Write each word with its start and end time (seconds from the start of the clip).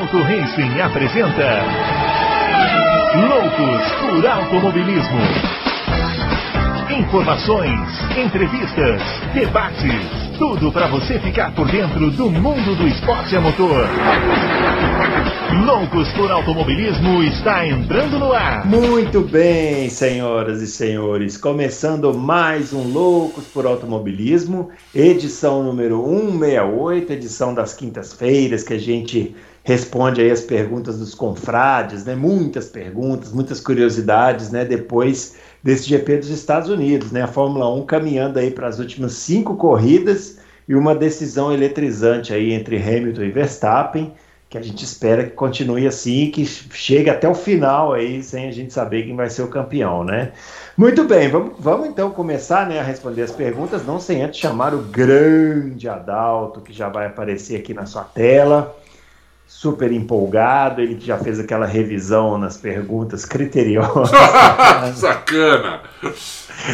Adalto 0.00 0.22
Racing 0.22 0.80
apresenta 0.80 1.62
Loucos 3.28 3.92
por 4.00 4.26
Automobilismo. 4.26 5.20
Informações, 6.98 7.78
entrevistas, 8.16 9.02
debates, 9.34 10.38
tudo 10.38 10.72
para 10.72 10.86
você 10.86 11.18
ficar 11.18 11.54
por 11.54 11.70
dentro 11.70 12.10
do 12.12 12.30
mundo 12.30 12.74
do 12.76 12.88
esporte 12.88 13.36
a 13.36 13.42
motor. 13.42 13.86
Loucos 15.66 16.10
por 16.12 16.30
Automobilismo 16.30 17.22
está 17.22 17.66
entrando 17.66 18.18
no 18.18 18.32
ar. 18.32 18.64
Muito 18.64 19.20
bem, 19.20 19.90
senhoras 19.90 20.62
e 20.62 20.66
senhores, 20.66 21.36
começando 21.36 22.14
mais 22.14 22.72
um 22.72 22.90
Loucos 22.90 23.44
por 23.48 23.66
Automobilismo, 23.66 24.70
edição 24.94 25.62
número 25.62 26.02
168, 26.02 27.12
edição 27.12 27.52
das 27.52 27.74
quintas-feiras, 27.74 28.62
que 28.62 28.72
a 28.72 28.78
gente 28.78 29.36
responde 29.62 30.20
aí 30.20 30.30
as 30.30 30.40
perguntas 30.40 30.98
dos 30.98 31.14
confrades, 31.14 32.04
né? 32.04 32.14
Muitas 32.14 32.68
perguntas, 32.68 33.32
muitas 33.32 33.60
curiosidades, 33.60 34.50
né? 34.50 34.64
Depois 34.64 35.36
desse 35.62 35.88
GP 35.88 36.18
dos 36.18 36.30
Estados 36.30 36.68
Unidos, 36.68 37.12
né? 37.12 37.22
A 37.22 37.28
Fórmula 37.28 37.72
1 37.74 37.84
caminhando 37.84 38.38
aí 38.38 38.50
para 38.50 38.68
as 38.68 38.78
últimas 38.78 39.12
cinco 39.12 39.56
corridas 39.56 40.38
e 40.66 40.74
uma 40.74 40.94
decisão 40.94 41.52
eletrizante 41.52 42.32
aí 42.32 42.52
entre 42.52 42.76
Hamilton 42.76 43.22
e 43.22 43.30
Verstappen, 43.30 44.14
que 44.48 44.58
a 44.58 44.62
gente 44.62 44.84
espera 44.84 45.24
que 45.24 45.30
continue 45.30 45.86
assim, 45.86 46.30
que 46.30 46.44
chegue 46.44 47.08
até 47.10 47.28
o 47.28 47.34
final 47.34 47.92
aí, 47.92 48.22
sem 48.22 48.48
a 48.48 48.50
gente 48.50 48.72
saber 48.72 49.04
quem 49.04 49.14
vai 49.14 49.30
ser 49.30 49.42
o 49.42 49.48
campeão, 49.48 50.02
né? 50.02 50.32
Muito 50.76 51.04
bem, 51.04 51.28
vamos, 51.28 51.52
vamos 51.58 51.86
então 51.86 52.10
começar 52.10 52.68
né, 52.68 52.80
a 52.80 52.82
responder 52.82 53.22
as 53.22 53.30
perguntas, 53.30 53.84
não 53.84 54.00
sem 54.00 54.22
antes 54.22 54.40
chamar 54.40 54.74
o 54.74 54.78
grande 54.78 55.88
Adalto, 55.88 56.60
que 56.60 56.72
já 56.72 56.88
vai 56.88 57.06
aparecer 57.06 57.56
aqui 57.56 57.74
na 57.74 57.86
sua 57.86 58.02
tela 58.02 58.74
super 59.50 59.90
empolgado, 59.90 60.80
ele 60.80 60.98
já 61.00 61.18
fez 61.18 61.40
aquela 61.40 61.66
revisão 61.66 62.38
nas 62.38 62.56
perguntas 62.56 63.24
criteriosas. 63.24 64.08
Sacana! 64.96 65.82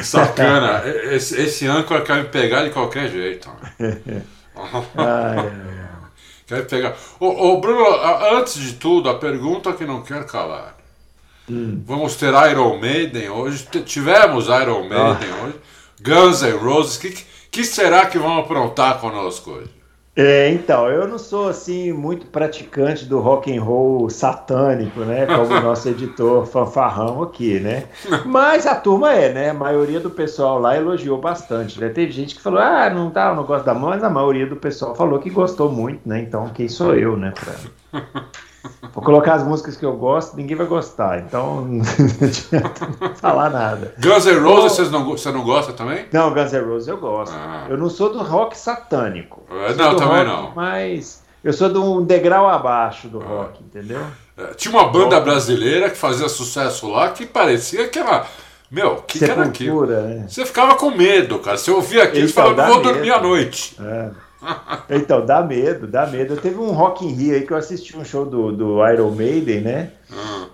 Sacana! 0.03 0.83
Esse, 1.11 1.41
esse 1.41 1.67
âncora 1.67 2.03
quer 2.03 2.23
me 2.23 2.29
pegar 2.29 2.65
de 2.65 2.71
qualquer 2.71 3.11
jeito. 3.11 3.51
ai, 4.95 5.51
Quer 6.47 6.59
me 6.59 6.65
pegar. 6.67 6.95
Ô, 7.19 7.55
ô, 7.55 7.61
Bruno, 7.63 7.87
antes 8.37 8.61
de 8.61 8.75
tudo, 8.75 9.09
a 9.09 9.19
pergunta 9.19 9.73
que 9.73 9.87
não 9.87 10.03
quer 10.03 10.27
calar. 10.27 10.77
Hum. 11.51 11.83
Vamos 11.87 12.15
ter 12.17 12.35
Iron 12.51 12.79
Maiden 12.79 13.31
hoje. 13.31 13.67
Tivemos 13.87 14.49
Iron 14.49 14.83
Maiden 14.83 15.31
ah. 15.33 15.45
hoje. 15.45 15.55
Guns 16.03 16.43
N' 16.43 16.59
Roses. 16.59 16.97
O 16.99 17.01
que, 17.01 17.25
que 17.51 17.65
será 17.65 18.05
que 18.05 18.19
vão 18.19 18.39
aprontar 18.39 19.01
conosco 19.01 19.53
hoje? 19.53 19.76
É, 20.19 20.49
então, 20.49 20.89
eu 20.89 21.07
não 21.07 21.19
sou 21.19 21.47
assim 21.47 21.93
muito 21.93 22.27
praticante 22.29 23.05
do 23.05 23.21
rock 23.21 23.55
and 23.55 23.63
roll 23.63 24.09
satânico, 24.09 25.01
né? 25.01 25.27
Como 25.27 25.55
o 25.55 25.61
nosso 25.61 25.91
editor 25.91 26.47
fanfarrão 26.47 27.23
aqui, 27.23 27.61
né? 27.61 27.85
Mas 28.25 28.67
a 28.67 28.75
turma 28.75 29.13
é, 29.13 29.31
né? 29.31 29.51
A 29.51 29.55
maioria 29.55 30.01
do 30.01 30.09
pessoal 30.09 30.59
lá 30.59 30.75
elogiou 30.75 31.21
bastante, 31.21 31.79
né? 31.79 31.91
Teve 31.91 32.13
gente 32.13 32.35
que 32.35 32.41
falou, 32.41 32.61
ah, 32.61 32.89
não 32.89 33.11
tá, 33.11 33.35
não 33.35 33.45
gosto 33.45 33.67
da 33.67 33.75
mão, 33.75 33.91
mas 33.91 34.03
a 34.03 34.09
maioria 34.09 34.47
do 34.47 34.57
pessoal 34.57 34.95
falou 34.95 35.19
que 35.19 35.29
gostou 35.29 35.71
muito, 35.71 36.09
né? 36.09 36.21
Então, 36.21 36.49
quem 36.49 36.67
sou 36.67 36.95
eu, 36.95 37.15
né? 37.15 37.33
Pra... 37.33 38.03
Vou 38.95 39.03
colocar 39.03 39.35
as 39.35 39.45
músicas 39.45 39.77
que 39.77 39.85
eu 39.85 39.93
gosto, 39.97 40.37
ninguém 40.37 40.57
vai 40.57 40.67
gostar, 40.67 41.19
então 41.19 41.63
não 41.67 41.83
adianta 41.83 43.15
falar 43.17 43.51
nada. 43.51 43.95
Guns 43.99 44.27
N' 44.27 44.39
Roses 44.39 44.91
não, 44.91 45.05
você 45.05 45.31
não 45.31 45.45
gosta 45.45 45.73
também? 45.73 46.07
Não, 46.13 46.33
Guns 46.33 46.53
N' 46.53 46.65
Roses 46.65 46.89
eu 46.89 46.99
gosto. 46.99 47.35
Ah. 47.37 47.67
Eu 47.69 47.77
não 47.77 47.91
sou 47.91 48.13
do 48.13 48.23
rock 48.23 48.57
satânico. 48.57 49.43
É, 49.51 49.75
não, 49.75 49.97
também 49.97 50.25
rock, 50.25 50.27
não. 50.27 50.53
Mas 50.55 51.23
eu 51.45 51.53
sou 51.53 51.69
de 51.69 51.79
um 51.79 52.03
degrau 52.03 52.49
abaixo 52.49 53.09
do 53.09 53.21
ah. 53.21 53.25
rock, 53.25 53.63
entendeu? 53.63 54.01
É, 54.37 54.55
tinha 54.55 54.75
uma 54.75 54.89
banda 54.89 55.21
brasileira 55.21 55.89
que 55.89 55.97
fazia 55.97 56.29
sucesso 56.29 56.91
lá 56.91 57.11
que 57.11 57.25
parecia 57.25 57.89
que 57.89 57.99
era. 57.99 58.27
Meu, 58.71 58.97
que, 58.97 59.19
que 59.19 59.25
era 59.25 59.45
aquilo? 59.45 59.87
Né? 59.87 60.27
Você 60.29 60.45
ficava 60.45 60.75
com 60.75 60.91
medo, 60.91 61.39
cara. 61.39 61.57
Você 61.57 61.71
ouvia 61.71 62.03
aquilo 62.03 62.27
e 62.27 62.33
falava, 62.33 62.67
vou 62.67 62.83
dormir 62.83 63.13
à 63.13 63.21
noite. 63.21 63.77
É. 63.81 64.11
Então, 64.89 65.27
dá 65.27 65.43
medo, 65.43 65.87
dá 65.87 66.07
medo. 66.07 66.37
Teve 66.37 66.59
um 66.59 66.71
Rock 66.71 67.05
in 67.05 67.11
Rio 67.11 67.35
aí 67.35 67.47
que 67.47 67.53
eu 67.53 67.57
assisti 67.57 67.97
um 67.97 68.05
show 68.05 68.25
do, 68.25 68.53
do 68.53 68.89
Iron 68.89 69.11
Maiden, 69.11 69.61
né? 69.61 69.91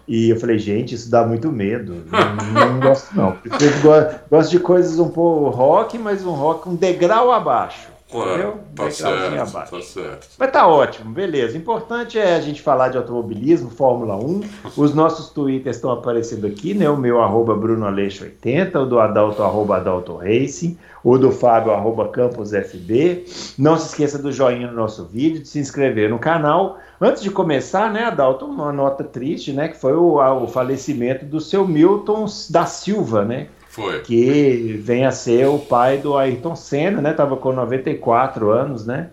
E 0.08 0.30
eu 0.30 0.40
falei, 0.40 0.58
gente, 0.58 0.94
isso 0.94 1.10
dá 1.10 1.26
muito 1.26 1.52
medo. 1.52 2.04
Não, 2.10 2.70
não 2.72 2.80
gosto, 2.80 3.14
não. 3.14 3.36
Eu 3.44 4.20
gosto 4.30 4.50
de 4.50 4.58
coisas 4.58 4.98
um 4.98 5.10
pouco 5.10 5.50
rock, 5.50 5.98
mas 5.98 6.24
um 6.24 6.32
rock 6.32 6.68
um 6.68 6.74
degrau 6.74 7.30
abaixo. 7.30 7.91
Entendeu? 8.18 8.58
Tá 8.74 8.90
certo, 8.90 9.40
abaixo. 9.40 9.76
tá 9.76 9.82
certo. 9.82 10.28
Mas 10.38 10.50
tá 10.50 10.66
ótimo, 10.66 11.12
beleza. 11.12 11.54
O 11.54 11.60
importante 11.60 12.18
é 12.18 12.34
a 12.34 12.40
gente 12.40 12.60
falar 12.60 12.88
de 12.88 12.96
automobilismo, 12.96 13.70
Fórmula 13.70 14.16
1. 14.16 14.40
Os 14.76 14.94
nossos 14.94 15.30
twitters 15.30 15.76
estão 15.76 15.90
aparecendo 15.90 16.46
aqui, 16.46 16.74
né? 16.74 16.88
O 16.88 16.96
meu 16.96 17.20
arroba 17.20 17.54
BrunoAleixo80, 17.54 18.76
o 18.76 18.86
do 18.86 18.98
Adalto 18.98 19.42
arroba 19.42 19.76
Adalto 19.76 20.16
Racing, 20.16 20.78
o 21.04 21.16
do 21.18 21.30
Fábio 21.30 21.72
arroba 21.72 22.08
CampusFB. 22.08 23.24
Não 23.58 23.76
se 23.78 23.88
esqueça 23.88 24.18
do 24.18 24.32
joinha 24.32 24.68
no 24.68 24.74
nosso 24.74 25.04
vídeo, 25.04 25.42
de 25.42 25.48
se 25.48 25.58
inscrever 25.58 26.10
no 26.10 26.18
canal. 26.18 26.78
Antes 27.00 27.22
de 27.22 27.30
começar, 27.30 27.92
né, 27.92 28.04
Adalto, 28.04 28.44
uma 28.44 28.72
nota 28.72 29.02
triste, 29.04 29.52
né? 29.52 29.68
Que 29.68 29.76
foi 29.76 29.94
o, 29.94 30.16
o 30.16 30.46
falecimento 30.46 31.24
do 31.24 31.40
seu 31.40 31.66
Milton 31.66 32.26
da 32.50 32.66
Silva, 32.66 33.24
né? 33.24 33.48
Foi. 33.72 34.00
Que 34.02 34.78
vem 34.84 35.06
a 35.06 35.10
ser 35.10 35.48
o 35.48 35.58
pai 35.58 35.96
do 35.96 36.14
Ayrton 36.14 36.54
Senna, 36.54 37.00
né? 37.00 37.14
Tava 37.14 37.38
com 37.38 37.52
94 37.54 38.50
anos, 38.50 38.84
né? 38.84 39.12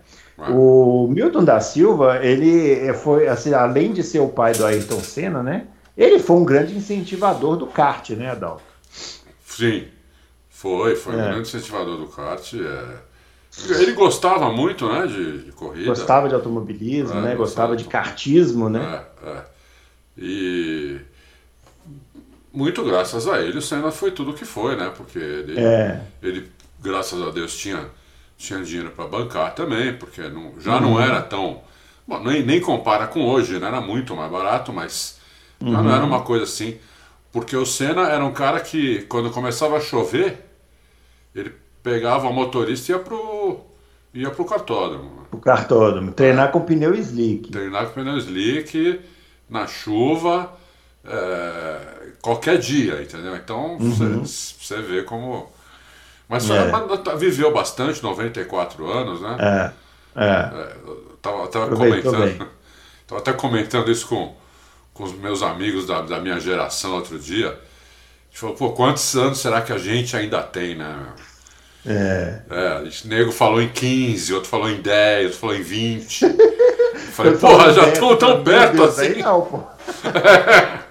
O 0.50 1.08
Milton 1.08 1.42
da 1.44 1.60
Silva, 1.60 2.18
ele 2.22 2.92
foi, 2.94 3.26
assim, 3.26 3.54
além 3.54 3.92
de 3.92 4.02
ser 4.02 4.20
o 4.20 4.28
pai 4.28 4.52
do 4.52 4.66
Ayrton 4.66 5.00
Senna, 5.00 5.42
né? 5.42 5.66
Ele 5.96 6.18
foi 6.18 6.36
um 6.36 6.44
grande 6.44 6.76
incentivador 6.76 7.56
do 7.56 7.66
kart, 7.66 8.10
né, 8.10 8.30
Adalto? 8.30 8.62
Sim, 9.46 9.88
foi, 10.50 10.94
foi 10.94 11.14
é. 11.14 11.16
um 11.16 11.20
grande 11.20 11.48
incentivador 11.48 11.96
do 11.96 12.06
kart. 12.06 12.54
É... 12.54 13.80
Ele 13.80 13.92
gostava 13.92 14.50
muito, 14.50 14.86
né, 14.90 15.06
de, 15.06 15.44
de 15.44 15.52
corrida. 15.52 15.86
Gostava 15.86 16.28
de 16.28 16.34
automobilismo, 16.34 17.18
é, 17.18 17.22
né? 17.22 17.34
Gostava, 17.34 17.68
gostava 17.68 17.76
de 17.76 17.84
kartismo, 17.84 18.68
né? 18.68 19.04
É, 19.22 19.30
é. 19.30 19.44
E 20.18 21.00
muito 22.52 22.84
graças 22.84 23.28
a 23.28 23.40
ele, 23.40 23.58
o 23.58 23.62
Senna 23.62 23.90
foi 23.90 24.10
tudo 24.10 24.32
o 24.32 24.34
que 24.34 24.44
foi, 24.44 24.76
né? 24.76 24.92
Porque 24.96 25.18
ele, 25.18 25.58
é. 25.58 26.00
ele 26.22 26.50
graças 26.80 27.20
a 27.22 27.30
Deus, 27.30 27.56
tinha, 27.56 27.86
tinha 28.36 28.62
dinheiro 28.62 28.90
para 28.90 29.06
bancar 29.06 29.54
também, 29.54 29.94
porque 29.94 30.22
não, 30.22 30.54
já 30.58 30.76
uhum. 30.76 30.80
não 30.80 31.00
era 31.00 31.20
tão. 31.20 31.60
Bom, 32.06 32.22
nem, 32.22 32.44
nem 32.44 32.60
compara 32.60 33.06
com 33.06 33.24
hoje, 33.24 33.58
né? 33.58 33.68
Era 33.68 33.80
muito 33.80 34.16
mais 34.16 34.30
barato, 34.30 34.72
mas 34.72 35.20
uhum. 35.60 35.72
já 35.72 35.82
não 35.82 35.94
era 35.94 36.04
uma 36.04 36.22
coisa 36.22 36.44
assim. 36.44 36.78
Porque 37.32 37.56
o 37.56 37.64
Senna 37.64 38.08
era 38.08 38.24
um 38.24 38.32
cara 38.32 38.58
que, 38.60 39.02
quando 39.02 39.30
começava 39.30 39.76
a 39.76 39.80
chover, 39.80 40.44
ele 41.34 41.52
pegava 41.82 42.28
o 42.28 42.32
motorista 42.32 42.90
e 42.90 42.94
ia 42.94 42.98
pro, 42.98 43.60
ia 44.12 44.30
pro 44.30 44.44
cartódromo. 44.44 45.20
O 45.30 45.38
cartódromo, 45.38 46.10
treinar 46.10 46.50
com 46.50 46.60
pneu 46.62 46.94
slick. 46.96 47.52
Treinar 47.52 47.86
com 47.86 47.92
pneu 47.92 48.16
slick, 48.18 49.00
na 49.48 49.68
chuva. 49.68 50.58
É, 51.04 51.99
qualquer 52.20 52.58
dia, 52.58 53.02
entendeu? 53.02 53.34
Então 53.36 53.76
uhum. 53.78 54.24
você 54.24 54.74
uhum. 54.74 54.82
vê 54.82 55.02
como. 55.02 55.50
Mas 56.28 56.48
é. 56.48 56.70
Tá, 56.98 57.14
viveu 57.14 57.52
bastante, 57.52 58.02
94 58.02 58.90
anos, 58.90 59.20
né? 59.20 59.36
É. 60.16 60.22
é. 60.22 60.28
é 60.28 60.76
tava, 61.20 61.48
tava 61.48 61.76
comentando. 61.76 62.48
Tava 63.10 63.22
até 63.22 63.32
comentando 63.32 63.90
isso 63.90 64.06
com, 64.06 64.32
com 64.94 65.02
os 65.02 65.12
meus 65.12 65.42
amigos 65.42 65.84
da, 65.84 66.00
da 66.00 66.20
minha 66.20 66.38
geração 66.38 66.94
outro 66.94 67.18
dia. 67.18 67.48
A 67.48 67.52
gente 68.30 68.38
falou, 68.38 68.54
pô, 68.54 68.70
quantos 68.70 69.16
anos 69.16 69.40
será 69.40 69.62
que 69.62 69.72
a 69.72 69.78
gente 69.78 70.16
ainda 70.16 70.40
tem, 70.44 70.76
né? 70.76 70.96
É. 71.84 72.42
é 72.48 72.82
o 72.84 73.08
nego 73.08 73.32
falou 73.32 73.60
em 73.60 73.68
15, 73.68 74.32
outro 74.32 74.48
falou 74.48 74.70
em 74.70 74.80
10, 74.80 75.24
outro 75.24 75.40
falou 75.40 75.56
em 75.56 75.62
20. 75.62 76.22
Eu 77.10 77.12
falei, 77.12 77.36
porra, 77.36 77.72
já 77.72 77.88
estão 77.88 78.16
tão 78.16 78.44
perto 78.44 78.84
assim. 78.84 79.20
Não, 79.20 79.42
pô. 79.42 79.60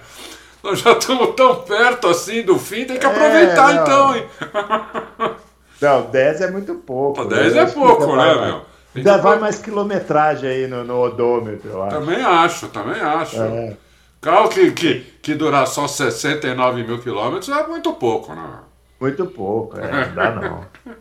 Nós 0.63 0.79
já 0.79 0.91
estamos 0.91 1.35
tão 1.35 1.55
perto 1.61 2.07
assim 2.07 2.43
do 2.43 2.59
fim, 2.59 2.85
tem 2.85 2.97
que 2.97 3.05
é, 3.05 3.09
aproveitar 3.09 3.73
não. 3.73 3.83
então, 3.83 4.15
hein? 4.15 4.25
Não, 5.81 6.01
10 6.11 6.41
é 6.41 6.51
muito 6.51 6.75
pouco. 6.75 7.23
Pô, 7.23 7.25
10 7.25 7.53
né? 7.53 7.61
é 7.61 7.65
pouco, 7.67 8.15
né, 8.15 8.45
meu? 8.45 8.61
Ainda 8.95 9.17
vai 9.17 9.39
mais 9.39 9.59
quilometragem 9.59 10.49
aí 10.49 10.67
no, 10.67 10.83
no 10.83 10.99
odômetro, 10.99 11.69
eu 11.69 11.83
acho. 11.83 11.95
Também 11.95 12.23
acho, 12.23 12.67
também 12.69 13.01
acho. 13.01 13.41
É. 13.41 13.77
Carro 14.19 14.49
que, 14.49 14.71
que, 14.71 14.99
que 15.21 15.35
durar 15.35 15.65
só 15.67 15.87
69 15.87 16.83
mil 16.83 16.99
quilômetros 16.99 17.49
é 17.49 17.65
muito 17.67 17.93
pouco, 17.93 18.33
né? 18.33 18.59
Muito 18.99 19.25
pouco, 19.27 19.79
é, 19.79 20.07
não 20.07 20.15
dá 20.15 20.31
não. 20.35 20.65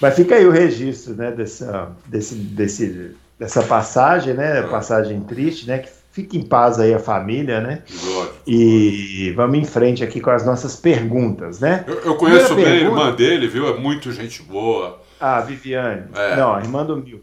Mas 0.00 0.14
fica 0.14 0.34
aí 0.34 0.46
o 0.46 0.50
registro, 0.50 1.14
né, 1.14 1.30
dessa, 1.30 1.90
desse, 2.04 2.34
desse, 2.34 3.16
dessa 3.38 3.62
passagem, 3.62 4.34
né, 4.34 4.60
passagem 4.62 5.22
triste, 5.22 5.66
né, 5.66 5.78
que 5.78 5.88
Fique 6.16 6.38
em 6.38 6.42
paz 6.42 6.80
aí 6.80 6.94
a 6.94 6.98
família, 6.98 7.60
né? 7.60 7.82
Lógico, 8.02 8.36
e 8.46 9.34
vamos 9.36 9.58
em 9.58 9.66
frente 9.66 10.02
aqui 10.02 10.18
com 10.18 10.30
as 10.30 10.46
nossas 10.46 10.74
perguntas, 10.74 11.60
né? 11.60 11.84
Eu, 11.86 11.94
eu 11.96 12.14
conheço 12.14 12.54
bem 12.54 12.64
pergunta... 12.64 12.86
a 12.86 13.04
irmã 13.04 13.14
dele, 13.14 13.46
viu? 13.46 13.68
É 13.68 13.78
muito 13.78 14.10
gente 14.10 14.42
boa. 14.42 14.98
Ah, 15.20 15.42
Viviane. 15.42 16.06
É. 16.14 16.36
Não, 16.36 16.54
a 16.54 16.60
irmã 16.62 16.86
do 16.86 16.96
Milton. 16.96 17.22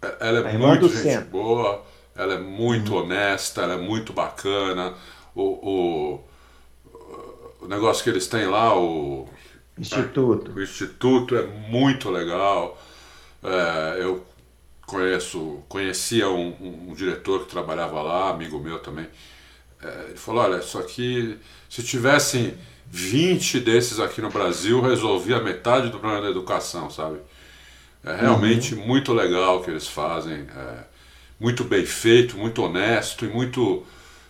É, 0.00 0.28
ela 0.28 0.48
é 0.48 0.56
muito 0.56 0.88
gente 0.88 1.02
Senna. 1.02 1.26
boa. 1.30 1.82
ela 2.16 2.32
é 2.32 2.38
muito 2.38 2.94
uhum. 2.94 3.02
honesta, 3.02 3.60
ela 3.60 3.74
é 3.74 3.76
muito 3.76 4.14
bacana. 4.14 4.94
O, 5.34 5.42
o, 5.42 6.20
o 7.60 7.68
negócio 7.68 8.02
que 8.02 8.08
eles 8.08 8.26
têm 8.28 8.46
lá, 8.46 8.74
o 8.74 9.28
Instituto, 9.78 10.52
o 10.56 10.62
Instituto 10.62 11.36
é 11.36 11.46
muito 11.68 12.08
legal. 12.08 12.80
É, 13.44 14.02
eu 14.02 14.24
conheço, 14.92 15.62
conhecia 15.68 16.28
um, 16.28 16.54
um, 16.60 16.90
um, 16.90 16.94
diretor 16.94 17.44
que 17.44 17.50
trabalhava 17.50 18.02
lá, 18.02 18.30
amigo 18.30 18.60
meu 18.60 18.78
também. 18.78 19.06
É, 19.82 20.06
ele 20.08 20.18
falou: 20.18 20.42
olha, 20.42 20.58
isso 20.58 20.78
aqui, 20.78 21.38
se 21.68 21.82
tivessem 21.82 22.54
20 22.90 23.60
desses 23.60 23.98
aqui 23.98 24.20
no 24.20 24.28
Brasil, 24.28 24.82
resolvia 24.82 25.40
metade 25.40 25.88
do 25.88 25.98
problema 25.98 26.22
da 26.22 26.30
educação, 26.30 26.90
sabe? 26.90 27.18
É 28.04 28.16
realmente 28.16 28.74
uhum. 28.74 28.86
muito 28.86 29.12
legal 29.12 29.58
o 29.58 29.64
que 29.64 29.70
eles 29.70 29.86
fazem, 29.86 30.46
é 30.54 30.84
muito 31.40 31.64
bem 31.64 31.86
feito, 31.86 32.36
muito 32.36 32.62
honesto 32.62 33.24
e 33.24 33.28
muito, 33.28 33.84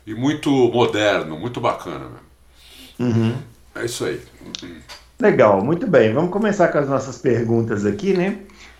e 0.07 0.15
muito 0.15 0.51
moderno, 0.51 1.39
muito 1.39 1.61
bacana 1.61 2.07
mesmo. 2.99 3.17
Uhum. 3.19 3.37
É 3.75 3.85
isso 3.85 4.05
aí. 4.05 4.21
Legal, 5.19 5.65
muito 5.65 5.87
bem. 5.87 6.13
Vamos 6.13 6.31
começar 6.31 6.69
com 6.69 6.79
as 6.79 6.89
nossas 6.89 7.19
perguntas 7.19 7.85
aqui, 7.87 8.13
né? 8.13 8.39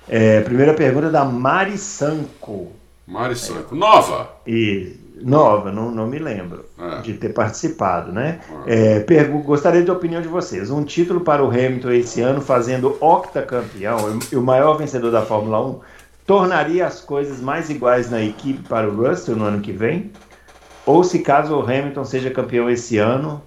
É, 0.09 0.41
primeira 0.41 0.75
pergunta 0.75 1.11
da 1.11 1.25
Mari 1.25 1.79
Sanco. 1.79 2.73
Mari 3.07 3.37
Sanco. 3.37 3.75
Nova! 3.75 4.31
E, 4.47 4.97
nova, 5.23 5.71
não, 5.71 5.91
não 5.91 6.07
me 6.07 6.19
lembro 6.19 6.65
é. 6.79 7.01
de 7.01 7.15
ter 7.15 7.31
participado, 7.31 8.13
né? 8.13 8.41
É. 8.67 9.05
É, 9.09 9.25
gostaria 9.25 9.83
da 9.83 9.93
opinião 9.93 10.21
de 10.21 10.29
vocês. 10.29 10.71
Um 10.71 10.85
título 10.85 11.21
para 11.21 11.45
o 11.45 11.49
Hamilton 11.49 11.91
esse 11.93 12.21
ano, 12.21 12.41
fazendo 12.41 12.97
octacampeão 13.01 14.19
e 14.31 14.37
o 14.37 14.43
maior 14.43 14.75
vencedor 14.75 15.11
da 15.11 15.23
Fórmula 15.23 15.65
1, 15.67 15.81
tornaria 16.27 16.87
as 16.87 17.01
coisas 17.01 17.41
mais 17.41 17.71
iguais 17.71 18.11
na 18.11 18.23
equipe 18.23 18.67
para 18.69 18.89
o 18.89 18.97
Russell 18.97 19.37
no 19.37 19.45
ano 19.45 19.61
que 19.61 19.73
vem? 19.73 20.11
Ou 20.85 21.05
se 21.05 21.21
caso 21.21 21.55
o 21.55 21.63
Hamilton 21.63 22.05
seja 22.05 22.31
campeão 22.31 22.69
esse 22.69 22.99
ano, 22.99 23.43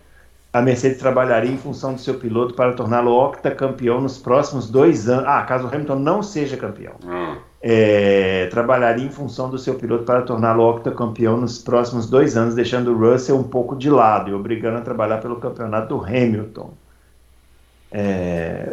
a 0.55 0.61
Mercedes 0.61 0.99
trabalharia 0.99 1.51
em 1.51 1.57
função 1.57 1.93
do 1.93 1.99
seu 1.99 2.13
piloto 2.13 2.53
para 2.53 2.71
torná-lo 2.71 3.11
octacampeão 3.11 3.99
nos 3.99 4.17
próximos 4.17 4.69
dois 4.69 5.09
anos. 5.09 5.25
Ah, 5.27 5.43
caso 5.43 5.65
o 5.65 5.67
Hamilton 5.67 5.95
não 5.99 6.23
seja 6.23 6.55
campeão. 6.55 6.93
Hum. 7.03 7.35
É, 7.61 8.47
trabalharia 8.49 9.05
em 9.05 9.09
função 9.09 9.49
do 9.49 9.57
seu 9.57 9.73
piloto 9.75 10.05
para 10.05 10.21
torná-lo 10.21 10.63
octacampeão 10.63 11.35
nos 11.35 11.57
próximos 11.57 12.09
dois 12.09 12.37
anos, 12.37 12.55
deixando 12.55 12.93
o 12.93 12.97
Russell 12.97 13.35
um 13.35 13.43
pouco 13.43 13.75
de 13.75 13.89
lado 13.89 14.31
e 14.31 14.33
obrigando 14.33 14.77
a 14.77 14.81
trabalhar 14.81 15.17
pelo 15.17 15.41
campeonato 15.41 15.89
do 15.89 16.01
Hamilton. 16.01 16.73
É, 17.91 18.69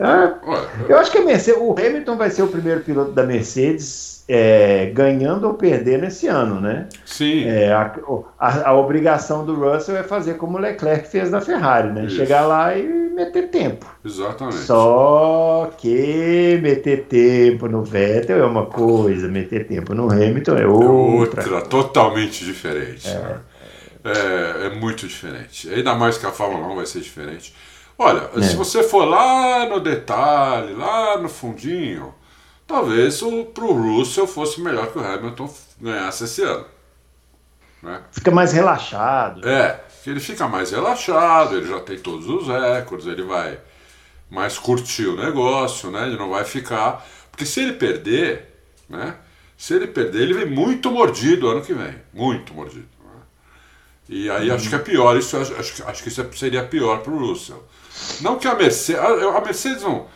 eu 0.88 0.96
acho 0.98 1.10
que 1.10 1.18
Mercedes, 1.18 1.60
o 1.60 1.72
Hamilton 1.72 2.16
vai 2.16 2.30
ser 2.30 2.44
o 2.44 2.48
primeiro 2.48 2.82
piloto 2.82 3.10
da 3.10 3.24
Mercedes 3.24 4.11
é, 4.28 4.86
ganhando 4.94 5.46
ou 5.46 5.54
perdendo 5.54 6.04
esse 6.04 6.26
ano, 6.28 6.60
né? 6.60 6.88
Sim. 7.04 7.44
É, 7.44 7.72
a, 7.72 7.94
a, 8.38 8.68
a, 8.70 8.74
obrigação 8.74 9.44
do 9.44 9.54
Russell 9.54 9.96
é 9.96 10.02
fazer 10.02 10.34
como 10.34 10.56
o 10.56 10.60
Leclerc 10.60 11.08
fez 11.08 11.30
na 11.30 11.40
Ferrari, 11.40 11.92
né? 11.92 12.06
Isso. 12.06 12.16
Chegar 12.16 12.46
lá 12.46 12.76
e 12.76 12.86
meter 12.86 13.48
tempo. 13.48 13.86
Exatamente. 14.04 14.58
Só 14.58 15.70
que 15.76 16.58
meter 16.62 17.04
tempo 17.04 17.68
no 17.68 17.82
Vettel 17.82 18.38
é 18.38 18.46
uma 18.46 18.66
coisa, 18.66 19.28
meter 19.28 19.66
tempo 19.66 19.94
no 19.94 20.10
Hamilton 20.10 20.56
é 20.56 20.66
outra. 20.66 21.42
outra 21.42 21.62
totalmente 21.62 22.44
diferente. 22.44 23.08
É. 23.08 23.52
É, 24.04 24.66
é 24.66 24.70
muito 24.70 25.06
diferente. 25.06 25.68
Ainda 25.72 25.94
mais 25.94 26.18
que 26.18 26.26
a 26.26 26.32
Fórmula 26.32 26.66
1 26.72 26.76
vai 26.76 26.86
ser 26.86 27.00
diferente. 27.00 27.54
Olha, 27.98 28.30
é. 28.36 28.42
se 28.42 28.56
você 28.56 28.82
for 28.82 29.04
lá 29.04 29.68
no 29.68 29.78
detalhe, 29.78 30.74
lá 30.74 31.18
no 31.18 31.28
fundinho, 31.28 32.12
talvez 32.72 33.20
para 33.52 33.64
o 33.64 33.98
Russell 33.98 34.26
fosse 34.26 34.58
melhor 34.62 34.90
que 34.90 34.98
o 34.98 35.04
Hamilton 35.04 35.54
ganhasse 35.78 36.24
esse 36.24 36.42
ano. 36.42 36.64
Né? 37.82 38.00
Fica 38.10 38.30
mais 38.30 38.52
relaxado. 38.52 39.46
É, 39.46 39.84
ele 40.06 40.20
fica 40.20 40.48
mais 40.48 40.70
relaxado, 40.70 41.56
ele 41.56 41.66
já 41.68 41.80
tem 41.80 41.98
todos 41.98 42.26
os 42.26 42.48
recordes, 42.48 43.06
ele 43.06 43.24
vai 43.24 43.58
mais 44.30 44.58
curtir 44.58 45.06
o 45.06 45.16
negócio, 45.16 45.90
né? 45.90 46.06
Ele 46.06 46.16
não 46.16 46.30
vai 46.30 46.44
ficar. 46.44 47.06
Porque 47.30 47.44
se 47.44 47.60
ele 47.60 47.74
perder, 47.74 48.48
né? 48.88 49.16
Se 49.58 49.74
ele 49.74 49.86
perder, 49.86 50.22
ele 50.22 50.32
vem 50.32 50.46
muito 50.46 50.90
mordido 50.90 51.48
ano 51.48 51.60
que 51.60 51.74
vem. 51.74 51.94
Muito 52.12 52.54
mordido. 52.54 52.88
Né? 53.04 53.20
E 54.08 54.30
aí 54.30 54.50
acho 54.50 54.68
que 54.68 54.74
é 54.74 54.78
pior, 54.78 55.16
isso 55.16 55.36
acho, 55.36 55.84
acho 55.86 56.02
que 56.02 56.08
isso 56.08 56.26
seria 56.34 56.64
pior 56.64 57.00
para 57.02 57.12
o 57.12 57.18
Russell. 57.18 57.62
Não 58.22 58.38
que 58.38 58.48
a 58.48 58.54
Mercedes. 58.54 59.02
A, 59.02 59.36
a 59.36 59.40
Mercedes 59.42 59.82
não. 59.82 60.06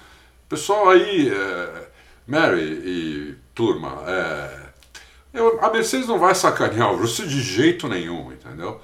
Pessoal 0.49 0.89
aí. 0.89 1.29
É, 1.29 1.86
Mary 2.27 2.63
e 2.63 3.35
turma, 3.55 4.03
é, 4.07 4.67
eu, 5.33 5.63
a 5.63 5.71
Mercedes 5.71 6.09
não 6.09 6.19
vai 6.19 6.35
sacanear 6.35 6.93
o 6.93 6.97
Russell 6.97 7.27
de 7.27 7.41
jeito 7.41 7.89
nenhum, 7.89 8.33
entendeu? 8.33 8.81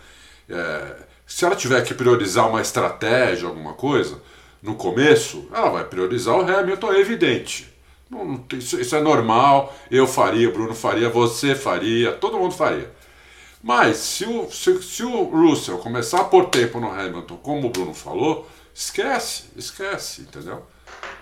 É, 0.48 0.96
se 1.26 1.44
ela 1.44 1.56
tiver 1.56 1.82
que 1.82 1.94
priorizar 1.94 2.48
uma 2.48 2.60
estratégia, 2.60 3.48
alguma 3.48 3.72
coisa, 3.72 4.20
no 4.62 4.74
começo, 4.74 5.48
ela 5.52 5.70
vai 5.70 5.84
priorizar 5.84 6.36
o 6.36 6.42
Hamilton, 6.42 6.92
é 6.92 7.00
evidente. 7.00 7.72
Não, 8.10 8.24
não, 8.24 8.44
isso, 8.52 8.78
isso, 8.78 8.94
é 8.94 9.00
normal, 9.00 9.74
eu 9.90 10.06
faria, 10.06 10.50
Bruno 10.50 10.74
faria, 10.74 11.08
você 11.08 11.54
faria, 11.54 12.12
todo 12.12 12.38
mundo 12.38 12.54
faria. 12.54 12.92
Mas 13.62 13.96
se 13.96 14.26
o, 14.26 14.50
se, 14.50 14.82
se 14.82 15.02
o 15.02 15.24
Russell 15.24 15.78
começar 15.78 16.20
a 16.20 16.24
pôr 16.24 16.46
tempo 16.46 16.78
no 16.78 16.92
Hamilton, 16.92 17.36
como 17.38 17.68
o 17.68 17.70
Bruno 17.70 17.94
falou, 17.94 18.46
esquece, 18.74 19.44
esquece, 19.56 20.22
entendeu? 20.22 20.66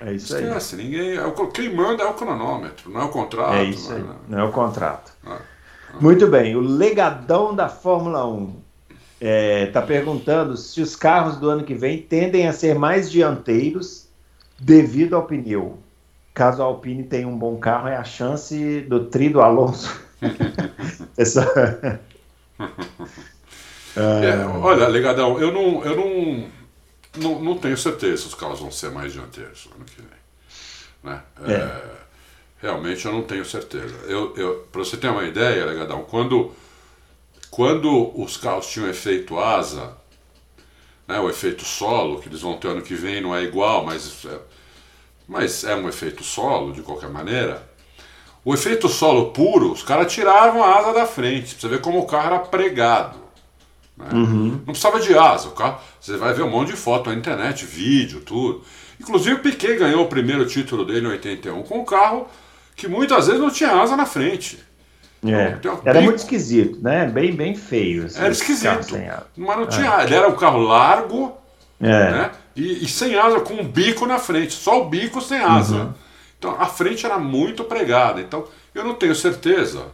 É 0.01 0.13
isso 0.13 0.35
Esquece, 0.35 0.77
aí. 0.77 0.85
ninguém. 0.85 1.19
É 1.19 1.33
quem 1.53 1.75
manda 1.75 2.03
é 2.03 2.07
o 2.07 2.15
cronômetro, 2.15 2.91
não 2.91 3.03
é 3.03 3.05
o 3.05 3.09
contrato. 3.09 3.55
É 3.55 3.65
isso 3.65 3.91
não, 3.91 3.97
aí, 3.97 4.05
não 4.29 4.39
é 4.39 4.45
o 4.45 4.51
contrato. 4.51 5.13
Ah, 5.27 5.39
ah. 5.89 5.97
Muito 6.01 6.27
bem, 6.27 6.57
o 6.57 6.61
legadão 6.61 7.55
da 7.55 7.69
Fórmula 7.69 8.27
1 8.27 8.43
está 8.47 8.57
é, 9.21 9.67
tá 9.67 9.83
perguntando 9.83 10.57
se 10.57 10.81
os 10.81 10.97
carros 10.97 11.37
do 11.37 11.51
ano 11.51 11.65
que 11.65 11.75
vem 11.75 12.01
tendem 12.01 12.49
a 12.49 12.53
ser 12.53 12.75
mais 12.75 13.11
dianteiros 13.11 14.09
devido 14.59 15.15
ao 15.15 15.25
pneu. 15.25 15.79
Caso 16.33 16.63
a 16.63 16.65
Alpine 16.65 17.03
tenha 17.05 17.29
um 17.29 17.37
bom 17.37 17.59
carro, 17.59 17.89
é 17.89 17.97
a 17.97 18.05
chance 18.05 18.81
do 18.83 19.05
tri 19.05 19.29
do 19.29 19.43
Alonso. 19.43 20.01
Essa... 21.17 22.01
é, 23.97 24.47
olha, 24.63 24.89
legadão, 24.89 25.39
eu 25.39 25.53
não, 25.53 25.85
eu 25.85 25.97
não 25.97 26.60
não, 27.17 27.41
não 27.41 27.59
tenho 27.59 27.77
certeza 27.77 28.23
se 28.23 28.29
os 28.29 28.35
carros 28.35 28.61
vão 28.61 28.71
ser 28.71 28.91
mais 28.91 29.13
dianteiros 29.13 29.69
ano 29.75 29.85
que 29.85 30.01
vem. 30.01 30.21
Né? 31.03 31.23
É. 31.47 31.53
É, 31.53 31.83
realmente 32.61 33.05
eu 33.07 33.13
não 33.13 33.23
tenho 33.23 33.45
certeza. 33.45 33.95
Eu, 34.07 34.35
eu, 34.37 34.69
Para 34.71 34.85
você 34.85 34.97
ter 34.97 35.09
uma 35.09 35.25
ideia, 35.25 35.65
Legadão, 35.65 36.05
quando, 36.05 36.55
quando 37.51 38.13
os 38.21 38.37
carros 38.37 38.67
tinham 38.69 38.89
efeito 38.89 39.39
asa, 39.39 39.97
né, 41.09 41.19
o 41.19 41.29
efeito 41.29 41.65
solo, 41.65 42.21
que 42.21 42.29
eles 42.29 42.41
vão 42.41 42.57
ter 42.57 42.69
ano 42.69 42.83
que 42.83 42.95
vem, 42.95 43.21
não 43.21 43.35
é 43.35 43.43
igual, 43.43 43.85
mas 43.85 44.25
é, 44.25 44.39
mas 45.27 45.65
é 45.65 45.77
um 45.77 45.89
efeito 45.89 46.25
solo 46.25 46.73
de 46.73 46.83
qualquer 46.83 47.09
maneira. 47.09 47.69
O 48.45 48.55
efeito 48.55 48.89
solo 48.89 49.31
puro, 49.33 49.71
os 49.71 49.83
caras 49.83 50.13
tiravam 50.13 50.65
a 50.65 50.77
asa 50.77 50.93
da 50.93 51.07
frente, 51.07 51.55
pra 51.55 51.61
você 51.61 51.69
ver 51.69 51.81
como 51.81 52.01
o 52.01 52.07
carro 52.07 52.27
era 52.27 52.39
pregado. 52.41 53.20
Né? 54.01 54.09
Uhum. 54.13 54.61
Não 54.67 54.73
precisava 54.73 55.01
de 55.01 55.17
asa. 55.17 55.49
O 55.49 55.53
carro, 55.53 55.79
você 56.01 56.17
vai 56.17 56.33
ver 56.33 56.43
um 56.43 56.51
monte 56.51 56.71
de 56.71 56.77
foto 56.77 57.11
na 57.11 57.17
internet, 57.17 57.65
vídeo, 57.65 58.21
tudo. 58.21 58.63
Inclusive 59.01 59.37
o 59.37 59.39
Piquet 59.41 59.77
ganhou 59.77 60.05
o 60.05 60.09
primeiro 60.09 60.47
título 60.47 60.85
dele 60.85 61.07
em 61.07 61.11
81 61.11 61.63
com 61.63 61.79
um 61.81 61.85
carro 61.85 62.27
que 62.77 62.89
muitas 62.89 63.27
vezes 63.27 63.41
não 63.41 63.51
tinha 63.51 63.71
asa 63.71 63.97
na 63.97 64.07
frente. 64.07 64.59
É. 65.25 65.57
Então, 65.59 65.81
era 65.85 66.01
muito 66.01 66.19
esquisito, 66.19 66.81
né? 66.83 67.07
Bem, 67.07 67.33
bem 67.33 67.55
feio. 67.55 68.07
Assim, 68.07 68.19
era 68.19 68.31
esquisito. 68.31 68.97
Mas 69.37 69.57
não 69.59 69.67
tinha. 69.67 70.01
É. 70.01 70.05
Ele 70.05 70.15
era 70.15 70.29
um 70.29 70.37
carro 70.37 70.61
largo 70.61 71.39
é. 71.81 72.11
né? 72.11 72.31
E, 72.55 72.85
e, 72.85 72.89
sem 72.89 73.17
asa, 73.17 73.41
com 73.41 73.55
um 73.55 73.67
bico 73.67 74.07
na 74.07 74.19
frente. 74.19 74.53
Só 74.53 74.83
o 74.83 74.89
bico 74.89 75.21
sem 75.21 75.39
asa. 75.39 75.77
Uhum. 75.77 75.95
Então 76.39 76.57
a 76.59 76.67
frente 76.67 77.07
era 77.07 77.19
muito 77.19 77.65
pregada. 77.65 78.21
Então 78.21 78.45
eu 78.75 78.85
não 78.85 78.95
tenho 78.95 79.15
certeza 79.15 79.87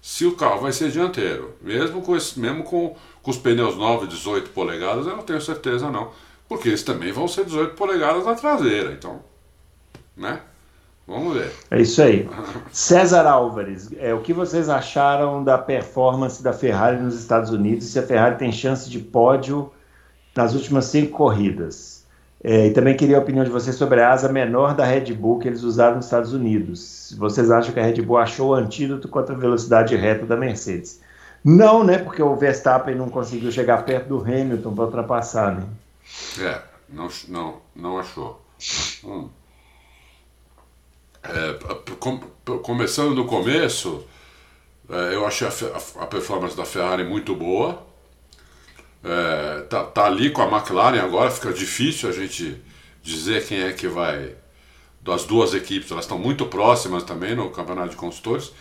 se 0.00 0.24
o 0.24 0.32
carro 0.32 0.60
vai 0.60 0.72
ser 0.72 0.90
dianteiro. 0.90 1.56
Mesmo 1.60 2.00
com, 2.02 2.16
esse, 2.16 2.38
mesmo 2.38 2.62
com 2.64 2.96
com 3.26 3.32
os 3.32 3.38
pneus 3.38 3.76
novos 3.76 4.08
18 4.08 4.50
polegadas, 4.50 5.04
eu 5.04 5.16
não 5.16 5.24
tenho 5.24 5.40
certeza 5.40 5.90
não. 5.90 6.10
Porque 6.48 6.68
eles 6.68 6.84
também 6.84 7.10
vão 7.10 7.26
ser 7.26 7.44
18 7.44 7.74
polegadas 7.74 8.24
na 8.24 8.36
traseira, 8.36 8.92
então, 8.92 9.18
né? 10.16 10.38
Vamos 11.08 11.34
ver. 11.34 11.50
É 11.68 11.80
isso 11.80 12.00
aí. 12.00 12.28
César 12.70 13.26
Álvares, 13.26 13.90
é, 13.98 14.14
o 14.14 14.20
que 14.20 14.32
vocês 14.32 14.68
acharam 14.68 15.42
da 15.42 15.58
performance 15.58 16.40
da 16.40 16.52
Ferrari 16.52 17.02
nos 17.02 17.18
Estados 17.18 17.50
Unidos 17.50 17.86
se 17.86 17.98
a 17.98 18.02
Ferrari 18.04 18.36
tem 18.36 18.52
chance 18.52 18.88
de 18.88 19.00
pódio 19.00 19.72
nas 20.36 20.54
últimas 20.54 20.84
cinco 20.84 21.10
corridas? 21.10 22.06
É, 22.44 22.68
e 22.68 22.70
também 22.70 22.96
queria 22.96 23.16
a 23.16 23.20
opinião 23.20 23.44
de 23.44 23.50
vocês 23.50 23.74
sobre 23.74 24.00
a 24.00 24.12
asa 24.12 24.32
menor 24.32 24.76
da 24.76 24.84
Red 24.84 25.12
Bull 25.14 25.40
que 25.40 25.48
eles 25.48 25.64
usaram 25.64 25.96
nos 25.96 26.04
Estados 26.04 26.32
Unidos. 26.32 27.12
Vocês 27.18 27.50
acham 27.50 27.74
que 27.74 27.80
a 27.80 27.82
Red 27.82 28.02
Bull 28.02 28.18
achou 28.18 28.50
o 28.50 28.54
antídoto 28.54 29.08
contra 29.08 29.34
a 29.34 29.38
velocidade 29.38 29.96
reta 29.96 30.24
da 30.24 30.36
Mercedes? 30.36 31.00
Não, 31.48 31.84
né? 31.84 31.98
Porque 31.98 32.20
o 32.20 32.34
Verstappen 32.34 32.96
não 32.96 33.08
conseguiu 33.08 33.52
chegar 33.52 33.84
perto 33.84 34.08
do 34.08 34.20
Hamilton 34.20 34.74
para 34.74 34.84
ultrapassar, 34.84 35.54
né? 35.54 35.64
É, 36.40 36.60
não, 36.88 37.08
não, 37.28 37.62
não 37.72 37.98
achou. 38.00 38.44
Hum. 39.04 39.28
É, 41.22 41.56
com, 42.00 42.18
começando 42.58 43.14
do 43.14 43.26
começo, 43.26 44.04
É, 44.88 45.14
eu 45.14 45.26
achei 45.26 45.46
a, 45.46 46.02
a, 46.02 46.06
performance 46.06 46.56
da 46.56 46.64
Ferrari 46.64 47.04
muito 47.04 47.34
boa. 47.34 47.86
É, 49.04 49.62
tá, 49.62 49.84
tá 49.84 50.04
ali 50.04 50.30
com 50.30 50.42
a 50.42 50.48
McLaren 50.48 51.00
agora, 51.00 51.30
fica 51.30 51.52
difícil 51.52 52.08
a 52.08 52.12
gente 52.12 52.60
dizer 53.02 53.46
quem 53.46 53.62
é 53.62 53.72
que 53.72 53.86
vai. 53.86 54.34
Das 55.00 55.24
duas 55.24 55.54
equipes, 55.54 55.92
elas 55.92 56.04
estão 56.04 56.18
muito 56.18 56.46
próximas 56.46 57.04
também 57.04 57.36
no 57.36 57.50
campeonato 57.50 57.90
de 57.90 57.96
construtores. 57.96 58.52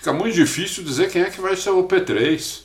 Fica 0.00 0.14
muito 0.14 0.34
difícil 0.34 0.82
dizer 0.82 1.10
quem 1.10 1.20
é 1.20 1.28
que 1.28 1.42
vai 1.42 1.54
ser 1.54 1.68
o 1.68 1.86
P3. 1.86 2.62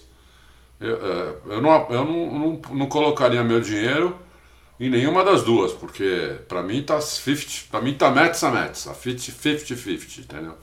Eu, 0.80 0.96
é, 0.96 1.36
eu, 1.56 1.62
não, 1.62 1.88
eu 1.89 2.06
não, 2.06 2.39
não, 2.39 2.62
não 2.74 2.86
colocaria 2.88 3.44
meu 3.44 3.60
dinheiro 3.60 4.18
em 4.80 4.89
nenhuma 4.89 5.22
das 5.22 5.44
duas, 5.44 5.74
porque 5.74 6.38
para 6.48 6.63
mim 6.63 6.82
tá 6.82 7.01
50, 7.01 7.68
para 7.70 7.82
mim 7.82 7.94
tá 7.94 8.10
Mets 8.10 8.42
a 8.42 8.50
a 8.50 8.70
50-50, 8.70 10.20
entendeu? 10.20 10.58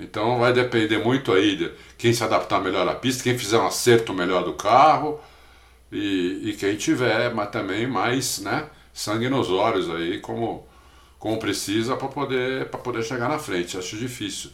Então 0.00 0.40
vai 0.40 0.52
depender 0.52 0.98
muito 0.98 1.32
aí 1.32 1.54
de 1.54 1.70
quem 1.96 2.12
se 2.12 2.24
adaptar 2.24 2.60
melhor 2.60 2.88
à 2.88 2.94
pista, 2.96 3.22
quem 3.22 3.38
fizer 3.38 3.58
um 3.58 3.66
acerto 3.68 4.12
melhor 4.12 4.42
do 4.42 4.54
carro 4.54 5.20
e, 5.92 6.50
e 6.50 6.56
quem 6.58 6.74
tiver, 6.76 7.32
mas 7.32 7.50
também 7.50 7.86
mais, 7.86 8.40
né, 8.40 8.68
sangue 8.92 9.28
nos 9.28 9.48
olhos 9.48 9.88
aí, 9.88 10.18
como, 10.18 10.66
como 11.20 11.38
precisa 11.38 11.94
para 11.96 12.08
poder, 12.08 12.66
poder 12.66 13.04
chegar 13.04 13.28
na 13.28 13.38
frente. 13.38 13.78
Acho 13.78 13.96
difícil. 13.96 14.50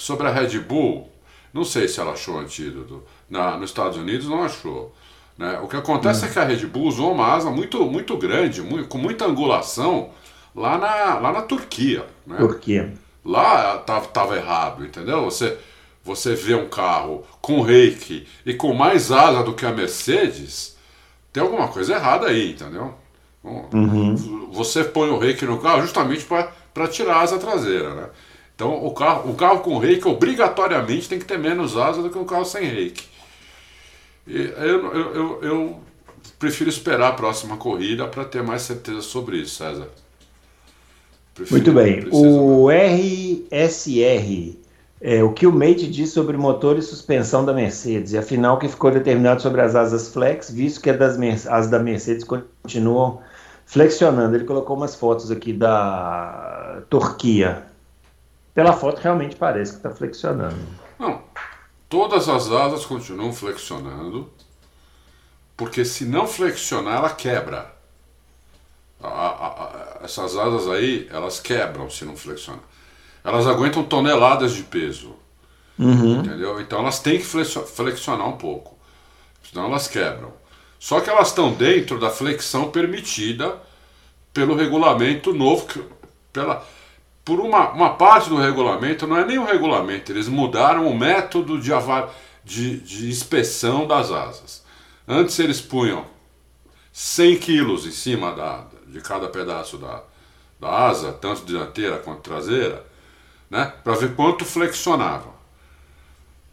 Sobre 0.00 0.26
a 0.26 0.32
Red 0.32 0.58
Bull, 0.60 1.12
não 1.52 1.62
sei 1.62 1.86
se 1.86 2.00
ela 2.00 2.12
achou 2.12 2.38
antídoto. 2.38 3.02
Na, 3.28 3.58
nos 3.58 3.68
Estados 3.68 3.98
Unidos 3.98 4.26
não 4.26 4.42
achou. 4.42 4.94
Né? 5.36 5.60
O 5.62 5.68
que 5.68 5.76
acontece 5.76 6.24
hum. 6.24 6.28
é 6.28 6.32
que 6.32 6.38
a 6.38 6.44
Red 6.44 6.64
Bull 6.66 6.86
usou 6.86 7.12
uma 7.12 7.34
asa 7.34 7.50
muito, 7.50 7.84
muito 7.84 8.16
grande, 8.16 8.62
muito, 8.62 8.88
com 8.88 8.96
muita 8.96 9.26
angulação 9.26 10.08
lá 10.56 10.78
na, 10.78 11.18
lá 11.18 11.32
na 11.32 11.42
Turquia. 11.42 12.06
Né? 12.26 12.38
Turquia. 12.38 12.94
Lá 13.22 13.76
estava 13.76 14.36
errado, 14.36 14.86
entendeu? 14.86 15.22
Você, 15.24 15.58
você 16.02 16.34
vê 16.34 16.54
um 16.54 16.70
carro 16.70 17.22
com 17.42 17.60
reiki 17.60 18.26
e 18.46 18.54
com 18.54 18.72
mais 18.72 19.12
asa 19.12 19.42
do 19.42 19.52
que 19.52 19.66
a 19.66 19.70
Mercedes, 19.70 20.78
tem 21.30 21.42
alguma 21.42 21.68
coisa 21.68 21.92
errada 21.92 22.28
aí, 22.28 22.52
entendeu? 22.52 22.94
Uhum. 23.44 24.48
Você 24.50 24.82
põe 24.82 25.10
o 25.10 25.18
reiki 25.18 25.44
no 25.44 25.60
carro 25.60 25.82
justamente 25.82 26.24
para 26.24 26.88
tirar 26.88 27.16
a 27.16 27.20
asa 27.20 27.38
traseira, 27.38 27.94
né? 27.94 28.08
Então 28.60 28.84
o 28.84 28.92
carro, 28.92 29.30
o 29.30 29.34
carro 29.34 29.60
com 29.60 29.78
reiki 29.78 30.06
obrigatoriamente 30.06 31.08
tem 31.08 31.18
que 31.18 31.24
ter 31.24 31.38
menos 31.38 31.78
asa 31.78 32.02
do 32.02 32.10
que 32.10 32.18
um 32.18 32.26
carro 32.26 32.44
sem 32.44 32.66
reiki. 32.66 33.08
Eu, 34.26 34.44
eu, 34.44 35.14
eu, 35.14 35.42
eu 35.42 35.80
prefiro 36.38 36.68
esperar 36.68 37.08
a 37.08 37.12
próxima 37.12 37.56
corrida 37.56 38.06
para 38.06 38.22
ter 38.22 38.42
mais 38.42 38.60
certeza 38.60 39.00
sobre 39.00 39.38
isso, 39.38 39.54
César. 39.54 39.88
Prefiro, 41.34 41.54
Muito 41.54 41.72
bem. 41.72 42.06
O 42.10 42.68
RSR, 42.68 44.58
é, 45.00 45.24
o 45.24 45.32
que 45.32 45.46
o 45.46 45.52
Mate 45.52 45.86
diz 45.86 46.10
sobre 46.10 46.36
motor 46.36 46.76
e 46.76 46.82
suspensão 46.82 47.46
da 47.46 47.54
Mercedes, 47.54 48.12
e 48.12 48.18
afinal 48.18 48.56
o 48.56 48.58
que 48.58 48.68
ficou 48.68 48.90
determinado 48.90 49.40
sobre 49.40 49.62
as 49.62 49.74
asas 49.74 50.12
flex, 50.12 50.50
visto 50.50 50.82
que 50.82 50.90
as 50.90 51.70
da 51.70 51.78
Mercedes 51.78 52.24
continuam 52.24 53.22
flexionando. 53.64 54.36
Ele 54.36 54.44
colocou 54.44 54.76
umas 54.76 54.94
fotos 54.94 55.30
aqui 55.30 55.54
da 55.54 56.82
Turquia. 56.90 57.69
Pela 58.54 58.72
foto 58.72 59.00
realmente 59.00 59.36
parece 59.36 59.72
que 59.72 59.78
está 59.78 59.90
flexionando. 59.90 60.58
Não, 60.98 61.22
Todas 61.90 62.28
as 62.28 62.52
asas 62.52 62.86
continuam 62.86 63.32
flexionando, 63.32 64.30
porque 65.56 65.84
se 65.84 66.04
não 66.04 66.24
flexionar, 66.24 66.98
ela 66.98 67.10
quebra. 67.10 67.74
A, 69.02 69.08
a, 69.08 69.46
a, 69.48 70.04
essas 70.04 70.36
asas 70.36 70.68
aí, 70.68 71.08
elas 71.10 71.40
quebram 71.40 71.90
se 71.90 72.04
não 72.04 72.16
flexionar. 72.16 72.62
Elas 73.24 73.44
aguentam 73.44 73.82
toneladas 73.82 74.54
de 74.54 74.62
peso. 74.62 75.16
Uhum. 75.76 76.20
Entendeu? 76.20 76.60
Então 76.60 76.78
elas 76.78 77.00
têm 77.00 77.18
que 77.18 77.24
flexionar 77.24 78.28
um 78.28 78.36
pouco. 78.36 78.78
Senão 79.42 79.64
elas 79.64 79.88
quebram. 79.88 80.32
Só 80.78 81.00
que 81.00 81.10
elas 81.10 81.28
estão 81.28 81.52
dentro 81.52 81.98
da 81.98 82.08
flexão 82.08 82.70
permitida 82.70 83.60
pelo 84.32 84.54
regulamento 84.54 85.34
novo, 85.34 85.66
pela, 86.32 86.64
por 87.30 87.38
uma, 87.38 87.70
uma 87.70 87.90
parte 87.90 88.28
do 88.28 88.36
regulamento, 88.36 89.06
não 89.06 89.16
é 89.16 89.24
nem 89.24 89.38
o 89.38 89.44
regulamento, 89.44 90.10
eles 90.10 90.26
mudaram 90.26 90.88
o 90.88 90.98
método 90.98 91.60
de, 91.60 91.70
de, 92.44 92.80
de 92.80 93.08
inspeção 93.08 93.86
das 93.86 94.10
asas. 94.10 94.64
Antes 95.06 95.38
eles 95.38 95.60
punham 95.60 96.04
100 96.92 97.38
quilos 97.38 97.86
em 97.86 97.92
cima 97.92 98.32
da, 98.32 98.64
de 98.84 99.00
cada 99.00 99.28
pedaço 99.28 99.78
da, 99.78 100.02
da 100.58 100.88
asa, 100.88 101.12
tanto 101.12 101.46
dianteira 101.46 101.98
quanto 101.98 102.22
traseira, 102.22 102.84
né, 103.48 103.72
para 103.84 103.94
ver 103.94 104.16
quanto 104.16 104.44
flexionava. 104.44 105.30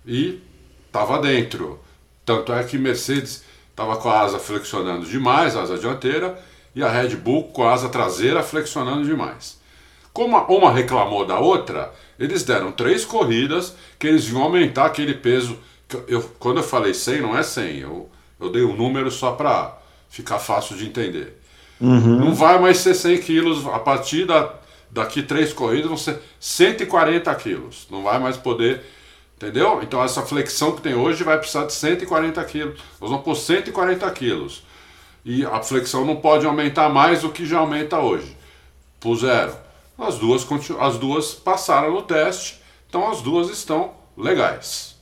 E 0.06 0.44
estava 0.86 1.18
dentro. 1.18 1.80
Tanto 2.24 2.54
é 2.54 2.64
que 2.64 2.78
Mercedes 2.78 3.44
estava 3.72 3.98
com 3.98 4.12
a 4.12 4.20
asa 4.20 4.38
flexionando 4.38 5.08
demais, 5.08 5.56
a 5.56 5.64
asa 5.64 5.80
dianteira, 5.80 6.40
e 6.76 6.84
a 6.84 6.88
Red 6.88 7.16
Bull 7.16 7.46
com 7.46 7.64
a 7.64 7.74
asa 7.74 7.90
traseira 7.90 8.44
flexionando 8.44 9.04
demais. 9.04 9.57
Como 10.18 10.36
uma 10.36 10.72
reclamou 10.72 11.28
da 11.28 11.38
outra, 11.38 11.94
eles 12.18 12.42
deram 12.42 12.72
três 12.72 13.06
corridas 13.06 13.76
que 14.00 14.08
eles 14.08 14.28
iam 14.30 14.42
aumentar 14.42 14.88
aquele 14.88 15.14
peso. 15.14 15.56
Eu, 16.08 16.24
quando 16.40 16.58
eu 16.58 16.64
falei 16.64 16.92
100, 16.92 17.22
não 17.22 17.38
é 17.38 17.44
100, 17.44 17.78
eu, 17.82 18.10
eu 18.42 18.50
dei 18.50 18.64
um 18.64 18.76
número 18.76 19.12
só 19.12 19.34
para 19.34 19.78
ficar 20.10 20.40
fácil 20.40 20.76
de 20.76 20.88
entender. 20.88 21.40
Uhum. 21.80 22.18
Não 22.18 22.34
vai 22.34 22.60
mais 22.60 22.80
ser 22.80 22.96
100 22.96 23.20
quilos, 23.20 23.68
a 23.68 23.78
partir 23.78 24.26
da, 24.26 24.56
daqui 24.90 25.22
três 25.22 25.54
corridas 25.54 25.88
vão 25.88 25.98
ser 25.98 26.20
140 26.40 27.36
quilos. 27.36 27.86
Não 27.92 28.02
vai 28.02 28.18
mais 28.18 28.38
poder, 28.38 28.82
entendeu? 29.36 29.82
Então 29.84 30.04
essa 30.04 30.24
flexão 30.24 30.72
que 30.72 30.82
tem 30.82 30.96
hoje 30.96 31.24
vai 31.24 31.38
precisar 31.38 31.66
de 31.66 31.74
140 31.74 32.44
quilos. 32.46 32.80
Nós 33.00 33.12
vamos 33.12 33.24
pôr 33.24 33.36
140 33.36 34.10
quilos. 34.10 34.64
E 35.24 35.46
a 35.46 35.62
flexão 35.62 36.04
não 36.04 36.16
pode 36.16 36.44
aumentar 36.44 36.90
mais 36.90 37.22
do 37.22 37.30
que 37.30 37.46
já 37.46 37.60
aumenta 37.60 38.00
hoje. 38.00 38.36
Puseram 39.00 39.67
as 39.98 40.18
duas, 40.18 40.46
as 40.80 40.98
duas 40.98 41.34
passaram 41.34 41.94
no 41.94 42.02
teste, 42.02 42.62
então 42.88 43.10
as 43.10 43.22
duas 43.22 43.50
estão 43.50 43.92
legais. 44.16 44.96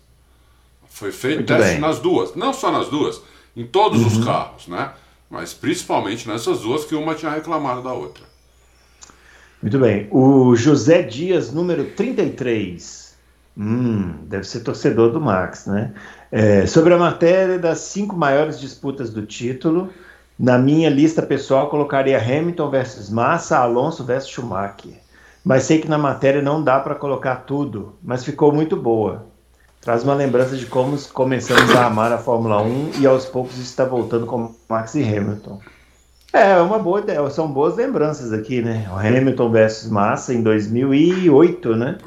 Foi 0.88 1.12
feito 1.12 1.38
Muito 1.38 1.48
teste 1.48 1.72
bem. 1.74 1.80
nas 1.80 2.00
duas, 2.00 2.36
não 2.36 2.54
só 2.54 2.72
nas 2.72 2.88
duas, 2.88 3.22
em 3.56 3.66
todos 3.66 4.02
uhum. 4.02 4.08
os 4.08 4.25
carros, 4.25 4.68
né? 4.68 4.92
Mas 5.30 5.54
principalmente 5.54 6.28
nessas 6.28 6.62
duas 6.62 6.86
que 6.86 6.96
uma 6.96 7.16
tinha 7.16 7.32
reclamado 7.32 7.82
da 7.82 7.92
outra. 7.92 8.24
Muito 9.62 9.80
bem. 9.80 10.08
O 10.12 10.56
José 10.56 11.02
Dias, 11.02 11.52
número 11.52 11.86
33. 11.92 13.16
Hum, 13.58 14.14
deve 14.24 14.44
ser 14.46 14.60
torcedor 14.60 15.12
do 15.12 15.20
Max, 15.20 15.66
né? 15.66 15.94
É, 16.32 16.66
sobre 16.66 16.94
a 16.94 16.98
matéria 16.98 17.58
das 17.58 17.80
cinco 17.80 18.16
maiores 18.16 18.60
disputas 18.60 19.10
do 19.10 19.25
título, 19.25 19.90
na 20.38 20.58
minha 20.58 20.89
lista 20.89 21.22
pessoal, 21.22 21.70
colocaria 21.70 22.20
Hamilton 22.20 22.70
versus 22.70 23.10
Massa, 23.10 23.58
Alonso 23.58 24.04
versus 24.04 24.30
Schumacher. 24.30 25.00
Mas 25.44 25.63
sei 25.63 25.80
que 25.80 25.88
na 25.88 25.98
matéria 25.98 26.42
não 26.42 26.62
dá 26.62 26.80
para 26.80 26.96
colocar 26.96 27.38
tudo, 27.46 27.96
mas 28.04 28.25
ficou 28.25 28.51
muito 28.51 28.75
boa. 28.75 29.27
Traz 29.80 30.04
uma 30.04 30.15
lembrança 30.15 30.58
de 30.58 30.65
como 30.65 30.98
começamos 31.13 31.74
a 31.75 31.86
amar 31.86 32.12
a 32.12 32.18
Fórmula 32.18 32.62
1 32.62 32.94
e 33.00 33.06
aos 33.06 33.25
poucos 33.25 33.58
está 33.60 33.86
voltando 33.86 34.25
com 34.25 34.54
Max 34.68 34.96
e 34.96 35.04
Hamilton. 35.04 35.60
É, 36.34 36.58
uma 36.58 36.80
boa 36.80 37.00
ideia, 37.00 37.30
são 37.30 37.48
boas 37.48 37.75
lembranças 37.75 38.34
aqui, 38.34 38.62
né? 38.62 38.89
O 38.92 38.98
Hamilton 38.98 39.51
versus 39.51 39.89
Massa 39.89 40.34
em 40.34 40.42
2008, 40.42 41.75
né? 41.77 41.98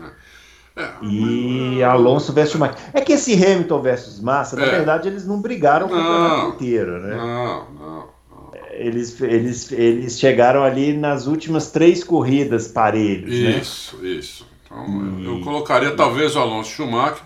É, 0.77 0.89
e 1.03 1.83
Alonso 1.83 2.33
versus 2.33 2.53
Schumacher. 2.53 2.77
É 2.93 3.01
que 3.01 3.13
esse 3.13 3.33
Hamilton 3.33 3.81
versus 3.81 4.21
Massa, 4.21 4.57
na 4.57 4.67
é. 4.67 4.71
verdade, 4.71 5.09
eles 5.09 5.25
não 5.25 5.41
brigaram 5.41 5.87
o 5.87 5.89
campeonato 5.89 6.49
inteiro, 6.49 7.01
né? 7.01 7.17
Não, 7.17 7.71
não 7.71 8.08
eles, 8.79 9.21
eles, 9.21 9.73
eles 9.73 10.19
chegaram 10.19 10.63
ali 10.63 10.97
nas 10.97 11.27
últimas 11.27 11.71
três 11.71 12.05
corridas 12.05 12.69
parelhos. 12.69 13.33
Isso, 13.33 13.97
né? 13.99 14.09
isso. 14.11 14.47
Então, 14.65 15.19
e... 15.19 15.25
eu 15.25 15.41
colocaria 15.41 15.95
talvez 15.95 16.37
o 16.37 16.39
Alonso 16.39 16.71
Schumacher, 16.71 17.23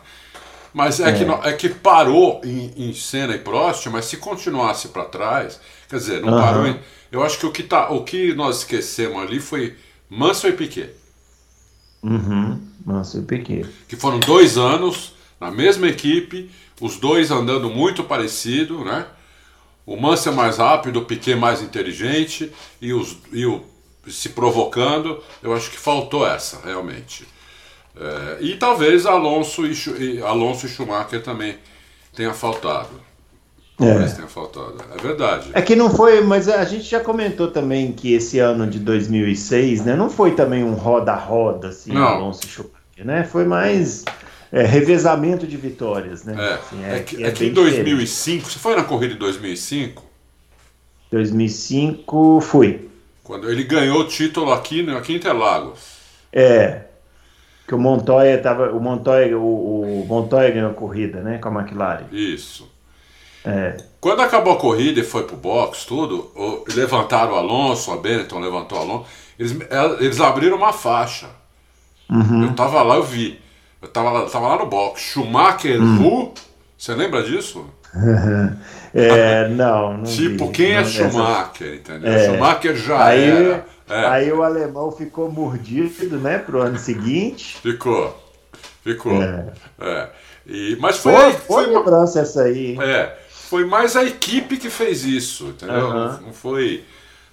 mas 0.72 1.00
é, 1.00 1.10
é. 1.10 1.12
Que, 1.12 1.48
é 1.48 1.52
que 1.52 1.68
parou 1.68 2.40
em, 2.44 2.72
em 2.76 2.94
Senna 2.94 3.34
e 3.34 3.38
Prost, 3.38 3.86
mas 3.86 4.06
se 4.06 4.16
continuasse 4.16 4.88
para 4.88 5.04
trás, 5.04 5.60
quer 5.88 5.96
dizer, 5.96 6.20
não 6.20 6.32
uhum. 6.32 6.40
parou 6.40 6.66
em, 6.66 6.78
Eu 7.10 7.22
acho 7.22 7.38
que 7.38 7.46
o 7.46 7.52
que, 7.52 7.62
tá, 7.62 7.90
o 7.90 8.04
que 8.04 8.34
nós 8.34 8.58
esquecemos 8.58 9.20
ali 9.22 9.38
foi 9.38 9.76
Mansell 10.08 10.50
e 10.50 10.52
Piquet. 10.54 10.90
Uhum. 12.02 12.60
Mansell 12.84 13.22
e 13.22 13.24
Piquet. 13.24 13.66
Que 13.86 13.96
foram 13.96 14.18
dois 14.20 14.56
anos 14.56 15.12
na 15.40 15.50
mesma 15.50 15.88
equipe, 15.88 16.50
os 16.80 16.96
dois 16.96 17.30
andando 17.30 17.68
muito 17.68 18.04
parecido, 18.04 18.84
né? 18.84 19.06
O 19.84 19.96
Mansell 19.96 20.32
mais 20.32 20.58
rápido, 20.58 21.00
o 21.00 21.04
Piquet 21.04 21.34
mais 21.34 21.60
inteligente 21.60 22.52
e, 22.80 22.92
os, 22.92 23.16
e 23.32 23.44
o 23.44 23.62
se 24.08 24.30
provocando, 24.30 25.22
eu 25.42 25.54
acho 25.54 25.70
que 25.70 25.78
faltou 25.78 26.26
essa, 26.26 26.60
realmente. 26.64 27.26
É, 27.96 28.38
e 28.40 28.56
talvez 28.56 29.06
Alonso 29.06 29.66
e, 29.66 29.74
e, 29.98 30.22
Alonso 30.22 30.66
e 30.66 30.68
Schumacher 30.68 31.22
também 31.22 31.56
tenha 32.14 32.32
faltado. 32.32 32.90
Talvez 33.76 34.12
é. 34.12 34.14
tenha 34.16 34.28
faltado. 34.28 34.76
É 34.96 35.02
verdade. 35.02 35.50
É 35.52 35.62
que 35.62 35.76
não 35.76 35.90
foi, 35.90 36.20
mas 36.20 36.48
a 36.48 36.64
gente 36.64 36.84
já 36.84 37.00
comentou 37.00 37.50
também 37.50 37.92
que 37.92 38.12
esse 38.12 38.38
ano 38.38 38.66
de 38.66 38.78
2006, 38.78 39.84
né, 39.84 39.96
não 39.96 40.08
foi 40.08 40.32
também 40.32 40.64
um 40.64 40.74
roda-roda 40.74 41.68
assim, 41.68 41.92
não. 41.92 42.02
Alonso 42.02 42.40
e 42.44 42.48
Schumacher, 42.48 43.04
né? 43.04 43.24
Foi 43.24 43.44
mais 43.44 44.04
é, 44.52 44.62
revezamento 44.64 45.46
de 45.46 45.56
vitórias, 45.56 46.24
né? 46.24 46.34
É, 46.38 46.54
assim, 46.54 46.84
é, 46.84 46.96
é 46.96 47.00
que, 47.00 47.24
é 47.24 47.30
que 47.30 47.46
em 47.46 47.52
2005, 47.52 48.36
diferente. 48.36 48.52
você 48.52 48.58
foi 48.58 48.76
na 48.76 48.84
corrida 48.84 49.14
de 49.14 49.18
2005? 49.18 50.04
2005 51.10 52.40
fui. 52.42 52.90
Quando 53.24 53.50
ele 53.50 53.64
ganhou 53.64 54.00
o 54.00 54.06
título 54.06 54.52
aqui, 54.52 54.88
aqui 54.90 55.14
em 55.14 55.16
Interlagos. 55.16 55.92
É, 56.32 56.82
que 57.66 57.74
o 57.74 57.78
Montoya 57.78 58.38
tava, 58.38 58.70
o 58.72 58.80
Montoya, 58.80 59.38
o, 59.38 60.02
o 60.02 60.06
Montoya 60.06 60.50
ganhou 60.50 60.70
a 60.70 60.74
corrida, 60.74 61.20
né, 61.22 61.38
com 61.38 61.48
a 61.48 61.62
McLaren. 61.62 62.04
Isso. 62.12 62.70
É. 63.44 63.76
Quando 64.00 64.20
acabou 64.20 64.52
a 64.52 64.58
corrida 64.58 65.00
e 65.00 65.04
foi 65.04 65.24
pro 65.24 65.36
box, 65.36 65.84
tudo, 65.86 66.30
levantaram 66.74 67.32
o 67.32 67.36
Alonso, 67.36 67.90
a 67.90 67.96
Benetton 67.96 68.38
levantou 68.38 68.78
o 68.78 68.80
Alonso, 68.82 69.06
eles, 69.38 69.56
eles 70.00 70.20
abriram 70.20 70.56
uma 70.56 70.72
faixa. 70.72 71.30
Uhum. 72.10 72.44
Eu 72.44 72.54
tava 72.54 72.82
lá, 72.82 72.96
eu 72.96 73.02
vi. 73.02 73.41
Eu 73.82 73.88
tava 73.88 74.10
lá, 74.12 74.30
tava 74.30 74.46
lá 74.46 74.58
no 74.58 74.66
box. 74.66 75.00
Schumacher, 75.00 75.80
uhum. 75.80 76.32
você 76.78 76.94
lembra 76.94 77.22
disso? 77.24 77.66
é, 78.94 79.48
não, 79.48 79.98
não. 79.98 80.04
Tipo, 80.04 80.46
vi, 80.46 80.52
quem 80.52 80.72
não, 80.74 80.80
é 80.80 80.84
Schumacher, 80.84 81.74
entendeu? 81.74 82.12
É. 82.12 82.26
Schumacher 82.26 82.76
já 82.76 83.04
aí, 83.04 83.30
era. 83.30 83.66
É. 83.90 84.06
Aí 84.06 84.32
o 84.32 84.42
alemão 84.42 84.90
ficou 84.92 85.30
mordido, 85.30 86.16
né, 86.18 86.38
pro 86.38 86.62
ano 86.62 86.78
seguinte. 86.78 87.58
Ficou. 87.60 88.16
Ficou. 88.82 89.22
É. 89.22 89.52
é. 89.80 90.08
E, 90.46 90.76
mas 90.80 90.98
foi. 90.98 91.12
Foi, 91.12 91.32
foi, 91.32 91.64
foi 91.64 91.66
lembrança 91.66 92.20
essa 92.20 92.44
aí. 92.44 92.72
Hein? 92.72 92.82
É. 92.82 93.18
Foi 93.28 93.66
mais 93.66 93.96
a 93.96 94.04
equipe 94.04 94.56
que 94.56 94.70
fez 94.70 95.04
isso, 95.04 95.48
entendeu? 95.48 95.88
Uhum. 95.88 96.20
Não 96.22 96.32
foi. 96.32 96.84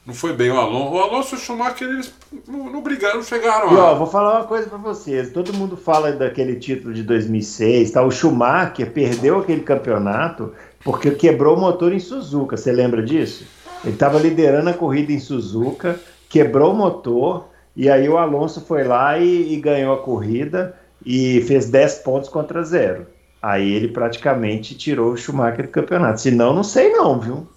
Não 0.06 0.14
foi 0.14 0.34
bem 0.34 0.50
o 0.50 0.58
Alonso. 0.58 0.94
O 0.94 1.00
Alonso 1.00 1.36
e 1.36 1.38
o 1.38 1.42
Schumacher, 1.42 1.88
eles 1.88 2.14
não, 2.48 2.70
não 2.72 2.82
brigaram, 2.82 3.18
não 3.18 3.24
chegaram 3.24 3.72
e, 3.72 3.76
ó, 3.76 3.96
vou 3.96 4.08
falar 4.08 4.40
uma 4.40 4.48
coisa 4.48 4.68
para 4.68 4.78
vocês. 4.78 5.32
Todo 5.32 5.54
mundo 5.54 5.78
fala 5.78 6.12
daquele 6.12 6.56
título 6.56 6.94
de 6.94 7.04
2006, 7.04 7.92
tá? 7.92 8.02
O 8.04 8.10
Schumacher 8.10 8.92
perdeu 8.92 9.38
aquele 9.38 9.62
campeonato 9.62 10.54
porque 10.84 11.12
quebrou 11.12 11.56
o 11.56 11.60
motor 11.60 11.94
em 11.94 12.00
Suzuka. 12.00 12.58
Você 12.58 12.72
lembra 12.72 13.04
disso? 13.04 13.46
Ele 13.84 13.94
estava 13.94 14.20
liderando 14.20 14.70
a 14.70 14.74
corrida 14.74 15.12
em 15.12 15.20
Suzuka, 15.20 16.00
quebrou 16.28 16.74
o 16.74 16.76
motor, 16.76 17.50
e 17.76 17.90
aí 17.90 18.10
o 18.10 18.18
Alonso 18.18 18.62
foi 18.62 18.84
lá 18.84 19.18
e, 19.18 19.54
e 19.54 19.58
ganhou 19.58 19.94
a 19.94 20.02
corrida 20.02 20.76
e 21.06 21.42
fez 21.48 21.70
10 21.70 22.00
pontos 22.00 22.30
contra 22.30 22.64
zero. 22.64 23.06
Aí 23.42 23.72
ele 23.72 23.88
praticamente 23.88 24.76
tirou 24.76 25.14
o 25.14 25.18
Schumacher 25.18 25.68
do 25.68 25.72
campeonato. 25.72 26.20
Senão, 26.20 26.54
não 26.54 26.64
sei 26.64 26.92
não, 26.92 27.20
viu? 27.20 27.48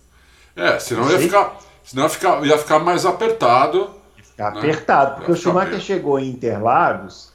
É, 0.55 0.79
senão 0.79 1.11
ia 1.11 1.19
ficar 1.19 1.57
Senão 1.85 2.05
ia 2.05 2.09
ficar, 2.09 2.47
ia 2.47 2.59
ficar 2.59 2.79
mais 2.79 3.05
apertado. 3.05 3.91
Ia 4.17 4.25
ficar 4.25 4.53
né? 4.53 4.59
apertado, 4.59 5.17
porque 5.17 5.33
o 5.33 5.37
Schumacher 5.37 5.81
chegou 5.81 6.19
em 6.19 6.29
Interlagos 6.29 7.33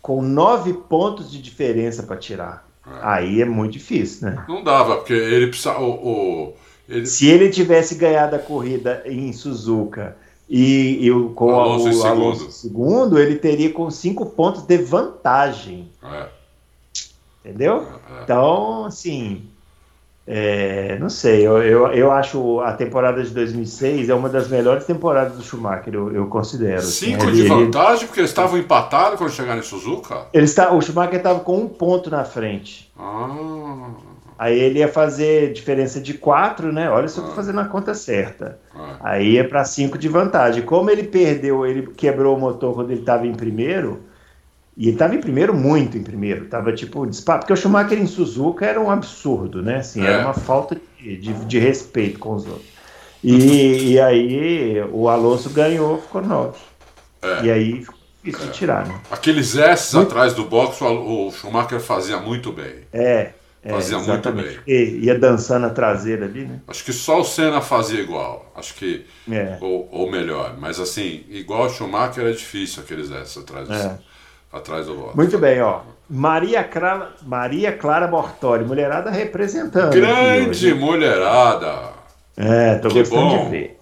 com 0.00 0.20
nove 0.20 0.74
pontos 0.74 1.30
de 1.30 1.40
diferença 1.40 2.02
para 2.02 2.16
tirar. 2.16 2.68
É. 2.86 2.90
Aí 3.00 3.40
é 3.40 3.44
muito 3.44 3.72
difícil, 3.72 4.28
né? 4.28 4.44
Não 4.46 4.62
dava, 4.62 4.96
porque 4.96 5.14
ele 5.14 5.46
precisava. 5.46 5.80
O, 5.80 5.92
o, 5.92 6.54
ele... 6.88 7.06
Se 7.06 7.26
ele 7.26 7.48
tivesse 7.48 7.94
ganhado 7.94 8.36
a 8.36 8.38
corrida 8.38 9.02
em 9.06 9.32
Suzuka 9.32 10.16
e, 10.48 11.08
e 11.08 11.34
com 11.34 11.58
Alonso 11.58 11.88
o 11.88 11.92
segundo. 11.92 12.06
Alonso 12.06 12.52
segundo, 12.52 13.18
ele 13.18 13.36
teria 13.36 13.72
com 13.72 13.90
cinco 13.90 14.26
pontos 14.26 14.62
de 14.62 14.76
vantagem. 14.76 15.90
É. 16.02 16.28
Entendeu? 17.42 17.86
É, 18.10 18.18
é. 18.18 18.22
Então, 18.22 18.84
assim, 18.84 19.48
é, 20.26 20.98
não 20.98 21.10
sei, 21.10 21.46
eu, 21.46 21.62
eu, 21.62 21.86
eu, 21.88 22.10
acho 22.10 22.60
a 22.60 22.72
temporada 22.72 23.22
de 23.22 23.28
2006 23.30 24.08
é 24.08 24.14
uma 24.14 24.30
das 24.30 24.48
melhores 24.48 24.86
temporadas 24.86 25.36
do 25.36 25.42
Schumacher, 25.42 25.92
eu, 25.92 26.10
eu 26.14 26.26
considero. 26.28 26.80
Cinco 26.80 27.24
assim, 27.24 27.32
de 27.32 27.46
vantagem, 27.46 27.98
ele, 27.98 28.06
porque 28.06 28.20
eles 28.20 28.30
estavam 28.30 28.58
empatados 28.58 29.18
quando 29.18 29.30
chegaram 29.30 29.60
em 29.60 29.62
Suzuka? 29.62 30.28
Ele 30.32 30.46
está, 30.46 30.72
o 30.72 30.80
Schumacher 30.80 31.16
estava 31.16 31.40
com 31.40 31.58
um 31.58 31.68
ponto 31.68 32.10
na 32.10 32.24
frente. 32.24 32.90
Ah. 32.98 33.90
Aí 34.38 34.58
ele 34.58 34.78
ia 34.78 34.88
fazer 34.88 35.52
diferença 35.52 36.00
de 36.00 36.14
quatro, 36.14 36.72
né? 36.72 36.90
Olha 36.90 37.06
se 37.06 37.18
eu 37.18 37.24
tô 37.24 37.32
ah. 37.32 37.34
fazendo 37.34 37.60
a 37.60 37.66
conta 37.66 37.92
certa. 37.92 38.58
Ah. 38.74 38.96
Aí 39.00 39.32
ia 39.32 39.46
para 39.46 39.62
cinco 39.64 39.98
de 39.98 40.08
vantagem. 40.08 40.62
Como 40.62 40.90
ele 40.90 41.02
perdeu, 41.02 41.66
ele 41.66 41.86
quebrou 41.88 42.34
o 42.34 42.40
motor 42.40 42.74
quando 42.74 42.90
ele 42.90 43.00
estava 43.00 43.26
em 43.26 43.34
primeiro 43.34 44.00
e 44.76 44.86
ele 44.86 44.92
estava 44.92 45.14
em 45.14 45.20
primeiro, 45.20 45.54
muito 45.54 45.96
em 45.96 46.02
primeiro. 46.02 46.46
Tava 46.46 46.72
tipo 46.72 47.06
disparado. 47.06 47.44
Porque 47.44 47.52
o 47.52 47.56
Schumacher 47.56 47.98
em 47.98 48.06
Suzuka 48.06 48.66
era 48.66 48.80
um 48.80 48.90
absurdo, 48.90 49.62
né? 49.62 49.76
Assim, 49.76 50.02
é. 50.02 50.06
Era 50.06 50.24
uma 50.24 50.34
falta 50.34 50.76
de, 50.98 51.16
de, 51.16 51.32
de, 51.32 51.58
respeito 51.58 52.18
com 52.18 52.34
os 52.34 52.46
outros. 52.46 52.74
E, 53.22 53.92
e 53.92 54.00
aí 54.00 54.82
o 54.92 55.08
Alonso 55.08 55.48
ganhou, 55.50 56.00
ficou 56.02 56.22
nove. 56.22 56.58
É. 57.22 57.44
E 57.44 57.50
aí 57.50 57.80
ficou 57.82 57.98
difícil 58.22 58.46
é. 58.46 58.50
de 58.50 58.58
tirar, 58.58 58.86
né? 58.86 59.00
Aqueles 59.10 59.56
S 59.56 59.94
muito... 59.94 60.08
atrás 60.08 60.34
do 60.34 60.44
box, 60.44 60.82
o 60.82 61.30
Schumacher 61.30 61.80
fazia 61.80 62.18
muito 62.18 62.50
bem. 62.50 62.80
É. 62.92 63.30
é 63.62 63.70
fazia 63.70 63.98
muito 64.00 64.32
bem. 64.32 64.58
E, 64.66 64.98
ia 65.04 65.16
dançando 65.16 65.66
a 65.66 65.70
traseira 65.70 66.24
ali, 66.24 66.46
né? 66.46 66.60
Acho 66.66 66.84
que 66.84 66.92
só 66.92 67.20
o 67.20 67.24
Senna 67.24 67.60
fazia 67.60 68.00
igual. 68.00 68.52
Acho 68.56 68.74
que. 68.74 69.06
É. 69.30 69.56
Ou, 69.60 69.88
ou 69.92 70.10
melhor. 70.10 70.56
Mas 70.58 70.80
assim, 70.80 71.24
igual 71.28 71.66
o 71.66 71.70
Schumacher 71.70 72.26
é 72.26 72.32
difícil 72.32 72.82
aqueles 72.82 73.08
S 73.12 73.38
atrás 73.38 73.68
do 73.68 73.74
é 73.74 73.98
atrás 74.54 74.86
do 74.86 74.96
voto. 74.96 75.16
Muito 75.16 75.38
bem, 75.38 75.60
ó. 75.60 75.80
Maria 76.08 76.62
Clara, 76.62 77.12
Maria 77.22 77.72
Clara 77.72 78.06
Mortori, 78.06 78.64
mulherada 78.64 79.10
representando. 79.10 79.92
Grande 79.92 80.74
mulherada. 80.74 81.94
É, 82.36 82.76
tô 82.76 82.88
que 82.88 82.98
gostando 83.00 83.22
bom. 83.22 83.44
de 83.44 83.50
ver. 83.50 83.78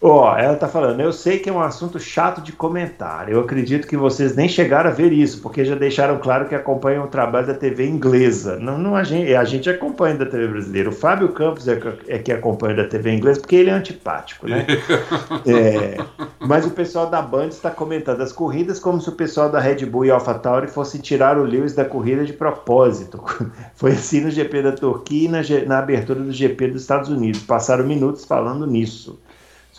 Ó, 0.00 0.36
ela 0.36 0.54
tá 0.54 0.68
falando, 0.68 1.00
eu 1.00 1.12
sei 1.12 1.40
que 1.40 1.50
é 1.50 1.52
um 1.52 1.60
assunto 1.60 1.98
chato 1.98 2.40
de 2.40 2.52
comentar. 2.52 3.28
Eu 3.28 3.40
acredito 3.40 3.88
que 3.88 3.96
vocês 3.96 4.36
nem 4.36 4.48
chegaram 4.48 4.90
a 4.90 4.92
ver 4.92 5.12
isso, 5.12 5.42
porque 5.42 5.64
já 5.64 5.74
deixaram 5.74 6.18
claro 6.18 6.48
que 6.48 6.54
acompanham 6.54 7.04
o 7.04 7.08
trabalho 7.08 7.48
da 7.48 7.54
TV 7.54 7.84
inglesa. 7.88 8.60
Não, 8.60 8.78
não 8.78 8.94
a, 8.94 9.02
gente, 9.02 9.34
a 9.34 9.44
gente 9.44 9.68
acompanha 9.68 10.14
da 10.14 10.24
TV 10.24 10.46
brasileira. 10.46 10.88
O 10.88 10.92
Fábio 10.92 11.30
Campos 11.30 11.66
é, 11.66 11.80
é 12.06 12.18
que 12.18 12.30
acompanha 12.30 12.76
da 12.76 12.84
TV 12.84 13.12
inglesa, 13.12 13.40
porque 13.40 13.56
ele 13.56 13.70
é 13.70 13.72
antipático, 13.72 14.46
né? 14.46 14.64
é, 15.44 15.96
mas 16.38 16.64
o 16.64 16.70
pessoal 16.70 17.10
da 17.10 17.20
Band 17.20 17.48
está 17.48 17.68
comentando 17.68 18.20
as 18.20 18.32
corridas 18.32 18.78
como 18.78 19.00
se 19.00 19.08
o 19.08 19.12
pessoal 19.12 19.50
da 19.50 19.58
Red 19.58 19.84
Bull 19.84 20.04
e 20.04 20.12
AlphaTauri 20.12 20.68
fossem 20.68 21.00
tirar 21.00 21.36
o 21.36 21.42
Lewis 21.42 21.74
da 21.74 21.84
corrida 21.84 22.24
de 22.24 22.32
propósito. 22.32 23.20
Foi 23.74 23.90
assim 23.90 24.20
no 24.20 24.30
GP 24.30 24.62
da 24.62 24.72
Turquia 24.72 25.24
e 25.24 25.28
na, 25.28 25.40
na 25.66 25.78
abertura 25.80 26.20
do 26.20 26.30
GP 26.30 26.68
dos 26.68 26.82
Estados 26.82 27.08
Unidos. 27.08 27.42
Passaram 27.42 27.84
minutos 27.84 28.24
falando 28.24 28.64
nisso 28.64 29.18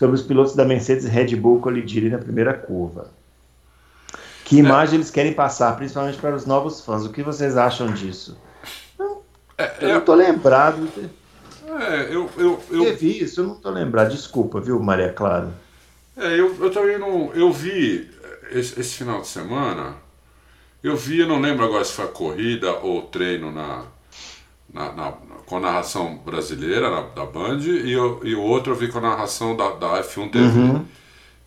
sobre 0.00 0.16
os 0.16 0.22
pilotos 0.22 0.54
da 0.54 0.64
Mercedes 0.64 1.04
e 1.04 1.08
Red 1.10 1.36
Bull 1.36 1.60
colidirem 1.60 2.08
na 2.08 2.16
primeira 2.16 2.54
curva. 2.54 3.10
Que 4.46 4.56
é. 4.56 4.60
imagem 4.60 4.94
é. 4.94 4.96
eles 4.96 5.10
querem 5.10 5.34
passar, 5.34 5.76
principalmente 5.76 6.16
para 6.16 6.34
os 6.34 6.46
novos 6.46 6.80
fãs? 6.80 7.04
O 7.04 7.12
que 7.12 7.22
vocês 7.22 7.54
acham 7.54 7.92
disso? 7.92 8.34
É, 9.58 9.74
eu 9.82 9.88
não 9.90 9.98
estou 9.98 10.14
lembrado. 10.14 10.88
É, 11.82 12.04
eu, 12.04 12.30
eu, 12.38 12.62
eu... 12.70 12.84
Teve 12.84 13.22
isso, 13.22 13.42
eu 13.42 13.46
não 13.48 13.56
estou 13.56 13.70
lembrado. 13.70 14.10
Desculpa, 14.10 14.58
viu, 14.58 14.80
Maria 14.80 15.12
Clara? 15.12 15.52
É, 16.16 16.40
eu, 16.40 16.56
eu 16.58 16.70
também 16.70 16.98
não. 16.98 17.30
Eu 17.34 17.52
vi 17.52 18.10
esse, 18.52 18.80
esse, 18.80 18.94
final 18.94 19.20
de 19.20 19.26
semana. 19.26 19.96
Eu 20.82 20.96
vi, 20.96 21.18
eu 21.18 21.28
não 21.28 21.38
lembro 21.38 21.62
agora 21.62 21.84
se 21.84 21.92
foi 21.92 22.06
a 22.06 22.08
corrida 22.08 22.72
ou 22.72 23.02
treino 23.02 23.52
na, 23.52 23.84
na, 24.72 24.92
na 24.92 25.14
com 25.50 25.56
a 25.56 25.60
narração 25.60 26.16
brasileira 26.24 26.88
na, 26.88 27.00
da 27.00 27.26
Band 27.26 27.58
e, 27.58 27.92
eu, 27.92 28.20
e 28.22 28.36
o 28.36 28.40
outro 28.40 28.72
eu 28.72 28.76
vi 28.76 28.86
com 28.86 28.98
a 28.98 29.00
narração 29.00 29.56
da, 29.56 29.70
da 29.70 30.00
F1 30.00 30.30
TV. 30.30 30.60
Uhum. 30.60 30.84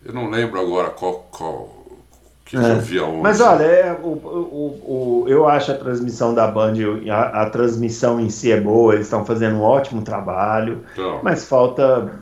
Eu 0.04 0.12
não 0.12 0.28
lembro 0.28 0.60
agora 0.60 0.90
qual, 0.90 1.26
qual 1.30 1.70
que, 2.44 2.54
é. 2.54 2.72
eu 2.72 2.80
vi 2.80 2.98
aonde. 2.98 3.22
Mas 3.22 3.40
olha, 3.40 3.64
é, 3.64 3.92
o, 3.94 4.08
o, 4.08 5.22
o, 5.22 5.24
eu 5.26 5.48
acho 5.48 5.72
a 5.72 5.74
transmissão 5.74 6.34
da 6.34 6.46
Band, 6.46 6.74
a, 7.10 7.44
a 7.44 7.50
transmissão 7.50 8.20
em 8.20 8.28
si 8.28 8.52
é 8.52 8.60
boa, 8.60 8.92
eles 8.92 9.06
estão 9.06 9.24
fazendo 9.24 9.56
um 9.56 9.62
ótimo 9.62 10.02
trabalho, 10.02 10.84
então. 10.92 11.20
mas 11.22 11.48
falta 11.48 12.20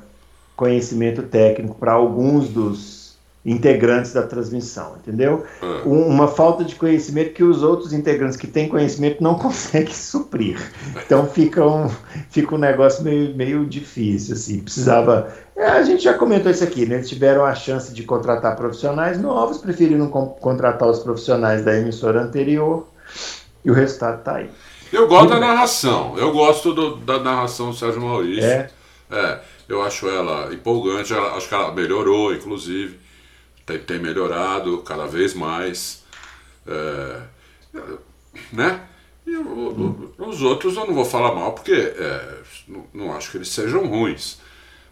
conhecimento 0.55 1.23
técnico 1.23 1.75
para 1.75 1.95
alguns 1.95 2.49
dos 2.49 3.02
integrantes 3.44 4.12
da 4.12 4.22
transmissão, 4.22 4.96
entendeu? 4.96 5.44
É. 5.61 5.83
Uma 5.85 6.28
falta 6.28 6.64
de 6.64 6.76
conhecimento 6.76 7.33
que 7.33 7.42
os 7.42 7.62
outros 7.62 7.92
integrantes 7.92 8.37
que 8.37 8.46
têm 8.46 8.68
conhecimento 8.68 9.22
não 9.22 9.35
conseguem 9.38 9.92
suprir. 9.92 10.59
Então 11.05 11.26
fica 11.26 11.66
um, 11.66 11.90
fica 12.31 12.55
um 12.55 12.59
negócio 12.59 13.02
meio, 13.02 13.35
meio 13.35 13.66
difícil, 13.66 14.35
assim. 14.35 14.61
Precisava. 14.61 15.33
É, 15.57 15.66
a 15.66 15.83
gente 15.83 16.05
já 16.05 16.14
comentou 16.14 16.50
isso 16.50 16.62
aqui, 16.62 16.87
né? 16.87 16.96
Eles 16.96 17.09
tiveram 17.09 17.44
a 17.44 17.55
chance 17.55 17.92
de 17.92 18.05
contratar 18.05 18.55
profissionais 18.55 19.20
novos, 19.20 19.59
preferiram 19.59 20.09
contratar 20.09 20.88
os 20.88 21.00
profissionais 21.00 21.64
da 21.64 21.76
emissora 21.76 22.22
anterior 22.22 22.87
e 23.64 23.70
o 23.70 23.74
resultado 23.74 24.20
está 24.20 24.37
aí. 24.37 24.50
Eu 24.92 25.09
gosto 25.09 25.31
da 25.31 25.40
narração, 25.40 26.16
eu 26.18 26.33
gosto 26.33 26.72
do, 26.72 26.96
da 26.96 27.18
narração 27.18 27.70
do 27.70 27.76
Sérgio 27.76 28.02
Maurício. 28.02 28.44
É. 28.44 28.70
É, 29.11 29.40
eu 29.68 29.83
acho 29.83 30.09
ela 30.09 30.52
empolgante, 30.55 31.12
ela, 31.12 31.35
acho 31.37 31.48
que 31.48 31.55
ela 31.55 31.72
melhorou, 31.72 32.33
inclusive 32.33 33.02
tem, 33.66 33.79
tem 33.79 33.98
melhorado 33.98 34.79
cada 34.79 35.07
vez 35.07 35.35
mais. 35.35 36.03
É, 36.66 37.22
né? 38.53 38.87
E 39.27 39.37
o, 39.37 40.12
o, 40.18 40.27
os 40.29 40.42
outros 40.42 40.77
eu 40.77 40.87
não 40.87 40.94
vou 40.94 41.05
falar 41.05 41.35
mal 41.35 41.53
porque 41.53 41.72
é, 41.72 42.38
não, 42.66 42.87
não, 42.92 43.16
acho 43.16 43.31
que 43.31 43.37
eles 43.37 43.48
sejam 43.48 43.87
ruins. 43.87 44.38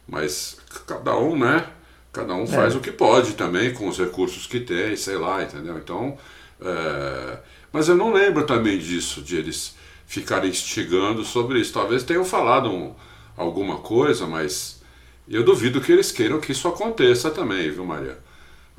Mas 0.06 0.59
cada 0.87 1.16
um, 1.16 1.38
né? 1.38 1.66
Cada 2.12 2.35
um 2.35 2.46
faz 2.46 2.74
é. 2.74 2.76
o 2.76 2.80
que 2.80 2.90
pode 2.90 3.35
também 3.35 3.72
com 3.72 3.88
os 3.88 3.98
recursos 3.98 4.46
que 4.46 4.61
tem, 4.61 4.96
sei 4.96 5.16
lá, 5.16 5.42
entendeu? 5.42 5.78
Então. 5.78 6.18
É, 6.61 7.38
Mas 7.72 7.88
eu 7.88 7.96
não 7.96 8.12
lembro 8.12 8.44
também 8.44 8.78
disso, 8.78 9.22
de 9.22 9.37
eles 9.37 9.74
ficarem 10.06 10.50
instigando 10.50 11.24
sobre 11.24 11.61
isso. 11.61 11.72
Talvez 11.72 12.02
tenham 12.02 12.24
falado 12.24 12.68
um, 12.68 12.94
alguma 13.37 13.78
coisa, 13.78 14.26
mas 14.26 14.83
eu 15.28 15.44
duvido 15.44 15.80
que 15.80 15.92
eles 15.92 16.11
queiram 16.11 16.40
que 16.40 16.50
isso 16.52 16.66
aconteça 16.66 17.30
também, 17.30 17.70
viu, 17.70 17.85
Maria? 17.85 18.18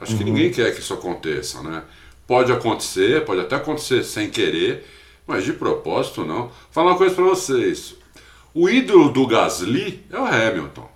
Acho 0.01 0.13
uhum. 0.13 0.17
que 0.17 0.23
ninguém 0.23 0.51
quer 0.51 0.73
que 0.73 0.81
isso 0.81 0.93
aconteça, 0.93 1.61
né? 1.61 1.83
Pode 2.25 2.51
acontecer, 2.51 3.23
pode 3.23 3.41
até 3.41 3.55
acontecer 3.55 4.03
sem 4.03 4.29
querer, 4.29 4.85
mas 5.27 5.43
de 5.43 5.53
propósito 5.53 6.25
não. 6.25 6.49
Falar 6.71 6.91
uma 6.91 6.97
coisa 6.97 7.13
para 7.13 7.23
vocês. 7.23 7.95
O 8.53 8.67
ídolo 8.67 9.09
do 9.09 9.27
Gasly 9.27 10.03
é 10.09 10.17
o 10.17 10.25
Hamilton. 10.25 10.89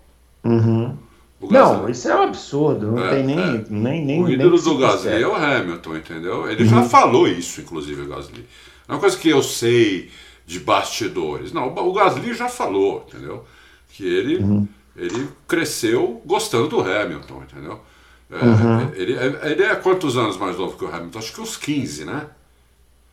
Uhum. 0.43 0.97
O 1.39 1.51
não, 1.51 1.87
isso 1.89 2.07
é 2.09 2.15
um 2.15 2.23
absurdo, 2.23 2.91
não 2.93 3.05
é, 3.05 3.09
tem 3.09 3.23
nem, 3.23 3.37
é. 3.37 3.65
nem, 3.69 4.05
nem. 4.05 4.23
O 4.23 4.29
ídolo 4.29 4.55
nem 4.55 4.63
do 4.63 4.77
Gasly 4.77 5.21
é 5.21 5.27
o 5.27 5.35
Hamilton, 5.35 5.97
entendeu? 5.97 6.49
Ele 6.49 6.63
uhum. 6.63 6.69
já 6.69 6.83
falou 6.83 7.27
isso, 7.27 7.61
inclusive, 7.61 8.01
o 8.01 8.07
Gasly. 8.07 8.45
Não 8.87 8.93
é 8.93 8.93
uma 8.93 8.99
coisa 8.99 9.17
que 9.17 9.29
eu 9.29 9.43
sei 9.43 10.09
de 10.45 10.59
bastidores. 10.59 11.51
Não, 11.51 11.67
o 11.67 11.93
Gasly 11.93 12.33
já 12.33 12.49
falou, 12.49 13.05
entendeu? 13.07 13.45
Que 13.89 14.05
ele, 14.05 14.37
uhum. 14.37 14.67
ele 14.95 15.27
cresceu 15.47 16.21
gostando 16.25 16.67
do 16.67 16.79
Hamilton, 16.81 17.43
entendeu? 17.43 17.81
É, 18.31 18.43
uhum. 18.43 18.91
ele, 18.95 19.13
ele 19.43 19.63
é 19.63 19.75
quantos 19.75 20.17
anos 20.17 20.37
mais 20.37 20.57
novo 20.57 20.77
que 20.77 20.83
o 20.83 20.93
Hamilton? 20.93 21.19
Acho 21.19 21.33
que 21.33 21.41
uns 21.41 21.57
15, 21.57 22.05
né? 22.05 22.27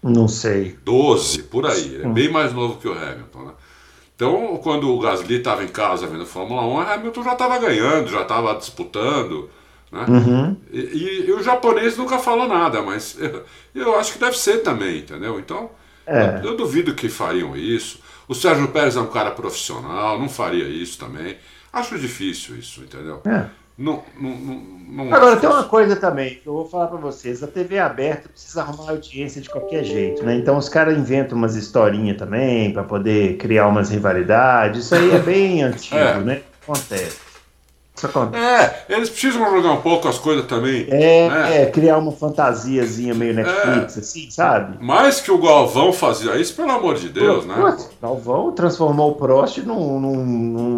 Não 0.03 0.27
sei. 0.27 0.77
12, 0.85 1.45
por 1.45 1.67
aí. 1.67 1.95
Ele 1.95 2.05
é 2.05 2.09
bem 2.09 2.31
mais 2.31 2.53
novo 2.53 2.79
que 2.79 2.89
o 2.89 2.93
Hamilton, 2.93 3.45
né? 3.45 3.53
Então, 4.15 4.57
quando 4.63 4.89
o 4.89 4.99
Gasly 5.01 5.37
estava 5.37 5.65
em 5.65 5.69
casa 5.69 6.07
vendo 6.07 6.25
Fórmula 6.27 6.63
1, 6.63 6.75
o 6.75 6.81
Hamilton 6.81 7.23
já 7.25 7.33
estava 7.33 7.59
ganhando, 7.59 8.11
já 8.11 8.23
estava 8.23 8.55
disputando. 8.55 9.49
Né? 9.91 10.07
Uhum. 10.09 10.57
E, 10.73 10.81
e, 10.81 11.27
e, 11.27 11.33
o 11.33 11.43
japonês 11.43 11.97
nunca 11.97 12.19
falou 12.19 12.49
nada, 12.49 12.81
mas 12.83 13.17
eu, 13.21 13.45
eu, 13.75 13.99
acho 13.99 14.13
que 14.13 14.19
deve 14.19 14.39
ser 14.39 14.59
também, 14.59 15.01
entendeu? 15.01 15.39
Então, 15.39 15.71
é. 16.07 16.41
eu, 16.43 16.51
eu, 16.51 16.57
duvido 16.57 16.95
que 16.95 17.09
fariam 17.09 17.57
isso. 17.57 18.01
O 18.27 18.35
Sérgio 18.35 18.69
Pérez 18.69 18.97
é 18.97 19.01
um 19.01 19.09
cara 19.09 19.31
profissional, 19.31 20.19
não 20.19 20.29
faria 20.29 20.67
isso 20.69 20.99
também. 20.99 21.37
Acho 21.73 21.99
difícil 21.99 22.57
isso, 22.57 22.81
entendeu? 22.81 23.21
É. 23.25 23.47
Não, 23.83 24.01
não, 24.17 24.31
não, 24.89 25.13
Agora, 25.13 25.37
tem 25.37 25.51
uma 25.51 25.65
coisa 25.65 25.97
também 25.97 26.37
que 26.37 26.47
eu 26.47 26.53
vou 26.53 26.69
falar 26.69 26.87
para 26.87 26.99
vocês: 26.99 27.43
a 27.43 27.49
TV 27.49 27.81
aberta 27.81 28.29
precisa 28.29 28.63
arrumar 28.63 28.91
audiência 28.91 29.41
de 29.41 29.51
qualquer 29.51 29.83
jeito, 29.83 30.25
né? 30.25 30.37
Então, 30.37 30.57
os 30.57 30.69
caras 30.69 30.97
inventam 30.97 31.37
umas 31.37 31.57
historinhas 31.57 32.17
também 32.17 32.73
para 32.73 32.85
poder 32.85 33.39
criar 33.39 33.67
umas 33.67 33.91
rivalidades. 33.91 34.85
Isso 34.85 34.95
aí 34.95 35.11
é 35.11 35.19
bem 35.19 35.65
antigo, 35.65 35.97
é. 35.97 36.21
né? 36.21 36.43
Acontece. 36.63 37.32
É, 38.35 38.95
eles 38.95 39.11
precisam 39.11 39.49
jogar 39.51 39.73
um 39.73 39.81
pouco 39.81 40.09
as 40.09 40.19
coisas 40.19 40.47
também. 40.47 40.87
É, 40.89 41.29
né? 41.29 41.63
é 41.63 41.67
criar 41.67 41.99
uma 41.99 42.11
fantasiazinha 42.11 43.15
meio 43.15 43.35
Netflix, 43.35 43.97
é, 43.97 44.01
assim, 44.01 44.31
sabe? 44.31 44.83
Mais 44.83 45.21
que 45.21 45.31
o 45.31 45.39
Galvão 45.39 45.93
fazia 45.93 46.37
isso, 46.37 46.55
pelo 46.55 46.71
amor 46.71 46.97
de 46.97 47.11
Deus, 47.11 47.45
Pô, 47.45 47.53
né? 47.53 47.77
O 48.01 48.07
Galvão 48.07 48.53
transformou 48.53 49.13
o 49.13 49.15
Prost 49.15 49.59
num, 49.59 50.01
num, 50.01 50.25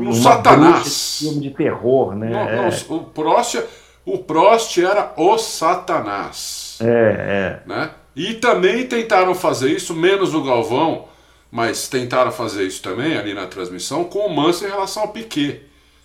num, 0.02 0.12
satanás. 0.12 1.18
filme 1.20 1.40
de 1.40 1.50
terror, 1.50 2.14
né? 2.14 2.30
Não, 2.30 2.40
é. 2.40 2.70
não, 2.88 2.96
o, 2.96 3.04
Prost, 3.04 3.62
o 4.04 4.18
Prost 4.18 4.76
era 4.78 5.12
o 5.16 5.38
satanás. 5.38 6.78
É, 6.80 7.62
é. 7.64 7.68
Né? 7.68 7.90
E 8.14 8.34
também 8.34 8.86
tentaram 8.86 9.34
fazer 9.34 9.70
isso, 9.70 9.94
menos 9.94 10.34
o 10.34 10.42
Galvão, 10.42 11.06
mas 11.50 11.88
tentaram 11.88 12.32
fazer 12.32 12.64
isso 12.64 12.82
também 12.82 13.16
ali 13.16 13.32
na 13.32 13.46
transmissão 13.46 14.04
com 14.04 14.26
o 14.26 14.34
Manso 14.34 14.66
em 14.66 14.68
relação 14.68 15.04
ao 15.04 15.08
Piquet. 15.08 15.62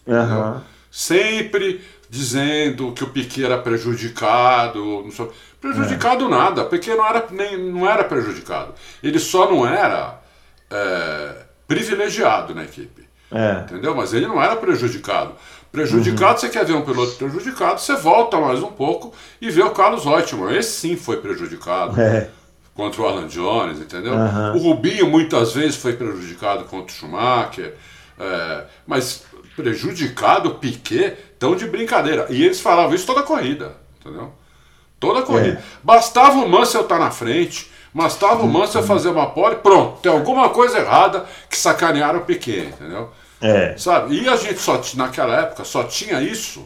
Uhum 0.07 0.61
sempre 0.91 1.81
dizendo 2.09 2.91
que 2.91 3.03
o 3.03 3.09
Piquet 3.09 3.45
era 3.45 3.57
prejudicado. 3.57 5.05
Não 5.05 5.29
prejudicado 5.61 6.25
é. 6.25 6.29
nada, 6.29 6.65
Piquet 6.65 6.95
não 6.95 7.05
era, 7.05 7.27
nem, 7.31 7.57
não 7.57 7.89
era 7.89 8.03
prejudicado. 8.03 8.73
Ele 9.03 9.19
só 9.19 9.49
não 9.49 9.67
era 9.67 10.19
é, 10.69 11.43
privilegiado 11.67 12.55
na 12.55 12.63
equipe. 12.63 13.07
É. 13.31 13.61
Entendeu? 13.61 13.95
Mas 13.95 14.13
ele 14.13 14.27
não 14.27 14.41
era 14.41 14.55
prejudicado. 14.55 15.33
Prejudicado, 15.71 16.31
uhum. 16.33 16.37
você 16.39 16.49
quer 16.49 16.65
ver 16.65 16.73
um 16.73 16.81
piloto 16.81 17.15
prejudicado, 17.15 17.79
você 17.79 17.95
volta 17.95 18.39
mais 18.39 18.63
um 18.63 18.71
pouco 18.71 19.13
e 19.39 19.51
vê 19.51 19.61
o 19.61 19.69
Carlos 19.69 20.03
Reutemann. 20.03 20.55
Esse 20.57 20.71
sim 20.71 20.95
foi 20.95 21.17
prejudicado. 21.17 21.99
É. 22.01 22.29
Contra 22.73 23.01
o 23.01 23.07
Alan 23.07 23.27
Jones, 23.27 23.79
entendeu? 23.79 24.13
Uhum. 24.13 24.55
O 24.55 24.57
Rubinho 24.57 25.07
muitas 25.07 25.53
vezes 25.53 25.75
foi 25.75 25.93
prejudicado 25.93 26.63
contra 26.63 26.91
o 26.91 26.97
Schumacher. 26.97 27.75
É, 28.17 28.63
mas 28.87 29.23
prejudicado 29.59 30.49
o 30.49 30.55
Piquet, 30.55 31.17
tão 31.37 31.53
de 31.53 31.67
brincadeira. 31.67 32.27
E 32.29 32.43
eles 32.43 32.61
falavam 32.61 32.95
isso 32.95 33.05
toda 33.05 33.19
a 33.19 33.23
corrida, 33.23 33.75
entendeu? 33.99 34.31
Toda 34.97 35.19
a 35.19 35.23
corrida. 35.23 35.59
É. 35.59 35.63
Bastava 35.83 36.39
o 36.39 36.47
Mansell 36.47 36.83
estar 36.83 36.97
tá 36.97 37.03
na 37.03 37.11
frente, 37.11 37.69
bastava 37.93 38.43
o 38.43 38.47
Mansell 38.47 38.83
fazer 38.83 39.09
uma 39.09 39.29
pole, 39.31 39.57
pronto, 39.57 39.99
tem 39.99 40.09
alguma 40.09 40.49
coisa 40.49 40.79
errada 40.79 41.25
que 41.49 41.57
sacanearam 41.57 42.19
o 42.19 42.25
Piquet, 42.25 42.67
entendeu? 42.67 43.09
É. 43.41 43.75
Sabe? 43.77 44.17
E 44.21 44.27
a 44.29 44.37
gente 44.37 44.59
só 44.59 44.81
naquela 44.95 45.35
época 45.41 45.65
só 45.65 45.83
tinha 45.83 46.21
isso, 46.21 46.65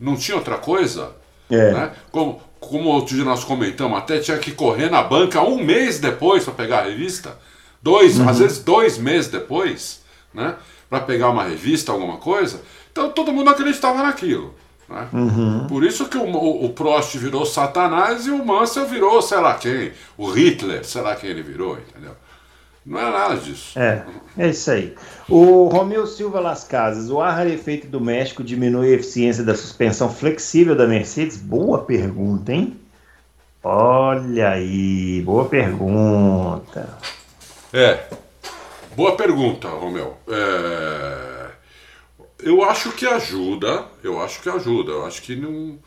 não 0.00 0.16
tinha 0.16 0.36
outra 0.36 0.56
coisa. 0.56 1.10
É. 1.50 1.72
Né? 1.72 1.92
Como, 2.10 2.40
como 2.58 2.88
outro 2.88 3.14
dia 3.14 3.24
nós 3.24 3.44
comentamos, 3.44 3.98
até 3.98 4.18
tinha 4.18 4.38
que 4.38 4.52
correr 4.52 4.90
na 4.90 5.02
banca 5.02 5.42
um 5.42 5.62
mês 5.62 5.98
depois 5.98 6.44
para 6.44 6.54
pegar 6.54 6.78
a 6.78 6.84
revista, 6.84 7.36
dois, 7.82 8.18
uhum. 8.18 8.28
às 8.28 8.38
vezes 8.38 8.58
dois 8.58 8.96
meses 8.96 9.30
depois, 9.30 10.00
né? 10.32 10.54
Para 10.92 11.00
pegar 11.00 11.30
uma 11.30 11.44
revista, 11.44 11.90
alguma 11.90 12.18
coisa. 12.18 12.60
Então 12.90 13.08
todo 13.08 13.32
mundo 13.32 13.48
acreditava 13.48 14.02
naquilo. 14.02 14.54
Né? 14.86 15.08
Uhum. 15.10 15.66
Por 15.66 15.84
isso 15.84 16.06
que 16.06 16.18
o, 16.18 16.24
o, 16.24 16.66
o, 16.66 16.68
Prost 16.68 17.16
virou 17.16 17.46
Satanás 17.46 18.26
e 18.26 18.30
o 18.30 18.44
Mansell 18.44 18.86
virou 18.86 19.22
sei 19.22 19.40
lá 19.40 19.54
quem, 19.54 19.92
o 20.18 20.30
Hitler, 20.30 20.84
sei 20.84 21.00
lá 21.00 21.16
quem 21.16 21.30
ele 21.30 21.42
virou, 21.42 21.78
entendeu? 21.78 22.14
Não 22.84 22.98
é 22.98 23.10
nada 23.10 23.36
disso. 23.36 23.78
É, 23.78 24.04
é 24.36 24.50
isso 24.50 24.70
aí. 24.70 24.94
O 25.30 25.64
Romeu 25.68 26.06
Silva 26.06 26.40
Las 26.40 26.64
Casas, 26.64 27.08
o 27.08 27.22
ar 27.22 27.36
rarefeito 27.36 27.86
do 27.86 27.98
México 27.98 28.44
diminui 28.44 28.92
a 28.92 28.96
eficiência 28.96 29.42
da 29.42 29.54
suspensão 29.54 30.12
flexível 30.12 30.76
da 30.76 30.86
Mercedes? 30.86 31.38
Boa 31.38 31.84
pergunta, 31.84 32.52
hein? 32.52 32.78
Olha 33.64 34.50
aí, 34.50 35.22
boa 35.22 35.46
pergunta. 35.46 36.98
É, 37.72 38.04
Boa 38.94 39.16
pergunta, 39.16 39.68
Romeu. 39.68 40.16
É... 40.28 41.50
Eu 42.40 42.62
acho 42.62 42.92
que 42.92 43.06
ajuda, 43.06 43.86
eu 44.02 44.20
acho 44.20 44.42
que 44.42 44.48
ajuda, 44.48 44.90
eu 44.90 45.06
acho 45.06 45.22
que 45.22 45.36
não, 45.36 45.78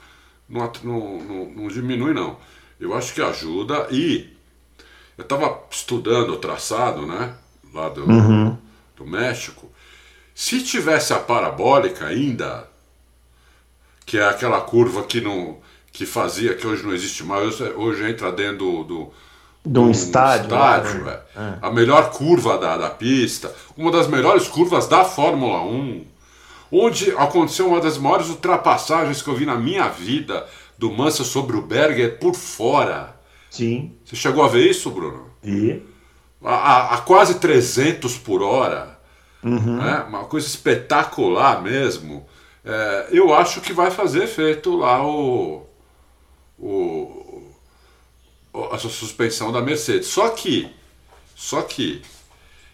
não, 0.47 0.71
não, 0.83 1.45
não 1.49 1.67
diminui, 1.67 2.13
não. 2.13 2.37
Eu 2.79 2.93
acho 2.93 3.13
que 3.13 3.21
ajuda 3.21 3.87
e 3.91 4.33
eu 5.17 5.23
estava 5.23 5.63
estudando 5.69 6.31
o 6.31 6.37
traçado, 6.37 7.05
né, 7.05 7.35
lá 7.73 7.89
do, 7.89 8.09
uhum. 8.09 8.57
do 8.95 9.05
México. 9.05 9.69
Se 10.33 10.63
tivesse 10.63 11.13
a 11.13 11.19
parabólica 11.19 12.05
ainda, 12.05 12.69
que 14.05 14.17
é 14.17 14.25
aquela 14.25 14.61
curva 14.61 15.03
que 15.03 15.21
não 15.21 15.59
que 15.91 16.05
fazia, 16.05 16.53
que 16.53 16.67
hoje 16.67 16.83
não 16.83 16.93
existe 16.93 17.23
mais, 17.23 17.59
hoje 17.61 18.09
entra 18.09 18.29
dentro 18.29 18.57
do, 18.57 18.83
do 18.83 19.13
de 19.65 19.79
um, 19.79 19.87
um 19.87 19.91
estádio. 19.91 20.45
estádio 20.45 21.03
né? 21.03 21.19
é. 21.35 21.39
É. 21.39 21.53
A 21.61 21.71
melhor 21.71 22.11
curva 22.11 22.57
da, 22.57 22.77
da 22.77 22.89
pista, 22.89 23.53
uma 23.75 23.91
das 23.91 24.07
melhores 24.07 24.47
curvas 24.47 24.87
da 24.87 25.03
Fórmula 25.03 25.61
1, 25.63 26.05
onde 26.71 27.11
aconteceu 27.11 27.67
uma 27.67 27.81
das 27.81 27.97
maiores 27.97 28.29
ultrapassagens 28.29 29.21
que 29.21 29.29
eu 29.29 29.35
vi 29.35 29.45
na 29.45 29.55
minha 29.55 29.87
vida 29.87 30.45
do 30.77 30.91
Mansell 30.91 31.25
sobre 31.25 31.57
o 31.57 31.61
Berger 31.61 32.19
por 32.19 32.35
fora. 32.35 33.15
Sim. 33.49 33.93
Você 34.03 34.15
chegou 34.15 34.43
a 34.43 34.47
ver 34.47 34.69
isso, 34.69 34.91
Bruno? 34.91 35.27
E? 35.43 35.81
A, 36.43 36.53
a, 36.53 36.95
a 36.95 36.97
quase 36.99 37.35
300 37.35 38.17
por 38.17 38.43
hora. 38.43 38.99
Uhum. 39.43 39.77
Né? 39.77 40.05
Uma 40.07 40.25
coisa 40.25 40.47
espetacular 40.47 41.61
mesmo. 41.61 42.25
É, 42.63 43.07
eu 43.11 43.33
acho 43.33 43.61
que 43.61 43.71
vai 43.71 43.91
fazer 43.91 44.23
efeito 44.23 44.75
lá 44.75 45.05
o, 45.05 45.65
o 46.57 47.24
a 48.71 48.77
suspensão 48.77 49.51
da 49.51 49.61
Mercedes. 49.61 50.07
Só 50.07 50.29
que, 50.29 50.69
só 51.35 51.61
que 51.61 52.01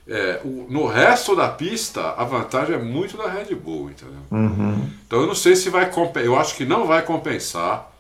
é, 0.08 0.42
o, 0.44 0.68
no 0.70 0.88
resto 0.88 1.36
da 1.36 1.48
pista 1.48 2.12
a 2.12 2.24
vantagem 2.24 2.76
é 2.76 2.80
muito 2.80 3.18
da 3.18 3.28
Red 3.28 3.56
Bull, 3.56 3.90
entendeu? 3.90 4.22
Uhum. 4.32 4.90
Então 5.06 5.22
eu 5.22 5.28
não 5.28 5.36
sei 5.36 5.56
se 5.56 5.70
vai 5.70 5.90
compensar. 5.90 6.26
Eu 6.26 6.38
acho 6.38 6.56
que 6.56 6.66
não 6.66 6.86
vai 6.86 7.02
compensar 7.04 7.92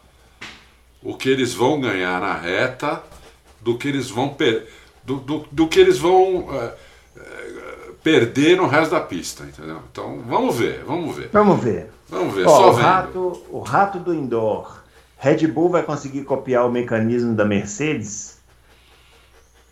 o 1.03 1.15
que 1.15 1.29
eles 1.29 1.53
vão 1.53 1.79
ganhar 1.79 2.19
na 2.19 2.33
reta 2.33 3.01
do 3.59 3.77
que 3.77 3.87
eles 3.87 4.09
vão 4.09 4.29
per, 4.29 4.67
do, 5.03 5.17
do, 5.17 5.45
do 5.51 5.67
que 5.67 5.79
eles 5.79 5.97
vão 5.97 6.47
é, 6.51 6.73
é, 7.17 7.91
perder 8.03 8.57
no 8.57 8.67
resto 8.67 8.91
da 8.91 8.99
pista, 8.99 9.43
entendeu? 9.43 9.79
Então 9.91 10.21
vamos 10.27 10.57
ver, 10.57 10.83
vamos 10.85 11.15
ver. 11.15 11.29
Vamos 11.31 11.63
ver. 11.63 11.89
Vamos 12.09 12.35
ver. 12.35 12.45
Ó, 12.45 12.49
Só 12.49 12.69
o 12.71 12.73
rato, 12.73 13.43
o 13.49 13.59
rato 13.59 13.99
do 13.99 14.13
indoor 14.13 14.80
Red 15.21 15.45
Bull 15.45 15.69
vai 15.69 15.83
conseguir 15.83 16.23
copiar 16.23 16.65
o 16.65 16.71
mecanismo 16.71 17.35
da 17.35 17.45
Mercedes? 17.45 18.39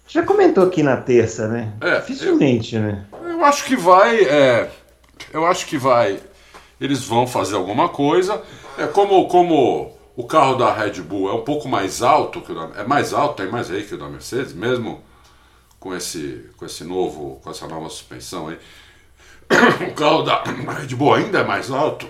Já 0.07 0.21
comentou 0.21 0.63
aqui 0.63 0.83
na 0.83 0.95
terça, 0.95 1.47
né? 1.47 1.73
É, 1.81 1.99
Dificilmente, 2.01 2.75
eu, 2.75 2.83
né? 2.83 3.05
Eu 3.23 3.43
acho 3.43 3.65
que 3.65 3.75
vai. 3.75 4.25
É, 4.25 4.69
eu 5.33 5.47
acho 5.47 5.65
que 5.65 5.75
vai. 5.75 6.19
Eles 6.79 7.03
vão 7.03 7.25
fazer 7.25 7.55
alguma 7.55 7.89
coisa. 7.89 8.39
É 8.77 8.85
como, 8.85 9.27
como 9.27 9.91
o 10.15 10.23
carro 10.23 10.53
da 10.53 10.71
Red 10.71 11.01
Bull 11.01 11.27
é 11.31 11.33
um 11.33 11.43
pouco 11.43 11.67
mais 11.67 12.03
alto 12.03 12.41
que 12.41 12.51
o 12.51 12.55
da, 12.55 12.81
é 12.81 12.83
mais 12.85 13.11
alto, 13.11 13.41
tem 13.41 13.51
mais 13.51 13.71
aí 13.71 13.83
que 13.83 13.95
o 13.95 13.97
da 13.97 14.07
Mercedes, 14.07 14.53
mesmo 14.53 15.01
com 15.79 15.95
esse 15.95 16.47
com 16.57 16.65
esse 16.65 16.83
novo 16.83 17.39
com 17.43 17.49
essa 17.49 17.67
nova 17.67 17.89
suspensão 17.89 18.49
aí. 18.49 18.59
O 19.89 19.95
carro 19.95 20.21
da 20.21 20.43
Red 20.79 20.95
Bull 20.95 21.15
ainda 21.15 21.39
é 21.39 21.43
mais 21.43 21.71
alto. 21.71 22.07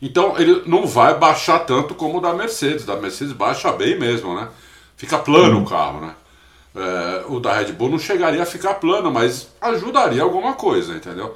Então 0.00 0.38
ele 0.38 0.62
não 0.66 0.86
vai 0.86 1.18
baixar 1.18 1.60
tanto 1.60 1.94
como 1.94 2.18
o 2.18 2.20
da 2.20 2.32
Mercedes. 2.32 2.84
Da 2.84 2.96
Mercedes 2.96 3.32
baixa 3.32 3.70
bem 3.72 3.98
mesmo, 3.98 4.34
né? 4.34 4.48
Fica 4.96 5.18
plano 5.18 5.62
o 5.62 5.66
carro, 5.66 6.00
né? 6.00 6.14
É, 6.74 7.24
o 7.28 7.40
da 7.40 7.54
Red 7.54 7.72
Bull 7.72 7.90
não 7.90 7.98
chegaria 7.98 8.42
a 8.42 8.46
ficar 8.46 8.74
plano, 8.74 9.10
mas 9.10 9.48
ajudaria 9.60 10.22
alguma 10.22 10.54
coisa, 10.54 10.94
entendeu? 10.94 11.34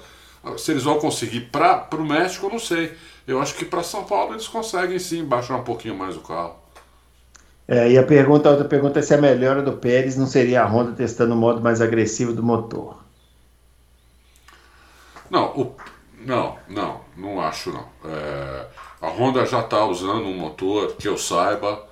Se 0.57 0.71
eles 0.71 0.85
vão 0.85 0.99
conseguir 0.99 1.41
para 1.53 1.89
o 1.93 2.05
México, 2.05 2.47
eu 2.47 2.51
não 2.51 2.59
sei. 2.59 2.93
Eu 3.27 3.41
acho 3.41 3.55
que 3.55 3.65
para 3.65 3.83
São 3.83 4.05
Paulo 4.05 4.35
eles 4.35 4.47
conseguem 4.47 4.99
sim 4.99 5.25
baixar 5.25 5.57
um 5.57 5.65
pouquinho 5.65 5.95
mais 5.95 6.17
o 6.17 6.21
carro. 6.21 6.57
É, 7.67 7.91
e 7.91 7.99
a 7.99 8.03
pergunta, 8.03 8.49
a 8.49 8.53
outra 8.53 8.69
pergunta 8.69 8.99
é 8.99 9.03
se 9.03 9.15
a 9.15 9.19
melhora 9.19 9.63
do 9.63 9.73
Pérez 9.73 10.17
não 10.17 10.27
seria 10.27 10.63
a 10.63 10.67
Honda 10.67 10.93
testando 10.93 11.33
o 11.33 11.37
modo 11.37 11.63
mais 11.63 11.81
agressivo 11.81 12.33
do 12.35 12.43
motor. 12.43 13.03
Não, 15.31 15.47
o, 15.59 15.75
não, 16.21 16.59
não, 16.69 17.01
não 17.17 17.41
acho 17.41 17.71
não. 17.73 17.87
É, 18.05 18.67
a 19.01 19.09
Honda 19.09 19.45
já 19.47 19.61
está 19.61 19.85
usando 19.85 20.27
um 20.27 20.37
motor 20.37 20.95
que 20.97 21.09
eu 21.09 21.17
saiba, 21.17 21.87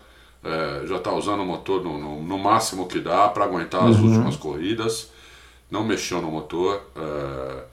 é, 0.45 0.87
já 0.87 0.97
está 0.97 1.13
usando 1.13 1.41
o 1.41 1.47
motor 1.47 1.83
no, 1.83 1.99
no, 1.99 2.23
no, 2.23 2.39
máximo 2.39 2.87
que 2.87 2.99
dá 2.99 3.29
para 3.29 3.45
aguentar 3.45 3.85
as 3.89 3.97
uhum. 3.97 4.07
últimas 4.07 4.37
corridas. 4.37 5.11
Não 5.71 5.85
mexeu 5.85 6.21
no 6.21 6.31
motor. 6.31 6.83
É, 6.97 7.65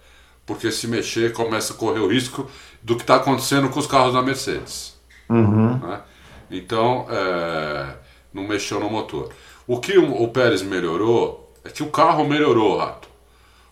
porque 0.49 0.71
se 0.71 0.87
mexer 0.87 1.31
começa 1.31 1.73
a 1.73 1.75
correr 1.75 1.99
o 1.99 2.07
risco 2.07 2.49
do 2.81 2.95
que 2.95 3.01
está 3.01 3.17
acontecendo 3.17 3.69
com 3.69 3.79
os 3.79 3.85
carros 3.85 4.13
da 4.13 4.21
Mercedes. 4.23 4.97
Uhum. 5.29 5.77
Né? 5.77 6.01
Então, 6.49 7.05
é, 7.07 7.95
não 8.33 8.47
mexeu 8.47 8.79
no 8.79 8.89
motor. 8.89 9.31
O 9.67 9.79
que 9.79 9.95
o, 9.99 10.23
o, 10.23 10.27
Pérez 10.29 10.63
melhorou 10.63 11.53
é 11.63 11.69
que 11.69 11.83
o 11.83 11.91
carro 11.91 12.27
melhorou, 12.27 12.77
Rato. 12.77 13.07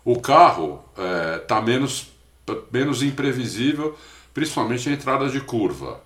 O 0.05 0.19
carro 0.19 0.83
está 1.41 1.57
é, 1.57 1.61
menos, 1.61 2.11
menos 2.71 3.03
imprevisível, 3.03 3.97
principalmente 4.33 4.89
em 4.89 4.93
entrada 4.93 5.29
de 5.29 5.39
curva. 5.39 5.99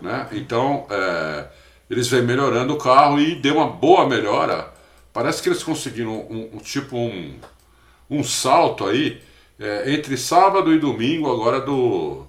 Né? 0.00 0.28
Então, 0.32 0.86
é, 0.90 1.46
eles 1.88 2.08
vêm 2.08 2.22
melhorando 2.22 2.74
o 2.74 2.78
carro 2.78 3.20
e 3.20 3.34
deu 3.34 3.56
uma 3.56 3.66
boa 3.66 4.08
melhora. 4.08 4.72
Parece 5.12 5.42
que 5.42 5.48
eles 5.48 5.62
conseguiram 5.62 6.12
um, 6.28 6.50
um 6.54 6.58
tipo 6.58 6.96
um, 6.96 7.34
um 8.10 8.24
salto 8.24 8.86
aí 8.86 9.20
é, 9.58 9.92
entre 9.94 10.16
sábado 10.16 10.72
e 10.72 10.78
domingo, 10.78 11.32
agora 11.32 11.60
do, 11.60 12.24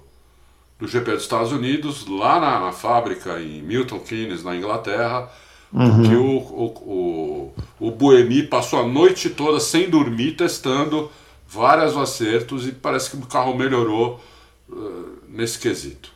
do 0.78 0.86
GP 0.86 1.12
dos 1.12 1.22
Estados 1.22 1.52
Unidos, 1.52 2.06
lá 2.06 2.38
na, 2.38 2.60
na 2.60 2.72
fábrica 2.72 3.40
em 3.40 3.62
Milton 3.62 3.98
Keynes, 3.98 4.44
na 4.44 4.54
Inglaterra, 4.54 5.28
uhum. 5.72 6.02
que 6.02 6.14
o, 6.14 6.36
o, 6.36 7.52
o, 7.80 7.88
o 7.88 7.90
Buemi 7.90 8.44
passou 8.44 8.80
a 8.80 8.86
noite 8.86 9.30
toda 9.30 9.58
sem 9.58 9.90
dormir, 9.90 10.32
testando 10.32 11.10
vários 11.48 11.96
acertos 11.96 12.66
e 12.66 12.72
parece 12.72 13.10
que 13.10 13.16
o 13.16 13.26
carro 13.26 13.54
melhorou 13.54 14.20
uh, 14.68 15.06
nesse 15.28 15.58
quesito. 15.58 16.12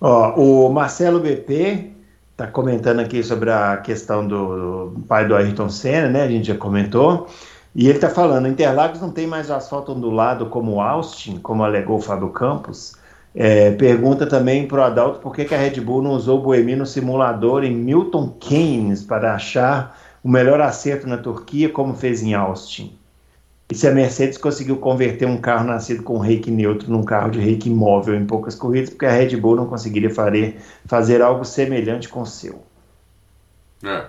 Ó, 0.00 0.34
o 0.40 0.72
Marcelo 0.72 1.20
BP 1.20 1.92
está 2.32 2.46
comentando 2.46 3.00
aqui 3.00 3.22
sobre 3.22 3.50
a 3.50 3.78
questão 3.78 4.26
do, 4.26 4.90
do 4.90 5.00
pai 5.00 5.26
do 5.26 5.34
Ayrton 5.34 5.68
Senna, 5.68 6.08
né? 6.08 6.22
A 6.22 6.28
gente 6.28 6.46
já 6.46 6.56
comentou. 6.56 7.28
E 7.74 7.86
ele 7.86 7.96
está 7.96 8.08
falando, 8.08 8.48
Interlagos 8.48 9.00
não 9.00 9.10
tem 9.10 9.26
mais 9.26 9.50
asfalto 9.50 9.92
ondulado 9.92 10.46
como 10.46 10.80
Austin, 10.80 11.38
como 11.38 11.62
alegou 11.62 11.98
o 11.98 12.00
Fábio 12.00 12.30
Campos. 12.30 12.94
É, 13.34 13.70
pergunta 13.72 14.26
também 14.26 14.66
para 14.66 14.80
o 14.80 14.82
Adalto 14.82 15.20
por 15.20 15.34
que, 15.34 15.44
que, 15.44 15.54
a 15.54 15.58
Red 15.58 15.80
Bull 15.80 16.02
não 16.02 16.12
usou 16.12 16.38
o 16.38 16.42
Boemi 16.42 16.74
no 16.74 16.86
simulador 16.86 17.62
em 17.62 17.74
Milton 17.74 18.30
Keynes 18.40 19.04
para 19.04 19.34
achar 19.34 19.96
o 20.24 20.28
melhor 20.28 20.60
acerto 20.60 21.06
na 21.06 21.18
Turquia, 21.18 21.68
como 21.68 21.94
fez 21.94 22.22
em 22.22 22.34
Austin. 22.34 22.97
E 23.70 23.74
se 23.74 23.86
a 23.86 23.92
Mercedes 23.92 24.38
conseguiu 24.38 24.78
converter 24.78 25.26
um 25.26 25.38
carro 25.38 25.66
nascido 25.66 26.02
com 26.02 26.18
reiki 26.18 26.50
neutro 26.50 26.90
num 26.90 27.04
carro 27.04 27.30
de 27.30 27.38
reiki 27.38 27.68
móvel 27.68 28.14
em 28.14 28.26
poucas 28.26 28.54
corridas, 28.54 28.90
porque 28.90 29.04
a 29.04 29.10
Red 29.10 29.36
Bull 29.36 29.56
não 29.56 29.66
conseguiria 29.66 30.08
fazer, 30.08 30.60
fazer 30.86 31.20
algo 31.20 31.44
semelhante 31.44 32.08
com 32.08 32.22
o 32.22 32.26
seu. 32.26 32.62
É. 33.84 34.06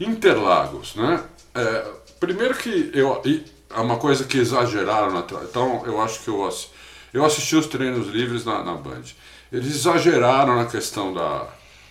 Interlagos, 0.00 0.96
né? 0.96 1.22
É, 1.54 1.98
Primeiro 2.20 2.54
que 2.54 2.90
eu, 2.94 3.22
é 3.70 3.80
uma 3.80 3.96
coisa 3.96 4.24
que 4.24 4.38
exageraram 4.38 5.12
na 5.12 5.24
Então 5.44 5.82
eu 5.86 6.00
acho 6.00 6.20
que 6.20 6.28
eu, 6.28 6.48
eu 7.12 7.24
assisti 7.24 7.54
os 7.54 7.66
treinos 7.66 8.08
livres 8.08 8.44
na, 8.44 8.64
na 8.64 8.74
Band. 8.74 9.04
Eles 9.52 9.74
exageraram 9.74 10.56
na 10.56 10.66
questão 10.66 11.14
da, 11.14 11.46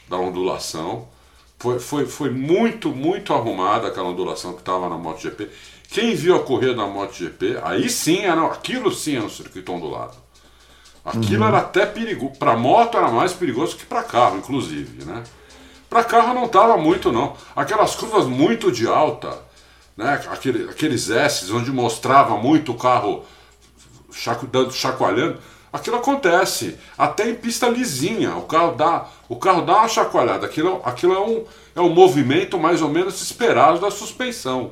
da 0.10 0.18
ondulação. 0.18 1.08
Foi, 1.58 1.80
foi, 1.80 2.06
foi 2.06 2.30
muito, 2.30 2.90
muito 2.90 3.34
arrumada 3.34 3.88
aquela 3.88 4.10
ondulação 4.10 4.54
que 4.54 4.60
estava 4.60 4.90
na 4.90 4.98
MotoGP. 4.98 5.50
Quem 5.90 6.14
viu 6.16 6.36
a 6.36 6.44
corrida 6.44 6.76
da 6.76 6.86
MotoGP, 6.86 7.60
aí 7.64 7.90
sim 7.90 8.20
era, 8.20 8.46
aquilo 8.46 8.92
sim 8.92 9.16
era 9.16 9.26
um 9.26 9.30
circuito 9.30 9.72
ondulado. 9.72 10.16
Aquilo 11.04 11.44
uhum. 11.44 11.48
era 11.48 11.60
até 11.60 11.86
perigoso. 11.86 12.34
Para 12.38 12.58
moto 12.58 12.98
era 12.98 13.08
mais 13.10 13.32
perigoso 13.32 13.78
que 13.78 13.86
para 13.86 14.04
carro, 14.04 14.38
inclusive, 14.38 15.06
né? 15.06 15.24
Para 15.90 16.04
carro 16.04 16.34
não 16.34 16.46
estava 16.46 16.78
muito 16.78 17.12
não. 17.12 17.36
Aquelas 17.56 17.96
curvas 17.96 18.26
muito 18.26 18.70
de 18.72 18.86
alta, 18.86 19.40
né? 19.96 20.22
Aquele, 20.30 20.70
aqueles 20.70 21.10
S 21.10 21.50
onde 21.54 21.72
mostrava 21.72 22.36
muito 22.38 22.74
o 22.74 22.78
carro 22.78 23.24
chaco, 24.12 24.46
dando, 24.46 24.74
chacoalhando. 24.74 25.38
Aquilo 25.72 25.96
acontece 25.96 26.78
até 26.98 27.30
em 27.30 27.36
pista 27.36 27.70
lisinha. 27.70 28.36
O 28.36 28.44
carro 28.44 28.76
dá, 28.76 29.06
o 29.30 29.38
carro 29.38 29.62
dá 29.62 29.78
uma 29.78 29.88
chacoalhada. 29.88 30.46
Aquilo, 30.46 30.82
aquilo 30.84 31.14
é, 31.14 31.20
um, 31.20 31.46
é 31.76 31.82
um 31.82 31.90
movimento 31.90 32.60
mais 32.60 32.82
ou 32.82 32.90
menos 32.90 33.22
esperado 33.22 33.80
da 33.80 33.90
suspensão. 33.90 34.72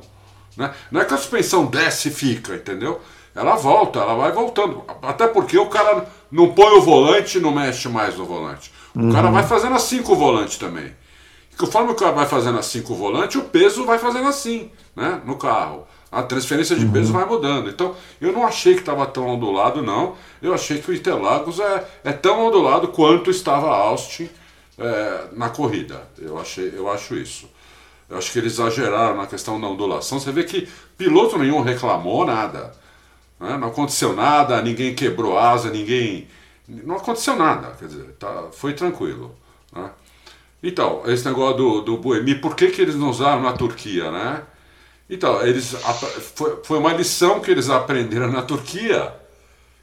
Né? 0.56 0.72
Não 0.90 1.00
é 1.00 1.04
que 1.04 1.14
a 1.14 1.18
suspensão 1.18 1.66
desce 1.66 2.08
e 2.08 2.12
fica, 2.12 2.54
entendeu? 2.54 3.00
Ela 3.34 3.54
volta, 3.54 3.98
ela 3.98 4.14
vai 4.14 4.32
voltando. 4.32 4.82
Até 5.02 5.26
porque 5.26 5.58
o 5.58 5.66
cara 5.66 6.06
não 6.30 6.52
põe 6.52 6.78
o 6.78 6.80
volante 6.80 7.36
e 7.36 7.40
não 7.40 7.52
mexe 7.52 7.88
mais 7.88 8.16
no 8.16 8.24
volante. 8.24 8.72
O 8.94 9.00
uhum. 9.00 9.12
cara 9.12 9.30
vai 9.30 9.42
fazendo 9.42 9.74
assim 9.74 10.02
com 10.02 10.12
o 10.12 10.16
volante 10.16 10.58
também. 10.58 10.94
E 11.52 11.56
conforme 11.56 11.92
o 11.92 11.94
cara 11.94 12.12
vai 12.12 12.26
fazendo 12.26 12.58
assim 12.58 12.80
com 12.80 12.94
o 12.94 12.96
volante, 12.96 13.36
o 13.36 13.44
peso 13.44 13.84
vai 13.84 13.98
fazendo 13.98 14.26
assim 14.26 14.70
né, 14.96 15.20
no 15.26 15.36
carro. 15.36 15.86
A 16.10 16.22
transferência 16.22 16.74
de 16.76 16.86
peso 16.86 17.12
uhum. 17.12 17.18
vai 17.18 17.28
mudando. 17.28 17.68
Então, 17.68 17.94
eu 18.20 18.32
não 18.32 18.46
achei 18.46 18.72
que 18.72 18.80
estava 18.80 19.04
tão 19.04 19.26
ondulado, 19.26 19.82
não. 19.82 20.14
Eu 20.40 20.54
achei 20.54 20.78
que 20.80 20.90
o 20.90 20.94
Interlagos 20.94 21.60
é, 21.60 21.84
é 22.04 22.12
tão 22.12 22.46
ondulado 22.46 22.88
quanto 22.88 23.30
estava 23.30 23.68
Austin 23.68 24.30
é, 24.78 25.24
na 25.32 25.50
corrida. 25.50 26.08
Eu, 26.18 26.38
achei, 26.38 26.72
eu 26.74 26.90
acho 26.90 27.16
isso. 27.16 27.50
Eu 28.08 28.18
acho 28.18 28.32
que 28.32 28.38
eles 28.38 28.54
exageraram 28.54 29.16
na 29.16 29.26
questão 29.26 29.60
da 29.60 29.66
ondulação. 29.66 30.20
Você 30.20 30.30
vê 30.30 30.44
que 30.44 30.68
piloto 30.96 31.38
nenhum 31.38 31.60
reclamou 31.60 32.24
nada. 32.24 32.72
Né? 33.40 33.56
Não 33.56 33.68
aconteceu 33.68 34.14
nada, 34.14 34.62
ninguém 34.62 34.94
quebrou 34.94 35.38
asa, 35.38 35.70
ninguém. 35.70 36.28
Não 36.68 36.96
aconteceu 36.96 37.36
nada. 37.36 37.74
Quer 37.78 37.88
dizer, 37.88 38.04
tá, 38.18 38.44
foi 38.52 38.72
tranquilo. 38.74 39.34
Né? 39.72 39.90
Então, 40.62 41.02
esse 41.06 41.24
negócio 41.24 41.56
do, 41.56 41.80
do 41.82 41.96
Buemi, 41.98 42.36
por 42.36 42.54
que, 42.54 42.68
que 42.68 42.80
eles 42.80 42.94
não 42.94 43.10
usaram 43.10 43.42
na 43.42 43.52
Turquia, 43.52 44.10
né? 44.10 44.42
Então, 45.08 45.40
eles, 45.46 45.76
foi, 46.34 46.58
foi 46.64 46.78
uma 46.78 46.92
lição 46.92 47.38
que 47.40 47.50
eles 47.50 47.70
aprenderam 47.70 48.30
na 48.30 48.42
Turquia, 48.42 49.12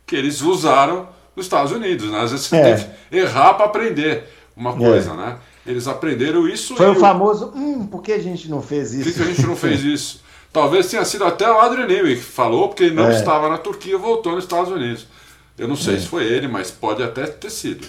que 0.05 0.15
eles 0.15 0.41
usaram 0.41 1.07
nos 1.35 1.45
Estados 1.45 1.71
Unidos. 1.71 2.11
Né? 2.11 2.19
Às 2.19 2.31
vezes 2.31 2.47
você 2.47 2.57
é. 2.57 2.75
tem 2.75 2.85
que 2.85 3.17
errar 3.17 3.53
para 3.53 3.65
aprender 3.65 4.25
uma 4.55 4.75
coisa, 4.75 5.11
é. 5.11 5.15
né? 5.15 5.37
Eles 5.65 5.87
aprenderam 5.87 6.47
isso. 6.47 6.75
Foi 6.75 6.89
o 6.89 6.95
famoso, 6.95 7.53
hum, 7.55 7.87
por 7.87 8.01
que 8.01 8.11
a 8.11 8.19
gente 8.19 8.49
não 8.49 8.61
fez 8.61 8.93
isso? 8.93 9.09
Por 9.09 9.13
que, 9.13 9.21
a 9.21 9.33
gente 9.33 9.47
não 9.47 9.55
fez 9.55 9.81
isso? 9.85 10.21
Talvez 10.51 10.89
tenha 10.89 11.03
sido 11.05 11.23
até 11.23 11.49
o 11.49 11.59
Adrian 11.59 11.87
Newey 11.87 12.17
que 12.17 12.21
falou, 12.21 12.67
porque 12.67 12.83
ele 12.83 12.95
não 12.95 13.07
é. 13.07 13.15
estava 13.15 13.49
na 13.49 13.57
Turquia 13.57 13.93
e 13.93 13.97
voltou 13.97 14.33
nos 14.33 14.43
Estados 14.43 14.71
Unidos. 14.71 15.07
Eu 15.57 15.67
não 15.67 15.75
sei 15.75 15.95
é. 15.95 15.99
se 15.99 16.07
foi 16.07 16.25
ele, 16.25 16.47
mas 16.47 16.69
pode 16.69 17.01
até 17.01 17.25
ter 17.25 17.49
sido. 17.49 17.87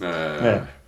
É. 0.00 0.46
é 0.66 0.79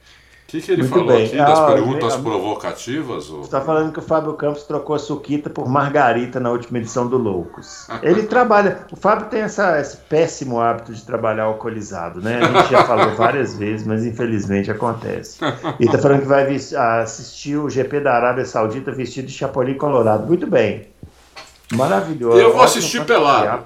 que, 0.53 0.61
que 0.61 0.73
ele 0.73 0.83
Muito 0.83 0.93
falou 0.93 1.07
bem. 1.07 1.27
aqui 1.27 1.37
das 1.37 1.59
ah, 1.59 1.67
perguntas 1.67 2.17
provocativas? 2.17 3.27
Você 3.29 3.41
está 3.41 3.61
falando 3.63 3.91
que 3.91 3.99
o 3.99 4.03
Fábio 4.03 4.35
Campos 4.35 4.65
trocou 4.65 4.95
a 4.95 4.99
Suquita 4.99 5.49
por 5.49 5.67
Margarita 5.67 6.39
na 6.39 6.51
última 6.51 6.79
edição 6.79 7.07
do 7.07 7.17
Loucos. 7.17 7.89
Ele 8.03 8.25
trabalha. 8.25 8.85
O 8.93 8.97
Fábio 8.97 9.27
tem 9.27 9.41
essa, 9.41 9.81
esse 9.81 9.97
péssimo 9.97 10.61
hábito 10.61 10.93
de 10.93 11.03
trabalhar 11.05 11.45
alcoolizado, 11.45 12.21
né? 12.21 12.41
A 12.43 12.61
gente 12.61 12.71
já 12.71 12.85
falou 12.85 13.15
várias 13.17 13.57
vezes, 13.57 13.87
mas 13.87 14.05
infelizmente 14.05 14.71
acontece. 14.71 15.39
E 15.81 15.87
está 15.87 15.97
falando 15.97 16.21
que 16.21 16.27
vai 16.27 16.55
assistir 16.55 17.57
o 17.57 17.71
GP 17.71 18.01
da 18.01 18.13
Arábia 18.13 18.45
Saudita 18.45 18.93
vestido 18.93 19.29
de 19.29 19.33
Chapolin 19.33 19.75
Colorado. 19.75 20.27
Muito 20.27 20.47
bem. 20.47 20.89
Maravilhoso. 21.73 22.39
Eu 22.39 22.53
vou 22.53 22.63
assistir 22.63 23.05
pelado. 23.07 23.65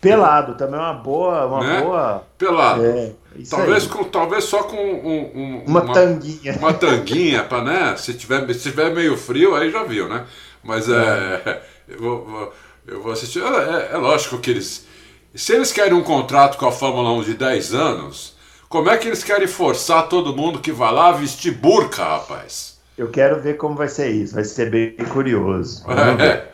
Pelado 0.00 0.54
também 0.54 0.78
é 0.78 0.82
uma 0.82 0.94
boa. 0.94 1.46
Uma 1.46 1.64
né? 1.64 1.80
boa 1.80 2.22
pelado. 2.38 2.84
É. 2.84 3.10
Isso 3.38 3.50
talvez, 3.50 3.86
com, 3.86 4.04
talvez 4.04 4.44
só 4.44 4.62
com 4.62 4.76
um, 4.76 5.30
um, 5.34 5.62
uma, 5.66 5.82
uma, 5.82 5.94
tanguinha. 5.94 6.56
Uma 6.58 6.74
tanguinha, 6.74 7.44
para 7.44 7.62
né? 7.62 7.96
Se 7.96 8.14
tiver, 8.14 8.52
se 8.54 8.70
tiver 8.70 8.94
meio 8.94 9.16
frio, 9.16 9.54
aí 9.54 9.70
já 9.70 9.82
viu, 9.82 10.08
né? 10.08 10.24
Mas 10.62 10.88
é. 10.88 11.42
é 11.44 11.62
eu, 11.88 11.98
vou, 11.98 12.52
eu 12.86 13.02
vou 13.02 13.12
assistir. 13.12 13.42
É, 13.42 13.90
é, 13.92 13.96
lógico 13.96 14.38
que 14.38 14.50
eles. 14.50 14.86
Se 15.34 15.52
eles 15.52 15.72
querem 15.72 15.94
um 15.94 16.02
contrato 16.02 16.56
com 16.56 16.66
a 16.66 16.72
Fórmula 16.72 17.12
1 17.12 17.22
de 17.24 17.34
10 17.34 17.74
anos, 17.74 18.36
Como 18.68 18.90
é 18.90 18.96
que 18.96 19.06
eles 19.06 19.22
querem 19.22 19.46
forçar 19.46 20.08
todo 20.08 20.36
mundo 20.36 20.58
que 20.58 20.72
vai 20.72 20.92
lá 20.92 21.12
vestir 21.12 21.52
burca, 21.52 22.02
rapaz? 22.02 22.78
Eu 22.98 23.08
quero 23.08 23.40
ver 23.40 23.56
como 23.56 23.76
vai 23.76 23.88
ser 23.88 24.10
isso, 24.10 24.34
vai 24.34 24.44
ser 24.44 24.70
bem 24.70 24.94
curioso. 25.12 25.84
É. 26.20 26.48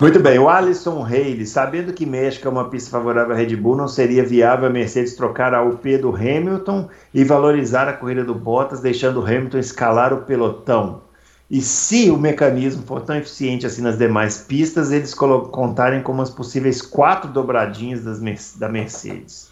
Muito 0.00 0.20
bem, 0.20 0.38
o 0.38 0.48
Alisson 0.48 1.02
Haley, 1.02 1.44
sabendo 1.44 1.92
que 1.92 2.06
México 2.06 2.46
é 2.46 2.50
uma 2.50 2.70
pista 2.70 2.88
favorável 2.88 3.34
à 3.34 3.36
Red 3.36 3.56
Bull, 3.56 3.74
não 3.74 3.88
seria 3.88 4.24
viável 4.24 4.68
a 4.68 4.70
Mercedes 4.70 5.16
trocar 5.16 5.52
a 5.52 5.60
UP 5.64 5.98
do 5.98 6.14
Hamilton 6.14 6.88
e 7.12 7.24
valorizar 7.24 7.88
a 7.88 7.92
corrida 7.92 8.22
do 8.22 8.32
Bottas, 8.32 8.78
deixando 8.78 9.20
o 9.20 9.24
Hamilton 9.24 9.58
escalar 9.58 10.12
o 10.12 10.22
pelotão. 10.22 11.02
E 11.50 11.60
se 11.60 12.10
o 12.10 12.16
mecanismo 12.16 12.84
for 12.84 13.00
tão 13.00 13.16
eficiente 13.16 13.66
assim 13.66 13.82
nas 13.82 13.98
demais 13.98 14.38
pistas, 14.38 14.92
eles 14.92 15.14
contarem 15.14 16.00
como 16.00 16.22
as 16.22 16.30
possíveis 16.30 16.80
quatro 16.80 17.32
dobradinhas 17.32 18.04
das, 18.04 18.54
da 18.56 18.68
Mercedes. 18.68 19.50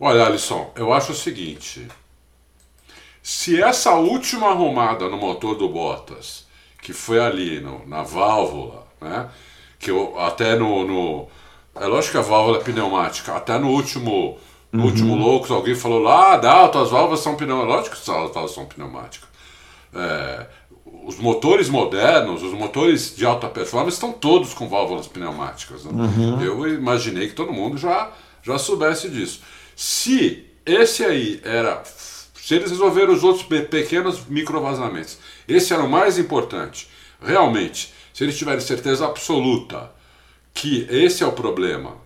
Olha, 0.00 0.24
Alisson, 0.24 0.72
eu 0.74 0.90
acho 0.90 1.12
o 1.12 1.14
seguinte: 1.14 1.86
se 3.22 3.62
essa 3.62 3.92
última 3.92 4.48
arrumada 4.48 5.06
no 5.10 5.18
motor 5.18 5.54
do 5.54 5.68
Bottas, 5.68 6.46
que 6.80 6.94
foi 6.94 7.20
ali 7.20 7.60
no, 7.60 7.86
na 7.86 8.02
válvula, 8.02 8.83
né? 9.00 9.28
Que 9.78 9.90
eu, 9.90 10.18
até 10.18 10.56
no, 10.56 10.86
no, 10.86 11.28
É 11.74 11.86
lógico 11.86 12.12
que 12.12 12.18
a 12.18 12.22
válvula 12.22 12.58
é 12.58 12.62
pneumática. 12.62 13.32
Até 13.34 13.58
no 13.58 13.68
último. 13.68 14.38
No 14.72 14.80
uhum. 14.80 14.88
último 14.88 15.14
Loucos, 15.14 15.52
alguém 15.52 15.76
falou 15.76 16.00
lá, 16.00 16.34
ah, 16.34 16.66
as 16.66 16.90
válvulas 16.90 17.20
são 17.20 17.36
pneumáticas. 17.36 17.76
Lógico 17.76 17.94
que 17.94 18.10
as 18.10 18.16
válvulas 18.16 18.50
são 18.50 18.66
pneumáticas. 18.66 19.28
É, 19.94 20.46
os 21.04 21.16
motores 21.18 21.68
modernos, 21.68 22.42
os 22.42 22.52
motores 22.52 23.14
de 23.14 23.24
alta 23.24 23.46
performance 23.46 23.94
estão 23.94 24.12
todos 24.12 24.52
com 24.52 24.68
válvulas 24.68 25.06
pneumáticas. 25.06 25.84
Né? 25.84 25.92
Uhum. 25.92 26.42
Eu 26.42 26.74
imaginei 26.74 27.28
que 27.28 27.34
todo 27.34 27.52
mundo 27.52 27.78
já, 27.78 28.10
já 28.42 28.58
soubesse 28.58 29.08
disso. 29.08 29.42
Se 29.76 30.44
esse 30.66 31.04
aí 31.04 31.40
era. 31.44 31.82
Se 31.84 32.54
eles 32.54 32.70
resolveram 32.70 33.14
os 33.14 33.24
outros 33.24 33.42
pequenos 33.42 34.26
microvazamentos, 34.26 35.18
esse 35.48 35.72
era 35.72 35.82
o 35.82 35.88
mais 35.88 36.18
importante, 36.18 36.90
realmente 37.22 37.93
se 38.14 38.22
eles 38.22 38.38
tiverem 38.38 38.60
certeza 38.60 39.04
absoluta 39.04 39.90
que 40.54 40.86
esse 40.88 41.24
é 41.24 41.26
o 41.26 41.32
problema 41.32 41.96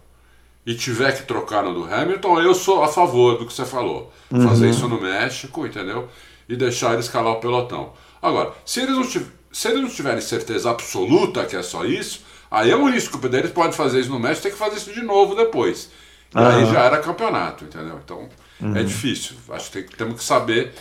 e 0.65 0.75
tiver 0.75 1.13
que 1.13 1.23
trocar 1.25 1.63
no 1.63 1.75
do 1.75 1.85
Hamilton, 1.85 2.41
eu 2.41 2.55
sou 2.55 2.83
a 2.83 2.89
favor 2.89 3.37
do 3.37 3.45
que 3.45 3.53
você 3.53 3.67
falou. 3.67 4.11
Uhum. 4.31 4.49
Fazer 4.49 4.71
isso 4.71 4.89
no 4.89 4.99
México, 4.99 5.67
entendeu? 5.67 6.09
E 6.49 6.57
deixar 6.57 6.93
ele 6.93 7.01
escalar 7.01 7.35
o 7.35 7.41
pelotão. 7.41 7.93
Agora, 8.23 8.55
se 8.65 8.81
eles, 8.81 8.97
não 8.97 9.05
se 9.05 9.69
eles 9.69 9.83
não 9.83 9.89
tiverem 9.89 10.23
certeza 10.23 10.71
absoluta 10.71 11.45
que 11.45 11.55
é 11.55 11.63
só 11.63 11.85
isso, 11.85 12.23
aí 12.51 12.71
é 12.71 12.77
um 12.77 12.91
risco, 12.91 13.19
porque 13.19 13.37
eles 13.37 13.51
podem 13.51 13.73
fazer 13.73 14.01
isso 14.01 14.11
no 14.11 14.19
México 14.19 14.45
tem 14.45 14.53
que 14.53 14.59
fazer 14.59 14.77
isso 14.77 14.93
de 14.95 15.03
novo 15.03 15.35
depois. 15.35 15.91
E 16.35 16.39
uhum. 16.39 16.47
aí 16.47 16.67
já 16.73 16.85
era 16.85 16.99
campeonato, 16.99 17.65
entendeu? 17.65 18.01
Então 18.03 18.31
uhum. 18.63 18.75
é 18.75 18.83
difícil. 18.83 19.37
Acho 19.51 19.71
que 19.71 19.83
tem, 19.83 19.97
temos 19.97 20.17
que 20.17 20.25
saber 20.25 20.73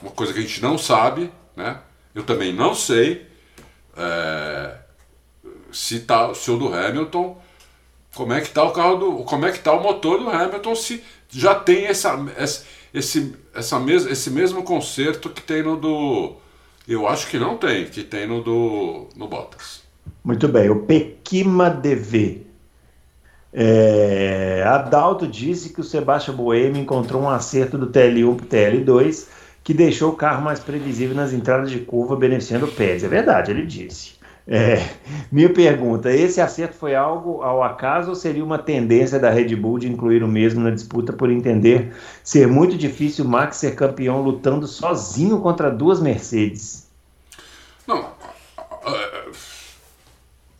uma 0.00 0.10
coisa 0.10 0.32
que 0.32 0.38
a 0.38 0.42
gente 0.42 0.62
não 0.62 0.78
sabe, 0.78 1.30
né? 1.54 1.80
Eu 2.14 2.22
também 2.22 2.50
não 2.50 2.74
sei 2.74 3.33
é, 3.96 4.76
se, 5.72 6.00
tá, 6.00 6.32
se 6.34 6.50
o 6.50 6.56
do 6.56 6.72
Hamilton, 6.72 7.36
como 8.14 8.32
é 8.32 8.40
que 8.40 8.50
tá 8.50 8.62
o 8.62 8.72
carro 8.72 8.96
do. 8.96 9.12
Como 9.24 9.44
é 9.44 9.52
que 9.52 9.58
tá 9.58 9.72
o 9.72 9.82
motor 9.82 10.18
do 10.18 10.30
Hamilton 10.30 10.74
se 10.74 11.02
já 11.28 11.54
tem 11.54 11.86
essa, 11.86 12.16
esse, 12.92 13.34
essa 13.52 13.78
mes, 13.80 14.06
esse 14.06 14.30
mesmo 14.30 14.62
conserto 14.62 15.28
que 15.28 15.42
tem 15.42 15.62
no 15.62 15.76
do. 15.76 16.36
Eu 16.86 17.08
acho 17.08 17.28
que 17.28 17.38
não 17.38 17.56
tem, 17.56 17.86
que 17.86 18.02
tem 18.04 18.26
no 18.26 18.42
do 18.42 19.08
no 19.16 19.26
Bottas. 19.26 19.82
Muito 20.22 20.46
bem, 20.48 20.70
o 20.70 20.84
Pequima 20.84 21.68
DV. 21.70 22.42
É, 23.52 24.64
Adalto 24.66 25.28
disse 25.28 25.72
que 25.72 25.80
o 25.80 25.84
Sebastião 25.84 26.36
Boemi 26.36 26.80
encontrou 26.80 27.22
um 27.22 27.30
acerto 27.30 27.78
do 27.78 27.86
TL1 27.86 28.36
para 28.36 28.44
o 28.44 28.48
TL2 28.48 29.26
que 29.64 29.72
deixou 29.72 30.12
o 30.12 30.16
carro 30.16 30.42
mais 30.42 30.60
previsível 30.60 31.16
nas 31.16 31.32
entradas 31.32 31.70
de 31.70 31.80
curva, 31.80 32.14
beneficiando 32.14 32.66
o 32.66 32.70
Pérez. 32.70 33.02
É 33.02 33.08
verdade, 33.08 33.50
ele 33.50 33.64
disse. 33.64 34.12
É, 34.46 34.90
minha 35.32 35.48
pergunta: 35.48 36.12
esse 36.12 36.38
acerto 36.38 36.76
foi 36.76 36.94
algo 36.94 37.40
ao 37.40 37.62
acaso 37.62 38.10
ou 38.10 38.14
seria 38.14 38.44
uma 38.44 38.58
tendência 38.58 39.18
da 39.18 39.30
Red 39.30 39.56
Bull 39.56 39.78
de 39.78 39.88
incluir 39.88 40.22
o 40.22 40.28
mesmo 40.28 40.60
na 40.60 40.70
disputa 40.70 41.14
por 41.14 41.30
entender 41.30 41.96
ser 42.22 42.46
muito 42.46 42.76
difícil 42.76 43.24
o 43.24 43.28
Max 43.28 43.56
ser 43.56 43.74
campeão 43.74 44.20
lutando 44.20 44.66
sozinho 44.66 45.40
contra 45.40 45.70
duas 45.70 45.98
Mercedes? 45.98 46.86
Não. 47.86 48.10
É, 48.86 49.24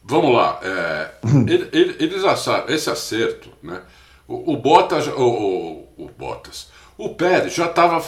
vamos 0.03 0.35
lá. 0.35 0.59
É, 0.63 1.11
eles 2.01 2.25
acharam 2.25 2.73
esse 2.73 2.89
acerto, 2.89 3.51
né? 3.63 3.83
O, 4.27 4.55
o 4.55 4.57
Bottas, 4.57 5.07
o, 5.09 5.21
o, 5.21 6.05
o 6.05 6.11
Bottas, 6.17 6.71
o 6.97 7.11
Pérez 7.11 7.53
já 7.53 7.67
estava 7.67 8.01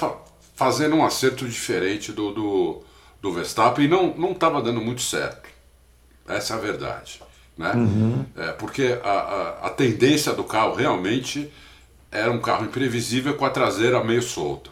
fazendo 0.56 0.96
um 0.96 1.04
acerto 1.04 1.46
diferente 1.46 2.10
do, 2.10 2.32
do, 2.32 2.82
do 3.20 3.32
Verstappen 3.32 3.84
e 3.84 3.88
não 3.88 4.32
estava 4.32 4.60
dando 4.60 4.80
muito 4.80 5.02
certo. 5.02 5.48
Essa 6.26 6.54
é 6.54 6.56
a 6.56 6.60
verdade. 6.60 7.20
Né? 7.56 7.72
Uhum. 7.72 8.24
É, 8.34 8.52
porque 8.52 8.98
a, 9.04 9.10
a, 9.10 9.66
a, 9.66 9.70
tendência 9.70 10.32
do 10.32 10.42
carro 10.42 10.74
realmente 10.74 11.50
era 12.10 12.32
um 12.32 12.40
carro 12.40 12.64
imprevisível 12.64 13.34
com 13.34 13.44
a 13.44 13.50
traseira 13.50 14.02
meio 14.02 14.22
solta. 14.22 14.70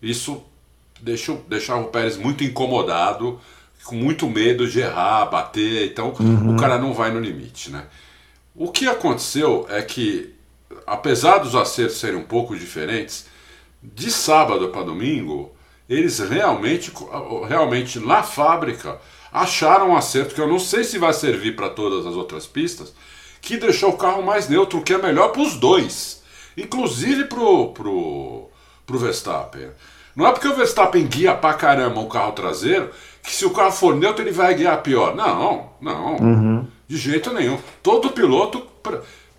Isso 0.00 0.42
deixou, 1.00 1.44
deixava 1.48 1.82
o 1.82 1.88
Pérez 1.88 2.16
muito 2.16 2.42
incomodado, 2.42 3.40
com 3.84 3.96
muito 3.96 4.28
medo 4.28 4.68
de 4.68 4.80
errar, 4.80 5.26
bater, 5.26 5.90
então 5.90 6.14
uhum. 6.18 6.54
o 6.54 6.58
cara 6.58 6.78
não 6.78 6.94
vai 6.94 7.10
no 7.10 7.20
limite. 7.20 7.70
Né? 7.70 7.84
O 8.54 8.70
que 8.70 8.86
aconteceu 8.86 9.66
é 9.68 9.82
que, 9.82 10.32
apesar 10.86 11.38
dos 11.38 11.54
acertos 11.54 11.98
serem 11.98 12.18
um 12.18 12.24
pouco 12.24 12.56
diferentes, 12.56 13.26
de 13.84 14.10
sábado 14.10 14.68
para 14.70 14.82
domingo, 14.82 15.54
eles 15.88 16.18
realmente, 16.18 16.92
realmente 17.46 18.00
na 18.00 18.22
fábrica 18.22 18.98
acharam 19.30 19.90
um 19.90 19.96
acerto 19.96 20.34
que 20.34 20.40
eu 20.40 20.48
não 20.48 20.58
sei 20.58 20.84
se 20.84 20.98
vai 20.98 21.12
servir 21.12 21.54
para 21.56 21.68
todas 21.68 22.06
as 22.06 22.14
outras 22.14 22.46
pistas, 22.46 22.94
que 23.42 23.56
deixou 23.56 23.90
o 23.90 23.96
carro 23.98 24.22
mais 24.22 24.48
neutro, 24.48 24.80
que 24.80 24.94
é 24.94 24.98
melhor 24.98 25.28
para 25.28 25.42
os 25.42 25.56
dois, 25.56 26.22
inclusive 26.56 27.24
pro, 27.24 27.72
pro, 27.72 28.48
pro 28.86 28.98
Verstappen. 28.98 29.68
Não 30.16 30.26
é 30.26 30.32
porque 30.32 30.48
o 30.48 30.54
Verstappen 30.54 31.06
guia 31.06 31.34
pra 31.34 31.52
caramba 31.54 32.00
o 32.00 32.08
carro 32.08 32.32
traseiro 32.32 32.90
que 33.22 33.32
se 33.32 33.44
o 33.44 33.50
carro 33.50 33.72
for 33.72 33.96
neutro 33.96 34.22
ele 34.22 34.30
vai 34.30 34.54
guiar 34.54 34.82
pior. 34.82 35.16
Não, 35.16 35.70
não, 35.80 36.16
uhum. 36.16 36.66
de 36.86 36.96
jeito 36.96 37.32
nenhum. 37.32 37.58
Todo 37.82 38.10
piloto 38.10 38.64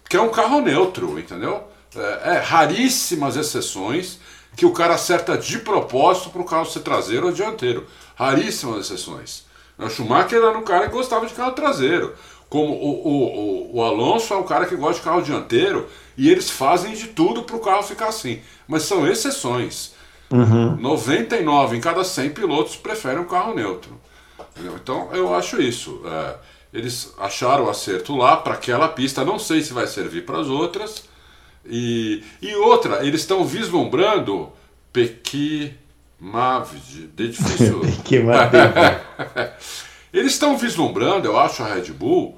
quer 0.10 0.20
um 0.20 0.30
carro 0.30 0.60
neutro, 0.60 1.18
entendeu? 1.18 1.64
É, 1.96 2.36
é 2.36 2.40
raríssimas 2.40 3.38
exceções 3.38 4.20
que 4.56 4.66
o 4.66 4.72
cara 4.72 4.96
acerta 4.96 5.38
de 5.38 5.60
propósito 5.60 6.30
para 6.30 6.42
o 6.42 6.46
carro 6.46 6.66
ser 6.66 6.80
traseiro 6.80 7.28
ou 7.28 7.34
dianteiro. 7.34 7.86
Raríssimas 8.16 8.86
exceções. 8.86 9.46
O 9.78 9.90
Schumacher 9.90 10.42
era 10.42 10.58
um 10.58 10.64
cara 10.64 10.88
que 10.88 10.94
gostava 10.94 11.26
de 11.26 11.34
carro 11.34 11.52
traseiro. 11.52 12.14
Como 12.50 12.74
o, 12.74 13.08
o, 13.08 13.74
o, 13.74 13.78
o 13.78 13.84
Alonso 13.84 14.34
é 14.34 14.38
um 14.38 14.44
cara 14.44 14.66
que 14.66 14.76
gosta 14.76 15.00
de 15.00 15.02
carro 15.02 15.22
dianteiro 15.22 15.88
e 16.18 16.30
eles 16.30 16.50
fazem 16.50 16.94
de 16.94 17.08
tudo 17.08 17.44
para 17.44 17.56
o 17.56 17.60
carro 17.60 17.84
ficar 17.84 18.08
assim. 18.08 18.42
Mas 18.68 18.84
são 18.84 19.06
exceções. 19.06 19.94
Uhum. 20.32 20.78
99 20.78 21.78
em 21.78 21.82
cada 21.82 22.04
100 22.04 22.30
pilotos 22.32 22.76
preferem 22.76 23.20
um 23.20 23.26
carro 23.26 23.54
neutro. 23.54 24.00
Entendeu? 24.52 24.76
Então 24.82 25.10
eu 25.12 25.36
acho 25.36 25.62
isso. 25.62 26.02
É, 26.06 26.36
eles 26.74 27.14
acharam 27.20 27.66
o 27.66 27.70
acerto 27.70 28.16
lá 28.16 28.38
para 28.38 28.54
aquela 28.54 28.88
pista. 28.88 29.26
Não 29.26 29.38
sei 29.38 29.62
se 29.62 29.74
vai 29.74 29.88
servir 29.88 30.26
para 30.26 30.40
as 30.40 30.48
outras 30.48 31.04
e, 31.66 32.24
e 32.42 32.56
outra, 32.56 33.06
eles 33.06 33.22
estão 33.22 33.44
vislumbrando 33.46 34.52
Pequi 34.94 35.74
Mavid, 36.20 37.10
de 37.16 37.30
difícil. 37.30 37.82
eles 40.14 40.34
estão 40.34 40.58
vislumbrando, 40.58 41.28
eu 41.28 41.38
acho, 41.38 41.64
a 41.64 41.74
Red 41.74 41.92
Bull, 41.92 42.38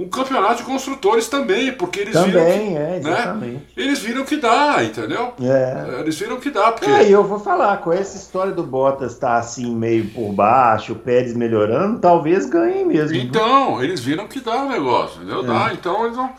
um 0.00 0.08
campeonato 0.08 0.58
de 0.58 0.62
construtores 0.62 1.28
também, 1.28 1.72
porque 1.72 2.00
eles 2.00 2.14
também, 2.14 2.32
viram 2.32 2.58
que, 2.58 2.76
é, 2.76 2.96
exatamente. 2.96 3.54
Né? 3.54 3.62
Eles 3.76 3.98
viram 3.98 4.24
que 4.24 4.36
dá, 4.36 4.82
entendeu? 4.82 5.34
É. 5.42 6.00
Eles 6.00 6.18
viram 6.18 6.38
que 6.38 6.50
dá. 6.50 6.72
Porque... 6.72 6.90
É, 6.90 7.08
eu 7.10 7.22
vou 7.24 7.38
falar, 7.38 7.78
com 7.78 7.92
essa 7.92 8.16
história 8.16 8.52
do 8.52 8.62
Bottas 8.62 9.12
estar 9.12 9.34
tá 9.34 9.38
assim 9.38 9.74
meio 9.74 10.08
por 10.10 10.32
baixo, 10.32 10.92
o 10.92 10.96
Pérez 10.96 11.34
melhorando, 11.34 11.98
talvez 11.98 12.46
ganhem 12.46 12.86
mesmo. 12.86 13.16
Então, 13.16 13.82
eles 13.82 14.00
viram 14.00 14.26
que 14.26 14.40
dá 14.40 14.62
o 14.62 14.68
negócio, 14.68 15.22
entendeu? 15.22 15.42
É. 15.42 15.46
Dá, 15.46 15.70
então 15.74 16.04
eles 16.04 16.16
vão. 16.16 16.30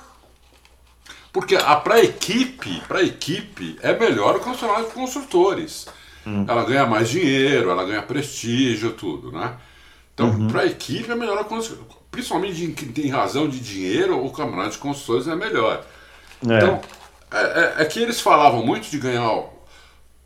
Porque 1.32 1.58
para 1.58 1.96
a 1.96 2.04
equipe, 2.04 2.82
para 2.88 3.02
equipe 3.02 3.78
é 3.82 3.98
melhor 3.98 4.36
o 4.36 4.40
campeonato 4.40 4.90
de 4.90 4.94
construtores. 4.94 5.88
Hum. 6.26 6.46
Ela 6.48 6.66
ganha 6.66 6.86
mais 6.86 7.10
dinheiro, 7.10 7.70
ela 7.70 7.86
ganha 7.86 8.02
prestígio, 8.02 8.92
tudo, 8.94 9.32
né? 9.32 9.56
Então, 10.14 10.30
uhum. 10.30 10.48
para 10.48 10.62
a 10.62 10.66
equipe 10.66 11.10
é 11.10 11.16
melhor, 11.16 11.48
principalmente 12.12 12.64
em 12.64 12.74
quem 12.74 12.90
tem 12.90 13.10
razão 13.10 13.48
de 13.48 13.60
dinheiro, 13.60 14.24
o 14.24 14.30
campeonato 14.30 14.72
de 14.72 14.78
construtores 14.78 15.28
é 15.28 15.36
melhor. 15.36 15.84
É. 16.48 16.58
Então, 16.58 16.82
é, 17.32 17.38
é, 17.38 17.76
é, 17.80 17.86
que 17.86 18.00
eles 18.00 18.20
falavam 18.20 18.64
muito 18.64 18.90
de 18.90 19.00
ganhar 19.00 19.32
o 19.32 19.50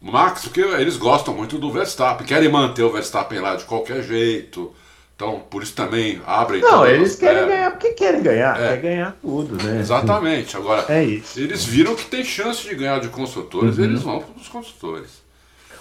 Max, 0.02 0.44
porque 0.44 0.62
eles 0.62 0.98
gostam 0.98 1.34
muito 1.34 1.58
do 1.58 1.72
Verstappen, 1.72 2.26
querem 2.26 2.50
manter 2.50 2.84
o 2.84 2.92
Verstappen 2.92 3.40
lá 3.40 3.56
de 3.56 3.64
qualquer 3.66 4.04
jeito, 4.04 4.74
Então, 5.16 5.42
por 5.50 5.64
isso 5.64 5.74
também 5.74 6.22
abrem. 6.26 6.62
Não, 6.62 6.86
eles 6.86 7.16
querem 7.16 7.44
é. 7.44 7.48
ganhar 7.48 7.72
porque 7.72 7.92
querem 7.92 8.22
ganhar, 8.22 8.60
é. 8.60 8.68
quer 8.68 8.82
ganhar 8.82 9.18
tudo, 9.22 9.64
né? 9.64 9.80
Exatamente. 9.80 10.58
Agora, 10.58 10.86
é 10.90 11.04
isso. 11.06 11.40
eles 11.40 11.64
viram 11.64 11.96
que 11.96 12.06
tem 12.06 12.24
chance 12.24 12.68
de 12.68 12.76
ganhar 12.76 13.00
de 13.00 13.08
construtores, 13.08 13.78
uhum. 13.78 13.86
eles 13.86 14.02
vão 14.02 14.20
para 14.20 14.42
os 14.42 14.50
construtores. 14.50 15.26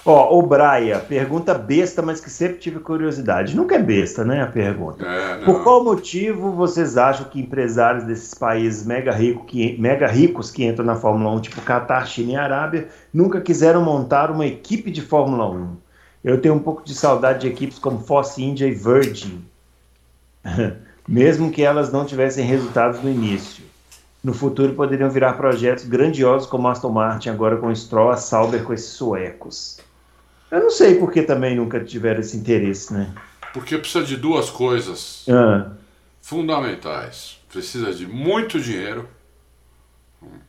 Ó, 0.06 0.38
o 0.38 0.42
Braia, 0.42 0.98
pergunta 0.98 1.54
besta, 1.54 2.02
mas 2.02 2.20
que 2.20 2.28
sempre 2.28 2.58
tive 2.58 2.78
curiosidade. 2.78 3.56
Nunca 3.56 3.76
é 3.76 3.78
besta, 3.78 4.22
né, 4.22 4.42
a 4.42 4.46
pergunta. 4.46 5.04
É, 5.04 5.44
Por 5.44 5.62
qual 5.64 5.82
motivo 5.82 6.52
vocês 6.52 6.98
acham 6.98 7.26
que 7.26 7.40
empresários 7.40 8.04
desses 8.04 8.34
países 8.34 8.84
mega, 8.84 9.10
rico, 9.12 9.46
que, 9.46 9.80
mega 9.80 10.06
ricos 10.06 10.50
que 10.50 10.62
entram 10.62 10.84
na 10.84 10.94
Fórmula 10.94 11.30
1, 11.36 11.40
tipo 11.40 11.62
Qatar, 11.62 12.06
China 12.06 12.32
e 12.32 12.36
Arábia, 12.36 12.88
nunca 13.12 13.40
quiseram 13.40 13.82
montar 13.82 14.30
uma 14.30 14.46
equipe 14.46 14.90
de 14.90 15.00
Fórmula 15.00 15.48
1? 15.48 15.83
Eu 16.24 16.40
tenho 16.40 16.54
um 16.54 16.58
pouco 16.58 16.82
de 16.82 16.94
saudade 16.94 17.40
de 17.40 17.48
equipes 17.48 17.78
como 17.78 18.00
Force 18.00 18.42
India 18.42 18.66
e 18.66 18.72
Virgin, 18.72 19.44
mesmo 21.06 21.52
que 21.52 21.62
elas 21.62 21.92
não 21.92 22.06
tivessem 22.06 22.46
resultados 22.46 23.02
no 23.02 23.10
início. 23.10 23.62
No 24.22 24.32
futuro 24.32 24.72
poderiam 24.72 25.10
virar 25.10 25.34
projetos 25.34 25.84
grandiosos 25.84 26.48
como 26.48 26.66
Aston 26.66 26.88
Martin, 26.88 27.28
agora 27.28 27.58
com 27.58 27.74
Stroll, 27.74 28.10
a 28.10 28.16
Sauber 28.16 28.64
com 28.64 28.72
esses 28.72 28.92
suecos. 28.92 29.78
Eu 30.50 30.60
não 30.60 30.70
sei 30.70 30.94
por 30.94 31.12
que 31.12 31.22
também 31.22 31.54
nunca 31.54 31.84
tiveram 31.84 32.20
esse 32.20 32.34
interesse, 32.36 32.94
né? 32.94 33.12
Porque 33.52 33.76
precisa 33.76 34.02
de 34.02 34.16
duas 34.16 34.48
coisas 34.48 35.26
ah. 35.28 35.72
fundamentais. 36.22 37.38
Precisa 37.50 37.92
de 37.92 38.06
muito 38.06 38.58
dinheiro 38.58 39.06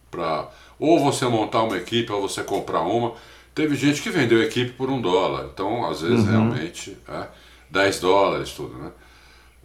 para 0.10 0.50
ou 0.80 1.00
você 1.00 1.26
montar 1.26 1.64
uma 1.64 1.78
equipe 1.78 2.12
ou 2.12 2.22
você 2.22 2.44
comprar 2.44 2.82
uma. 2.82 3.14
Teve 3.56 3.76
gente 3.76 4.02
que 4.02 4.10
vendeu 4.10 4.44
equipe 4.44 4.74
por 4.74 4.90
um 4.90 5.02
dólar, 5.02 5.50
então 5.52 5.90
às 5.90 6.02
vezes 6.02 6.26
uhum. 6.26 6.32
realmente 6.32 6.98
é 7.08 7.28
10 7.72 8.00
dólares 8.02 8.52
tudo, 8.52 8.78
né? 8.78 8.92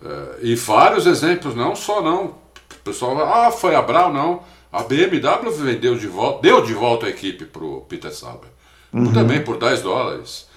É, 0.03 0.39
e 0.43 0.55
vários 0.55 1.07
exemplos, 1.07 1.55
não 1.55 1.77
só 1.77 2.01
não. 2.01 2.27
O 2.27 2.83
pessoal 2.85 3.17
vai, 3.17 3.47
ah, 3.47 3.51
foi 3.51 3.75
a 3.75 3.83
Brown, 3.83 4.13
não. 4.13 4.43
A 4.73 4.85
BMW 4.85 5.51
vendeu 5.51 5.99
de 5.99 6.07
volta, 6.07 6.41
deu 6.41 6.65
de 6.65 6.73
volta 6.73 7.07
a 7.07 7.11
equipe 7.11 7.45
para 7.45 7.65
o 7.65 7.81
Peter 7.83 8.15
Sauber 8.15 8.49
uhum. 8.93 9.13
também 9.13 9.43
por 9.43 9.57
10 9.59 9.83
dólares. 9.83 10.49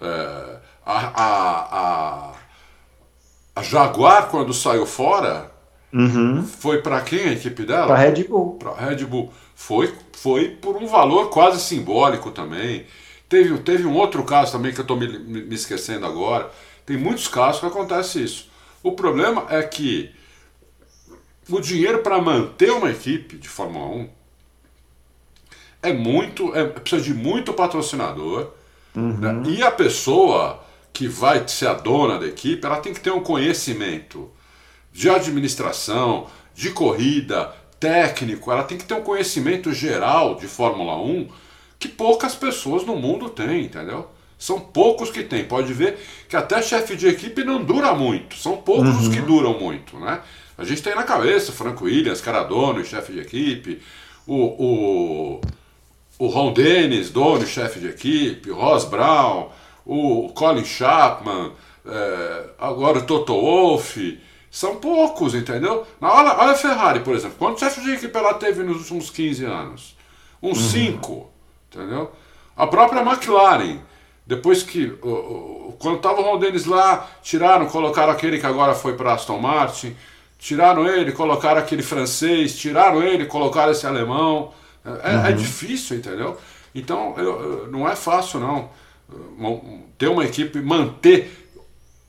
É, 0.00 0.56
a, 0.84 0.98
a, 0.98 1.78
a, 1.78 2.32
a, 3.56 3.62
Jaguar, 3.62 4.28
quando 4.28 4.52
saiu 4.54 4.86
fora, 4.86 5.50
uhum. 5.92 6.42
foi 6.42 6.80
para 6.80 7.00
quem 7.02 7.28
a 7.28 7.32
equipe 7.32 7.64
dela? 7.64 7.88
Para 7.88 7.98
Red 7.98 8.24
Bull. 8.24 8.54
Para 8.58 8.74
Red 8.74 9.04
Bull. 9.04 9.32
Foi, 9.60 9.94
foi 10.14 10.48
por 10.48 10.78
um 10.78 10.86
valor 10.86 11.28
quase 11.28 11.60
simbólico 11.60 12.30
também. 12.30 12.86
Teve, 13.28 13.58
teve 13.58 13.84
um 13.84 13.94
outro 13.94 14.24
caso 14.24 14.52
também 14.52 14.72
que 14.72 14.80
eu 14.80 14.82
estou 14.82 14.96
me, 14.96 15.06
me 15.18 15.54
esquecendo 15.54 16.06
agora. 16.06 16.50
Tem 16.86 16.96
muitos 16.96 17.28
casos 17.28 17.60
que 17.60 17.66
acontece 17.66 18.24
isso. 18.24 18.50
O 18.82 18.92
problema 18.92 19.46
é 19.50 19.62
que 19.62 20.10
o 21.46 21.60
dinheiro 21.60 21.98
para 21.98 22.18
manter 22.22 22.70
uma 22.70 22.90
equipe 22.90 23.36
de 23.36 23.50
Fórmula 23.50 23.84
1 23.84 24.08
é 25.82 25.92
muito, 25.92 26.56
é, 26.56 26.64
precisa 26.64 27.02
de 27.02 27.12
muito 27.12 27.52
patrocinador. 27.52 28.52
Uhum. 28.96 29.18
Né? 29.18 29.42
E 29.46 29.62
a 29.62 29.70
pessoa 29.70 30.64
que 30.90 31.06
vai 31.06 31.46
ser 31.46 31.68
a 31.68 31.74
dona 31.74 32.18
da 32.18 32.26
equipe, 32.26 32.64
ela 32.64 32.80
tem 32.80 32.94
que 32.94 33.00
ter 33.00 33.10
um 33.10 33.22
conhecimento 33.22 34.30
de 34.90 35.10
administração, 35.10 36.28
de 36.54 36.70
corrida, 36.70 37.54
técnico, 37.80 38.52
ela 38.52 38.62
tem 38.62 38.78
que 38.78 38.84
ter 38.84 38.94
um 38.94 39.02
conhecimento 39.02 39.72
geral 39.72 40.36
de 40.36 40.46
Fórmula 40.46 40.96
1 41.00 41.28
que 41.78 41.88
poucas 41.88 42.34
pessoas 42.34 42.84
no 42.84 42.94
mundo 42.94 43.30
têm, 43.30 43.64
entendeu? 43.64 44.06
São 44.38 44.60
poucos 44.60 45.10
que 45.10 45.22
têm. 45.22 45.44
Pode 45.44 45.72
ver 45.72 45.98
que 46.28 46.36
até 46.36 46.60
chefe 46.62 46.94
de 46.94 47.08
equipe 47.08 47.42
não 47.42 47.64
dura 47.64 47.94
muito. 47.94 48.36
São 48.36 48.58
poucos 48.58 48.90
uhum. 48.90 49.00
os 49.00 49.08
que 49.08 49.20
duram 49.20 49.58
muito, 49.58 49.98
né? 49.98 50.20
A 50.58 50.64
gente 50.64 50.82
tem 50.82 50.94
na 50.94 51.04
cabeça 51.04 51.52
Franco 51.52 51.86
Williams, 51.86 52.20
cara 52.20 52.42
dono 52.42 52.80
e 52.80 52.84
chefe 52.84 53.12
de 53.12 53.20
equipe, 53.20 53.80
o, 54.26 54.36
o 54.36 55.40
o 56.20 56.26
Ron 56.26 56.52
Dennis, 56.52 57.08
dono 57.08 57.42
e 57.42 57.46
chefe 57.46 57.80
de 57.80 57.88
equipe, 57.88 58.50
o 58.50 58.54
Ross 58.54 58.84
Brown, 58.84 59.48
o 59.86 60.28
Colin 60.34 60.66
Chapman, 60.66 61.52
é, 61.86 62.44
agora 62.58 62.98
o 62.98 63.02
Toto 63.02 63.32
Wolff, 63.32 64.20
são 64.50 64.76
poucos, 64.76 65.34
entendeu? 65.34 65.86
Olha, 66.00 66.36
olha 66.36 66.52
a 66.52 66.56
Ferrari, 66.56 67.00
por 67.00 67.14
exemplo, 67.14 67.36
quantos 67.38 67.60
chefes 67.60 67.84
de 67.84 67.92
equipe 67.92 68.16
ela 68.16 68.34
teve 68.34 68.62
nos 68.62 68.78
últimos 68.78 69.08
15 69.10 69.44
anos? 69.44 69.96
Uns 70.42 70.58
5, 70.58 71.12
uhum. 71.12 71.26
entendeu? 71.70 72.10
A 72.56 72.66
própria 72.66 73.00
McLaren, 73.02 73.78
depois 74.26 74.62
que, 74.62 74.88
quando 75.78 75.96
estava 75.96 76.20
o 76.20 76.24
Ron 76.24 76.38
Dennis 76.38 76.66
lá, 76.66 77.08
tiraram, 77.22 77.66
colocaram 77.66 78.12
aquele 78.12 78.38
que 78.38 78.46
agora 78.46 78.74
foi 78.74 78.94
para 78.96 79.14
Aston 79.14 79.38
Martin, 79.38 79.96
tiraram 80.38 80.86
ele, 80.86 81.12
colocaram 81.12 81.60
aquele 81.60 81.82
francês, 81.82 82.58
tiraram 82.58 83.02
ele, 83.02 83.26
colocaram 83.26 83.70
esse 83.70 83.86
alemão, 83.86 84.52
é, 84.84 84.88
é, 84.88 85.16
uhum. 85.16 85.26
é 85.26 85.32
difícil, 85.32 85.96
entendeu? 85.96 86.36
Então, 86.74 87.14
eu, 87.16 87.68
não 87.70 87.88
é 87.88 87.94
fácil, 87.94 88.40
não. 88.40 88.70
Ter 89.98 90.08
uma 90.08 90.24
equipe, 90.24 90.60
manter. 90.60 91.39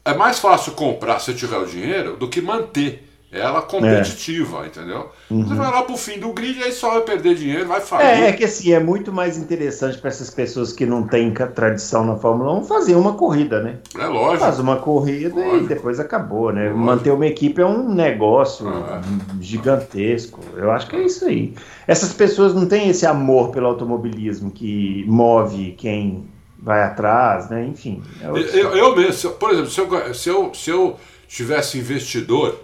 É 0.03 0.13
mais 0.13 0.39
fácil 0.39 0.73
comprar 0.73 1.19
se 1.19 1.33
tiver 1.33 1.57
o 1.57 1.65
dinheiro 1.65 2.17
do 2.17 2.27
que 2.27 2.41
manter 2.41 3.07
ela 3.31 3.61
competitiva, 3.61 4.63
é. 4.63 4.67
entendeu? 4.67 5.09
Uhum. 5.29 5.45
Você 5.45 5.55
vai 5.55 5.71
lá 5.71 5.83
pro 5.83 5.95
fim 5.95 6.19
do 6.19 6.33
grid, 6.33 6.61
aí 6.61 6.71
só 6.73 6.91
vai 6.91 7.01
perder 7.01 7.35
dinheiro, 7.35 7.65
vai 7.65 7.79
falir. 7.79 8.05
É, 8.05 8.27
é 8.27 8.33
que 8.33 8.43
assim, 8.43 8.73
é 8.73 8.79
muito 8.79 9.13
mais 9.13 9.37
interessante 9.37 9.97
para 9.97 10.09
essas 10.09 10.29
pessoas 10.29 10.73
que 10.73 10.85
não 10.85 11.07
têm 11.07 11.31
tradição 11.33 12.05
na 12.05 12.17
Fórmula 12.17 12.53
1 12.59 12.65
fazer 12.65 12.95
uma 12.95 13.13
corrida, 13.13 13.61
né? 13.63 13.77
É 13.97 14.05
lógico. 14.05 14.43
Faz 14.43 14.59
uma 14.59 14.75
corrida 14.75 15.33
lógico. 15.33 15.63
e 15.63 15.67
depois 15.67 15.97
acabou, 15.97 16.51
né? 16.51 16.63
Lógico. 16.63 16.79
Manter 16.79 17.11
uma 17.11 17.25
equipe 17.25 17.61
é 17.61 17.65
um 17.65 17.93
negócio 17.93 18.67
ah, 18.67 18.99
é. 19.01 19.41
gigantesco. 19.41 20.41
Eu 20.57 20.69
acho 20.69 20.87
que 20.87 20.97
é 20.97 21.03
isso 21.03 21.23
aí. 21.23 21.53
Essas 21.87 22.11
pessoas 22.11 22.53
não 22.53 22.65
têm 22.65 22.89
esse 22.89 23.05
amor 23.05 23.51
pelo 23.51 23.67
automobilismo 23.67 24.51
que 24.51 25.05
move 25.07 25.73
quem 25.77 26.25
vai 26.61 26.83
atrás, 26.83 27.49
né? 27.49 27.65
Enfim. 27.65 28.03
É 28.21 28.27
eu, 28.27 28.75
eu, 28.75 28.95
mesmo, 28.95 29.31
por 29.31 29.51
exemplo, 29.51 29.69
se 29.69 29.79
eu, 29.79 30.13
se 30.13 30.29
eu, 30.29 30.53
se 30.53 30.69
eu 30.69 30.99
tivesse 31.27 31.77
investidor 31.77 32.57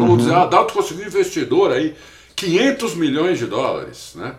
Vamos 0.00 0.12
uhum. 0.12 0.18
dizer, 0.18 0.34
a 0.34 0.42
Adalto 0.42 0.72
conseguiu 0.72 1.06
investidor 1.06 1.72
aí, 1.72 1.94
500 2.34 2.94
milhões 2.94 3.38
de 3.38 3.46
dólares, 3.46 4.12
né? 4.14 4.34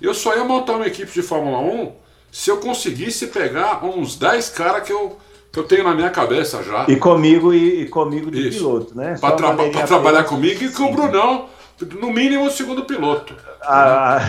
Eu 0.00 0.14
só 0.14 0.36
ia 0.36 0.44
montar 0.44 0.74
uma 0.74 0.86
equipe 0.86 1.10
de 1.10 1.22
Fórmula 1.22 1.58
1 1.58 1.92
se 2.30 2.50
eu 2.50 2.58
conseguisse 2.58 3.28
pegar 3.28 3.84
uns 3.84 4.16
10 4.16 4.50
caras 4.50 4.82
que 4.84 4.92
eu, 4.92 5.16
que 5.50 5.58
eu 5.58 5.64
tenho 5.64 5.84
na 5.84 5.94
minha 5.94 6.10
cabeça 6.10 6.62
já. 6.62 6.84
E 6.86 6.96
comigo 6.96 7.52
e, 7.52 7.82
e 7.82 7.88
comigo 7.88 8.30
de 8.30 8.48
Isso. 8.48 8.58
piloto, 8.58 8.96
né? 8.96 9.16
Para 9.20 9.36
tra 9.36 9.86
trabalhar 9.86 10.24
comigo 10.24 10.62
e 10.62 10.70
com 10.70 10.84
o 10.84 10.92
Brunão 10.92 11.48
no 12.00 12.12
mínimo 12.12 12.46
o 12.46 12.50
segundo 12.50 12.84
piloto. 12.84 13.34
Ah, 13.68 14.20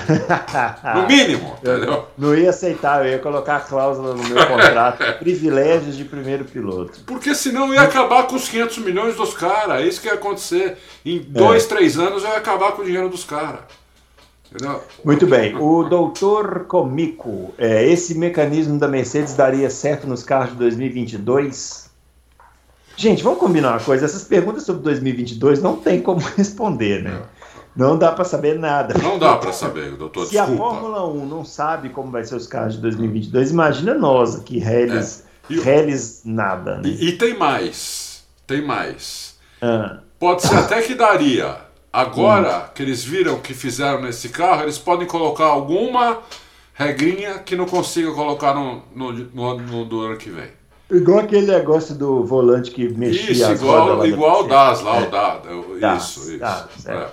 no 0.95 1.07
mínimo, 1.07 1.55
entendeu? 1.61 2.07
Não 2.17 2.35
ia 2.35 2.49
aceitar, 2.49 3.05
eu 3.05 3.11
ia 3.11 3.19
colocar 3.19 3.57
a 3.57 3.59
cláusula 3.59 4.15
no 4.15 4.23
meu 4.23 4.47
contrato, 4.47 5.03
privilégios 5.19 5.95
de 5.95 6.03
primeiro 6.03 6.43
piloto. 6.45 6.99
Porque 7.05 7.35
senão 7.35 7.67
eu 7.67 7.75
ia 7.75 7.81
acabar 7.81 8.23
com 8.27 8.35
os 8.35 8.49
500 8.49 8.79
milhões 8.79 9.15
dos 9.15 9.33
caras, 9.33 9.81
é 9.81 9.85
isso 9.85 10.01
que 10.01 10.07
ia 10.07 10.15
acontecer. 10.15 10.77
Em 11.05 11.19
dois, 11.19 11.65
é. 11.65 11.67
três 11.67 11.99
anos 11.99 12.23
eu 12.23 12.29
ia 12.29 12.37
acabar 12.37 12.71
com 12.71 12.81
o 12.81 12.85
dinheiro 12.85 13.09
dos 13.09 13.23
caras. 13.23 13.61
Muito 15.03 15.27
bem. 15.27 15.55
O 15.55 15.83
doutor 15.83 16.65
Comico, 16.65 17.53
é, 17.57 17.85
esse 17.85 18.17
mecanismo 18.17 18.79
da 18.79 18.87
Mercedes 18.87 19.35
daria 19.35 19.69
certo 19.69 20.07
nos 20.07 20.23
carros 20.23 20.51
de 20.51 20.57
2022? 20.57 21.87
Gente, 22.95 23.21
vamos 23.21 23.39
combinar 23.39 23.73
uma 23.73 23.79
coisa. 23.79 24.05
Essas 24.05 24.23
perguntas 24.23 24.63
sobre 24.63 24.81
2022 24.83 25.61
não 25.61 25.75
tem 25.75 26.01
como 26.01 26.19
responder, 26.35 27.03
né? 27.03 27.21
É. 27.21 27.36
Não 27.77 27.97
dá 27.97 28.11
para 28.11 28.25
saber 28.25 28.57
nada. 28.57 28.95
Não 29.01 29.19
dá 29.19 29.37
para 29.37 29.53
saber, 29.53 29.91
doutor. 29.91 30.25
Se 30.25 30.31
desculpa. 30.31 30.63
a 30.63 30.67
Fórmula 30.67 31.07
1 31.07 31.25
não 31.27 31.45
sabe 31.45 31.89
como 31.89 32.11
vai 32.11 32.23
ser 32.23 32.35
os 32.35 32.47
carros 32.47 32.73
de 32.73 32.81
2022, 32.81 33.51
imagina 33.51 33.93
nós 33.93 34.35
aqui, 34.35 34.57
Reles, 34.57 35.23
é. 36.25 36.29
nada. 36.29 36.77
Né? 36.77 36.89
E, 36.89 37.09
e, 37.09 37.11
tem 37.13 37.37
mais. 37.37 38.25
Tem 38.47 38.65
mais. 38.65 39.37
Ah. 39.61 39.99
Pode 40.19 40.41
ser 40.41 40.55
até 40.55 40.81
que 40.81 40.95
daria. 40.95 41.57
Agora 41.93 42.57
hum. 42.57 42.69
que 42.73 42.81
eles 42.81 43.03
viram 43.03 43.39
que 43.39 43.53
fizeram 43.53 44.01
nesse 44.01 44.29
carro, 44.29 44.63
eles 44.63 44.77
podem 44.77 45.07
colocar 45.07 45.45
alguma 45.45 46.19
regrinha 46.73 47.39
que 47.39 47.55
não 47.55 47.65
consiga 47.65 48.11
colocar 48.11 48.53
no, 48.53 48.83
no, 48.95 49.13
no, 49.13 49.57
no 49.57 49.85
do 49.85 50.01
ano 50.01 50.17
que 50.17 50.29
vem. 50.29 50.49
Igual 50.89 51.19
aquele 51.19 51.47
negócio 51.47 51.93
do 51.95 52.23
volante 52.23 52.71
que 52.71 52.87
mexia 52.87 53.31
isso, 53.31 53.51
igual, 53.51 54.05
igual 54.05 54.45
o 54.45 54.47
DAS 54.47 54.81
lá, 54.81 54.99
o 54.99 55.79
DAS. 55.79 56.01
Isso, 56.01 56.31
isso. 56.31 56.89
é. 56.89 57.07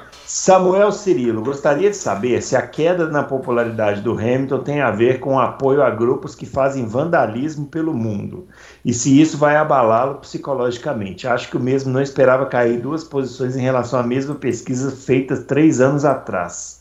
Samuel 0.24 0.90
Cirilo, 0.90 1.42
gostaria 1.42 1.90
de 1.90 1.96
saber 1.96 2.40
se 2.40 2.56
a 2.56 2.62
queda 2.66 3.08
na 3.08 3.22
popularidade 3.22 4.00
do 4.00 4.12
Hamilton 4.12 4.60
tem 4.60 4.80
a 4.80 4.90
ver 4.90 5.20
com 5.20 5.34
o 5.34 5.38
apoio 5.38 5.82
a 5.82 5.90
grupos 5.90 6.34
que 6.34 6.46
fazem 6.46 6.86
vandalismo 6.86 7.66
pelo 7.66 7.92
mundo 7.92 8.48
e 8.84 8.94
se 8.94 9.20
isso 9.20 9.36
vai 9.36 9.56
abalá-lo 9.56 10.14
psicologicamente. 10.16 11.28
Acho 11.28 11.50
que 11.50 11.56
o 11.58 11.60
mesmo 11.60 11.92
não 11.92 12.00
esperava 12.00 12.46
cair 12.46 12.80
duas 12.80 13.04
posições 13.04 13.54
em 13.54 13.60
relação 13.60 14.00
à 14.00 14.02
mesma 14.02 14.34
pesquisa 14.34 14.90
feita 14.90 15.36
três 15.36 15.78
anos 15.78 16.06
atrás. 16.06 16.80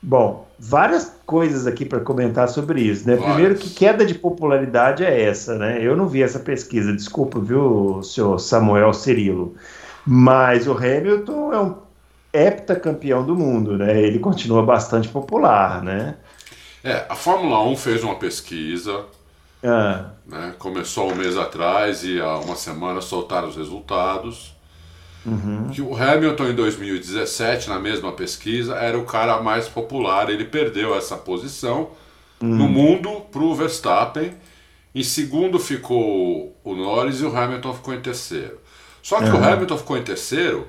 Bom, 0.00 0.47
várias 0.58 1.12
coisas 1.24 1.66
aqui 1.66 1.84
para 1.84 2.00
comentar 2.00 2.48
sobre 2.48 2.80
isso, 2.80 3.06
né? 3.06 3.16
Primeiro 3.16 3.54
que 3.54 3.70
queda 3.70 4.04
de 4.04 4.14
popularidade 4.14 5.04
é 5.04 5.22
essa, 5.22 5.56
né? 5.56 5.78
Eu 5.80 5.96
não 5.96 6.08
vi 6.08 6.22
essa 6.22 6.40
pesquisa, 6.40 6.92
desculpa, 6.92 7.38
viu, 7.38 8.02
senhor 8.02 8.38
Samuel 8.38 8.92
Cirilo. 8.92 9.54
Mas 10.04 10.66
o 10.66 10.72
Hamilton 10.72 11.52
é 11.52 11.60
um 11.60 11.76
heptacampeão 12.32 13.24
do 13.24 13.36
mundo, 13.36 13.76
né? 13.76 14.00
Ele 14.00 14.18
continua 14.18 14.62
bastante 14.62 15.08
popular, 15.08 15.82
né? 15.82 16.16
É, 16.82 17.06
a 17.08 17.14
Fórmula 17.14 17.62
1 17.64 17.76
fez 17.76 18.02
uma 18.02 18.16
pesquisa, 18.16 19.04
ah. 19.62 20.10
né? 20.26 20.54
Começou 20.58 21.12
um 21.12 21.14
mês 21.14 21.36
atrás 21.36 22.04
e 22.04 22.20
há 22.20 22.38
uma 22.38 22.56
semana 22.56 23.00
soltaram 23.00 23.48
os 23.48 23.56
resultados. 23.56 24.57
Uhum. 25.26 25.68
Que 25.70 25.82
o 25.82 25.94
Hamilton 25.94 26.48
em 26.48 26.54
2017, 26.54 27.68
na 27.68 27.78
mesma 27.78 28.12
pesquisa, 28.12 28.74
era 28.76 28.98
o 28.98 29.04
cara 29.04 29.42
mais 29.42 29.68
popular. 29.68 30.30
Ele 30.30 30.44
perdeu 30.44 30.96
essa 30.96 31.16
posição 31.16 31.90
uhum. 32.40 32.48
no 32.48 32.68
mundo 32.68 33.22
para 33.32 33.42
o 33.42 33.54
Verstappen. 33.54 34.32
Em 34.94 35.02
segundo 35.02 35.58
ficou 35.58 36.56
o 36.64 36.74
Norris 36.74 37.20
e 37.20 37.24
o 37.24 37.36
Hamilton 37.36 37.74
ficou 37.74 37.94
em 37.94 38.00
terceiro. 38.00 38.58
Só 39.02 39.18
que 39.18 39.28
uhum. 39.28 39.40
o 39.40 39.44
Hamilton 39.44 39.78
ficou 39.78 39.96
em 39.96 40.02
terceiro 40.02 40.66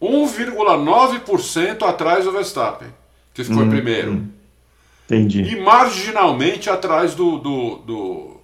1,9% 0.00 1.82
atrás 1.82 2.24
do 2.24 2.32
Verstappen, 2.32 2.88
que 3.34 3.44
ficou 3.44 3.62
em 3.62 3.66
uhum. 3.66 3.70
primeiro. 3.70 4.10
Uhum. 4.12 4.28
Entendi. 5.06 5.42
E 5.42 5.60
marginalmente 5.60 6.68
atrás 6.68 7.14
do, 7.14 7.38
do, 7.38 7.76
do 7.78 8.37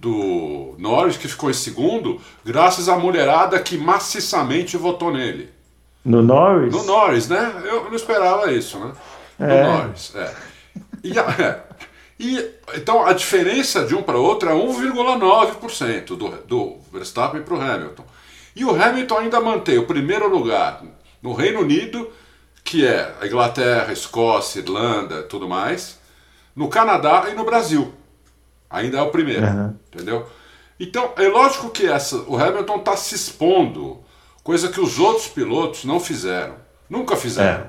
do 0.00 0.74
Norris, 0.78 1.16
que 1.16 1.28
ficou 1.28 1.50
em 1.50 1.54
segundo, 1.54 2.20
graças 2.44 2.88
à 2.88 2.96
mulherada 2.96 3.58
que 3.58 3.76
maciçamente 3.76 4.76
votou 4.76 5.12
nele. 5.12 5.50
No 6.04 6.22
Norris? 6.22 6.72
No 6.72 6.84
Norris, 6.84 7.28
né? 7.28 7.62
Eu 7.64 7.84
não 7.84 7.94
esperava 7.94 8.50
isso, 8.52 8.78
né? 8.78 8.92
No 9.38 9.46
é. 9.46 9.62
Norris, 9.64 10.14
é. 10.14 10.34
E, 11.02 11.18
é. 11.18 11.62
e, 12.18 12.50
então 12.74 13.04
a 13.04 13.12
diferença 13.12 13.84
de 13.84 13.94
um 13.94 14.02
para 14.02 14.18
outro 14.18 14.48
é 14.48 14.52
1,9% 14.52 16.06
do, 16.06 16.28
do 16.46 16.76
Verstappen 16.92 17.42
para 17.42 17.54
o 17.54 17.60
Hamilton. 17.60 18.04
E 18.54 18.64
o 18.64 18.70
Hamilton 18.70 19.18
ainda 19.18 19.40
mantém 19.40 19.78
o 19.78 19.86
primeiro 19.86 20.28
lugar 20.28 20.82
no 21.22 21.32
Reino 21.32 21.60
Unido, 21.60 22.10
que 22.64 22.86
é 22.86 23.14
a 23.20 23.26
Inglaterra, 23.26 23.92
Escócia, 23.92 24.60
Irlanda, 24.60 25.22
tudo 25.22 25.48
mais, 25.48 25.98
no 26.54 26.68
Canadá 26.68 27.26
e 27.30 27.34
no 27.34 27.44
Brasil. 27.44 27.92
Ainda 28.70 28.98
é 28.98 29.02
o 29.02 29.10
primeiro, 29.10 29.46
uhum. 29.46 29.74
entendeu? 29.92 30.26
Então, 30.78 31.12
é 31.16 31.28
lógico 31.28 31.70
que 31.70 31.86
essa, 31.86 32.16
o 32.26 32.36
Hamilton 32.36 32.76
está 32.76 32.96
se 32.96 33.14
expondo, 33.14 34.00
coisa 34.44 34.68
que 34.68 34.80
os 34.80 34.98
outros 34.98 35.26
pilotos 35.26 35.84
não 35.84 35.98
fizeram. 35.98 36.54
Nunca 36.88 37.16
fizeram. 37.16 37.64
É. 37.64 37.66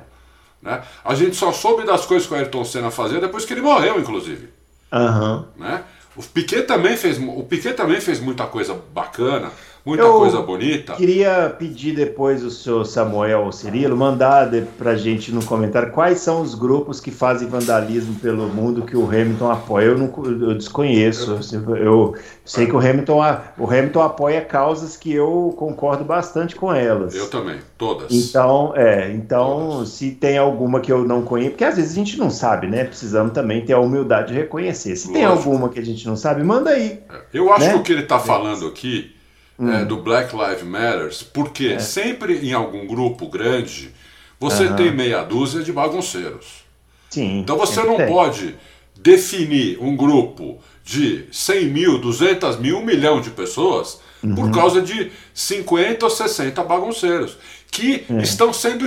Né? 0.61 0.83
A 1.03 1.15
gente 1.15 1.35
só 1.35 1.51
soube 1.51 1.85
das 1.85 2.05
coisas 2.05 2.27
que 2.27 2.33
o 2.33 2.37
Ayrton 2.37 2.63
Senna 2.65 2.91
fazia 2.91 3.19
depois 3.19 3.45
que 3.45 3.53
ele 3.53 3.61
morreu, 3.61 3.99
inclusive. 3.99 4.49
Uhum. 4.91 5.45
Né? 5.57 5.83
O 6.15 6.23
Piquet 6.23 6.63
também 6.63 6.97
fez, 6.97 7.17
o 7.17 7.43
Piquet 7.43 7.73
também 7.73 8.01
fez 8.01 8.19
muita 8.19 8.45
coisa 8.45 8.73
bacana 8.93 9.51
muita 9.85 10.03
eu 10.03 10.13
coisa 10.13 10.41
bonita. 10.41 10.93
Queria 10.93 11.53
pedir 11.57 11.95
depois 11.95 12.43
o 12.43 12.51
senhor 12.51 12.85
Samuel 12.85 13.45
ou 13.45 13.51
Cirilo 13.51 13.95
mandar 13.95 14.49
para 14.77 14.95
gente 14.95 15.31
no 15.31 15.43
comentário 15.43 15.91
quais 15.91 16.19
são 16.19 16.41
os 16.41 16.55
grupos 16.55 16.99
que 16.99 17.11
fazem 17.11 17.47
vandalismo 17.47 18.15
pelo 18.15 18.47
mundo 18.47 18.83
que 18.83 18.95
o 18.95 19.05
Hamilton 19.05 19.51
apoia. 19.51 19.85
Eu, 19.85 19.97
não, 19.97 20.13
eu 20.25 20.53
desconheço. 20.53 21.33
Assim, 21.33 21.63
eu 21.77 22.15
sei 22.45 22.65
que 22.65 22.75
o 22.75 22.79
Hamilton, 22.79 23.19
o 23.57 23.65
Hamilton 23.65 24.01
apoia 24.01 24.41
causas 24.41 24.97
que 24.97 25.13
eu 25.13 25.53
concordo 25.57 26.03
bastante 26.03 26.55
com 26.55 26.73
elas. 26.73 27.15
Eu 27.15 27.29
também, 27.29 27.59
todas. 27.77 28.11
Então, 28.11 28.73
é, 28.75 29.11
então 29.11 29.69
todas. 29.69 29.89
se 29.89 30.11
tem 30.11 30.37
alguma 30.37 30.79
que 30.79 30.91
eu 30.91 31.05
não 31.05 31.21
conheço, 31.21 31.51
porque 31.51 31.63
às 31.63 31.75
vezes 31.75 31.91
a 31.91 31.95
gente 31.95 32.17
não 32.17 32.29
sabe, 32.29 32.67
né? 32.67 32.83
Precisamos 32.83 33.33
também 33.33 33.65
ter 33.65 33.73
a 33.73 33.79
humildade 33.79 34.29
de 34.29 34.33
reconhecer. 34.33 34.95
Se 34.95 35.07
Lógico. 35.07 35.13
tem 35.13 35.25
alguma 35.25 35.69
que 35.69 35.79
a 35.79 35.85
gente 35.85 36.05
não 36.07 36.15
sabe, 36.15 36.43
manda 36.43 36.71
aí. 36.71 36.99
É, 37.09 37.21
eu 37.33 37.51
acho 37.53 37.65
né? 37.65 37.73
que 37.73 37.79
o 37.79 37.83
que 37.83 37.91
ele 37.91 38.03
está 38.03 38.19
falando 38.19 38.67
aqui 38.67 39.18
hum. 39.59 39.71
é, 39.71 39.83
do 39.83 39.97
Black 39.97 40.35
Lives 40.35 40.63
Matters, 40.63 41.23
porque 41.23 41.67
é. 41.67 41.79
sempre 41.79 42.37
em 42.47 42.53
algum 42.53 42.87
grupo 42.87 43.27
grande 43.27 43.93
você 44.39 44.67
uhum. 44.67 44.75
tem 44.75 44.95
meia 44.95 45.21
dúzia 45.23 45.61
de 45.61 45.71
bagunceiros. 45.71 46.63
Sim, 47.09 47.39
então 47.39 47.57
você 47.57 47.83
não 47.83 47.97
tem. 47.97 48.07
pode 48.07 48.55
definir 48.95 49.77
um 49.81 49.95
grupo 49.95 50.59
de 50.83 51.25
100 51.31 51.65
mil, 51.65 51.97
200 51.99 52.57
mil, 52.57 52.77
1 52.77 52.85
milhão 52.85 53.21
de 53.21 53.31
pessoas 53.31 53.99
uhum. 54.23 54.35
por 54.35 54.51
causa 54.51 54.81
de 54.81 55.11
50 55.33 56.05
ou 56.05 56.09
60 56.09 56.63
bagunceiros 56.63 57.37
que 57.69 58.05
é. 58.09 58.21
estão 58.21 58.53
sendo. 58.53 58.85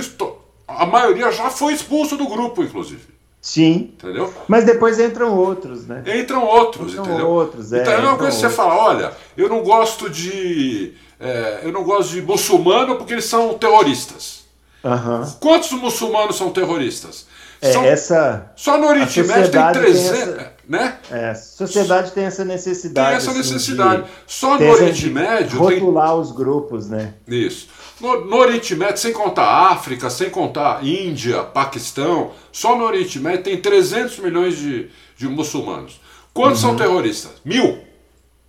A 0.67 0.85
maioria 0.85 1.31
já 1.31 1.49
foi 1.49 1.73
expulso 1.73 2.17
do 2.17 2.27
grupo, 2.27 2.63
inclusive. 2.63 3.12
Sim. 3.43 3.91
Entendeu? 3.93 4.33
Mas 4.47 4.63
depois 4.63 4.97
entram 5.01 5.37
outros, 5.37 5.85
né? 5.85 6.01
Entram 6.17 6.45
outros, 6.45 6.93
entram 6.93 7.03
entendeu? 7.03 7.27
outros, 7.27 7.73
é. 7.73 7.81
Então 7.81 7.93
é 7.93 7.99
uma 7.99 8.17
coisa 8.17 8.33
que 8.37 8.41
você 8.41 8.49
fala, 8.49 8.73
olha, 8.73 9.11
eu 9.35 9.49
não 9.49 9.61
gosto 9.61 10.09
de. 10.09 10.93
É, 11.19 11.59
eu 11.63 11.71
não 11.73 11.83
gosto 11.83 12.11
de 12.11 12.21
muçulmano 12.21 12.95
porque 12.95 13.11
eles 13.11 13.25
são 13.25 13.53
terroristas. 13.55 14.45
Uhum. 14.81 15.29
Quantos 15.41 15.71
muçulmanos 15.73 16.37
são 16.37 16.51
terroristas? 16.51 17.27
É, 17.61 17.73
são, 17.73 17.83
essa, 17.83 18.51
só 18.55 18.77
no 18.77 18.87
Oriente 18.87 19.21
Médio 19.23 19.51
tem 19.51 19.71
300. 19.73 20.09
Tem 20.09 20.21
essa, 20.21 20.53
né? 20.67 20.97
É, 21.11 21.29
a 21.29 21.35
sociedade 21.35 22.11
tem 22.11 22.23
essa 22.23 22.45
necessidade. 22.45 23.07
Tem 23.09 23.17
essa 23.17 23.31
assim, 23.31 23.39
necessidade. 23.39 24.03
Só 24.25 24.57
no 24.57 24.69
Oriente 24.69 25.09
Médio. 25.09 25.59
Rotular 25.59 26.11
tem... 26.11 26.19
os 26.19 26.31
grupos, 26.31 26.89
né? 26.89 27.13
Isso. 27.27 27.67
No, 28.03 28.25
no, 28.25 28.35
Oriente 28.35 28.75
Médio, 28.75 28.97
sem 28.97 29.13
contar 29.13 29.71
África, 29.71 30.09
sem 30.09 30.29
contar 30.29 30.85
Índia, 30.85 31.41
Paquistão, 31.41 32.31
só 32.51 32.77
no 32.77 32.83
Oriente 32.83 33.17
Médio 33.17 33.43
tem 33.43 33.57
300 33.57 34.19
milhões 34.19 34.57
de, 34.57 34.89
de 35.15 35.25
muçulmanos. 35.29 36.01
Quantos 36.33 36.61
uhum. 36.61 36.71
são 36.71 36.77
terroristas? 36.77 37.31
Mil? 37.45 37.79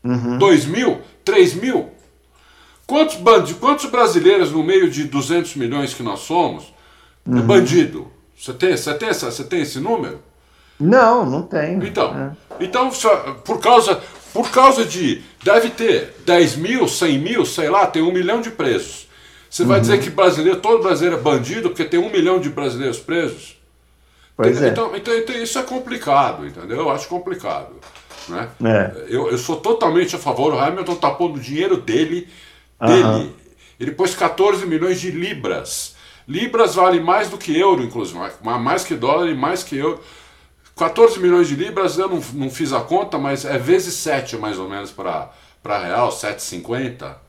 Uhum. 0.02 0.38
Dois 0.38 0.64
mil? 0.64 1.00
Três 1.24 1.54
mil? 1.54 1.90
Quantos, 2.84 3.14
bandidos, 3.14 3.60
quantos 3.60 3.86
brasileiros 3.86 4.50
no 4.50 4.64
meio 4.64 4.90
de 4.90 5.04
200 5.04 5.54
milhões 5.54 5.94
que 5.94 6.02
nós 6.02 6.20
somos 6.20 6.74
é 7.24 7.30
uhum. 7.30 7.38
é 7.38 7.42
bandido? 7.42 8.10
Você 8.36 8.52
tem, 8.52 8.76
você, 8.76 8.92
tem 8.94 9.12
você 9.12 9.44
tem 9.44 9.60
esse 9.60 9.78
número? 9.78 10.20
Não, 10.80 11.24
não 11.24 11.42
tenho. 11.42 11.86
Então, 11.86 12.34
é. 12.60 12.64
então 12.64 12.90
por, 13.44 13.60
causa, 13.60 14.00
por 14.32 14.50
causa 14.50 14.84
de. 14.84 15.22
Deve 15.44 15.70
ter 15.70 16.16
10 16.26 16.56
mil, 16.56 16.88
100 16.88 17.18
mil, 17.20 17.46
sei 17.46 17.70
lá, 17.70 17.86
tem 17.86 18.02
um 18.02 18.12
milhão 18.12 18.40
de 18.40 18.50
presos. 18.50 19.04
Você 19.54 19.62
uhum. 19.62 19.68
vai 19.68 19.80
dizer 19.80 20.00
que 20.00 20.10
brasileiro, 20.10 20.58
todo 20.58 20.82
brasileiro 20.82 21.16
é 21.16 21.22
bandido 21.22 21.68
porque 21.68 21.84
tem 21.84 22.00
um 22.00 22.10
milhão 22.10 22.40
de 22.40 22.50
brasileiros 22.50 22.98
presos? 22.98 23.56
Pois 24.36 24.60
então, 24.60 24.66
é. 24.66 24.70
Então, 24.70 24.96
então, 24.96 25.16
então, 25.16 25.36
isso 25.36 25.56
é 25.60 25.62
complicado, 25.62 26.44
entendeu? 26.44 26.78
Eu 26.78 26.90
acho 26.90 27.06
complicado. 27.06 27.68
Né? 28.28 28.48
É. 28.64 29.04
Eu, 29.06 29.30
eu 29.30 29.38
sou 29.38 29.54
totalmente 29.54 30.16
a 30.16 30.18
favor, 30.18 30.52
o 30.52 30.58
Hamilton 30.58 30.94
está 30.94 31.08
pondo 31.12 31.36
o 31.36 31.40
dinheiro 31.40 31.76
dele, 31.76 32.28
dele. 32.80 33.04
Uhum. 33.04 33.32
Ele 33.78 33.92
pôs 33.92 34.12
14 34.12 34.66
milhões 34.66 35.00
de 35.00 35.12
libras. 35.12 35.94
Libras 36.26 36.74
vale 36.74 36.98
mais 36.98 37.30
do 37.30 37.38
que 37.38 37.56
euro, 37.56 37.84
inclusive, 37.84 38.18
mais 38.42 38.82
que 38.82 38.96
dólar 38.96 39.30
e 39.30 39.36
mais 39.36 39.62
que 39.62 39.76
euro. 39.76 40.00
14 40.76 41.20
milhões 41.20 41.46
de 41.46 41.54
libras, 41.54 41.96
eu 41.96 42.08
não, 42.08 42.20
não 42.32 42.50
fiz 42.50 42.72
a 42.72 42.80
conta, 42.80 43.18
mas 43.18 43.44
é 43.44 43.56
vezes 43.56 43.94
7 43.94 44.36
mais 44.36 44.58
ou 44.58 44.68
menos 44.68 44.90
para 44.90 45.30
real, 45.62 46.08
7,50. 46.08 47.22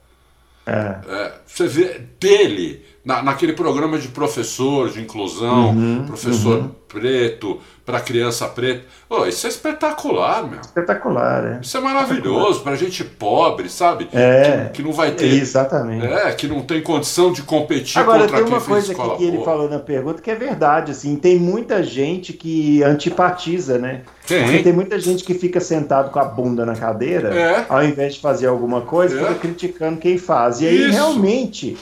É. 0.65 0.95
É, 1.07 1.33
você 1.45 1.67
vê 1.67 2.01
dele, 2.19 2.83
na, 3.03 3.21
naquele 3.21 3.53
programa 3.53 3.99
de 3.99 4.07
professor, 4.07 4.89
de 4.89 5.01
inclusão, 5.01 5.69
uhum, 5.69 6.05
professor 6.05 6.57
uhum. 6.59 6.71
Preto, 6.87 7.59
para 7.85 7.99
criança 7.99 8.47
preta. 8.47 8.83
Oh, 9.07 9.25
isso 9.25 9.45
é 9.45 9.49
espetacular, 9.49 10.47
meu. 10.49 10.59
Espetacular, 10.59 11.45
é. 11.45 11.59
Isso 11.61 11.77
é 11.77 11.79
maravilhoso 11.79 12.61
para 12.61 12.75
gente 12.75 13.03
pobre, 13.03 13.69
sabe? 13.69 14.09
É. 14.11 14.65
Que, 14.65 14.77
que, 14.77 14.83
não 14.83 14.91
vai 14.91 15.11
ter. 15.11 15.27
Exatamente. 15.27 16.05
É, 16.05 16.31
que 16.31 16.47
não 16.47 16.61
tem 16.61 16.81
condição 16.81 17.31
de 17.31 17.43
competir 17.43 17.99
Agora, 17.99 18.21
contra 18.21 18.37
tem 18.37 18.47
uma 18.47 18.59
coisa 18.59 18.91
aqui 18.91 19.17
que 19.17 19.23
ele 19.25 19.43
falou 19.43 19.69
na 19.69 19.77
pergunta 19.77 20.21
que 20.21 20.31
é 20.31 20.35
verdade, 20.35 20.91
assim, 20.91 21.15
tem 21.15 21.37
muita 21.37 21.83
gente 21.83 22.33
que 22.33 22.81
antipatiza, 22.81 23.77
né? 23.77 24.01
Tem. 24.25 24.43
Porque 24.43 24.63
tem 24.63 24.73
muita 24.73 24.99
gente 24.99 25.23
que 25.23 25.35
fica 25.35 25.59
sentado 25.59 26.09
com 26.09 26.17
a 26.17 26.25
bunda 26.25 26.65
na 26.65 26.75
cadeira, 26.75 27.29
é. 27.35 27.65
ao 27.69 27.83
invés 27.83 28.15
de 28.15 28.19
fazer 28.19 28.47
alguma 28.47 28.81
coisa, 28.81 29.15
é. 29.15 29.19
fica 29.19 29.35
criticando 29.35 29.99
quem 29.99 30.17
faz. 30.17 30.61
E 30.61 30.67
aí, 30.67 30.81
Isso. 30.81 30.91
realmente, 30.91 31.77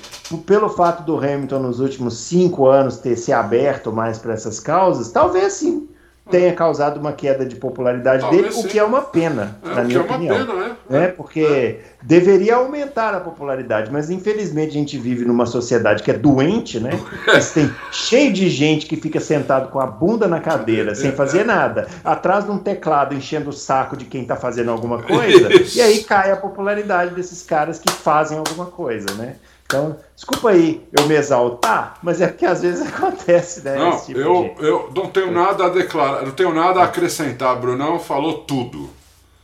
pelo 0.45 0.67
fato 0.67 1.03
do 1.03 1.17
Hamilton 1.17 1.59
nos 1.59 1.79
últimos 1.79 2.17
cinco 2.17 2.67
anos 2.67 2.97
ter 2.97 3.15
se 3.15 3.31
aberto 3.31 3.93
mais 3.93 4.17
para 4.17 4.33
essas 4.33 4.59
causas, 4.59 4.92
talvez 5.11 5.53
sim 5.53 5.87
tenha 6.29 6.53
causado 6.53 6.99
uma 6.99 7.11
queda 7.11 7.45
de 7.45 7.55
popularidade 7.55 8.21
Talvez 8.21 8.41
dele, 8.43 8.53
sim. 8.53 8.65
o 8.65 8.69
que 8.69 8.79
é 8.79 8.83
uma 8.83 9.01
pena, 9.01 9.57
é, 9.63 9.75
na 9.75 9.83
minha 9.83 10.01
opinião. 10.01 10.35
É, 10.35 10.39
pena, 10.39 10.53
né? 10.89 11.03
é 11.03 11.07
porque 11.07 11.41
é. 11.41 11.79
deveria 12.01 12.55
aumentar 12.55 13.13
a 13.13 13.19
popularidade, 13.19 13.91
mas 13.91 14.09
infelizmente 14.09 14.69
a 14.69 14.73
gente 14.73 14.97
vive 14.97 15.25
numa 15.25 15.45
sociedade 15.45 16.01
que 16.01 16.09
é 16.09 16.13
doente, 16.13 16.79
né? 16.79 16.91
tem 17.53 17.69
cheio 17.91 18.31
de 18.31 18.49
gente 18.49 18.85
que 18.85 18.95
fica 18.95 19.19
sentado 19.19 19.69
com 19.69 19.79
a 19.79 19.85
bunda 19.85 20.27
na 20.27 20.39
cadeira, 20.39 20.95
sem 20.95 21.11
fazer 21.11 21.45
nada, 21.45 21.87
atrás 22.03 22.45
de 22.45 22.51
um 22.51 22.57
teclado 22.57 23.13
enchendo 23.13 23.49
o 23.49 23.53
saco 23.53 23.97
de 23.97 24.05
quem 24.05 24.21
está 24.21 24.37
fazendo 24.37 24.71
alguma 24.71 25.03
coisa, 25.03 25.51
Isso. 25.53 25.77
e 25.77 25.81
aí 25.81 26.03
cai 26.03 26.31
a 26.31 26.37
popularidade 26.37 27.13
desses 27.13 27.43
caras 27.43 27.79
que 27.79 27.91
fazem 27.91 28.37
alguma 28.37 28.67
coisa, 28.67 29.13
né? 29.15 29.35
Então, 29.73 29.97
desculpa 30.15 30.51
aí 30.51 30.83
eu 30.95 31.07
me 31.07 31.15
exaltar, 31.15 31.97
mas 32.03 32.21
é 32.21 32.27
porque 32.27 32.45
às 32.45 32.61
vezes 32.61 32.85
acontece, 32.93 33.65
né? 33.65 33.75
Não, 33.75 33.99
tipo 33.99 34.19
eu, 34.19 34.55
de... 34.55 34.63
eu 34.63 34.91
não 34.95 35.07
tenho 35.07 35.31
nada 35.31 35.65
a 35.65 35.69
declarar, 35.69 36.23
não 36.23 36.31
tenho 36.31 36.53
nada 36.53 36.81
a 36.81 36.83
acrescentar. 36.83 37.59
Brunão 37.59 37.99
falou 37.99 38.43
tudo. 38.43 38.89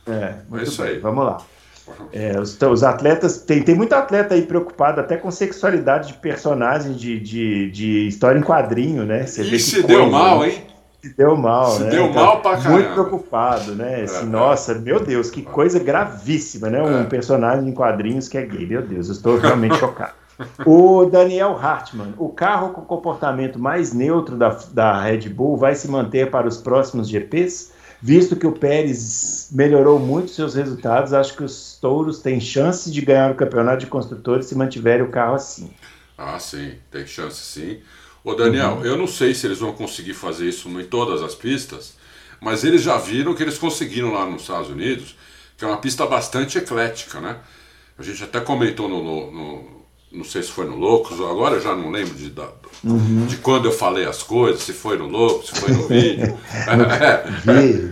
É, 0.06 0.34
é 0.52 0.62
isso 0.62 0.82
bem. 0.82 0.92
aí. 0.92 0.98
Vamos 0.98 1.24
lá. 1.24 1.38
É, 2.12 2.38
os, 2.38 2.56
os, 2.62 2.84
atletas, 2.84 3.38
tem, 3.38 3.62
tem 3.62 3.74
muito 3.74 3.92
atleta 3.92 4.34
aí 4.34 4.42
preocupado 4.42 5.00
até 5.00 5.16
com 5.16 5.28
sexualidade 5.28 6.08
de 6.08 6.14
personagem 6.14 6.92
de, 6.92 7.18
de, 7.18 7.70
de 7.72 8.06
história 8.06 8.38
em 8.38 8.42
quadrinho, 8.42 9.04
né? 9.04 9.26
Você 9.26 9.42
e 9.42 9.58
se 9.58 9.82
deu 9.82 10.02
coisa, 10.02 10.12
mal, 10.12 10.40
né? 10.40 10.48
hein? 10.50 10.62
Se 11.02 11.16
deu 11.16 11.36
mal, 11.36 11.70
se 11.72 11.82
né? 11.82 11.90
deu 11.90 12.12
mal 12.12 12.40
pra 12.40 12.52
caramba. 12.52 12.70
Muito 12.70 12.92
preocupado, 12.92 13.74
né? 13.74 14.02
Assim, 14.02 14.26
é, 14.26 14.28
nossa, 14.28 14.74
meu 14.74 15.00
Deus, 15.00 15.30
que 15.30 15.42
coisa 15.42 15.80
gravíssima, 15.80 16.70
né? 16.70 16.80
Um 16.80 17.00
é. 17.00 17.04
personagem 17.04 17.68
em 17.68 17.72
quadrinhos 17.72 18.28
que 18.28 18.38
é 18.38 18.42
gay, 18.42 18.66
meu 18.66 18.82
Deus, 18.82 19.08
eu 19.08 19.14
estou 19.14 19.38
realmente 19.38 19.74
chocado. 19.80 20.19
O 20.64 21.04
Daniel 21.06 21.56
Hartmann, 21.56 22.14
o 22.18 22.28
carro 22.28 22.72
com 22.72 22.82
comportamento 22.82 23.58
mais 23.58 23.92
neutro 23.92 24.36
da, 24.36 24.48
da 24.72 25.02
Red 25.02 25.28
Bull 25.28 25.56
vai 25.56 25.74
se 25.74 25.88
manter 25.88 26.30
para 26.30 26.48
os 26.48 26.56
próximos 26.56 27.08
GPs? 27.08 27.72
Visto 28.02 28.34
que 28.34 28.46
o 28.46 28.52
Pérez 28.52 29.50
melhorou 29.52 29.98
muito 29.98 30.30
seus 30.30 30.54
resultados, 30.54 31.12
acho 31.12 31.36
que 31.36 31.44
os 31.44 31.76
touros 31.80 32.20
têm 32.20 32.40
chance 32.40 32.90
de 32.90 33.00
ganhar 33.02 33.30
o 33.30 33.34
campeonato 33.34 33.80
de 33.80 33.86
construtores 33.86 34.46
se 34.46 34.54
mantiverem 34.54 35.04
o 35.04 35.10
carro 35.10 35.34
assim. 35.34 35.70
Ah, 36.16 36.38
sim, 36.38 36.74
tem 36.90 37.06
chance 37.06 37.36
sim. 37.36 37.80
Ô 38.24 38.34
Daniel, 38.34 38.76
uhum. 38.76 38.84
eu 38.84 38.96
não 38.96 39.06
sei 39.06 39.34
se 39.34 39.46
eles 39.46 39.58
vão 39.58 39.72
conseguir 39.72 40.14
fazer 40.14 40.48
isso 40.48 40.68
em 40.80 40.84
todas 40.84 41.22
as 41.22 41.34
pistas, 41.34 41.94
mas 42.40 42.64
eles 42.64 42.82
já 42.82 42.96
viram 42.96 43.34
que 43.34 43.42
eles 43.42 43.58
conseguiram 43.58 44.12
lá 44.12 44.24
nos 44.24 44.42
Estados 44.42 44.70
Unidos, 44.70 45.14
que 45.56 45.64
é 45.64 45.68
uma 45.68 45.78
pista 45.78 46.06
bastante 46.06 46.56
eclética, 46.56 47.20
né? 47.20 47.36
A 47.98 48.02
gente 48.02 48.24
até 48.24 48.40
comentou 48.40 48.88
no, 48.88 49.02
no, 49.02 49.30
no 49.30 49.79
não 50.12 50.24
sei 50.24 50.42
se 50.42 50.50
foi 50.50 50.66
no 50.66 50.76
Loucos, 50.76 51.20
agora 51.20 51.56
eu 51.56 51.60
já 51.60 51.74
não 51.74 51.90
lembro 51.90 52.14
de, 52.14 52.30
da, 52.30 52.48
uhum. 52.82 53.26
de 53.26 53.36
quando 53.36 53.66
eu 53.66 53.72
falei 53.72 54.04
as 54.04 54.22
coisas, 54.22 54.62
se 54.62 54.72
foi 54.72 54.98
no 54.98 55.06
Loucos, 55.06 55.50
se 55.50 55.60
foi 55.60 55.70
no 55.72 55.86
vídeo. 55.88 56.36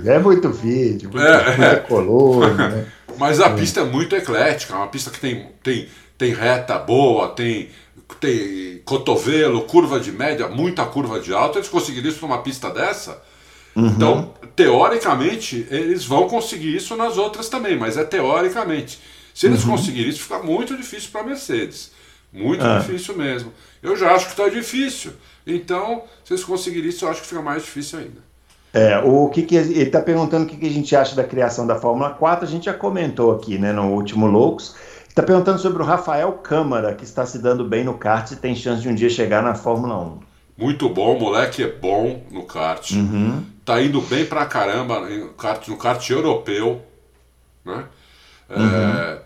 é, 0.04 0.14
é 0.14 0.18
muito 0.18 0.50
vídeo, 0.50 1.10
muito, 1.10 1.24
é, 1.24 1.56
muita 1.56 1.76
coluna. 1.82 2.68
Né? 2.68 2.86
Mas 3.16 3.40
a 3.40 3.46
é. 3.46 3.54
pista 3.54 3.80
é 3.80 3.84
muito 3.84 4.16
eclética, 4.16 4.74
é 4.74 4.76
uma 4.76 4.88
pista 4.88 5.10
que 5.10 5.20
tem, 5.20 5.46
tem, 5.62 5.88
tem 6.16 6.34
reta 6.34 6.76
boa, 6.78 7.28
tem, 7.28 7.68
tem 8.20 8.82
cotovelo, 8.84 9.62
curva 9.62 10.00
de 10.00 10.10
média, 10.10 10.48
muita 10.48 10.84
curva 10.86 11.20
de 11.20 11.32
alta. 11.32 11.58
Eles 11.58 11.68
conseguiram 11.68 12.08
isso 12.08 12.22
numa 12.22 12.38
pista 12.38 12.68
dessa? 12.68 13.22
Uhum. 13.76 13.86
Então, 13.86 14.34
teoricamente, 14.56 15.68
eles 15.70 16.04
vão 16.04 16.28
conseguir 16.28 16.74
isso 16.74 16.96
nas 16.96 17.16
outras 17.16 17.48
também, 17.48 17.78
mas 17.78 17.96
é 17.96 18.02
teoricamente. 18.02 18.98
Se 19.32 19.46
eles 19.46 19.62
uhum. 19.62 19.70
conseguirem 19.70 20.10
isso, 20.10 20.22
fica 20.22 20.40
muito 20.40 20.76
difícil 20.76 21.10
para 21.12 21.20
a 21.20 21.24
Mercedes. 21.24 21.92
Muito 22.32 22.64
ah. 22.64 22.78
difícil 22.78 23.16
mesmo. 23.16 23.52
Eu 23.82 23.96
já 23.96 24.14
acho 24.14 24.26
que 24.26 24.32
está 24.32 24.48
difícil. 24.48 25.12
Então, 25.46 26.02
se 26.24 26.32
eles 26.32 26.44
conseguirem 26.44 26.90
isso, 26.90 27.04
eu 27.04 27.10
acho 27.10 27.22
que 27.22 27.28
fica 27.28 27.42
mais 27.42 27.62
difícil 27.62 27.98
ainda. 28.00 28.28
É, 28.72 28.98
o 28.98 29.28
que, 29.28 29.42
que 29.42 29.56
ele 29.56 29.82
está 29.82 30.00
perguntando 30.00 30.44
o 30.44 30.46
que, 30.46 30.56
que, 30.56 30.66
a 30.66 30.70
gente 30.70 30.94
acha 30.94 31.16
da 31.16 31.24
criação 31.24 31.66
da 31.66 31.76
Fórmula 31.76 32.10
4, 32.10 32.44
a 32.44 32.48
gente 32.48 32.66
já 32.66 32.74
comentou 32.74 33.32
aqui, 33.32 33.58
né, 33.58 33.72
no 33.72 33.92
último 33.92 34.26
Loucos. 34.26 34.76
Está 35.08 35.22
perguntando 35.22 35.58
sobre 35.58 35.82
o 35.82 35.86
Rafael 35.86 36.30
Câmara, 36.32 36.94
que 36.94 37.02
está 37.02 37.24
se 37.24 37.38
dando 37.38 37.64
bem 37.64 37.82
no 37.82 37.94
kart 37.94 38.30
e 38.30 38.36
tem 38.36 38.54
chance 38.54 38.82
de 38.82 38.88
um 38.88 38.94
dia 38.94 39.08
chegar 39.08 39.42
na 39.42 39.54
Fórmula 39.54 39.98
1. 39.98 40.20
Muito 40.58 40.88
bom, 40.88 41.16
o 41.16 41.20
moleque 41.20 41.62
é 41.62 41.72
bom 41.72 42.22
no 42.30 42.44
kart. 42.44 42.90
Uhum. 42.90 43.44
Tá 43.64 43.80
indo 43.80 44.00
bem 44.02 44.26
pra 44.26 44.44
caramba 44.44 45.00
no 45.00 45.28
kart, 45.30 45.66
no 45.68 45.76
kart 45.76 46.10
europeu, 46.10 46.82
né? 47.64 47.84
É, 48.50 48.58
uhum. 48.58 49.18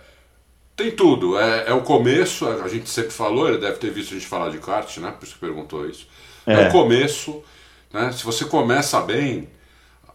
Tem 0.83 0.91
tudo. 0.91 1.39
É, 1.39 1.69
é, 1.69 1.73
o 1.73 1.83
começo, 1.83 2.45
a 2.45 2.67
gente 2.67 2.91
sempre 2.91 3.13
falou, 3.13 3.47
ele 3.47 3.59
deve 3.59 3.77
ter 3.77 3.93
visto 3.93 4.11
a 4.11 4.15
gente 4.15 4.27
falar 4.27 4.51
de 4.51 4.59
kart, 4.59 4.97
né? 4.99 5.13
Por 5.13 5.25
isso 5.25 5.35
que 5.35 5.39
perguntou 5.39 5.89
isso. 5.89 6.09
É, 6.45 6.55
é 6.55 6.69
o 6.69 6.73
começo, 6.73 7.41
né? 7.93 8.11
Se 8.11 8.25
você 8.25 8.47
começa 8.47 9.01
bem, 9.01 9.49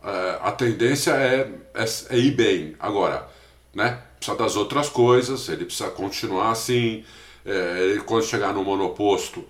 é, 0.03 0.39
a 0.41 0.51
tendência 0.51 1.11
é, 1.11 1.49
é, 1.73 1.85
é, 2.09 2.17
ir 2.17 2.31
bem. 2.31 2.75
Agora, 2.81 3.29
né? 3.73 4.01
Precisa 4.17 4.37
das 4.37 4.57
outras 4.57 4.89
coisas, 4.89 5.47
ele 5.47 5.63
precisa 5.63 5.89
continuar 5.89 6.51
assim. 6.51 7.05
É, 7.45 7.83
ele, 7.83 8.01
quando 8.01 8.25
chegar 8.25 8.53
no 8.53 8.61
monoposto, 8.61 9.45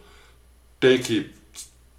tem 0.79 0.99
que, 0.99 1.33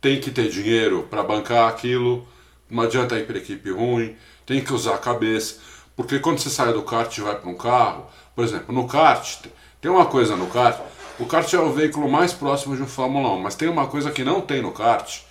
tem 0.01 0.21
que 0.21 0.31
ter 0.31 0.49
dinheiro 0.49 1.09
para 1.11 1.25
bancar 1.25 1.69
aquilo. 1.69 2.25
Não 2.71 2.85
adianta 2.85 3.19
ir 3.19 3.27
para 3.27 3.39
equipe 3.39 3.69
ruim, 3.69 4.15
tem 4.47 4.63
que 4.63 4.73
usar 4.73 4.95
a 4.95 4.99
cabeça. 4.99 5.57
Porque 5.97 6.21
quando 6.21 6.39
você 6.39 6.51
sai 6.51 6.73
do 6.73 6.85
kart 6.85 7.19
e 7.19 7.21
vai 7.21 7.35
para 7.35 7.51
um 7.51 7.57
carro, 7.57 8.07
por 8.39 8.45
exemplo, 8.45 8.73
no 8.73 8.87
kart, 8.87 9.47
tem 9.81 9.91
uma 9.91 10.07
coisa 10.07 10.37
no 10.37 10.47
kart, 10.47 10.79
o 11.19 11.27
kart 11.27 11.53
é 11.53 11.59
o 11.59 11.73
veículo 11.73 12.09
mais 12.09 12.33
próximo 12.33 12.77
de 12.77 12.83
um 12.85 12.87
Fórmula 12.87 13.31
1, 13.31 13.41
mas 13.41 13.57
tem 13.57 13.69
uma 13.69 13.89
coisa 13.89 14.13
que 14.13 14.23
não 14.23 14.41
tem 14.41 14.63
no 14.63 14.71
kart, 14.71 15.23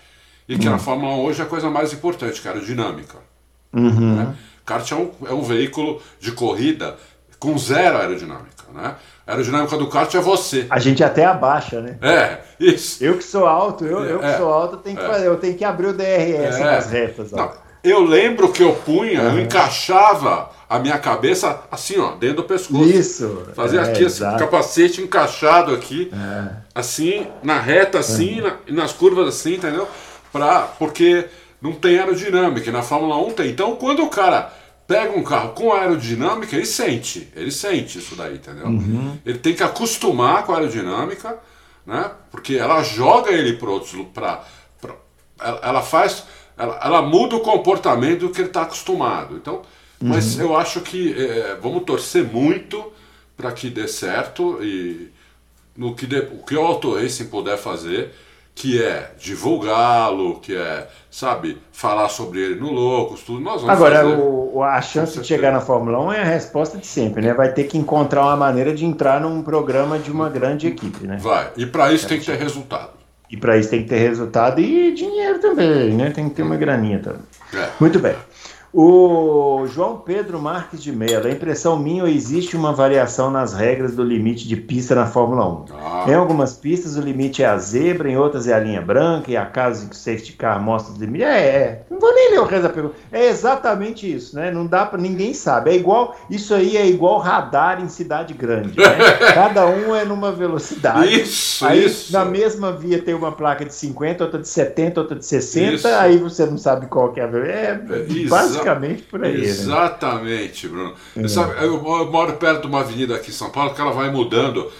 e 0.45 0.57
que 0.57 0.67
hum. 0.67 0.71
na 0.71 0.77
Fórmula 0.77 1.15
1 1.15 1.21
hoje 1.21 1.39
é 1.39 1.45
a 1.45 1.47
coisa 1.47 1.69
mais 1.69 1.93
importante, 1.93 2.41
que 2.41 2.45
é 2.49 2.51
a 2.51 2.53
aerodinâmica. 2.53 3.15
Uhum. 3.71 4.15
Né? 4.15 4.35
Kart 4.65 4.91
é 4.91 4.95
um, 4.95 5.11
é 5.25 5.31
um 5.31 5.41
veículo 5.41 6.01
de 6.19 6.33
corrida 6.33 6.97
com 7.39 7.57
zero 7.57 7.97
aerodinâmica. 7.97 8.65
Né? 8.73 8.95
A 9.25 9.31
aerodinâmica 9.31 9.77
do 9.77 9.87
kart 9.87 10.13
é 10.13 10.19
você. 10.19 10.67
A 10.69 10.77
gente 10.77 11.01
até 11.01 11.23
abaixa, 11.23 11.79
né? 11.79 11.97
É, 12.01 12.39
isso. 12.59 13.01
Eu 13.01 13.17
que 13.17 13.23
sou 13.23 13.47
alto, 13.47 13.85
eu, 13.85 14.03
eu 14.03 14.19
que 14.19 14.25
é, 14.25 14.35
sou 14.35 14.51
alto, 14.51 14.75
tenho 14.75 14.97
que 14.97 15.03
é. 15.05 15.07
fazer, 15.07 15.27
eu 15.27 15.37
tenho 15.37 15.55
que 15.55 15.63
abrir 15.63 15.87
o 15.87 15.93
DRS 15.93 16.57
é. 16.57 16.63
nas 16.65 16.91
retas. 16.91 17.31
Não, 17.31 17.53
eu 17.85 18.01
lembro 18.01 18.51
que 18.51 18.61
eu 18.61 18.73
punha, 18.73 19.21
uhum. 19.21 19.37
eu 19.37 19.39
encaixava 19.45 20.56
a 20.69 20.79
minha 20.79 20.97
cabeça 20.99 21.61
assim, 21.71 21.97
ó, 21.97 22.11
dentro 22.15 22.37
do 22.37 22.43
pescoço. 22.43 22.83
Isso. 22.83 23.47
Fazia 23.55 23.81
é, 23.81 23.83
aqui, 23.89 24.05
assim, 24.05 24.23
capacete 24.37 25.01
encaixado 25.01 25.73
aqui, 25.73 26.11
é. 26.13 26.55
assim, 26.75 27.27
na 27.41 27.59
reta 27.59 27.99
assim, 27.99 28.41
uhum. 28.41 28.47
na, 28.67 28.81
nas 28.83 28.91
curvas 28.91 29.27
assim, 29.27 29.55
entendeu? 29.55 29.87
Pra, 30.31 30.63
porque 30.63 31.25
não 31.61 31.73
tem 31.73 31.99
aerodinâmica, 31.99 32.71
na 32.71 32.81
Fórmula 32.81 33.17
1 33.17 33.31
tem. 33.31 33.49
Então, 33.49 33.75
quando 33.75 34.03
o 34.03 34.09
cara 34.09 34.53
pega 34.85 35.17
um 35.17 35.23
carro 35.23 35.49
com 35.49 35.71
aerodinâmica, 35.71 36.55
ele 36.55 36.65
sente, 36.65 37.31
ele 37.35 37.51
sente 37.51 37.99
isso 37.99 38.15
daí, 38.15 38.35
entendeu? 38.35 38.67
Uhum. 38.67 39.17
Ele 39.25 39.37
tem 39.37 39.53
que 39.53 39.63
acostumar 39.63 40.45
com 40.45 40.53
a 40.53 40.57
aerodinâmica, 40.57 41.37
né? 41.85 42.11
Porque 42.29 42.55
ela 42.55 42.83
joga 42.83 43.31
ele 43.31 43.53
para 43.53 43.69
outros, 43.69 43.93
para 44.13 44.43
ela, 45.39 45.59
ela 45.63 45.81
faz, 45.81 46.23
ela, 46.57 46.79
ela 46.83 47.01
muda 47.01 47.35
o 47.35 47.41
comportamento 47.41 48.21
do 48.21 48.29
que 48.29 48.41
ele 48.41 48.47
está 48.47 48.63
acostumado. 48.63 49.35
Então, 49.35 49.61
mas 50.01 50.35
uhum. 50.35 50.43
eu 50.43 50.57
acho 50.57 50.81
que 50.81 51.13
é, 51.13 51.57
vamos 51.61 51.83
torcer 51.83 52.23
muito 52.23 52.91
para 53.35 53.51
que 53.51 53.69
dê 53.69 53.87
certo 53.87 54.59
e 54.61 55.11
no 55.75 55.95
que 55.95 56.07
dê, 56.07 56.19
o 56.19 56.43
que 56.43 56.55
o 56.55 56.61
Auto 56.61 56.95
Racing 56.95 57.25
puder 57.25 57.57
fazer, 57.57 58.11
que 58.55 58.81
é 58.81 59.11
divulgá-lo, 59.19 60.39
que 60.39 60.55
é, 60.55 60.87
sabe, 61.11 61.59
falar 61.71 62.09
sobre 62.09 62.39
ele 62.39 62.59
no 62.59 62.71
Loucos, 62.71 63.21
tudo, 63.21 63.39
nós 63.39 63.61
vamos 63.61 63.69
Agora, 63.69 63.97
fazer. 63.97 64.15
O, 64.15 64.63
a 64.63 64.81
chance 64.81 65.19
de 65.19 65.27
chegar 65.27 65.51
na 65.51 65.61
Fórmula 65.61 65.99
1 65.99 66.13
é 66.13 66.21
a 66.21 66.25
resposta 66.25 66.79
de 66.79 66.87
sempre, 66.87 67.21
né? 67.21 67.33
Vai 67.35 67.53
ter 67.53 67.65
que 67.65 67.77
encontrar 67.77 68.23
uma 68.23 68.35
maneira 68.35 68.73
de 68.73 68.83
entrar 68.83 69.21
num 69.21 69.43
programa 69.43 69.99
de 69.99 70.11
uma 70.11 70.27
grande 70.27 70.65
equipe, 70.65 71.05
né? 71.05 71.17
Vai, 71.21 71.51
e 71.55 71.67
para 71.67 71.93
isso 71.93 72.07
é, 72.07 72.09
tem 72.09 72.19
que 72.19 72.25
ter 72.25 72.37
resultado. 72.37 72.97
E 73.29 73.37
para 73.37 73.57
isso 73.57 73.69
tem 73.69 73.83
que 73.83 73.89
ter 73.89 73.99
resultado 73.99 74.59
e 74.59 74.91
dinheiro 74.91 75.39
também, 75.39 75.93
né? 75.93 76.09
Tem 76.09 76.27
que 76.27 76.35
ter 76.35 76.41
uma 76.41 76.55
graninha 76.55 76.99
também. 76.99 77.21
É. 77.53 77.69
Muito 77.79 77.99
bem. 77.99 78.15
O 78.73 79.65
João 79.67 79.97
Pedro 79.97 80.41
Marques 80.41 80.83
de 80.83 80.91
Mello, 80.91 81.27
a 81.27 81.31
impressão 81.31 81.79
minha 81.79 82.03
ou 82.03 82.09
existe 82.09 82.55
uma 82.57 82.73
variação 82.73 83.31
nas 83.31 83.53
regras 83.53 83.95
do 83.95 84.03
limite 84.03 84.45
de 84.45 84.57
pista 84.57 84.93
na 84.93 85.05
Fórmula 85.05 85.47
1? 85.47 85.65
Ah. 85.73 86.05
Em 86.07 86.13
algumas 86.13 86.53
pistas 86.53 86.97
o 86.97 87.01
limite 87.01 87.41
é 87.41 87.45
a 87.45 87.57
zebra, 87.57 88.09
em 88.09 88.17
outras 88.17 88.45
é 88.45 88.53
a 88.53 88.59
linha 88.59 88.81
branca, 88.81 89.31
e 89.31 89.37
há 89.37 89.45
casos 89.45 89.85
em 89.85 89.87
que 89.87 89.95
o 89.95 89.97
safety 89.97 90.33
car 90.33 90.61
mostra 90.61 90.93
os 90.93 90.99
limites. 90.99 91.27
É, 91.27 91.39
é, 91.39 91.81
não 91.89 91.97
vou 91.97 92.13
nem 92.13 92.31
ler 92.31 92.39
o 92.39 92.45
resto 92.45 92.63
da 92.63 92.69
pergunta. 92.69 92.95
É 93.11 93.27
exatamente 93.27 94.11
isso, 94.13 94.35
né? 94.35 94.51
Não 94.51 94.67
dá 94.67 94.85
para 94.85 94.99
ninguém 94.99 95.33
sabe. 95.33 95.71
É 95.71 95.75
igual, 95.75 96.15
isso 96.29 96.53
aí 96.53 96.75
é 96.75 96.85
igual 96.85 97.19
radar 97.19 97.81
em 97.81 97.87
cidade 97.87 98.33
grande, 98.33 98.77
né? 98.77 98.97
Cada 99.33 99.65
um 99.65 99.95
é 99.95 100.03
numa 100.03 100.31
velocidade. 100.31 101.21
Isso, 101.21 101.65
aí, 101.65 101.85
isso. 101.85 102.11
Na 102.11 102.25
mesma 102.25 102.73
via 102.73 103.01
tem 103.01 103.13
uma 103.13 103.31
placa 103.31 103.63
de 103.63 103.73
50, 103.73 104.25
outra 104.25 104.39
de 104.39 104.47
70, 104.47 104.99
outra 104.99 105.17
de 105.17 105.25
60, 105.25 105.73
isso. 105.73 105.87
aí 105.87 106.17
você 106.17 106.45
não 106.45 106.57
sabe 106.57 106.87
qual 106.87 107.13
que 107.13 107.19
é 107.21 107.23
a 107.23 107.27
velocidade. 107.27 107.47
É, 107.47 107.95
é 107.95 108.56
basicamente 108.57 109.03
por 109.03 109.23
aí. 109.23 109.37
Né? 109.37 109.45
Exatamente, 109.45 110.67
né? 110.67 110.71
Bruno. 110.71 110.95
É. 111.15 111.27
Sabe, 111.27 111.63
eu 111.63 111.81
moro 112.11 112.33
perto 112.33 112.61
de 112.61 112.67
uma 112.67 112.81
avenida 112.81 113.15
aqui 113.15 113.29
em 113.29 113.33
São 113.33 113.49
Paulo 113.49 113.73
que 113.73 113.81
ela 113.81 113.91
vai 113.91 114.09
mudando 114.09 114.71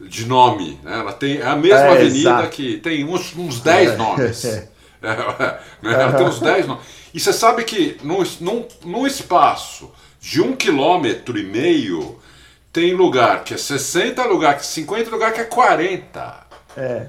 de 0.00 0.26
nome. 0.26 0.78
Né? 0.82 0.98
Ela 0.98 1.12
tem 1.12 1.38
é 1.38 1.46
a 1.46 1.56
mesma 1.56 1.78
é, 1.78 1.92
avenida 1.92 2.30
exato. 2.30 2.48
que 2.50 2.78
tem 2.78 3.04
uns, 3.04 3.34
uns 3.36 3.60
10 3.60 3.90
é. 3.90 3.96
nomes. 3.96 4.66
É, 5.02 5.60
né? 5.82 5.92
Ela 5.92 6.14
tem 6.14 6.26
uns 6.26 6.40
10 6.40 6.66
nomes. 6.66 6.82
E 7.12 7.20
você 7.20 7.32
sabe 7.32 7.62
que 7.64 7.98
num, 8.02 8.24
num, 8.40 8.66
num 8.84 9.06
espaço 9.06 9.92
de 10.18 10.40
um 10.40 10.56
quilômetro 10.56 11.38
e 11.38 11.44
meio 11.44 12.18
tem 12.72 12.94
lugar 12.94 13.44
que 13.44 13.54
é 13.54 13.56
60, 13.56 14.24
lugar 14.24 14.54
que 14.54 14.62
é 14.62 14.64
50, 14.64 15.10
lugar 15.10 15.32
que 15.32 15.40
é 15.40 15.44
40. 15.44 16.46
É. 16.76 17.06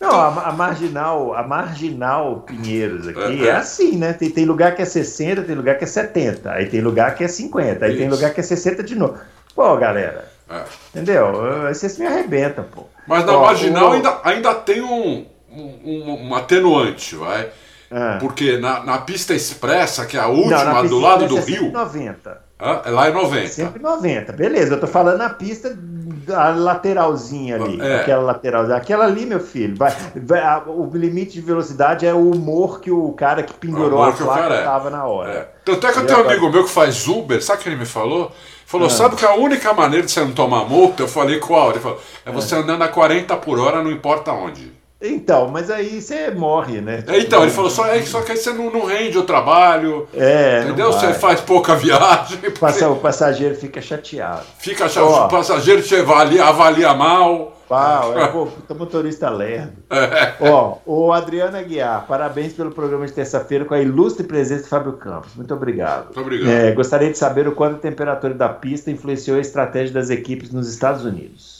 Não, 0.00 0.10
a, 0.10 0.48
a, 0.48 0.52
marginal, 0.52 1.34
a 1.34 1.42
marginal 1.42 2.40
Pinheiros 2.46 3.08
aqui 3.08 3.46
é, 3.46 3.48
é 3.48 3.56
assim, 3.56 3.96
né? 3.96 4.12
Tem, 4.12 4.30
tem 4.30 4.44
lugar 4.44 4.74
que 4.74 4.82
é 4.82 4.84
60, 4.84 5.42
tem 5.42 5.54
lugar 5.54 5.78
que 5.78 5.84
é 5.84 5.86
70, 5.86 6.50
aí 6.50 6.66
tem 6.66 6.80
lugar 6.80 7.14
que 7.14 7.24
é 7.24 7.28
50, 7.28 7.84
aí 7.84 7.92
Isso. 7.92 8.00
tem 8.00 8.08
lugar 8.08 8.34
que 8.34 8.40
é 8.40 8.42
60 8.42 8.82
de 8.82 8.94
novo. 8.94 9.18
Pô, 9.54 9.74
galera. 9.76 10.28
É. 10.50 10.62
Entendeu? 10.94 11.32
Você 11.68 11.98
me 11.98 12.06
arrebenta, 12.06 12.62
pô. 12.62 12.84
Mas 13.06 13.24
na 13.24 13.38
Ó, 13.38 13.46
marginal 13.46 13.90
o... 13.90 13.92
ainda, 13.92 14.20
ainda 14.22 14.54
tem 14.54 14.82
um, 14.82 15.26
um, 15.50 16.28
um 16.28 16.34
atenuante, 16.34 17.16
vai. 17.16 17.48
É. 17.90 18.18
Porque 18.18 18.58
na, 18.58 18.84
na 18.84 18.98
pista 18.98 19.32
expressa, 19.34 20.04
que 20.04 20.16
é 20.16 20.20
a 20.20 20.26
última 20.26 20.82
Não, 20.82 20.86
do 20.86 20.98
lado 20.98 21.26
do 21.26 21.38
é 21.38 21.40
Rio. 21.40 21.72
90. 21.72 22.42
Ah, 22.58 22.82
lá 22.86 23.08
é 23.08 23.12
90. 23.12 23.48
Sempre 23.48 23.82
90, 23.82 24.32
beleza. 24.32 24.74
Eu 24.74 24.80
tô 24.80 24.86
falando 24.86 25.18
na 25.18 25.30
pista 25.30 25.76
da 26.24 26.50
lateralzinha 26.50 27.56
ali. 27.56 27.80
É. 27.80 28.00
Aquela 28.00 28.22
lateralzinha. 28.22 28.76
Aquela 28.76 29.04
ali, 29.04 29.26
meu 29.26 29.40
filho. 29.40 29.76
Vai, 29.76 29.94
vai, 30.16 30.40
a, 30.40 30.62
o 30.66 30.90
limite 30.94 31.34
de 31.34 31.40
velocidade 31.40 32.06
é 32.06 32.14
o 32.14 32.30
humor 32.30 32.80
que 32.80 32.90
o 32.90 33.12
cara 33.12 33.42
que 33.42 33.52
pendurou 33.54 34.02
a 34.02 34.12
placa 34.12 34.54
é. 34.54 34.64
tava 34.64 34.90
na 34.90 35.04
hora. 35.04 35.32
É. 35.32 35.48
Tanto 35.64 35.86
é 35.86 35.92
que 35.92 35.98
eu 35.98 36.06
tenho 36.06 36.18
um 36.20 36.28
amigo 36.28 36.50
meu 36.50 36.64
que 36.64 36.70
faz 36.70 37.06
Uber, 37.06 37.42
sabe 37.42 37.60
o 37.60 37.62
que 37.62 37.68
ele 37.68 37.76
me 37.76 37.86
falou? 37.86 38.32
Falou, 38.64 38.86
ah. 38.86 38.90
sabe 38.90 39.16
que 39.16 39.24
a 39.24 39.34
única 39.34 39.72
maneira 39.72 40.06
de 40.06 40.12
você 40.12 40.20
não 40.20 40.32
tomar 40.32 40.64
multa? 40.64 41.02
Eu 41.02 41.08
falei, 41.08 41.38
qual? 41.38 41.70
Ele 41.70 41.80
falou, 41.80 42.00
é 42.24 42.32
você 42.32 42.54
é. 42.54 42.58
andando 42.58 42.82
a 42.82 42.88
40 42.88 43.36
por 43.36 43.58
hora, 43.58 43.82
não 43.82 43.90
importa 43.90 44.32
onde. 44.32 44.72
Então, 45.00 45.48
mas 45.48 45.70
aí 45.70 46.00
você 46.00 46.30
morre, 46.30 46.80
né? 46.80 47.04
É, 47.06 47.18
então, 47.18 47.42
ele 47.42 47.50
falou, 47.50 47.70
só, 47.70 47.86
é, 47.86 48.00
só 48.02 48.22
que 48.22 48.32
aí 48.32 48.38
você 48.38 48.52
não, 48.52 48.70
não 48.70 48.86
rende 48.86 49.18
o 49.18 49.24
trabalho. 49.24 50.08
É. 50.14 50.62
Entendeu? 50.64 50.90
Você 50.92 51.12
faz 51.12 51.40
pouca 51.40 51.74
viagem. 51.76 52.38
Porque... 52.38 52.84
O 52.84 52.96
passageiro 52.96 53.54
fica 53.54 53.80
chateado. 53.82 54.46
Fica 54.58 54.88
chateado. 54.88 55.26
O 55.26 55.28
passageiro 55.28 55.82
te 55.82 55.94
avalia, 55.96 56.44
avalia 56.44 56.94
mal. 56.94 57.52
Pau, 57.68 58.16
é, 58.16 58.28
pô, 58.28 58.48
motorista 58.76 59.28
lerdo. 59.28 59.72
É. 59.90 60.34
Ó, 60.40 60.78
o 60.86 61.12
Adriano 61.12 61.56
Aguiar, 61.56 62.06
parabéns 62.06 62.52
pelo 62.52 62.70
programa 62.70 63.04
de 63.06 63.12
terça-feira 63.12 63.64
com 63.64 63.74
a 63.74 63.80
ilustre 63.80 64.24
presença 64.24 64.62
de 64.62 64.68
Fábio 64.68 64.92
Campos. 64.92 65.34
Muito 65.34 65.52
obrigado. 65.52 66.04
Muito 66.04 66.20
obrigado. 66.20 66.48
É, 66.48 66.70
gostaria 66.70 67.10
de 67.10 67.18
saber 67.18 67.48
o 67.48 67.52
quanto 67.52 67.76
a 67.76 67.80
temperatura 67.80 68.34
da 68.34 68.48
pista 68.48 68.88
influenciou 68.90 69.36
a 69.36 69.40
estratégia 69.40 69.92
das 69.92 70.10
equipes 70.10 70.52
nos 70.52 70.72
Estados 70.72 71.04
Unidos. 71.04 71.55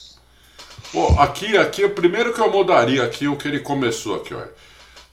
Pô, 0.97 1.09
aqui, 1.20 1.59
aqui, 1.59 1.84
o 1.84 1.90
primeiro 1.90 2.32
que 2.32 2.40
eu 2.40 2.51
mudaria 2.51 3.05
aqui, 3.05 3.28
o 3.28 3.36
que 3.36 3.47
ele 3.47 3.61
começou 3.61 4.16
aqui, 4.16 4.32
olha. 4.32 4.49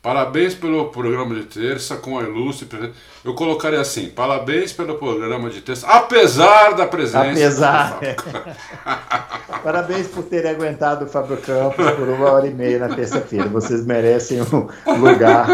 Parabéns 0.01 0.53
pelo 0.53 0.86
programa 0.88 1.36
de 1.36 1.43
terça 1.43 1.97
com 1.97 2.17
a 2.17 2.23
ilustre 2.23 2.65
presença. 2.65 2.93
Eu 3.21 3.34
colocaria 3.34 3.81
assim: 3.81 4.07
parabéns 4.07 4.71
pelo 4.71 4.97
programa 4.97 5.49
de 5.49 5.59
terça, 5.59 5.86
apesar 5.86 6.73
da 6.73 6.88
presença. 6.88 7.31
Apesar. 7.31 7.99
parabéns 9.61 10.07
por 10.07 10.23
terem 10.23 10.51
aguentado 10.51 11.03
o 11.03 11.09
Fábio 11.09 11.36
Campos 11.36 11.91
por 11.91 12.07
uma 12.07 12.31
hora 12.31 12.47
e 12.47 12.53
meia 12.53 12.79
na 12.79 12.95
terça-feira. 12.95 13.49
Vocês 13.49 13.86
merecem 13.86 14.41
um 14.41 14.95
lugar 14.97 15.49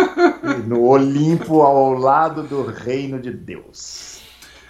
no 0.63 0.83
Olimpo 0.83 1.63
ao 1.63 1.93
lado 1.93 2.43
do 2.43 2.67
reino 2.67 3.19
de 3.19 3.31
Deus. 3.31 4.19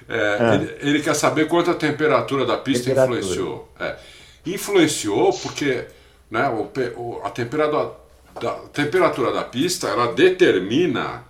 É, 0.07 0.38
ah. 0.39 0.55
ele, 0.55 0.78
ele, 0.80 1.01
quer 1.01 1.16
saber 1.16 1.49
quanto 1.49 1.70
a 1.70 1.74
temperatura 1.74 2.45
da 2.45 2.55
pista 2.55 2.86
temperatura. 2.86 3.20
influenciou. 3.20 3.70
É 3.78 4.18
influenciou 4.54 5.34
porque 5.34 5.86
né, 6.30 6.50
o, 6.50 7.22
a 7.24 7.30
temperatura 7.30 7.91
da, 8.39 8.52
temperatura 8.74 9.32
da 9.32 9.43
pista 9.43 9.88
ela 9.88 10.14
determina 10.14 11.24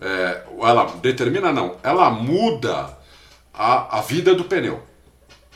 é, 0.00 0.42
ela 0.60 0.84
determina 1.02 1.52
não 1.52 1.76
ela 1.82 2.10
muda 2.10 2.96
a, 3.52 3.98
a 3.98 4.00
vida 4.00 4.34
do 4.34 4.44
pneu 4.44 4.82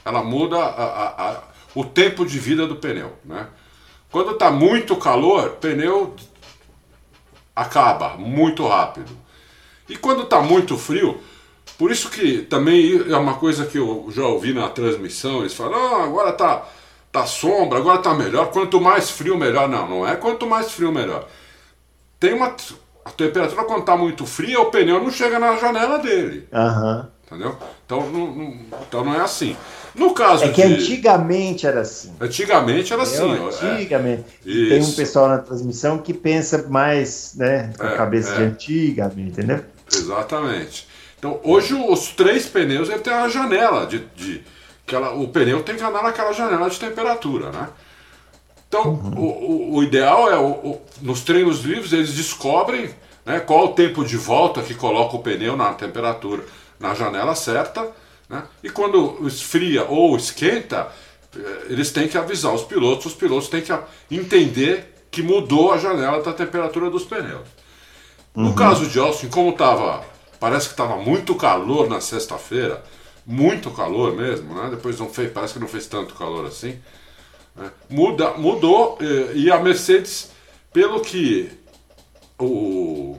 ela 0.05 0.23
muda 0.23 0.57
a, 0.57 0.85
a, 0.85 1.31
a, 1.31 1.43
o 1.75 1.85
tempo 1.85 2.27
de 2.27 2.39
vida 2.39 2.67
do 2.67 2.77
pneu 2.77 3.17
né? 3.25 3.47
quando 4.11 4.33
está 4.33 4.51
muito 4.51 4.97
calor 4.97 5.51
pneu 5.61 6.17
acaba 7.55 8.17
muito 8.17 8.67
rápido 8.67 9.17
e 9.89 9.97
quando 9.97 10.23
está 10.23 10.41
muito 10.41 10.77
frio 10.77 11.21
por 11.83 11.91
isso 11.91 12.11
que 12.11 12.43
também 12.43 13.03
é 13.11 13.17
uma 13.17 13.35
coisa 13.35 13.67
que 13.67 13.77
eu 13.77 14.07
já 14.11 14.25
ouvi 14.25 14.53
na 14.53 14.69
transmissão, 14.69 15.41
eles 15.41 15.55
falam, 15.55 16.03
agora 16.03 16.33
tá, 16.33 16.65
tá 17.13 17.27
sombra, 17.27 17.79
agora 17.79 17.99
tá 17.99 18.15
melhor, 18.15 18.51
quanto 18.51 18.81
mais 18.81 19.11
frio 19.11 19.37
melhor. 19.37 19.69
Não, 19.69 19.89
não 19.89 20.09
é 20.09 20.17
quanto 20.17 20.47
mais 20.47 20.73
frio 20.73 20.91
melhor. 20.91 21.29
Tem 22.19 22.33
uma. 22.33 22.57
A 23.05 23.11
temperatura 23.11 23.65
quando 23.65 23.85
tá 23.85 23.97
muito 23.97 24.25
fria, 24.25 24.61
o 24.61 24.71
pneu 24.71 25.03
não 25.03 25.11
chega 25.11 25.39
na 25.39 25.57
janela 25.57 25.99
dele. 25.99 26.49
Uhum. 26.53 27.07
Entendeu? 27.27 27.57
Então 27.85 28.11
não, 28.11 28.35
não, 28.35 28.59
então 28.89 29.05
não 29.05 29.15
é 29.15 29.21
assim. 29.21 29.57
No 29.95 30.15
caso 30.15 30.45
é 30.45 30.49
que 30.49 30.63
de... 30.63 30.75
antigamente 30.75 31.67
era 31.67 31.81
assim. 31.81 32.13
Antigamente 32.21 32.93
era 32.93 33.03
assim. 33.03 33.39
Antigamente. 33.63 34.25
É. 34.47 34.69
Tem 34.69 34.83
um 34.83 34.93
pessoal 34.93 35.29
na 35.29 35.39
transmissão 35.39 35.99
que 35.99 36.15
pensa 36.15 36.67
mais, 36.69 37.35
né, 37.37 37.73
com 37.77 37.85
a 37.85 37.91
é, 37.91 37.97
cabeça 37.97 38.33
é. 38.35 38.37
de 38.37 38.43
antigamente, 38.45 39.31
entendeu? 39.33 39.65
Exatamente. 39.93 40.89
Então, 41.19 41.41
hoje 41.45 41.75
os 41.75 42.09
três 42.09 42.47
pneus 42.47 42.89
ele 42.89 43.01
tem 43.01 43.13
uma 43.13 43.29
janela 43.29 43.87
de, 43.87 43.99
de 44.17 44.43
que 44.87 44.95
ela, 44.95 45.15
o 45.15 45.29
pneu 45.29 45.63
tem 45.63 45.77
que 45.77 45.83
andar 45.83 46.03
naquela 46.03 46.33
janela 46.33 46.69
de 46.69 46.79
temperatura, 46.79 47.51
né? 47.51 47.69
Então, 48.69 48.89
uhum. 48.89 49.19
o, 49.19 49.75
o, 49.75 49.77
o, 49.77 49.83
ideal 49.83 50.31
é, 50.31 50.39
o, 50.39 50.81
nos 51.03 51.21
treinos 51.21 51.61
livres, 51.61 51.93
eles 51.93 52.15
descobrem 52.15 52.91
né, 53.25 53.41
qual 53.41 53.67
o 53.67 53.73
tempo 53.75 54.05
de 54.05 54.17
volta 54.17 54.63
que 54.63 54.75
coloca 54.75 55.17
o 55.17 55.23
pneu 55.23 55.57
na 55.57 55.75
temperatura, 55.75 56.43
na 56.81 56.95
janela 56.95 57.35
certa, 57.35 57.91
né? 58.29 58.45
E 58.63 58.71
quando 58.71 59.27
esfria 59.27 59.85
ou 59.85 60.17
esquenta, 60.17 60.91
eh, 61.37 61.67
eles 61.69 61.91
têm 61.91 62.09
que 62.09 62.17
avisar 62.17 62.55
os 62.55 62.63
pilotos, 62.63 63.07
os 63.07 63.15
pilotos 63.15 63.49
têm 63.49 63.61
que 63.61 63.73
entender 64.11 65.05
que 65.11 65.23
mudou 65.23 65.73
a 65.73 65.79
janela 65.79 66.23
da 66.23 66.33
temperatura 66.33 66.89
dos 66.89 67.05
pneus. 67.05 67.47
No 68.35 68.49
uhum. 68.49 68.55
caso 68.55 68.87
de 68.87 68.99
Austin, 68.99 69.29
como 69.29 69.51
estava 69.51 70.03
Parece 70.43 70.67
que 70.67 70.73
estava 70.73 70.97
muito 70.97 71.37
calor 71.37 71.89
na 71.89 72.01
sexta-feira, 72.01 72.83
muito 73.27 73.71
calor 73.71 74.15
mesmo, 74.17 74.55
né? 74.55 74.71
Depois 74.71 74.99
não 74.99 75.09
fez, 75.09 75.31
parece 75.33 75.55
que 75.55 75.61
não 75.61 75.69
fez 75.69 75.87
tanto 75.87 76.15
calor 76.15 76.47
assim. 76.47 76.79
Né? 77.55 77.71
Muda, 77.89 78.33
mudou 78.33 78.99
eh, 79.01 79.33
e 79.35 79.51
a 79.51 79.59
Mercedes, 79.61 80.31
pelo 80.73 81.01
que 81.01 81.51
o 82.39 83.17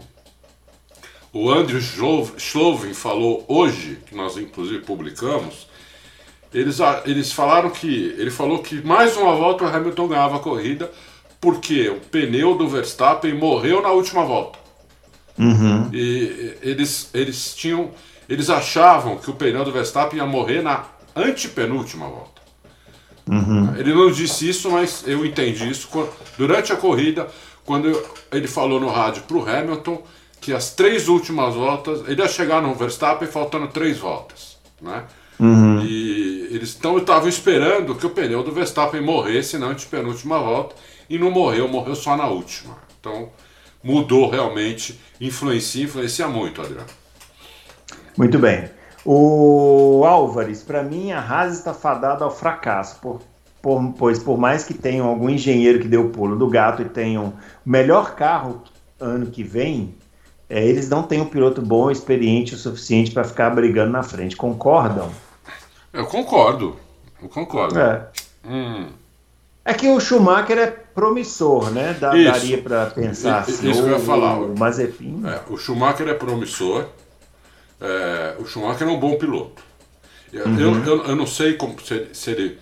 o 1.34 1.50
Andrew 1.50 1.82
Schlovin 1.82 2.94
falou 2.94 3.44
hoje, 3.48 3.98
que 4.06 4.16
nós 4.16 4.38
inclusive 4.38 4.84
publicamos, 4.84 5.68
eles, 6.54 6.78
eles 7.06 7.32
falaram 7.32 7.72
que 7.72 8.14
ele 8.20 8.30
falou 8.30 8.62
que 8.62 8.86
mais 8.86 9.18
uma 9.18 9.36
volta 9.36 9.64
o 9.64 9.68
Hamilton 9.68 10.08
ganhava 10.10 10.36
a 10.36 10.40
corrida 10.40 10.92
porque 11.42 11.90
o 11.90 12.00
pneu 12.00 12.56
do 12.56 12.70
Verstappen 12.70 13.34
morreu 13.34 13.82
na 13.82 13.90
última 13.90 14.24
volta. 14.24 14.60
Uhum. 15.38 15.90
E 15.92 16.56
eles, 16.62 17.10
eles 17.14 17.56
tinham. 17.56 17.92
Eles 18.28 18.50
achavam 18.50 19.18
que 19.18 19.30
o 19.30 19.34
pneu 19.34 19.64
do 19.64 19.72
Verstappen 19.72 20.18
ia 20.18 20.26
morrer 20.26 20.62
na 20.62 20.86
antepenúltima 21.16 22.08
volta. 22.08 22.42
Uhum. 23.30 23.76
Ele 23.78 23.94
não 23.94 24.12
disse 24.12 24.50
isso, 24.50 24.70
mas 24.70 25.04
eu 25.08 25.26
entendi 25.26 25.70
isso 25.70 25.90
durante 26.38 26.74
a 26.74 26.76
corrida, 26.76 27.28
quando 27.66 28.02
ele 28.32 28.48
falou 28.48 28.80
no 28.80 28.90
rádio 28.90 29.24
para 29.24 29.38
o 29.38 29.50
Hamilton 29.50 30.04
que 30.42 30.52
as 30.52 30.72
três 30.72 31.08
últimas 31.08 31.56
voltas, 31.56 32.04
ele 32.06 32.22
ia 32.22 32.28
chegar 32.28 32.62
no 32.62 32.76
Verstappen 32.76 33.28
faltando 33.28 33.68
três 33.70 33.98
voltas. 33.98 34.58
Né? 34.82 35.06
Uhum. 35.40 35.82
E 35.82 36.50
eles 36.52 36.76
então 36.78 36.98
estavam 36.98 37.30
esperando 37.30 37.96
que 37.96 38.06
o 38.06 38.10
pneu 38.10 38.44
do 38.44 38.52
Verstappen 38.52 39.02
morresse 39.02 39.58
na 39.58 39.68
antepenúltima 39.68 40.38
volta 40.40 40.76
e 41.10 41.18
não 41.18 41.32
morreu, 41.32 41.70
morreu 41.70 41.96
só 41.96 42.18
na 42.18 42.28
última. 42.28 42.78
Então 43.00 43.30
mudou 43.82 44.30
realmente, 44.30 45.00
influencia, 45.20 45.86
influencia 45.86 46.28
muito, 46.28 46.62
Adriano. 46.62 46.88
Muito 48.18 48.40
bem. 48.40 48.70
O 49.06 50.04
Álvares, 50.06 50.64
para 50.64 50.82
mim, 50.82 51.12
a 51.12 51.20
Haas 51.20 51.54
está 51.54 51.74
fadada 51.74 52.24
ao 52.24 52.32
fracasso, 52.32 53.00
por, 53.02 53.22
por, 53.62 53.94
pois 53.98 54.20
por 54.20 54.38
mais 54.38 54.64
que 54.64 54.74
tenham 54.74 55.08
algum 55.08 55.30
engenheiro 55.30 55.80
que 55.80 55.88
deu 55.88 56.06
o 56.06 56.10
pulo 56.10 56.38
do 56.38 56.48
gato 56.48 56.82
e 56.82 56.86
tenham 56.86 57.34
o 57.66 57.70
melhor 57.70 58.16
carro 58.16 58.62
ano 59.00 59.26
que 59.26 59.44
vem, 59.44 59.96
é, 60.50 60.66
eles 60.66 60.88
não 60.88 61.04
têm 61.04 61.20
um 61.20 61.26
piloto 61.26 61.62
bom, 61.62 61.92
experiente 61.92 62.56
o 62.56 62.58
suficiente 62.58 63.12
para 63.12 63.24
ficar 63.24 63.50
brigando 63.50 63.92
na 63.92 64.04
frente. 64.04 64.36
Concordam? 64.36 65.10
Eu 65.92 66.06
concordo. 66.06 66.76
Eu 67.22 67.28
concordo. 67.28 67.80
É. 67.80 68.08
Hum. 68.46 68.88
É 69.66 69.74
que 69.74 69.88
o 69.88 70.00
Schumacher 70.00 70.58
é 70.58 70.68
promissor, 70.68 71.72
né? 71.72 71.94
Da, 71.94 72.12
daria 72.12 72.62
para 72.62 72.88
pensar 72.88 73.42
isso, 73.44 73.52
assim. 73.52 73.70
Isso 73.70 73.82
que 73.82 73.90
eu 73.90 73.94
ia 73.94 74.00
falar. 74.00 74.40
O 74.40 74.58
Mazepin. 74.58 75.24
É, 75.26 75.40
o 75.50 75.58
Schumacher 75.58 76.08
é 76.08 76.14
promissor. 76.14 76.88
É, 77.84 78.36
o 78.40 78.46
Schumacher 78.46 78.88
é 78.88 78.92
um 78.92 79.00
bom 79.00 79.18
piloto. 79.18 79.62
Eu, 80.32 80.46
uhum. 80.46 80.60
eu, 80.60 80.86
eu, 80.86 81.06
eu, 81.08 81.16
não 81.16 81.28
sei 81.28 81.54
como, 81.54 81.76
se, 81.82 82.08
se, 82.14 82.32
ele 82.32 82.58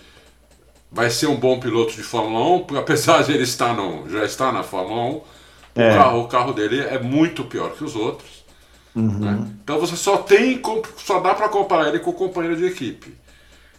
vai 0.91 1.09
ser 1.11 1.27
um 1.27 1.37
bom 1.37 1.59
piloto 1.59 1.93
de 1.93 2.01
Fórmula 2.01 2.55
1, 2.57 2.59
porque 2.63 2.81
apesar 2.81 3.23
de 3.23 3.31
ele 3.31 3.43
estar 3.43 3.73
no, 3.73 4.09
já 4.09 4.25
estar 4.25 4.51
na 4.51 4.63
Fórmula 4.63 5.03
1, 5.03 5.21
é. 5.75 5.91
o, 5.91 5.95
carro, 5.95 6.21
o 6.21 6.27
carro 6.27 6.53
dele 6.53 6.81
é 6.81 6.99
muito 6.99 7.45
pior 7.45 7.71
que 7.71 7.83
os 7.83 7.95
outros. 7.95 8.43
Uhum. 8.95 9.19
Né? 9.19 9.47
Então 9.63 9.79
você 9.79 9.95
só 9.95 10.17
tem, 10.17 10.59
só 10.97 11.19
dá 11.19 11.35
para 11.35 11.47
comparar 11.47 11.87
ele 11.87 11.99
com 11.99 12.09
o 12.09 12.13
companheiro 12.13 12.57
de 12.57 12.65
equipe. 12.65 13.15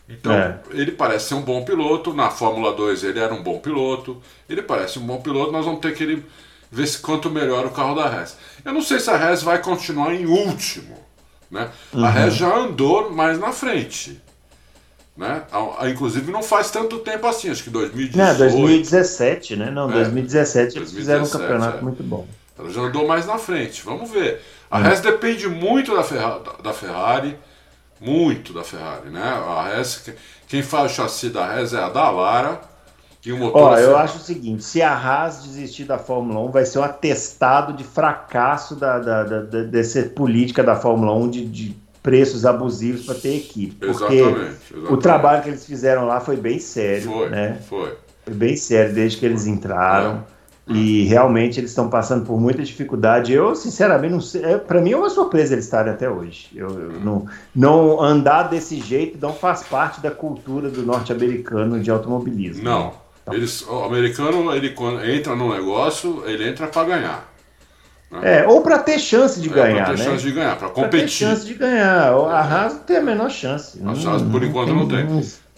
Então, 0.08 0.32
é. 0.32 0.60
ele 0.70 0.92
parece 0.92 1.28
ser 1.28 1.34
um 1.34 1.42
bom 1.42 1.64
piloto. 1.64 2.12
Na 2.12 2.30
Fórmula 2.30 2.72
2 2.72 3.04
ele 3.04 3.18
era 3.18 3.32
um 3.34 3.42
bom 3.42 3.58
piloto. 3.58 4.22
Ele 4.48 4.62
parece 4.62 4.98
um 4.98 5.06
bom 5.06 5.20
piloto. 5.20 5.52
Nós 5.52 5.64
vamos 5.64 5.80
ter 5.80 5.94
que 5.94 6.02
ele, 6.02 6.24
ver 6.70 6.86
se 6.86 6.98
quanto 6.98 7.30
melhor 7.30 7.66
o 7.66 7.70
carro 7.70 7.94
da 7.94 8.08
Res. 8.08 8.36
Eu 8.64 8.72
não 8.72 8.82
sei 8.82 9.00
se 9.00 9.10
a 9.10 9.16
Res 9.16 9.42
vai 9.42 9.60
continuar 9.60 10.14
em 10.14 10.26
último. 10.26 10.98
Né? 11.52 11.68
Uhum. 11.92 12.04
A 12.04 12.10
Res 12.10 12.34
já 12.34 12.56
andou 12.56 13.12
mais 13.12 13.38
na 13.38 13.52
frente. 13.52 14.18
Né? 15.14 15.42
Inclusive 15.90 16.32
não 16.32 16.42
faz 16.42 16.70
tanto 16.70 17.00
tempo 17.00 17.26
assim, 17.26 17.50
acho 17.50 17.62
que 17.62 17.68
2018. 17.70 18.16
Não, 18.16 18.38
2017, 18.38 19.56
né? 19.56 19.70
Não, 19.70 19.90
é, 19.90 19.92
2017 19.92 20.78
eles 20.78 20.92
2017, 20.92 20.96
fizeram 20.98 21.24
um 21.24 21.28
campeonato 21.28 21.78
é. 21.78 21.82
muito 21.82 22.02
bom. 22.02 22.26
Ela 22.58 22.70
já 22.70 22.80
andou 22.80 23.06
mais 23.06 23.26
na 23.26 23.36
frente, 23.36 23.82
vamos 23.84 24.10
ver. 24.10 24.40
A 24.70 24.78
hum. 24.78 24.82
Res 24.82 25.00
depende 25.00 25.46
muito 25.46 25.94
da, 25.94 26.02
Ferra 26.02 26.40
da 26.62 26.72
Ferrari, 26.72 27.36
muito 28.00 28.54
da 28.54 28.64
Ferrari, 28.64 29.10
né? 29.10 29.22
A 29.22 29.74
Res, 29.76 30.10
quem 30.48 30.62
faz 30.62 30.92
o 30.92 30.94
chassi 30.94 31.28
da 31.28 31.54
Res 31.54 31.74
é 31.74 31.82
a 31.82 31.90
Dallara 31.90 32.71
e 33.24 33.32
o 33.32 33.38
motor. 33.38 33.62
Ó, 33.62 33.78
eu 33.78 33.96
acho 33.96 34.16
o 34.18 34.20
seguinte: 34.20 34.64
se 34.64 34.82
a 34.82 34.92
Haas 34.92 35.44
desistir 35.44 35.84
da 35.84 35.98
Fórmula 35.98 36.40
1, 36.40 36.50
vai 36.50 36.64
ser 36.64 36.80
um 36.80 36.82
atestado 36.82 37.72
de 37.72 37.84
fracasso 37.84 38.74
da, 38.74 38.98
da, 38.98 39.22
da, 39.22 39.40
da 39.42 39.62
dessa 39.62 40.02
política 40.02 40.62
da 40.62 40.74
Fórmula 40.74 41.14
1 41.14 41.30
de, 41.30 41.46
de 41.46 41.76
preços 42.02 42.44
abusivos 42.44 43.04
para 43.04 43.14
ter 43.14 43.36
equipe. 43.36 43.74
Porque 43.76 44.14
exatamente, 44.14 44.56
exatamente. 44.70 44.92
o 44.92 44.96
trabalho 44.96 45.42
que 45.42 45.48
eles 45.50 45.64
fizeram 45.64 46.06
lá 46.06 46.20
foi 46.20 46.36
bem 46.36 46.58
sério. 46.58 47.10
Foi, 47.10 47.28
né? 47.28 47.58
foi. 47.68 47.96
Foi 48.24 48.34
bem 48.34 48.56
sério 48.56 48.92
desde 48.92 49.18
que 49.18 49.26
eles 49.26 49.46
entraram. 49.46 50.24
É. 50.68 50.72
E 50.72 51.04
realmente 51.04 51.58
eles 51.58 51.70
estão 51.70 51.90
passando 51.90 52.24
por 52.24 52.40
muita 52.40 52.62
dificuldade. 52.62 53.32
Eu, 53.32 53.54
sinceramente, 53.54 54.12
não 54.12 54.20
sei. 54.20 54.44
É, 54.44 54.58
para 54.58 54.80
mim 54.80 54.92
é 54.92 54.96
uma 54.96 55.10
surpresa 55.10 55.54
eles 55.54 55.64
estarem 55.64 55.92
até 55.92 56.08
hoje. 56.08 56.50
Eu, 56.54 56.68
eu 56.68 57.00
não, 57.00 57.26
não 57.54 58.00
andar 58.00 58.44
desse 58.44 58.80
jeito 58.80 59.18
não 59.20 59.32
faz 59.32 59.64
parte 59.64 60.00
da 60.00 60.10
cultura 60.10 60.70
do 60.70 60.82
norte-americano 60.82 61.80
de 61.80 61.90
automobilismo. 61.90 62.62
Não. 62.62 63.01
Então. 63.22 63.34
Eles, 63.34 63.62
o 63.62 63.84
americano, 63.84 64.54
ele 64.54 64.70
quando 64.70 65.04
entra 65.04 65.34
no 65.36 65.52
negócio, 65.52 66.22
ele 66.26 66.48
entra 66.48 66.66
para 66.66 66.84
ganhar. 66.84 67.32
Né? 68.10 68.40
É, 68.40 68.46
ou 68.46 68.60
para 68.60 68.78
ter 68.78 68.98
chance 68.98 69.40
de 69.40 69.48
é, 69.48 69.52
ganhar. 69.52 69.84
Para 69.84 69.94
ter 69.94 69.98
né? 70.00 70.04
chance 70.04 70.22
de 70.22 70.32
ganhar, 70.32 70.56
para 70.56 70.68
competir. 70.68 70.90
Pra 70.90 71.00
ter 71.00 71.08
chance 71.08 71.46
de 71.46 71.54
ganhar. 71.54 72.12
A 72.12 72.40
Haas 72.40 72.74
não 72.74 72.80
tem 72.80 72.96
a 72.96 73.02
menor 73.02 73.30
chance. 73.30 73.80
A 73.84 73.90
Haas, 73.90 74.22
por 74.22 74.42
enquanto, 74.42 74.74
não 74.74 74.86
tem. 74.86 75.06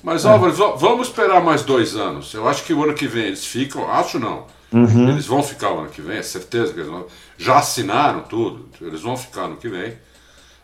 Mas, 0.03 0.27
Álvaro, 0.27 0.53
vamos 0.77 1.09
esperar 1.09 1.43
mais 1.43 1.63
dois 1.63 1.97
anos. 1.97 2.35
Eu 2.35 2.47
acho 2.47 2.63
que 2.65 2.75
o 2.75 2.85
ano 2.85 2.93
que 2.93 3.07
vem 3.07 3.25
eles 3.25 3.45
ficam. 3.47 3.91
Acho 3.91 4.19
não. 4.19 4.45
Uhum. 4.71 5.09
Eles 5.09 5.25
vão 5.25 5.43
ficar 5.43 5.73
o 5.73 5.79
ano 5.79 5.89
que 5.89 6.03
vem, 6.03 6.19
é 6.19 6.23
certeza 6.23 6.73
que 6.73 6.81
eles 6.81 6.91
vão. 6.91 7.07
Já 7.39 7.59
assinaram 7.59 8.23
tudo, 8.23 8.69
eles 8.81 9.01
vão 9.01 9.17
ficar 9.17 9.43
ano 9.43 9.57
que 9.57 9.69
vem. 9.69 9.97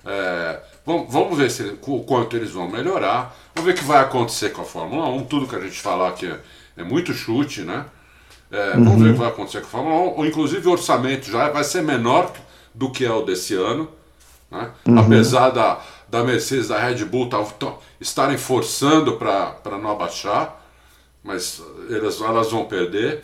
É, 0.05 0.61
vamos, 0.85 1.13
vamos 1.13 1.39
ver 1.39 1.51
se, 1.51 1.63
o 1.81 2.01
quanto 2.01 2.37
eles 2.37 2.51
vão 2.51 2.69
melhorar. 2.69 3.37
Vamos 3.55 3.67
ver 3.67 3.79
o 3.79 3.79
que 3.79 3.85
vai 3.85 4.01
acontecer 4.01 4.51
com 4.51 4.63
a 4.63 4.65
Fórmula 4.65 5.09
1. 5.09 5.25
Tudo 5.25 5.47
que 5.47 5.57
a 5.57 5.61
gente 5.61 5.81
falar 5.81 6.09
aqui 6.09 6.27
é, 6.27 6.39
é 6.81 6.85
muito 6.85 7.12
chute, 7.12 7.62
né? 7.62 7.85
É, 8.51 8.76
uhum. 8.76 8.85
Vamos 8.85 9.03
ver 9.03 9.11
o 9.11 9.12
que 9.12 9.18
vai 9.18 9.28
acontecer 9.28 9.61
com 9.61 9.66
a 9.66 9.70
Fórmula 9.70 9.95
1. 9.95 9.99
Ou, 10.16 10.26
inclusive 10.26 10.68
o 10.68 10.72
orçamento 10.72 11.31
já 11.31 11.49
vai 11.51 11.62
ser 11.62 11.83
menor 11.83 12.33
do 12.74 12.91
que 12.91 13.05
é 13.05 13.12
o 13.12 13.22
desse 13.22 13.55
ano. 13.55 13.89
Né? 14.51 14.70
Uhum. 14.89 14.99
Apesar 14.99 15.51
da, 15.51 15.81
da 16.09 16.24
Mercedes 16.24 16.68
da 16.68 16.78
Red 16.78 17.05
Bull 17.05 17.28
tá, 17.28 17.39
estarem 18.01 18.37
forçando 18.37 19.16
para 19.16 19.78
não 19.81 19.91
abaixar, 19.91 20.61
mas 21.22 21.62
elas, 21.89 22.20
elas 22.20 22.51
vão 22.51 22.64
perder. 22.64 23.22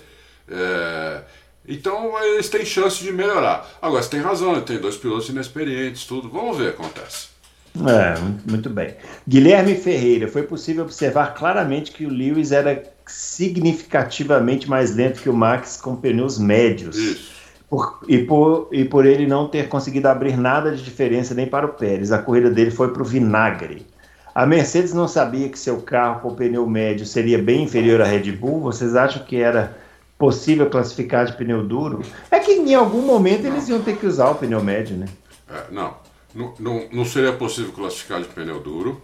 É, 0.48 1.22
então 1.66 2.22
eles 2.22 2.48
têm 2.48 2.64
chance 2.64 3.02
de 3.02 3.12
melhorar. 3.12 3.68
Agora, 3.82 4.02
você 4.02 4.11
tem 4.11 4.20
razão, 4.20 4.61
tem 4.61 4.78
dois 4.78 4.96
pilotos 4.96 5.28
inexperientes, 5.28 6.04
tudo. 6.04 6.28
Vamos 6.28 6.57
ver 6.57 6.68
o 6.68 6.72
que 6.74 6.82
acontece. 6.82 7.36
É, 7.85 8.51
muito 8.51 8.70
bem. 8.70 8.95
Guilherme 9.27 9.74
Ferreira, 9.74 10.29
foi 10.29 10.43
possível 10.43 10.85
observar 10.85 11.35
claramente 11.35 11.93
que 11.93 12.07
o 12.07 12.09
Lewis 12.09 12.53
era 12.53 12.83
significativamente 13.07 14.68
mais 14.68 14.95
lento 14.95 15.20
que 15.20 15.29
o 15.29 15.35
Max 15.35 15.77
com 15.77 15.97
pneus 15.97 16.39
médios. 16.39 16.97
Isso. 16.97 17.37
Por, 17.68 17.99
e, 18.07 18.18
por, 18.18 18.68
e 18.70 18.85
por 18.85 19.05
ele 19.05 19.27
não 19.27 19.49
ter 19.49 19.68
conseguido 19.68 20.09
abrir 20.09 20.37
nada 20.37 20.70
de 20.70 20.83
diferença 20.83 21.35
nem 21.35 21.47
para 21.47 21.66
o 21.66 21.70
Pérez. 21.70 22.12
A 22.12 22.18
corrida 22.18 22.49
dele 22.49 22.70
foi 22.70 22.93
para 22.93 23.03
o 23.03 23.05
vinagre. 23.05 23.85
A 24.33 24.47
Mercedes 24.47 24.93
não 24.93 25.09
sabia 25.09 25.49
que 25.49 25.59
seu 25.59 25.81
carro 25.81 26.20
com 26.20 26.35
pneu 26.35 26.66
médio 26.66 27.05
seria 27.05 27.39
bem 27.39 27.64
inferior 27.64 28.01
à 28.01 28.05
Red 28.05 28.31
Bull? 28.33 28.61
Vocês 28.61 28.95
acham 28.95 29.24
que 29.24 29.37
era 29.37 29.77
possível 30.18 30.68
classificar 30.70 31.27
de 31.27 31.33
pneu 31.37 31.62
duro, 31.62 32.03
é 32.31 32.39
que 32.39 32.53
em 32.53 32.74
algum 32.74 33.03
momento 33.03 33.47
eles 33.47 33.68
iam 33.68 33.83
ter 33.83 33.97
que 33.97 34.07
usar 34.07 34.31
o 34.31 34.35
pneu 34.35 34.62
médio, 34.62 34.97
né? 34.97 35.07
É, 35.51 35.72
não, 35.72 35.95
não, 36.37 36.55
não, 36.59 36.89
não 36.93 37.05
seria 37.05 37.32
possível 37.32 37.72
classificar 37.72 38.20
de 38.20 38.28
pneu 38.28 38.61
duro. 38.61 39.01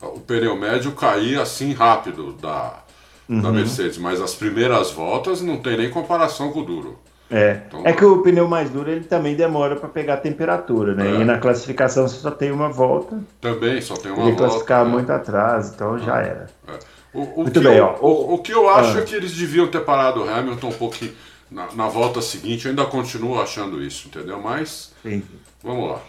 O 0.00 0.20
pneu 0.20 0.56
médio 0.56 0.92
caía 0.92 1.42
assim 1.42 1.72
rápido 1.72 2.32
da, 2.34 2.84
uhum. 3.28 3.40
da 3.40 3.50
Mercedes, 3.50 3.98
mas 3.98 4.20
as 4.20 4.34
primeiras 4.34 4.90
voltas 4.92 5.40
não 5.40 5.56
tem 5.56 5.76
nem 5.76 5.90
comparação 5.90 6.52
com 6.52 6.60
o 6.60 6.64
duro. 6.64 6.98
É, 7.28 7.62
então, 7.66 7.82
é 7.84 7.92
que 7.92 8.04
o 8.04 8.22
pneu 8.22 8.46
mais 8.46 8.70
duro 8.70 8.88
ele 8.88 9.04
também 9.04 9.34
demora 9.34 9.74
para 9.74 9.88
pegar 9.88 10.14
a 10.14 10.16
temperatura, 10.18 10.94
né? 10.94 11.10
É. 11.10 11.14
E 11.20 11.24
na 11.24 11.38
classificação 11.38 12.06
você 12.06 12.18
só 12.18 12.30
tem 12.30 12.52
uma 12.52 12.68
volta. 12.68 13.18
Também 13.40 13.80
só 13.80 13.94
tem 13.94 14.12
uma 14.12 14.26
volta. 14.26 14.36
Classificar 14.36 14.84
né? 14.84 14.92
muito 14.92 15.10
atrás, 15.10 15.72
então 15.74 15.98
já 15.98 16.18
era. 16.18 16.46
É. 16.68 16.78
O, 17.12 17.22
o 17.22 17.42
Muito 17.42 17.60
bem, 17.60 17.78
eu, 17.78 17.84
ó. 17.84 18.06
O, 18.06 18.34
o, 18.34 18.38
que 18.38 18.52
eu 18.52 18.68
acho 18.68 18.98
ah. 18.98 19.00
é 19.00 19.02
que 19.02 19.14
eles 19.14 19.34
deviam 19.34 19.66
ter 19.66 19.80
parado 19.80 20.22
o 20.22 20.28
Hamilton 20.28 20.68
um 20.68 20.72
pouquinho 20.72 21.12
na, 21.50 21.72
na 21.72 21.88
volta 21.88 22.20
seguinte. 22.20 22.66
Eu 22.66 22.70
ainda 22.70 22.84
continuo 22.84 23.40
achando 23.40 23.82
isso, 23.82 24.08
entendeu? 24.08 24.40
Mas 24.40 24.92
Sim. 25.02 25.22
vamos 25.62 25.90
lá. 25.90 26.00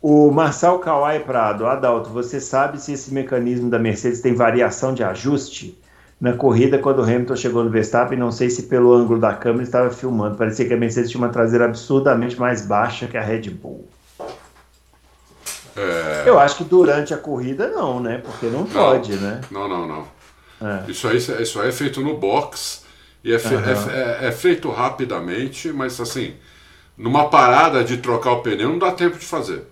O 0.00 0.30
Marçal 0.30 0.78
Kawai 0.78 1.20
Prado, 1.20 1.66
Adalto, 1.66 2.10
você 2.10 2.40
sabe 2.40 2.80
se 2.80 2.92
esse 2.92 3.12
mecanismo 3.12 3.68
da 3.68 3.78
Mercedes 3.78 4.20
tem 4.20 4.34
variação 4.34 4.94
de 4.94 5.02
ajuste? 5.02 5.76
Na 6.20 6.32
corrida, 6.32 6.78
quando 6.78 6.98
o 6.98 7.02
Hamilton 7.02 7.36
chegou 7.36 7.64
no 7.64 7.70
Verstappen, 7.70 8.18
não 8.18 8.32
sei 8.32 8.50
se 8.50 8.64
pelo 8.64 8.92
ângulo 8.92 9.20
da 9.20 9.34
câmera 9.34 9.62
estava 9.62 9.90
filmando, 9.90 10.36
parecia 10.36 10.66
que 10.66 10.74
a 10.74 10.76
Mercedes 10.76 11.10
tinha 11.10 11.20
uma 11.20 11.30
traseira 11.30 11.64
absurdamente 11.64 12.38
mais 12.38 12.66
baixa 12.66 13.06
que 13.06 13.16
a 13.16 13.22
Red 13.22 13.50
Bull. 13.50 13.88
É... 15.76 16.24
Eu 16.26 16.38
acho 16.40 16.56
que 16.56 16.64
durante 16.64 17.14
a 17.14 17.18
corrida 17.18 17.68
não, 17.68 18.00
né? 18.00 18.18
Porque 18.18 18.46
não, 18.46 18.60
não 18.60 18.66
pode, 18.66 19.14
né? 19.14 19.40
Não, 19.50 19.68
não, 19.68 19.86
não. 19.86 20.08
É. 20.60 20.90
Isso, 20.90 21.06
aí, 21.06 21.18
isso 21.18 21.60
aí 21.60 21.68
é 21.68 21.72
feito 21.72 22.00
no 22.00 22.16
box 22.16 22.84
e 23.22 23.32
é, 23.32 23.38
fe 23.38 23.54
uhum. 23.54 23.90
é, 23.90 24.26
é, 24.28 24.32
feito 24.32 24.70
rapidamente, 24.70 25.72
mas 25.72 26.00
assim, 26.00 26.34
numa 26.96 27.28
parada 27.28 27.82
de 27.82 27.98
trocar 27.98 28.32
o 28.32 28.42
pneu 28.42 28.68
não 28.70 28.78
dá 28.78 28.92
tempo 28.92 29.18
de 29.18 29.26
fazer. 29.26 29.64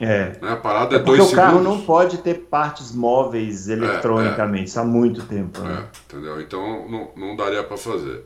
É. 0.00 0.36
Né? 0.40 0.52
A 0.52 0.56
parada 0.56 0.96
é, 0.96 0.98
é 0.98 1.02
dois 1.02 1.22
segundos. 1.22 1.30
Porque 1.30 1.40
o 1.40 1.44
carro 1.44 1.62
não 1.62 1.80
pode 1.82 2.18
ter 2.18 2.34
partes 2.50 2.92
móveis 2.92 3.68
eletronicamente, 3.68 4.68
isso 4.68 4.80
há 4.80 4.84
muito 4.84 5.22
tempo. 5.24 5.60
Né? 5.60 5.84
entendeu? 6.06 6.40
Então 6.40 6.88
não, 6.88 7.10
não 7.16 7.36
daria 7.36 7.62
para 7.62 7.76
fazer. 7.76 8.24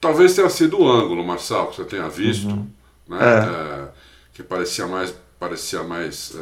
Talvez 0.00 0.34
tenha 0.34 0.48
sido 0.48 0.80
o 0.80 0.90
ângulo, 0.90 1.24
Marçal, 1.24 1.68
que 1.68 1.76
você 1.76 1.84
tenha 1.84 2.08
visto, 2.08 2.48
uhum. 2.48 2.66
né? 3.08 3.88
que 4.32 4.42
parecia 4.42 4.86
mais 4.86 5.14
parecia 5.40 5.82
mais, 5.82 6.36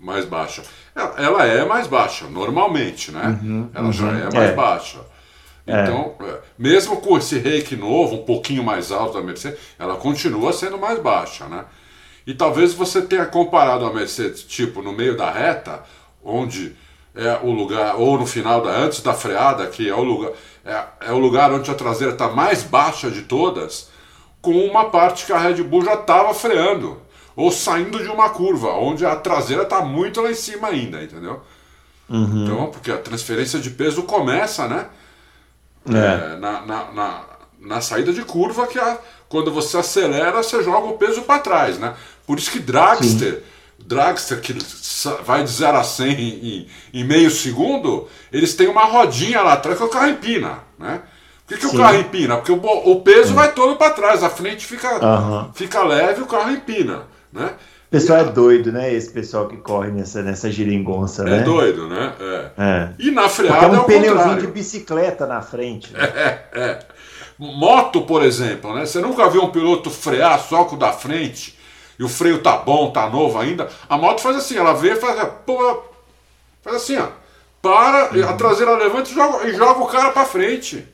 mais 0.00 0.24
baixa. 0.24 0.62
Ela, 0.94 1.14
ela, 1.20 1.44
é 1.44 1.64
mais 1.64 1.88
baixa, 1.88 2.26
normalmente, 2.28 3.10
né? 3.10 3.38
Uhum, 3.42 3.68
ela 3.74 3.86
uhum, 3.86 3.92
já 3.92 4.08
é 4.12 4.32
mais 4.32 4.50
é. 4.50 4.54
baixa. 4.54 5.00
É. 5.66 5.82
Então, 5.82 6.14
é. 6.20 6.38
mesmo 6.58 6.98
com 6.98 7.16
esse 7.16 7.38
reiki 7.38 7.76
novo, 7.76 8.16
um 8.16 8.24
pouquinho 8.24 8.62
mais 8.62 8.92
alto 8.92 9.14
da 9.14 9.22
Mercedes, 9.22 9.58
ela 9.78 9.96
continua 9.96 10.52
sendo 10.52 10.78
mais 10.78 10.98
baixa, 10.98 11.46
né? 11.46 11.64
E 12.26 12.34
talvez 12.34 12.72
você 12.72 13.02
tenha 13.02 13.26
comparado 13.26 13.84
a 13.84 13.92
Mercedes, 13.92 14.42
tipo, 14.42 14.82
no 14.82 14.92
meio 14.92 15.16
da 15.16 15.30
reta, 15.30 15.82
onde 16.22 16.74
é 17.14 17.38
o 17.42 17.50
lugar, 17.50 17.96
ou 17.96 18.18
no 18.18 18.26
final 18.26 18.62
da, 18.62 18.70
antes 18.70 19.00
da 19.00 19.14
freada, 19.14 19.66
que 19.66 19.88
é 19.88 19.94
o 19.94 20.02
lugar, 20.02 20.32
é, 20.64 20.84
é 21.08 21.12
o 21.12 21.18
lugar 21.18 21.52
onde 21.52 21.70
a 21.70 21.74
traseira 21.74 22.12
está 22.12 22.28
mais 22.28 22.62
baixa 22.62 23.10
de 23.10 23.22
todas, 23.22 23.90
com 24.40 24.52
uma 24.52 24.90
parte 24.90 25.26
que 25.26 25.32
a 25.32 25.38
Red 25.38 25.62
Bull 25.62 25.84
já 25.84 25.94
estava 25.94 26.34
freando 26.34 27.00
ou 27.36 27.50
saindo 27.50 28.02
de 28.02 28.08
uma 28.08 28.30
curva, 28.30 28.72
onde 28.72 29.04
a 29.04 29.16
traseira 29.16 29.62
está 29.62 29.80
muito 29.80 30.20
lá 30.20 30.30
em 30.30 30.34
cima 30.34 30.68
ainda, 30.68 31.02
entendeu? 31.02 31.42
Uhum. 32.08 32.44
Então, 32.44 32.70
porque 32.70 32.90
a 32.90 32.98
transferência 32.98 33.58
de 33.58 33.70
peso 33.70 34.02
começa, 34.04 34.68
né? 34.68 34.86
É. 35.92 36.34
É, 36.34 36.36
na, 36.36 36.60
na, 36.62 36.92
na, 36.92 37.20
na, 37.60 37.80
saída 37.80 38.12
de 38.12 38.22
curva, 38.22 38.66
que 38.66 38.78
a, 38.78 38.98
quando 39.28 39.52
você 39.52 39.76
acelera, 39.76 40.42
você 40.42 40.62
joga 40.62 40.86
o 40.86 40.98
peso 40.98 41.22
para 41.22 41.40
trás, 41.40 41.78
né? 41.78 41.94
Por 42.26 42.38
isso 42.38 42.50
que 42.50 42.58
Dragster, 42.58 43.34
Sim. 43.34 43.84
Dragster 43.86 44.40
que 44.40 44.56
vai 45.24 45.44
de 45.44 45.50
0 45.50 45.76
a 45.76 45.84
100 45.84 46.12
em, 46.12 46.68
em, 46.94 47.04
meio 47.04 47.30
segundo, 47.30 48.08
eles 48.32 48.54
têm 48.54 48.68
uma 48.68 48.84
rodinha 48.84 49.42
lá 49.42 49.54
atrás 49.54 49.76
que 49.76 49.84
o 49.84 49.88
carro 49.88 50.08
empina, 50.08 50.60
né? 50.78 51.02
Por 51.46 51.58
que, 51.58 51.60
que 51.60 51.76
o 51.76 51.78
carro 51.78 51.98
empina? 51.98 52.36
Porque 52.38 52.52
o, 52.52 52.56
o 52.56 53.02
peso 53.02 53.34
vai 53.34 53.52
todo 53.52 53.76
para 53.76 53.90
trás, 53.90 54.22
a 54.22 54.30
frente 54.30 54.64
fica, 54.64 55.04
uhum. 55.04 55.52
fica 55.52 55.82
leve 55.82 56.22
o 56.22 56.26
carro 56.26 56.50
empina. 56.50 57.02
Né? 57.30 57.52
O 57.94 57.96
pessoal 57.96 58.18
é 58.18 58.24
doido, 58.24 58.72
né? 58.72 58.92
Esse 58.92 59.08
pessoal 59.08 59.46
que 59.46 59.56
corre 59.56 59.92
nessa, 59.92 60.20
nessa 60.20 60.50
giringonça, 60.50 61.22
é 61.22 61.26
né? 61.26 61.38
É 61.38 61.42
doido, 61.42 61.88
né? 61.88 62.12
É. 62.18 62.50
é. 62.58 62.90
E 62.98 63.12
na 63.12 63.28
freada 63.28 63.60
Porque 63.60 63.76
é 63.76 63.78
um 63.78 63.82
é 63.82 63.84
pneuzinho 63.84 64.16
contrário. 64.16 64.46
de 64.46 64.46
bicicleta 64.48 65.26
na 65.26 65.40
frente. 65.40 65.92
Né? 65.92 66.00
É, 66.14 66.60
é. 66.60 66.78
Moto, 67.38 68.02
por 68.02 68.24
exemplo, 68.24 68.74
né? 68.74 68.84
Você 68.84 69.00
nunca 69.00 69.28
viu 69.30 69.44
um 69.44 69.50
piloto 69.50 69.90
frear 69.90 70.40
só 70.40 70.64
com 70.64 70.74
o 70.74 70.78
da 70.78 70.92
frente 70.92 71.56
e 71.96 72.02
o 72.02 72.08
freio 72.08 72.42
tá 72.42 72.56
bom, 72.56 72.90
tá 72.90 73.08
novo 73.08 73.38
ainda. 73.38 73.68
A 73.88 73.96
moto 73.96 74.20
faz 74.20 74.36
assim, 74.36 74.56
ela 74.56 74.72
vê 74.72 74.94
e 74.94 74.96
faz, 74.96 75.28
pô, 75.46 75.84
faz 76.62 76.76
assim, 76.76 76.96
ó. 76.96 77.06
Para, 77.62 78.12
uhum. 78.12 78.28
a 78.28 78.32
traseira 78.32 78.76
levanta 78.76 79.08
e 79.08 79.14
joga, 79.14 79.48
e 79.48 79.54
joga 79.54 79.80
o 79.80 79.86
cara 79.86 80.10
para 80.10 80.24
frente. 80.24 80.84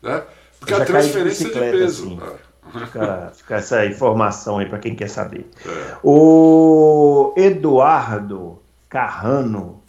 Né? 0.00 0.22
Porque 0.60 0.72
a 0.72 0.84
transferência 0.84 1.46
de, 1.48 1.52
de 1.52 1.58
peso. 1.58 2.06
Assim. 2.06 2.20
É. 2.22 2.51
Fica, 2.72 3.32
fica 3.34 3.56
essa 3.56 3.84
informação 3.86 4.58
aí 4.58 4.66
para 4.66 4.78
quem 4.78 4.94
quer 4.94 5.08
saber. 5.08 5.48
É. 5.66 5.96
O 6.02 7.34
Eduardo 7.36 8.58
Carrano, 8.88 9.80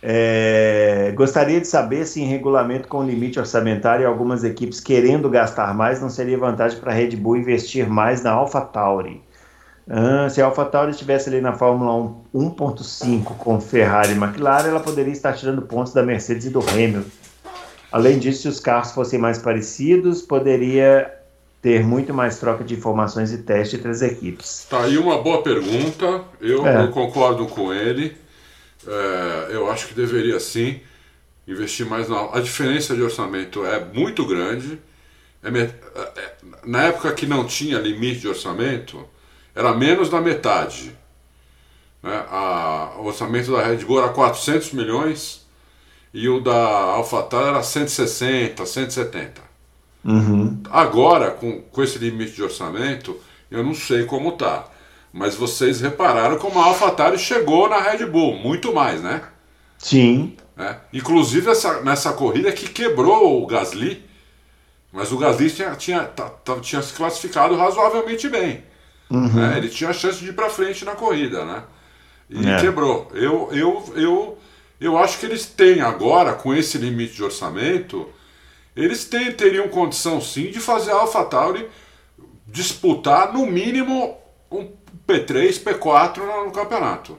É, 0.00 1.12
gostaria 1.16 1.60
de 1.60 1.66
saber 1.66 2.06
se 2.06 2.20
em 2.22 2.24
regulamento 2.24 2.86
com 2.86 3.02
limite 3.02 3.40
orçamentário 3.40 4.06
algumas 4.06 4.44
equipes 4.44 4.78
querendo 4.78 5.28
gastar 5.28 5.74
mais, 5.74 6.00
não 6.00 6.08
seria 6.08 6.38
vantagem 6.38 6.78
para 6.78 6.92
a 6.92 6.94
Red 6.94 7.16
Bull 7.16 7.36
investir 7.36 7.88
mais 7.88 8.22
na 8.22 8.30
AlphaTauri. 8.30 9.20
Ah, 9.90 10.28
se 10.30 10.40
a 10.40 10.44
AlphaTauri 10.44 10.92
estivesse 10.92 11.28
ali 11.30 11.40
na 11.40 11.52
Fórmula 11.52 11.92
1 12.32 12.50
1.5 12.52 13.24
com 13.38 13.60
Ferrari 13.60 14.12
e 14.12 14.16
McLaren, 14.16 14.68
ela 14.68 14.80
poderia 14.80 15.12
estar 15.12 15.32
tirando 15.32 15.62
pontos 15.62 15.92
da 15.92 16.02
Mercedes 16.02 16.46
e 16.46 16.50
do 16.50 16.60
Hamilton. 16.60 17.08
Além 17.90 18.18
disso, 18.18 18.42
se 18.42 18.48
os 18.48 18.60
carros 18.60 18.92
fossem 18.92 19.18
mais 19.18 19.38
parecidos, 19.38 20.22
poderia 20.22 21.10
ter 21.60 21.82
muito 21.84 22.14
mais 22.14 22.38
troca 22.38 22.62
de 22.62 22.74
informações 22.74 23.32
e 23.32 23.38
teste 23.38 23.76
entre 23.76 23.90
as 23.90 24.02
equipes. 24.02 24.66
Tá 24.70 24.84
aí 24.84 24.96
uma 24.96 25.20
boa 25.20 25.42
pergunta, 25.42 26.24
eu, 26.40 26.66
é. 26.66 26.84
eu 26.84 26.88
concordo 26.88 27.46
com 27.46 27.72
ele. 27.72 28.16
É, 28.86 29.48
eu 29.50 29.70
acho 29.70 29.88
que 29.88 29.94
deveria 29.94 30.38
sim 30.38 30.80
investir 31.46 31.86
mais 31.86 32.08
na. 32.08 32.36
A 32.36 32.40
diferença 32.40 32.94
de 32.94 33.02
orçamento 33.02 33.64
é 33.64 33.84
muito 33.84 34.24
grande. 34.24 34.78
É, 35.42 35.48
é, 35.48 36.32
na 36.64 36.84
época 36.84 37.12
que 37.12 37.26
não 37.26 37.44
tinha 37.44 37.78
limite 37.78 38.20
de 38.20 38.28
orçamento, 38.28 39.08
era 39.54 39.74
menos 39.74 40.08
da 40.08 40.20
metade. 40.20 40.96
Né? 42.02 42.24
A, 42.30 42.92
o 42.98 43.06
orçamento 43.06 43.50
da 43.50 43.62
Red 43.62 43.78
Bull 43.78 43.98
era 43.98 44.08
400 44.10 44.72
milhões 44.72 45.46
e 46.14 46.28
o 46.28 46.40
da 46.40 46.54
AlphaTauri 46.54 47.48
era 47.48 47.62
160, 47.62 48.64
170. 48.64 49.47
Uhum. 50.04 50.62
Agora, 50.70 51.30
com, 51.30 51.60
com 51.62 51.82
esse 51.82 51.98
limite 51.98 52.32
de 52.32 52.42
orçamento, 52.42 53.16
eu 53.50 53.62
não 53.62 53.74
sei 53.74 54.04
como 54.04 54.32
tá. 54.32 54.66
Mas 55.12 55.34
vocês 55.34 55.80
repararam 55.80 56.38
como 56.38 56.58
a 56.60 56.66
AlphaTauri 56.66 57.18
chegou 57.18 57.68
na 57.68 57.78
Red 57.78 58.06
Bull, 58.06 58.36
muito 58.36 58.72
mais, 58.72 59.02
né? 59.02 59.22
Sim. 59.78 60.36
É. 60.56 60.76
Inclusive 60.92 61.50
essa, 61.50 61.82
nessa 61.82 62.12
corrida 62.12 62.52
que 62.52 62.68
quebrou 62.68 63.42
o 63.42 63.46
Gasly, 63.46 64.04
mas 64.92 65.12
o 65.12 65.18
Gasly 65.18 65.50
tinha, 65.50 65.74
tinha, 65.76 66.10
tinha 66.60 66.82
se 66.82 66.92
classificado 66.92 67.56
razoavelmente 67.56 68.28
bem. 68.28 68.64
Uhum. 69.10 69.32
Né? 69.34 69.56
Ele 69.56 69.68
tinha 69.68 69.90
a 69.90 69.94
chance 69.94 70.18
de 70.18 70.28
ir 70.28 70.34
para 70.34 70.50
frente 70.50 70.84
na 70.84 70.92
corrida, 70.92 71.44
né? 71.44 71.62
E 72.28 72.46
é. 72.46 72.60
quebrou. 72.60 73.10
Eu, 73.14 73.48
eu, 73.52 73.92
eu, 73.96 74.38
eu 74.80 74.98
acho 74.98 75.18
que 75.18 75.26
eles 75.26 75.46
têm 75.46 75.80
agora, 75.80 76.34
com 76.34 76.54
esse 76.54 76.76
limite 76.76 77.14
de 77.14 77.24
orçamento, 77.24 78.08
eles 78.78 79.04
teriam 79.04 79.68
condição 79.68 80.20
sim 80.20 80.50
de 80.50 80.60
fazer 80.60 80.92
a 80.92 81.00
AlphaTauri 81.00 81.68
disputar 82.46 83.32
no 83.32 83.44
mínimo 83.46 84.16
um 84.50 84.70
P3, 85.06 85.62
P4 85.62 86.18
no, 86.18 86.46
no 86.46 86.50
campeonato. 86.52 87.18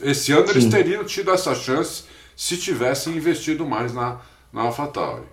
Esse 0.00 0.32
ano 0.32 0.48
sim. 0.48 0.54
eles 0.54 0.66
teriam 0.66 1.04
tido 1.04 1.30
essa 1.30 1.54
chance 1.54 2.04
se 2.36 2.56
tivessem 2.56 3.16
investido 3.16 3.64
mais 3.64 3.94
na, 3.94 4.18
na 4.52 4.62
AlphaTauri. 4.62 5.26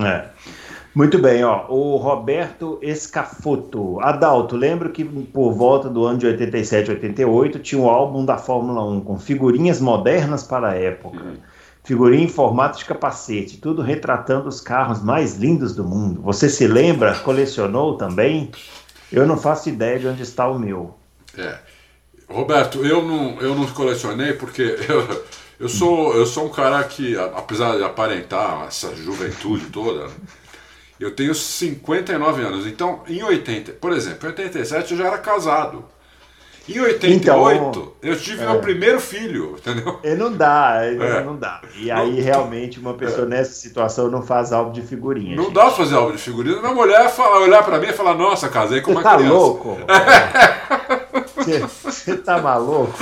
É. 0.00 0.28
Muito 0.94 1.18
bem, 1.18 1.42
ó. 1.44 1.66
O 1.68 1.96
Roberto 1.96 2.78
Escafoto. 2.82 3.98
Adalto, 4.00 4.56
lembro 4.56 4.90
que 4.90 5.04
por 5.04 5.52
volta 5.52 5.88
do 5.88 6.04
ano 6.04 6.18
de 6.18 6.26
87, 6.26 6.90
88 6.90 7.58
tinha 7.60 7.80
o 7.80 7.84
um 7.84 7.88
álbum 7.88 8.24
da 8.24 8.36
Fórmula 8.36 8.84
1 8.84 9.00
com 9.00 9.18
figurinhas 9.18 9.80
modernas 9.80 10.42
para 10.44 10.70
a 10.70 10.74
época. 10.74 11.16
Uhum. 11.16 11.36
Figurinha 11.84 12.24
em 12.24 12.28
formato 12.28 12.78
de 12.78 12.84
capacete, 12.86 13.58
tudo 13.58 13.82
retratando 13.82 14.48
os 14.48 14.58
carros 14.58 15.02
mais 15.02 15.36
lindos 15.36 15.74
do 15.74 15.84
mundo. 15.84 16.22
Você 16.22 16.48
se 16.48 16.66
lembra? 16.66 17.14
Colecionou 17.18 17.98
também? 17.98 18.50
Eu 19.12 19.26
não 19.26 19.36
faço 19.36 19.68
ideia 19.68 19.98
de 19.98 20.08
onde 20.08 20.22
está 20.22 20.48
o 20.48 20.58
meu. 20.58 20.94
É. 21.36 21.58
Roberto, 22.26 22.84
eu 22.84 23.06
não, 23.06 23.38
eu 23.38 23.54
não 23.54 23.66
colecionei 23.66 24.32
porque 24.32 24.62
eu, 24.88 25.24
eu, 25.60 25.68
sou, 25.68 26.14
eu 26.14 26.24
sou 26.24 26.46
um 26.46 26.48
cara 26.50 26.82
que, 26.84 27.18
apesar 27.18 27.76
de 27.76 27.84
aparentar 27.84 28.64
essa 28.66 28.96
juventude 28.96 29.66
toda, 29.66 30.08
eu 30.98 31.14
tenho 31.14 31.34
59 31.34 32.42
anos. 32.42 32.66
Então, 32.66 33.02
em 33.06 33.22
80, 33.22 33.72
por 33.72 33.92
exemplo, 33.92 34.26
em 34.26 34.30
87 34.32 34.92
eu 34.92 34.98
já 34.98 35.06
era 35.06 35.18
casado. 35.18 35.84
Em 36.66 36.80
88, 36.80 37.68
então, 37.68 37.92
eu 38.02 38.18
tive 38.18 38.42
é, 38.42 38.46
meu 38.46 38.58
primeiro 38.58 38.98
filho, 38.98 39.54
entendeu? 39.58 40.00
E 40.02 40.14
não 40.14 40.32
dá, 40.32 40.80
é. 40.82 41.22
não 41.22 41.36
dá. 41.36 41.60
E 41.76 41.90
aí, 41.90 42.20
realmente, 42.20 42.80
uma 42.80 42.94
pessoa 42.94 43.26
é. 43.26 43.28
nessa 43.28 43.52
situação 43.52 44.10
não 44.10 44.22
faz 44.22 44.50
álbum 44.50 44.72
de 44.72 44.80
figurinha. 44.80 45.36
Não 45.36 45.44
gente. 45.44 45.54
dá 45.54 45.64
pra 45.64 45.72
fazer 45.72 45.94
álbum 45.94 46.12
de 46.12 46.18
figurinha. 46.18 46.60
Minha 46.60 46.72
mulher 46.72 47.10
fala, 47.10 47.40
olhar 47.40 47.62
pra 47.62 47.78
mim 47.78 47.88
e 47.88 47.92
falar, 47.92 48.14
nossa, 48.14 48.48
casei 48.48 48.80
com 48.80 48.92
uma 48.92 49.02
tá 49.02 49.16
criança. 49.16 49.34
Louco? 49.34 49.76
Você 51.84 52.16
tá 52.16 52.40
maluco? 52.40 52.96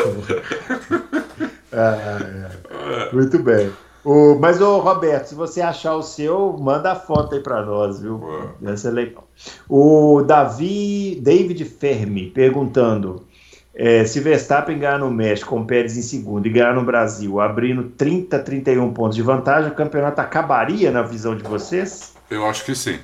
É, 1.72 3.12
muito 3.12 3.38
bem. 3.38 3.70
O, 4.04 4.36
mas, 4.40 4.60
o 4.60 4.78
Roberto, 4.78 5.26
se 5.26 5.34
você 5.36 5.60
achar 5.60 5.94
o 5.94 6.02
seu, 6.02 6.56
manda 6.58 6.90
a 6.90 6.96
foto 6.96 7.36
aí 7.36 7.40
para 7.40 7.64
nós, 7.64 8.00
viu? 8.00 8.20
Vai 8.60 8.76
ser 8.76 8.90
legal. 8.90 9.28
O 9.68 10.22
Davi, 10.22 11.20
David 11.22 11.64
Fermi, 11.64 12.30
perguntando 12.30 13.22
é, 13.74 14.04
se 14.04 14.20
Verstappen 14.20 14.78
ganhar 14.78 14.98
no 14.98 15.10
México 15.10 15.50
com 15.50 15.64
Pérez 15.64 15.96
em 15.96 16.02
segundo 16.02 16.46
e 16.46 16.50
ganhar 16.50 16.74
no 16.74 16.84
Brasil, 16.84 17.40
abrindo 17.40 17.84
30, 17.84 18.38
31 18.38 18.92
pontos 18.92 19.16
de 19.16 19.22
vantagem, 19.22 19.70
o 19.70 19.74
campeonato 19.74 20.20
acabaria 20.20 20.90
na 20.90 21.02
visão 21.02 21.34
de 21.34 21.42
vocês? 21.42 22.12
Eu 22.30 22.46
acho 22.46 22.64
que 22.64 22.74
sim. 22.74 22.98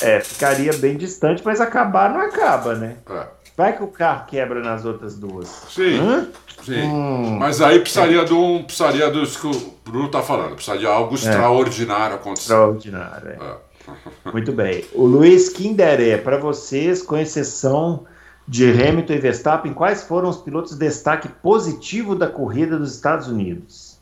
É, 0.00 0.20
ficaria 0.20 0.72
bem 0.74 0.96
distante, 0.96 1.42
mas 1.44 1.60
acabar 1.60 2.12
não 2.12 2.20
acaba, 2.20 2.74
né? 2.74 2.96
É. 3.08 3.26
Vai 3.56 3.76
que 3.76 3.82
o 3.82 3.88
carro 3.88 4.26
quebra 4.26 4.60
nas 4.60 4.84
outras 4.84 5.16
duas. 5.16 5.48
Sim. 5.68 5.98
Hã? 5.98 6.28
Sim. 6.64 6.82
Hum. 6.82 7.36
Mas 7.38 7.60
aí 7.60 7.80
precisaria 7.80 8.22
é. 8.22 8.24
de 8.24 8.32
um. 8.32 8.62
Precisaria 8.62 9.10
do 9.10 9.26
que 9.26 9.46
o 9.46 9.74
Bruno 9.84 10.06
está 10.06 10.22
falando. 10.22 10.54
Precisaria 10.54 10.80
de 10.80 10.86
algo 10.86 11.12
é. 11.12 11.14
extraordinário 11.14 12.16
acontecer. 12.16 12.52
Extraordinário, 12.52 13.28
é. 13.28 13.32
é. 13.34 14.30
Muito 14.32 14.52
bem. 14.52 14.84
O 14.92 15.04
Luiz 15.04 15.48
Kinderé, 15.48 16.16
para 16.16 16.38
vocês, 16.38 17.02
com 17.02 17.16
exceção 17.16 18.06
de 18.46 18.70
Hamilton 18.70 19.12
e 19.12 19.18
Verstappen, 19.18 19.72
quais 19.72 20.02
foram 20.02 20.28
os 20.28 20.38
pilotos 20.38 20.72
de 20.72 20.78
destaque 20.78 21.28
positivo 21.28 22.14
da 22.14 22.28
corrida 22.28 22.76
dos 22.76 22.94
Estados 22.94 23.28
Unidos? 23.28 24.00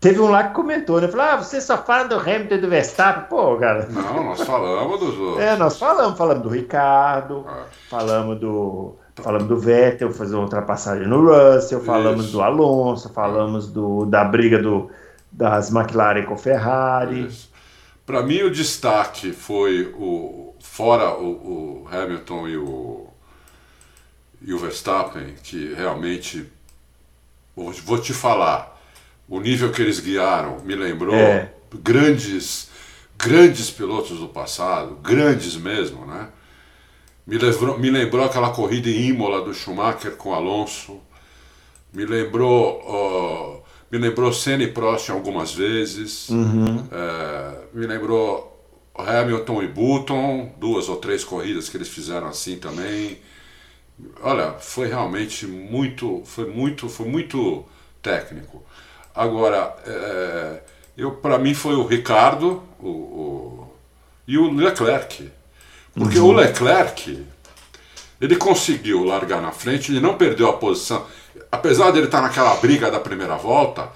Teve 0.00 0.20
um 0.20 0.30
lá 0.30 0.44
que 0.44 0.54
comentou, 0.54 1.00
né? 1.00 1.08
Falou, 1.08 1.26
ah, 1.26 1.36
você 1.36 1.60
só 1.60 1.78
fala 1.78 2.04
do 2.04 2.16
Hamilton 2.16 2.54
e 2.54 2.58
do 2.58 2.68
Verstappen. 2.68 3.24
Pô, 3.28 3.56
cara. 3.56 3.86
Não, 3.90 4.24
nós 4.24 4.40
falamos 4.42 5.00
dos 5.00 5.18
outros. 5.18 5.44
É, 5.44 5.56
nós 5.56 5.78
falamos. 5.78 6.18
Falamos 6.18 6.42
do 6.42 6.48
Ricardo, 6.48 7.46
é. 7.48 7.64
falamos 7.88 8.38
do 8.38 8.96
Falamos 9.22 9.48
do 9.48 9.58
Vettel 9.58 10.12
fazer 10.12 10.34
uma 10.34 10.44
ultrapassagem 10.44 11.06
no 11.06 11.26
Russell, 11.26 11.80
falamos 11.80 12.26
Isso. 12.26 12.32
do 12.32 12.42
Alonso, 12.42 13.08
falamos 13.08 13.66
do, 13.68 14.04
da 14.04 14.22
briga 14.22 14.58
do, 14.58 14.90
das 15.32 15.72
McLaren 15.74 16.24
com 16.24 16.36
Ferrari. 16.36 17.28
Para 18.04 18.22
mim 18.22 18.42
o 18.42 18.50
destaque 18.50 19.32
foi 19.32 19.90
o 19.98 20.54
fora 20.60 21.14
o, 21.14 21.30
o, 21.84 21.88
Hamilton 21.90 22.48
e 22.48 22.56
o 22.58 23.05
e 24.42 24.52
o 24.52 24.58
Verstappen, 24.58 25.34
que 25.42 25.74
realmente 25.74 26.46
vou 27.54 27.98
te 27.98 28.12
falar, 28.12 28.80
o 29.28 29.40
nível 29.40 29.72
que 29.72 29.80
eles 29.80 29.98
guiaram 29.98 30.60
me 30.60 30.74
lembrou 30.74 31.14
é. 31.14 31.52
grandes 31.82 32.68
grandes 33.18 33.70
pilotos 33.70 34.18
do 34.18 34.28
passado, 34.28 34.96
grandes 35.02 35.56
mesmo, 35.56 36.04
né? 36.06 36.28
Me 37.26 37.38
lembrou, 37.38 37.78
me 37.78 37.90
lembrou 37.90 38.24
aquela 38.24 38.50
corrida 38.50 38.88
em 38.88 39.08
Imola 39.08 39.42
do 39.42 39.52
Schumacher 39.52 40.12
com 40.12 40.32
Alonso. 40.32 41.00
Me 41.92 42.04
lembrou, 42.04 42.82
uh, 42.82 43.62
me 43.90 43.98
lembrou 43.98 44.32
Senna 44.32 44.62
e 44.62 44.68
Prost 44.68 45.10
algumas 45.10 45.52
vezes. 45.52 46.28
Uhum. 46.28 46.86
É, 46.92 47.58
me 47.74 47.86
lembrou 47.86 48.56
Hamilton 48.94 49.62
e 49.62 49.66
Button, 49.68 50.52
duas 50.58 50.88
ou 50.88 50.96
três 50.96 51.24
corridas 51.24 51.68
que 51.68 51.76
eles 51.76 51.88
fizeram 51.88 52.28
assim 52.28 52.58
também. 52.58 53.18
Olha, 54.20 54.52
foi 54.52 54.88
realmente 54.88 55.46
muito, 55.46 56.22
foi 56.24 56.46
muito, 56.50 56.88
foi 56.88 57.06
muito 57.06 57.64
técnico. 58.02 58.62
Agora, 59.14 59.74
é, 59.86 60.60
eu 60.96 61.12
para 61.12 61.38
mim 61.38 61.54
foi 61.54 61.74
o 61.74 61.86
Ricardo, 61.86 62.62
o, 62.78 62.88
o 62.88 63.66
e 64.26 64.36
o 64.36 64.52
Leclerc. 64.52 65.30
Porque 65.94 66.18
uhum. 66.18 66.26
o 66.26 66.32
Leclerc, 66.32 67.24
ele 68.20 68.36
conseguiu 68.36 69.04
largar 69.04 69.40
na 69.40 69.52
frente, 69.52 69.92
ele 69.92 70.00
não 70.00 70.16
perdeu 70.16 70.48
a 70.48 70.54
posição. 70.54 71.06
Apesar 71.50 71.90
dele 71.90 72.06
estar 72.06 72.20
naquela 72.20 72.54
briga 72.56 72.90
da 72.90 73.00
primeira 73.00 73.36
volta, 73.36 73.88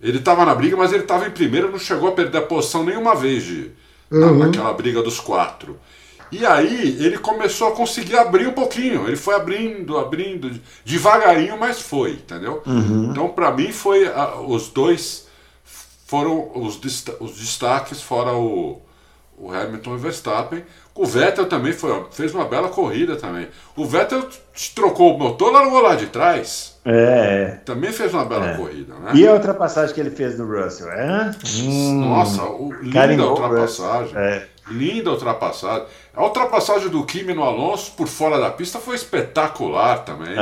ele 0.00 0.18
estava 0.18 0.44
na 0.44 0.54
briga, 0.54 0.76
mas 0.76 0.92
ele 0.92 1.02
estava 1.02 1.26
em 1.26 1.30
primeiro, 1.30 1.70
não 1.70 1.78
chegou 1.78 2.08
a 2.08 2.12
perder 2.12 2.38
a 2.38 2.42
posição 2.42 2.84
nenhuma 2.84 3.14
vez 3.14 3.42
de, 3.42 3.70
uhum. 4.10 4.38
naquela 4.38 4.72
briga 4.72 5.02
dos 5.02 5.20
quatro. 5.20 5.78
E 6.30 6.44
aí 6.44 6.96
ele 7.04 7.18
começou 7.18 7.68
a 7.68 7.72
conseguir 7.72 8.16
abrir 8.16 8.46
um 8.48 8.52
pouquinho. 8.52 9.06
Ele 9.06 9.16
foi 9.16 9.34
abrindo, 9.34 9.98
abrindo, 9.98 10.50
devagarinho, 10.84 11.58
mas 11.58 11.80
foi, 11.80 12.12
entendeu? 12.12 12.62
Uhum. 12.66 13.10
Então, 13.10 13.28
para 13.28 13.50
mim, 13.52 13.72
foi 13.72 14.06
a, 14.06 14.40
os 14.40 14.68
dois 14.68 15.26
foram 16.06 16.52
os, 16.54 16.80
os 17.20 17.36
destaques, 17.36 18.00
fora 18.00 18.32
o, 18.32 18.80
o 19.36 19.52
Hamilton 19.52 19.90
e 19.90 19.94
o 19.94 19.98
Verstappen. 19.98 20.64
O 20.94 21.04
Vettel 21.04 21.46
também 21.46 21.72
foi, 21.74 22.06
fez 22.10 22.32
uma 22.32 22.46
bela 22.46 22.70
corrida 22.70 23.16
também. 23.16 23.48
O 23.76 23.84
Vettel 23.84 24.26
trocou 24.74 25.14
o 25.14 25.18
motor, 25.18 25.52
largou 25.52 25.80
lá 25.80 25.94
de 25.94 26.06
trás. 26.06 26.78
É. 26.84 27.58
Também 27.64 27.92
fez 27.92 28.14
uma 28.14 28.24
bela 28.24 28.50
é. 28.50 28.56
corrida, 28.56 28.94
né? 28.94 29.10
E 29.14 29.26
a 29.26 29.34
ultrapassagem 29.34 29.94
que 29.94 30.00
ele 30.00 30.10
fez 30.10 30.38
no 30.38 30.46
Russell, 30.46 30.90
é? 30.90 31.32
Nossa, 31.92 32.44
hum, 32.44 32.70
linda 32.80 33.26
ultrapassagem. 33.26 34.16
É. 34.16 34.46
Linda 34.68 35.10
ultrapassagem. 35.10 35.86
A 36.14 36.24
ultrapassagem 36.24 36.88
do 36.88 37.04
Kimi 37.04 37.34
no 37.34 37.44
Alonso 37.44 37.92
por 37.92 38.08
fora 38.08 38.38
da 38.38 38.50
pista 38.50 38.78
foi 38.78 38.96
espetacular 38.96 40.04
também. 40.04 40.36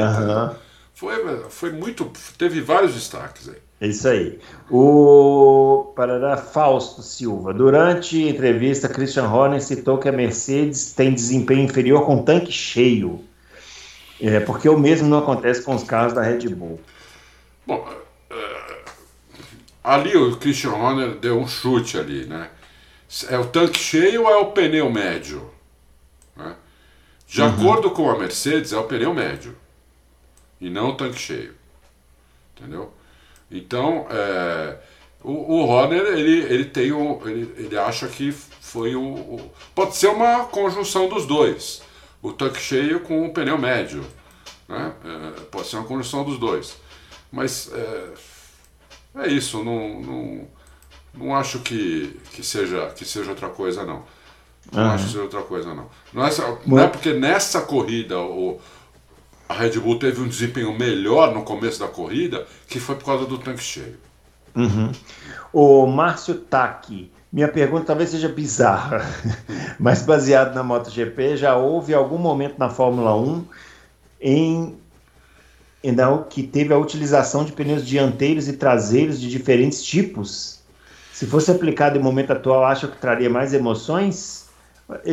Foi, 0.94 1.14
foi 1.50 1.72
muito. 1.72 2.10
Teve 2.38 2.60
vários 2.60 2.94
destaques 2.94 3.48
aí. 3.48 3.64
É 3.80 3.88
isso 3.88 4.08
aí. 4.08 4.38
O 4.70 5.92
Parará 5.96 6.36
Fausto 6.36 7.02
Silva. 7.02 7.52
Durante 7.52 8.24
a 8.24 8.30
entrevista, 8.30 8.88
Christian 8.88 9.28
Horner 9.28 9.60
citou 9.60 9.98
que 9.98 10.08
a 10.08 10.12
Mercedes 10.12 10.92
tem 10.92 11.12
desempenho 11.12 11.64
inferior 11.64 12.06
com 12.06 12.22
tanque 12.22 12.52
cheio. 12.52 13.22
É, 14.20 14.40
porque 14.40 14.68
o 14.68 14.78
mesmo 14.78 15.08
não 15.08 15.18
acontece 15.18 15.62
com 15.62 15.74
os 15.74 15.82
carros 15.82 16.14
da 16.14 16.22
Red 16.22 16.48
Bull. 16.48 16.80
Bom, 17.66 17.86
é, 18.30 18.84
ali 19.82 20.16
o 20.16 20.36
Christian 20.36 20.70
Horner 20.70 21.16
deu 21.16 21.38
um 21.38 21.48
chute 21.48 21.98
ali, 21.98 22.24
né? 22.24 22.48
É 23.28 23.38
o 23.38 23.46
tanque 23.46 23.78
cheio 23.78 24.22
ou 24.22 24.30
é 24.30 24.36
o 24.36 24.52
pneu 24.52 24.90
médio? 24.90 25.50
Né? 26.36 26.56
De 27.26 27.40
uhum. 27.40 27.48
acordo 27.48 27.90
com 27.90 28.10
a 28.10 28.18
Mercedes, 28.18 28.72
é 28.72 28.78
o 28.78 28.84
pneu 28.84 29.14
médio 29.14 29.56
e 30.60 30.70
não 30.70 30.90
o 30.90 30.96
tanque 30.96 31.18
cheio. 31.18 31.54
Entendeu? 32.56 32.92
Então, 33.50 34.06
é, 34.10 34.78
o, 35.22 35.32
o 35.32 35.66
Horner, 35.66 36.06
ele, 36.06 36.42
ele 36.52 36.64
tem 36.64 36.92
um, 36.92 37.20
ele, 37.28 37.54
ele 37.56 37.78
acha 37.78 38.08
que 38.08 38.32
foi 38.32 38.94
o, 38.94 39.02
o, 39.02 39.52
Pode 39.74 39.96
ser 39.96 40.08
uma 40.08 40.44
conjunção 40.46 41.08
dos 41.08 41.26
dois. 41.26 41.82
O 42.22 42.32
tanque 42.32 42.58
cheio 42.58 43.00
com 43.00 43.26
o 43.26 43.32
pneu 43.32 43.58
médio. 43.58 44.04
Né? 44.68 44.92
É, 45.04 45.40
pode 45.50 45.68
ser 45.68 45.76
uma 45.76 45.86
conjunção 45.86 46.24
dos 46.24 46.38
dois. 46.38 46.76
Mas 47.30 47.70
é, 47.72 48.08
é 49.24 49.28
isso, 49.28 49.62
não, 49.62 50.00
não, 50.00 50.48
não 51.16 51.34
acho 51.34 51.60
que, 51.60 52.18
que, 52.32 52.42
seja, 52.42 52.86
que 52.96 53.04
seja 53.04 53.30
outra 53.30 53.48
coisa, 53.48 53.84
não. 53.84 54.02
Não 54.72 54.82
uhum. 54.82 54.90
acho 54.90 55.04
que 55.04 55.10
seja 55.10 55.22
outra 55.22 55.42
coisa, 55.42 55.74
não. 55.74 55.86
Não 56.12 56.26
é, 56.26 56.30
não 56.66 56.78
é 56.78 56.88
porque 56.88 57.12
nessa 57.12 57.60
corrida 57.60 58.18
o, 58.18 58.60
a 59.48 59.54
Red 59.54 59.78
Bull 59.78 59.98
teve 59.98 60.20
um 60.20 60.28
desempenho 60.28 60.76
melhor 60.76 61.34
no 61.34 61.42
começo 61.42 61.80
da 61.80 61.88
corrida, 61.88 62.46
que 62.66 62.80
foi 62.80 62.96
por 62.96 63.04
causa 63.04 63.26
do 63.26 63.38
tanque 63.38 63.62
cheio. 63.62 63.96
Uhum. 64.54 64.92
O 65.52 65.86
Márcio 65.86 66.34
Taki, 66.34 67.10
minha 67.32 67.48
pergunta 67.48 67.86
talvez 67.86 68.10
seja 68.10 68.28
bizarra, 68.28 69.04
mas 69.78 70.02
baseado 70.02 70.54
na 70.54 70.62
MotoGP, 70.62 71.36
já 71.36 71.56
houve 71.56 71.92
algum 71.92 72.18
momento 72.18 72.58
na 72.58 72.70
Fórmula 72.70 73.16
1 73.16 73.44
em, 74.20 74.76
em 75.82 75.96
que 76.30 76.42
teve 76.44 76.72
a 76.72 76.78
utilização 76.78 77.44
de 77.44 77.52
pneus 77.52 77.86
dianteiros 77.86 78.48
e 78.48 78.54
traseiros 78.54 79.20
de 79.20 79.28
diferentes 79.28 79.82
tipos? 79.82 80.63
Se 81.14 81.26
fosse 81.26 81.48
aplicado 81.48 81.96
em 81.96 82.02
momento 82.02 82.32
atual, 82.32 82.64
acho 82.64 82.88
que 82.88 82.96
traria 82.96 83.30
mais 83.30 83.54
emoções? 83.54 84.48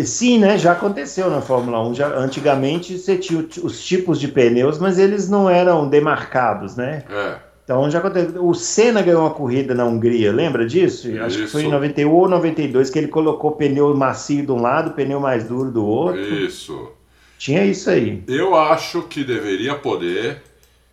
Sim, 0.04 0.40
né? 0.40 0.58
Já 0.58 0.72
aconteceu 0.72 1.30
na 1.30 1.42
Fórmula 1.42 1.80
1. 1.90 1.94
Já, 1.94 2.08
antigamente 2.18 2.98
você 2.98 3.16
tinha 3.18 3.48
os 3.62 3.86
tipos 3.86 4.20
de 4.20 4.28
pneus, 4.28 4.80
mas 4.80 4.98
eles 4.98 5.30
não 5.30 5.48
eram 5.48 5.88
demarcados, 5.88 6.76
né? 6.76 7.04
É. 7.08 7.36
Então 7.64 7.88
já 7.92 8.00
aconteceu. 8.00 8.44
O 8.44 8.56
Senna 8.56 9.04
ganhou 9.04 9.22
uma 9.22 9.30
corrida 9.30 9.76
na 9.76 9.86
Hungria, 9.86 10.34
lembra 10.34 10.66
disso? 10.66 11.08
Isso. 11.08 11.24
Acho 11.24 11.38
que 11.38 11.48
foi 11.48 11.66
em 11.66 11.70
91 11.70 12.12
ou 12.12 12.28
92 12.28 12.90
que 12.90 12.98
ele 12.98 13.08
colocou 13.08 13.52
pneu 13.52 13.96
macio 13.96 14.44
de 14.44 14.52
um 14.52 14.60
lado, 14.60 14.96
pneu 14.96 15.20
mais 15.20 15.44
duro 15.44 15.70
do 15.70 15.86
outro. 15.86 16.20
Isso. 16.20 16.94
Tinha 17.38 17.64
isso 17.64 17.92
aí. 17.92 18.24
Eu 18.28 18.56
acho 18.56 19.04
que 19.04 19.24
deveria 19.24 19.76
poder. 19.76 20.42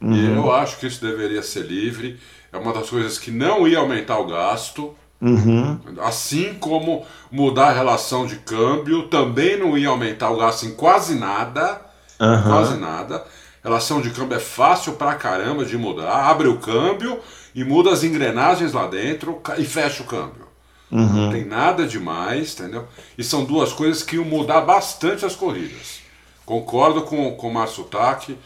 Uhum. 0.02 0.36
Eu 0.36 0.52
acho 0.52 0.78
que 0.78 0.86
isso 0.86 1.00
deveria 1.02 1.42
ser 1.42 1.62
livre. 1.62 2.18
É 2.52 2.56
uma 2.56 2.72
das 2.72 2.88
coisas 2.88 3.18
que 3.18 3.30
não 3.30 3.66
ia 3.66 3.78
aumentar 3.78 4.18
o 4.18 4.26
gasto. 4.26 4.94
Uhum. 5.20 5.78
Assim 6.00 6.54
como 6.54 7.04
mudar 7.30 7.70
a 7.70 7.72
relação 7.72 8.26
de 8.26 8.36
câmbio 8.36 9.08
também 9.08 9.58
não 9.58 9.76
ia 9.76 9.88
aumentar 9.88 10.30
o 10.30 10.36
gasto 10.36 10.64
em 10.64 10.72
quase 10.72 11.14
nada. 11.14 11.80
Uhum. 12.20 12.42
Quase 12.42 12.76
nada. 12.76 13.24
Relação 13.62 14.00
de 14.00 14.10
câmbio 14.10 14.36
é 14.36 14.40
fácil 14.40 14.94
pra 14.94 15.14
caramba 15.14 15.64
de 15.64 15.76
mudar. 15.76 16.30
Abre 16.30 16.48
o 16.48 16.58
câmbio 16.58 17.18
e 17.54 17.64
muda 17.64 17.92
as 17.92 18.04
engrenagens 18.04 18.72
lá 18.72 18.86
dentro 18.86 19.40
e 19.58 19.64
fecha 19.64 20.02
o 20.02 20.06
câmbio. 20.06 20.48
Uhum. 20.90 21.06
Não 21.06 21.32
tem 21.32 21.44
nada 21.44 21.86
demais, 21.86 22.54
entendeu? 22.54 22.86
E 23.16 23.22
são 23.22 23.44
duas 23.44 23.72
coisas 23.72 24.02
que 24.02 24.16
iam 24.16 24.24
mudar 24.24 24.62
bastante 24.62 25.26
as 25.26 25.36
corridas. 25.36 26.00
Concordo 26.46 27.02
com, 27.02 27.30
com 27.32 27.48
o 27.48 27.52
Márcio 27.52 27.84
Taki 27.84 28.38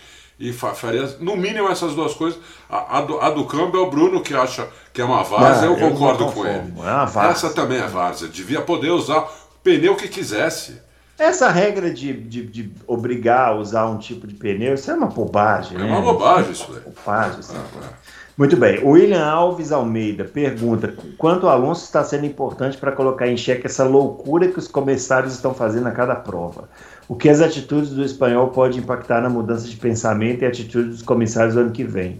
e 0.42 0.52
faria, 0.52 1.06
no 1.20 1.36
mínimo, 1.36 1.68
essas 1.68 1.94
duas 1.94 2.14
coisas. 2.14 2.40
A, 2.68 2.98
a, 2.98 3.00
do, 3.02 3.20
a 3.20 3.30
do 3.30 3.44
câmbio 3.44 3.80
é 3.80 3.86
o 3.86 3.88
Bruno 3.88 4.20
que 4.20 4.34
acha 4.34 4.66
que 4.92 5.00
é 5.00 5.04
uma 5.04 5.22
várzea, 5.22 5.66
eu 5.66 5.76
concordo 5.76 6.24
eu 6.24 6.32
com 6.32 6.44
ele. 6.44 6.72
É 6.80 7.30
Essa 7.30 7.50
também 7.50 7.78
é 7.78 7.86
várzea. 7.86 8.26
Devia 8.26 8.60
poder 8.60 8.90
usar 8.90 9.18
o 9.20 9.28
pneu 9.62 9.94
que 9.94 10.08
quisesse. 10.08 10.82
Essa 11.16 11.48
regra 11.48 11.92
de, 11.92 12.12
de, 12.12 12.44
de, 12.44 12.72
obrigar 12.88 13.50
a 13.50 13.54
usar 13.54 13.86
um 13.86 13.98
tipo 13.98 14.26
de 14.26 14.34
pneu, 14.34 14.74
isso 14.74 14.90
é 14.90 14.94
uma 14.94 15.06
bobagem, 15.06 15.76
é 15.76 15.80
né? 15.80 15.88
É 15.88 15.92
uma 15.92 16.02
bobagem 16.02 16.50
isso 16.50 16.72
daí. 16.72 16.80
Bobagem, 16.80 17.38
isso 17.38 17.54
ah, 17.54 17.84
é. 17.84 18.12
Muito 18.36 18.56
bem. 18.56 18.82
O 18.82 18.90
William 18.90 19.24
Alves 19.24 19.70
Almeida 19.70 20.24
pergunta: 20.24 20.92
quanto 21.16 21.46
o 21.46 21.48
Alonso 21.48 21.84
está 21.84 22.02
sendo 22.02 22.26
importante 22.26 22.76
para 22.76 22.90
colocar 22.90 23.28
em 23.28 23.36
xeque 23.36 23.66
essa 23.66 23.84
loucura 23.84 24.48
que 24.48 24.58
os 24.58 24.66
comissários 24.66 25.34
estão 25.34 25.54
fazendo 25.54 25.86
a 25.86 25.92
cada 25.92 26.16
prova? 26.16 26.68
O 27.12 27.14
que 27.14 27.28
as 27.28 27.42
atitudes 27.42 27.90
do 27.90 28.02
espanhol 28.02 28.48
podem 28.48 28.78
impactar 28.78 29.20
na 29.20 29.28
mudança 29.28 29.68
de 29.68 29.76
pensamento 29.76 30.40
e 30.40 30.46
atitude 30.46 30.88
dos 30.88 31.02
comissários 31.02 31.54
no 31.54 31.60
ano 31.60 31.70
que 31.70 31.84
vem? 31.84 32.18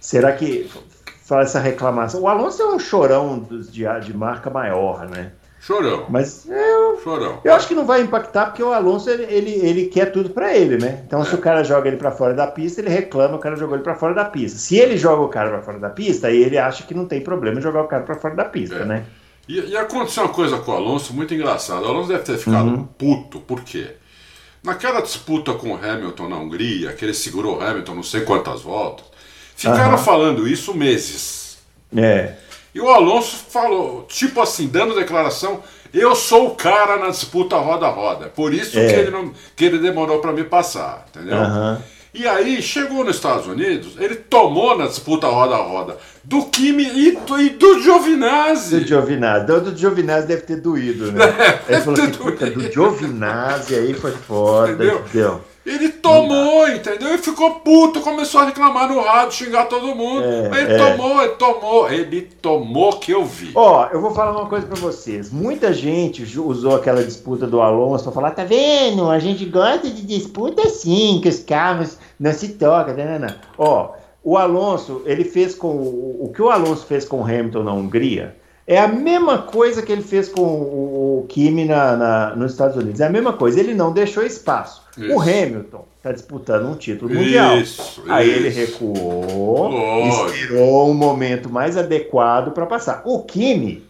Será 0.00 0.32
que 0.32 0.66
fala 1.26 1.42
essa 1.42 1.60
reclamação? 1.60 2.22
O 2.22 2.26
Alonso 2.26 2.62
é 2.62 2.74
um 2.74 2.78
chorão 2.78 3.46
de, 3.70 3.84
de 4.00 4.16
marca 4.16 4.48
maior, 4.48 5.06
né? 5.10 5.32
Chorão. 5.60 6.06
Mas 6.08 6.48
eu, 6.48 6.98
Chorão. 7.04 7.38
eu 7.44 7.52
acho 7.52 7.68
que 7.68 7.74
não 7.74 7.84
vai 7.84 8.00
impactar 8.00 8.46
porque 8.46 8.62
o 8.62 8.72
Alonso 8.72 9.10
ele, 9.10 9.24
ele, 9.24 9.50
ele 9.50 9.86
quer 9.88 10.10
tudo 10.10 10.30
para 10.30 10.56
ele, 10.56 10.78
né? 10.78 11.02
Então 11.06 11.20
é. 11.20 11.24
se 11.26 11.34
o 11.34 11.38
cara 11.38 11.62
joga 11.62 11.88
ele 11.88 11.98
para 11.98 12.10
fora 12.10 12.32
da 12.32 12.46
pista, 12.46 12.80
ele 12.80 12.88
reclama 12.88 13.36
o 13.36 13.38
cara 13.38 13.56
jogou 13.56 13.76
ele 13.76 13.84
para 13.84 13.94
fora 13.94 14.14
da 14.14 14.24
pista. 14.24 14.56
Se 14.56 14.78
ele 14.78 14.96
joga 14.96 15.20
o 15.20 15.28
cara 15.28 15.50
para 15.50 15.60
fora 15.60 15.78
da 15.78 15.90
pista, 15.90 16.28
aí 16.28 16.42
ele 16.42 16.56
acha 16.56 16.84
que 16.84 16.94
não 16.94 17.04
tem 17.04 17.20
problema 17.20 17.60
jogar 17.60 17.82
o 17.82 17.88
cara 17.88 18.04
para 18.04 18.14
fora 18.14 18.34
da 18.34 18.46
pista, 18.46 18.76
é. 18.76 18.84
né? 18.86 19.04
E, 19.46 19.60
e, 19.60 19.76
aconteceu 19.76 20.22
uma 20.22 20.32
coisa 20.32 20.56
com 20.56 20.72
o 20.72 20.74
Alonso 20.74 21.12
muito 21.12 21.34
engraçada. 21.34 21.82
O 21.82 21.88
Alonso 21.88 22.08
deve 22.08 22.22
ter 22.22 22.38
ficado 22.38 22.68
uhum. 22.68 22.84
puto, 22.84 23.40
por 23.40 23.60
quê? 23.60 23.96
Naquela 24.64 25.00
disputa 25.00 25.52
com 25.52 25.72
o 25.72 25.76
Hamilton 25.76 26.28
na 26.28 26.36
Hungria, 26.36 26.92
que 26.94 27.04
ele 27.04 27.12
segurou 27.12 27.58
o 27.58 27.62
Hamilton 27.62 27.94
não 27.96 28.02
sei 28.02 28.22
quantas 28.22 28.62
voltas, 28.62 29.04
ficaram 29.54 29.92
uhum. 29.92 29.98
falando 29.98 30.48
isso 30.48 30.74
meses. 30.74 31.58
É. 31.94 32.34
E 32.74 32.80
o 32.80 32.88
Alonso 32.88 33.36
falou, 33.36 34.04
tipo 34.08 34.40
assim, 34.40 34.66
dando 34.66 34.94
declaração, 34.94 35.62
eu 35.92 36.16
sou 36.16 36.48
o 36.48 36.54
cara 36.56 36.96
na 36.96 37.10
disputa 37.10 37.56
roda 37.56 37.86
a 37.86 37.90
roda. 37.90 38.28
Por 38.28 38.52
isso 38.52 38.78
é. 38.78 38.88
que, 38.88 38.94
ele 38.94 39.10
não, 39.10 39.32
que 39.54 39.64
ele 39.64 39.78
demorou 39.78 40.18
para 40.18 40.32
me 40.32 40.42
passar, 40.42 41.06
entendeu? 41.08 41.36
Uhum. 41.36 41.78
E 42.14 42.28
aí, 42.28 42.62
chegou 42.62 43.04
nos 43.04 43.16
Estados 43.16 43.46
Unidos, 43.48 43.96
ele 43.98 44.14
tomou 44.14 44.78
na 44.78 44.86
disputa 44.86 45.26
roda 45.26 45.56
a 45.56 45.62
roda 45.62 45.98
do 46.22 46.44
Kimi 46.44 46.84
e 46.84 47.16
do, 47.16 47.40
e 47.40 47.50
do 47.50 47.82
Giovinazzi. 47.82 48.80
Do 48.80 48.86
Giovinazzi. 48.86 49.46
Do, 49.46 49.60
do 49.60 49.76
Giovinazzi 49.76 50.28
deve 50.28 50.42
ter 50.42 50.60
doído, 50.60 51.10
né? 51.10 51.24
É, 51.68 51.74
ele 51.74 51.82
falou 51.82 52.00
assim, 52.00 52.50
do 52.50 52.72
Giovinazzi 52.72 53.74
aí 53.74 53.94
foi 53.94 54.12
foda, 54.12 54.72
entendeu? 54.72 55.00
entendeu? 55.00 55.40
Ele 55.66 55.88
tomou, 55.88 56.68
entendeu? 56.68 57.08
Ele 57.08 57.18
ficou 57.18 57.52
puto, 57.60 58.00
começou 58.00 58.42
a 58.42 58.46
reclamar 58.46 58.86
no 58.86 59.00
rádio, 59.00 59.32
xingar 59.32 59.64
todo 59.64 59.94
mundo. 59.94 60.22
É, 60.22 60.60
ele 60.60 60.72
é. 60.74 60.78
tomou, 60.78 61.22
ele 61.22 61.32
tomou, 61.32 61.90
ele 61.90 62.20
tomou 62.42 62.92
que 62.98 63.12
eu 63.12 63.24
vi. 63.24 63.50
Ó, 63.54 63.88
eu 63.90 64.00
vou 64.00 64.10
falar 64.10 64.32
uma 64.32 64.46
coisa 64.46 64.66
para 64.66 64.76
vocês. 64.76 65.32
Muita 65.32 65.72
gente 65.72 66.22
usou 66.38 66.76
aquela 66.76 67.02
disputa 67.02 67.46
do 67.46 67.62
Alonso 67.62 68.04
para 68.04 68.12
falar, 68.12 68.30
tá 68.32 68.44
vendo? 68.44 69.08
A 69.08 69.18
gente 69.18 69.46
gosta 69.46 69.88
de 69.88 70.02
disputa 70.02 70.68
sim, 70.68 71.18
que 71.22 71.30
os 71.30 71.40
carros 71.40 71.96
não 72.20 72.32
se 72.32 72.48
tocam, 72.48 72.94
né, 72.94 73.04
né, 73.04 73.18
né? 73.18 73.36
Ó, 73.56 73.92
o 74.22 74.36
Alonso, 74.36 75.02
ele 75.06 75.24
fez 75.24 75.54
com. 75.54 75.68
O 75.68 76.30
que 76.34 76.42
o 76.42 76.50
Alonso 76.50 76.84
fez 76.84 77.06
com 77.06 77.20
o 77.20 77.24
Hamilton 77.24 77.62
na 77.62 77.72
Hungria 77.72 78.36
é 78.66 78.78
a 78.78 78.88
mesma 78.88 79.38
coisa 79.38 79.82
que 79.82 79.92
ele 79.92 80.02
fez 80.02 80.28
com 80.28 80.42
o 80.42 81.26
Kimi 81.28 81.64
na, 81.64 81.96
na, 81.96 82.36
nos 82.36 82.52
Estados 82.52 82.76
Unidos. 82.76 83.00
É 83.00 83.06
a 83.06 83.10
mesma 83.10 83.32
coisa. 83.34 83.60
Ele 83.60 83.74
não 83.74 83.92
deixou 83.92 84.22
espaço. 84.24 84.82
Isso. 84.96 85.14
O 85.14 85.20
Hamilton 85.20 85.84
está 85.98 86.12
disputando 86.12 86.66
um 86.66 86.74
título 86.74 87.12
mundial. 87.14 87.58
Isso, 87.58 88.02
Aí 88.08 88.28
isso. 88.28 88.38
ele 88.38 88.48
recuou, 88.48 89.68
Lógico. 89.68 90.28
esperou 90.30 90.90
um 90.90 90.94
momento 90.94 91.50
mais 91.50 91.76
adequado 91.76 92.52
para 92.52 92.64
passar. 92.66 93.02
O 93.04 93.22
Kimi 93.22 93.84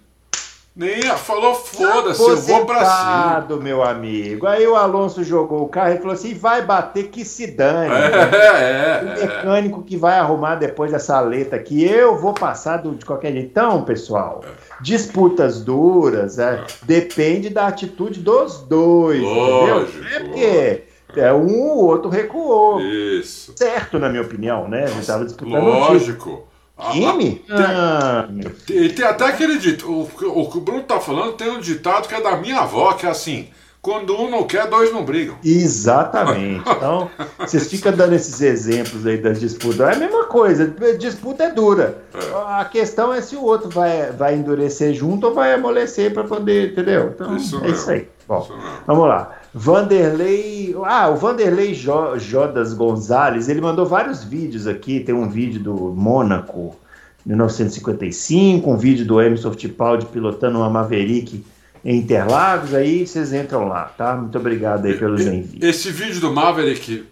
Nem 0.77 1.03
falou, 1.03 1.55
foda-se, 1.55 2.21
eu 2.21 2.37
vou 2.37 2.67
pra 2.67 2.85
cima. 2.85 3.63
meu 3.63 3.81
amigo. 3.81 4.45
Aí 4.45 4.67
o 4.67 4.75
Alonso 4.75 5.23
jogou 5.23 5.63
o 5.63 5.69
carro 5.69 5.95
e 5.95 5.99
falou 5.99 6.15
assim: 6.15 6.35
vai 6.35 6.63
bater 6.63 7.11
que 7.11 7.25
se 7.25 7.47
dane. 7.47 7.95
É, 7.95 9.01
é, 9.01 9.01
o 9.03 9.21
mecânico 9.21 9.81
é. 9.81 9.89
que 9.89 9.97
vai 9.97 10.19
arrumar 10.19 10.57
depois 10.57 10.93
essa 10.93 11.21
letra 11.21 11.57
aqui, 11.57 11.85
eu 11.85 12.19
vou 12.19 12.35
passar 12.35 12.79
do, 12.79 12.93
de 12.93 13.05
qualquer 13.05 13.33
jeito. 13.33 13.51
Então, 13.51 13.85
pessoal, 13.85 14.43
disputas 14.81 15.63
duras, 15.63 16.41
é, 16.41 16.65
depende 16.83 17.51
da 17.51 17.69
atitude 17.69 18.19
dos 18.19 18.59
dois. 18.59 19.23
Lógico. 19.23 19.99
Entendeu? 19.99 20.17
É 20.17 20.21
porque. 20.25 20.83
É, 21.17 21.33
um 21.33 21.61
ou 21.61 21.85
outro 21.85 22.11
recuou. 22.11 22.81
Isso. 22.81 23.53
Certo, 23.55 24.01
na 24.01 24.09
minha 24.09 24.23
opinião, 24.23 24.69
né? 24.69 24.87
Ele 24.91 24.99
estava 24.99 25.25
disputando. 25.25 25.63
Lógico. 25.63 26.49
Time? 26.93 27.45
Ah, 27.49 28.29
tem, 28.67 28.89
tem, 28.89 29.05
até 29.05 29.27
aquele 29.27 29.59
dito. 29.59 29.89
O, 29.89 30.03
o 30.03 30.51
que 30.51 30.59
o 30.59 30.61
Bruno 30.61 30.83
tá 30.83 30.99
falando 30.99 31.35
tem 31.35 31.49
um 31.49 31.61
ditado 31.61 32.09
que 32.09 32.15
é 32.15 32.21
da 32.21 32.37
minha 32.37 32.61
avó, 32.61 32.93
que 32.95 33.07
é 33.07 33.11
assim. 33.11 33.49
Quando 33.81 34.19
um 34.19 34.31
não 34.31 34.45
quer, 34.45 34.67
dois 34.67 34.91
não 34.91 35.05
brigam. 35.05 35.37
Exatamente. 35.45 36.65
Então, 36.67 37.11
vocês 37.39 37.69
ficam 37.69 37.93
dando 37.93 38.15
esses 38.15 38.41
exemplos 38.41 39.07
aí 39.07 39.19
das 39.19 39.39
disputas. 39.39 39.81
É 39.81 39.93
a 39.93 39.99
mesma 39.99 40.25
coisa, 40.25 40.75
disputa 40.99 41.45
é 41.45 41.51
dura. 41.51 42.03
É. 42.15 42.61
A 42.61 42.65
questão 42.65 43.13
é 43.13 43.21
se 43.21 43.37
o 43.37 43.43
outro 43.43 43.69
vai, 43.69 44.11
vai 44.11 44.37
endurecer 44.37 44.95
junto 44.95 45.27
ou 45.27 45.35
vai 45.35 45.53
amolecer 45.53 46.15
para 46.15 46.25
poder, 46.25 46.73
entendeu? 46.73 47.13
Então, 47.15 47.37
isso 47.37 47.63
é 47.63 47.69
isso 47.69 47.91
aí. 47.91 48.09
Bom, 48.27 48.49
vamos 48.87 49.09
lá. 49.09 49.39
Vanderlei. 49.53 50.75
Ah, 50.85 51.09
o 51.09 51.17
Vanderlei 51.17 51.75
Jodas 51.75 52.73
Gonzalez, 52.73 53.49
ele 53.49 53.61
mandou 53.61 53.87
vários 53.87 54.25
vídeos 54.25 54.67
aqui. 54.67 55.01
Tem 55.01 55.15
um 55.15 55.29
vídeo 55.29 55.63
do 55.63 55.75
Mônaco, 55.75 56.77
1955, 57.25 58.71
um 58.71 58.77
vídeo 58.77 59.07
do 59.07 59.21
Emerson 59.21 59.51
Fittipaldi 59.51 60.07
pilotando 60.07 60.59
uma 60.59 60.71
Maverick 60.71 61.45
em 61.85 61.99
Interlagos. 61.99 62.75
Aí 62.75 63.07
vocês 63.07 63.33
entram 63.33 63.69
lá, 63.69 63.85
tá? 63.97 64.17
Muito 64.17 64.37
obrigado 64.39 64.87
aí 64.87 64.99
pelos 64.99 65.21
envios. 65.21 65.63
Esse 65.63 65.91
vídeo 65.91 66.21
do 66.21 66.33
Maverick, 66.33 67.05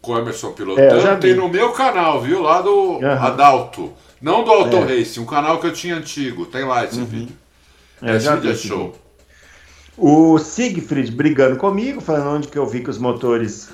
com 0.00 0.12
o 0.12 0.18
Emerson 0.18 0.52
pilotando, 0.52 1.06
é, 1.06 1.16
tem 1.16 1.34
no 1.34 1.48
meu 1.48 1.72
canal, 1.72 2.20
viu? 2.22 2.42
Lá 2.42 2.60
do 2.60 2.74
uhum. 2.74 3.06
Adalto. 3.06 3.92
Não 4.20 4.42
do 4.42 4.50
Auto 4.50 4.76
é. 4.76 4.96
Race, 4.96 5.20
um 5.20 5.26
canal 5.26 5.58
que 5.58 5.66
eu 5.66 5.72
tinha 5.72 5.96
antigo. 5.96 6.46
Tem 6.46 6.64
lá 6.64 6.84
esse 6.84 6.98
uhum. 6.98 7.04
vídeo. 7.04 7.36
É, 8.00 8.16
esse 8.16 8.30
vídeo 8.30 8.50
é 8.50 8.54
show. 8.54 8.86
Vídeo. 8.86 9.03
O 9.96 10.38
Siegfried 10.38 11.12
brigando 11.12 11.56
comigo, 11.56 12.00
falando 12.00 12.36
onde 12.36 12.48
que 12.48 12.58
eu 12.58 12.66
vi 12.66 12.80
que 12.80 12.90
os 12.90 12.98
motores 12.98 13.70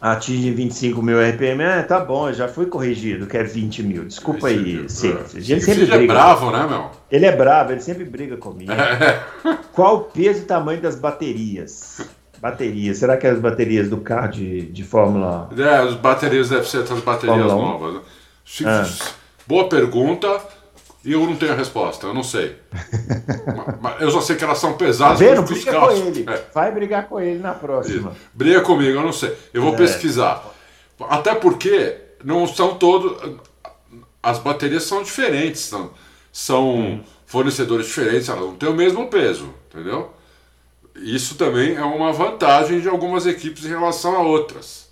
atingem 0.00 0.52
25 0.54 1.02
mil 1.02 1.18
RPM. 1.18 1.64
Ah, 1.64 1.82
tá 1.82 1.98
bom, 2.00 2.30
já 2.32 2.46
fui 2.46 2.66
corrigido, 2.66 3.26
que 3.26 3.36
é 3.36 3.42
20 3.42 3.82
mil. 3.82 4.04
Desculpa 4.04 4.48
aí, 4.48 4.88
Siegfried. 4.88 5.52
Ele 5.52 5.60
sempre 5.60 5.86
briga. 5.86 6.02
é 6.02 6.06
bravo, 6.06 6.50
né, 6.50 6.66
meu? 6.68 6.90
Ele 7.10 7.26
é 7.26 7.34
bravo, 7.34 7.72
ele 7.72 7.80
sempre 7.80 8.04
briga 8.04 8.36
comigo. 8.36 8.72
Qual 9.72 9.96
o 9.96 10.00
peso 10.00 10.40
e 10.40 10.44
tamanho 10.44 10.80
das 10.80 10.96
baterias? 10.96 12.00
Baterias. 12.40 12.98
Será 12.98 13.16
que 13.16 13.26
é 13.26 13.30
as 13.30 13.40
baterias 13.40 13.88
do 13.88 13.98
carro 13.98 14.28
de, 14.28 14.62
de 14.62 14.84
Fórmula 14.84 15.48
É, 15.56 15.76
as 15.78 15.94
baterias 15.94 16.50
devem 16.50 16.64
ser 16.64 16.82
as 16.82 17.00
baterias 17.00 17.46
novas. 17.46 17.94
Né? 17.94 18.00
Ah. 18.66 18.86
Boa 19.46 19.68
pergunta. 19.68 20.40
E 21.04 21.12
eu 21.12 21.20
não 21.26 21.36
tenho 21.36 21.52
a 21.52 21.54
resposta, 21.54 22.06
eu 22.06 22.14
não 22.14 22.22
sei. 22.22 22.56
mas, 23.80 24.00
eu 24.00 24.10
só 24.10 24.22
sei 24.22 24.36
que 24.36 24.44
elas 24.44 24.58
são 24.58 24.72
pesadas. 24.72 25.18
Tá 25.18 25.24
vendo? 25.24 25.42
Briga 25.42 25.78
com 25.78 25.90
ele. 25.90 26.24
É. 26.26 26.44
Vai 26.54 26.72
brigar 26.72 27.08
com 27.08 27.20
ele 27.20 27.38
na 27.40 27.52
próxima. 27.52 28.10
Isso. 28.10 28.20
Briga 28.32 28.62
comigo, 28.62 28.98
eu 28.98 29.02
não 29.02 29.12
sei. 29.12 29.36
Eu 29.52 29.60
vou 29.60 29.74
é. 29.74 29.76
pesquisar. 29.76 30.42
Até 31.08 31.34
porque 31.34 31.96
não 32.24 32.46
são 32.46 32.76
todos. 32.76 33.36
As 34.22 34.38
baterias 34.38 34.84
são 34.84 35.02
diferentes, 35.02 35.60
são, 35.60 35.90
são 36.32 36.76
hum. 36.76 37.04
fornecedores 37.26 37.86
diferentes, 37.86 38.30
elas 38.30 38.40
não 38.40 38.54
têm 38.54 38.70
o 38.70 38.74
mesmo 38.74 39.06
peso, 39.08 39.52
entendeu? 39.68 40.10
Isso 40.96 41.34
também 41.34 41.74
é 41.74 41.82
uma 41.82 42.12
vantagem 42.12 42.80
de 42.80 42.88
algumas 42.88 43.26
equipes 43.26 43.66
em 43.66 43.68
relação 43.68 44.16
a 44.16 44.20
outras. 44.20 44.88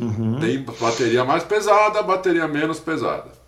Uhum. 0.00 0.38
Tem 0.40 0.64
bateria 0.80 1.24
mais 1.24 1.44
pesada, 1.44 2.02
bateria 2.02 2.48
menos 2.48 2.80
pesada. 2.80 3.39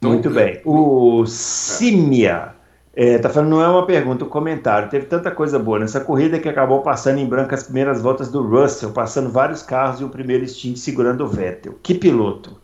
Então, 0.00 0.12
Muito 0.12 0.30
bem. 0.30 0.62
O 0.64 1.26
Simia 1.26 2.54
é, 2.96 3.18
tá 3.18 3.28
falando, 3.28 3.50
não 3.50 3.62
é 3.62 3.68
uma 3.68 3.86
pergunta, 3.86 4.24
um 4.24 4.28
comentário. 4.28 4.88
Teve 4.88 5.04
tanta 5.06 5.30
coisa 5.30 5.58
boa 5.58 5.78
nessa 5.78 6.00
corrida 6.00 6.38
que 6.38 6.48
acabou 6.48 6.80
passando 6.80 7.18
em 7.18 7.26
branco 7.26 7.54
as 7.54 7.64
primeiras 7.64 8.00
voltas 8.00 8.30
do 8.30 8.42
Russell, 8.42 8.92
passando 8.92 9.30
vários 9.30 9.62
carros 9.62 10.00
e 10.00 10.04
o 10.04 10.08
primeiro 10.08 10.46
stint 10.48 10.78
segurando 10.78 11.24
o 11.24 11.28
Vettel. 11.28 11.78
Que 11.82 11.94
piloto! 11.94 12.58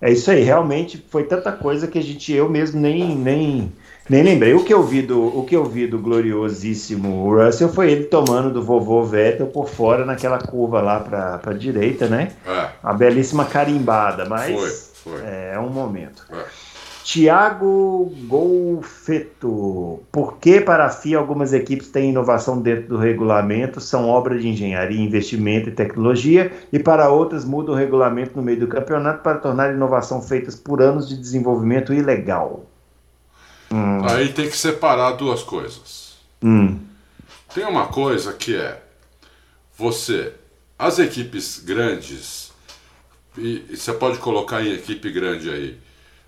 É 0.00 0.10
isso 0.10 0.30
aí, 0.30 0.42
realmente 0.42 1.02
foi 1.08 1.22
tanta 1.24 1.50
coisa 1.52 1.86
que 1.86 1.98
a 1.98 2.02
gente, 2.02 2.32
eu 2.32 2.48
mesmo 2.48 2.80
nem, 2.80 3.16
nem, 3.16 3.72
nem 4.10 4.22
lembrei. 4.22 4.52
O 4.52 4.62
que 4.62 4.74
eu 4.74 4.82
vi 4.82 5.00
do, 5.00 5.38
o 5.38 5.46
que 5.46 5.56
eu 5.56 5.64
vi 5.64 5.86
do 5.86 5.98
gloriosíssimo 5.98 7.32
Russell 7.32 7.68
foi 7.68 7.92
ele 7.92 8.04
tomando 8.04 8.52
do 8.52 8.62
vovô 8.62 9.02
Vettel 9.04 9.46
por 9.46 9.68
fora 9.68 10.04
naquela 10.04 10.38
curva 10.38 10.82
lá 10.82 11.00
para 11.00 11.40
a 11.42 11.52
direita, 11.54 12.06
né? 12.06 12.32
É. 12.44 12.68
Uma 12.82 12.92
belíssima 12.92 13.44
carimbada, 13.44 14.24
mas 14.26 14.92
foi, 15.02 15.14
foi. 15.14 15.22
É, 15.24 15.52
é 15.54 15.58
um 15.58 15.70
momento. 15.70 16.26
É. 16.30 16.63
Tiago 17.04 18.10
Golfeto. 18.26 20.02
Por 20.10 20.38
que 20.38 20.58
para 20.58 20.86
a 20.86 20.90
FIA 20.90 21.18
algumas 21.18 21.52
equipes 21.52 21.88
têm 21.88 22.08
inovação 22.08 22.62
dentro 22.62 22.88
do 22.88 22.96
regulamento, 22.96 23.78
são 23.78 24.08
obra 24.08 24.38
de 24.38 24.48
engenharia, 24.48 24.98
investimento 24.98 25.68
e 25.68 25.72
tecnologia, 25.72 26.50
e 26.72 26.78
para 26.78 27.10
outras 27.10 27.44
muda 27.44 27.72
o 27.72 27.74
regulamento 27.74 28.34
no 28.34 28.42
meio 28.42 28.60
do 28.60 28.66
campeonato 28.66 29.22
para 29.22 29.36
tornar 29.36 29.74
inovação 29.74 30.22
feitas 30.22 30.56
por 30.56 30.80
anos 30.80 31.06
de 31.06 31.14
desenvolvimento 31.18 31.92
ilegal? 31.92 32.64
Hum. 33.70 34.02
Aí 34.08 34.32
tem 34.32 34.48
que 34.48 34.56
separar 34.56 35.12
duas 35.12 35.42
coisas. 35.42 36.16
Hum. 36.42 36.78
Tem 37.54 37.66
uma 37.66 37.88
coisa 37.88 38.32
que 38.32 38.56
é 38.56 38.80
você, 39.76 40.32
as 40.78 40.98
equipes 40.98 41.62
grandes, 41.62 42.50
e, 43.36 43.62
e 43.68 43.76
você 43.76 43.92
pode 43.92 44.16
colocar 44.18 44.62
em 44.62 44.72
equipe 44.72 45.10
grande 45.10 45.50
aí 45.50 45.83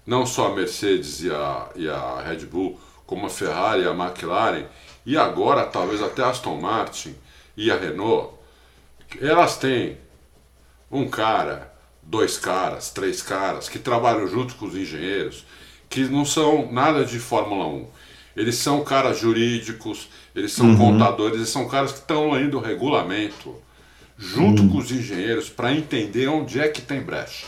não 0.06 0.24
só 0.24 0.46
a 0.46 0.54
Mercedes 0.54 1.22
e 1.22 1.30
a, 1.30 1.68
e 1.74 1.88
a 1.88 2.22
Red 2.22 2.46
Bull, 2.46 2.78
como 3.04 3.26
a 3.26 3.30
Ferrari 3.30 3.82
e 3.82 3.88
a 3.88 3.92
McLaren, 3.92 4.64
e 5.04 5.16
agora 5.16 5.64
talvez 5.64 6.02
até 6.02 6.22
a 6.22 6.30
Aston 6.30 6.60
Martin 6.60 7.14
e 7.56 7.70
a 7.70 7.76
Renault, 7.76 8.34
elas 9.20 9.56
têm 9.56 9.98
um 10.90 11.08
cara, 11.08 11.72
dois 12.02 12.38
caras, 12.38 12.90
três 12.90 13.22
caras 13.22 13.68
que 13.68 13.78
trabalham 13.78 14.26
junto 14.26 14.54
com 14.56 14.66
os 14.66 14.76
engenheiros, 14.76 15.44
que 15.88 16.04
não 16.04 16.24
são 16.24 16.70
nada 16.70 17.04
de 17.04 17.18
Fórmula 17.18 17.66
1. 17.66 17.86
Eles 18.36 18.56
são 18.56 18.84
caras 18.84 19.18
jurídicos, 19.18 20.08
eles 20.34 20.52
são 20.52 20.66
uhum. 20.66 20.76
contadores, 20.76 21.36
eles 21.36 21.48
são 21.48 21.68
caras 21.68 21.92
que 21.92 21.98
estão 21.98 22.30
lendo 22.32 22.58
o 22.58 22.60
regulamento 22.60 23.54
junto 24.18 24.62
uhum. 24.62 24.68
com 24.70 24.78
os 24.78 24.90
engenheiros 24.90 25.48
para 25.48 25.72
entender 25.72 26.26
onde 26.28 26.60
é 26.60 26.68
que 26.68 26.82
tem 26.82 27.00
brecha. 27.00 27.46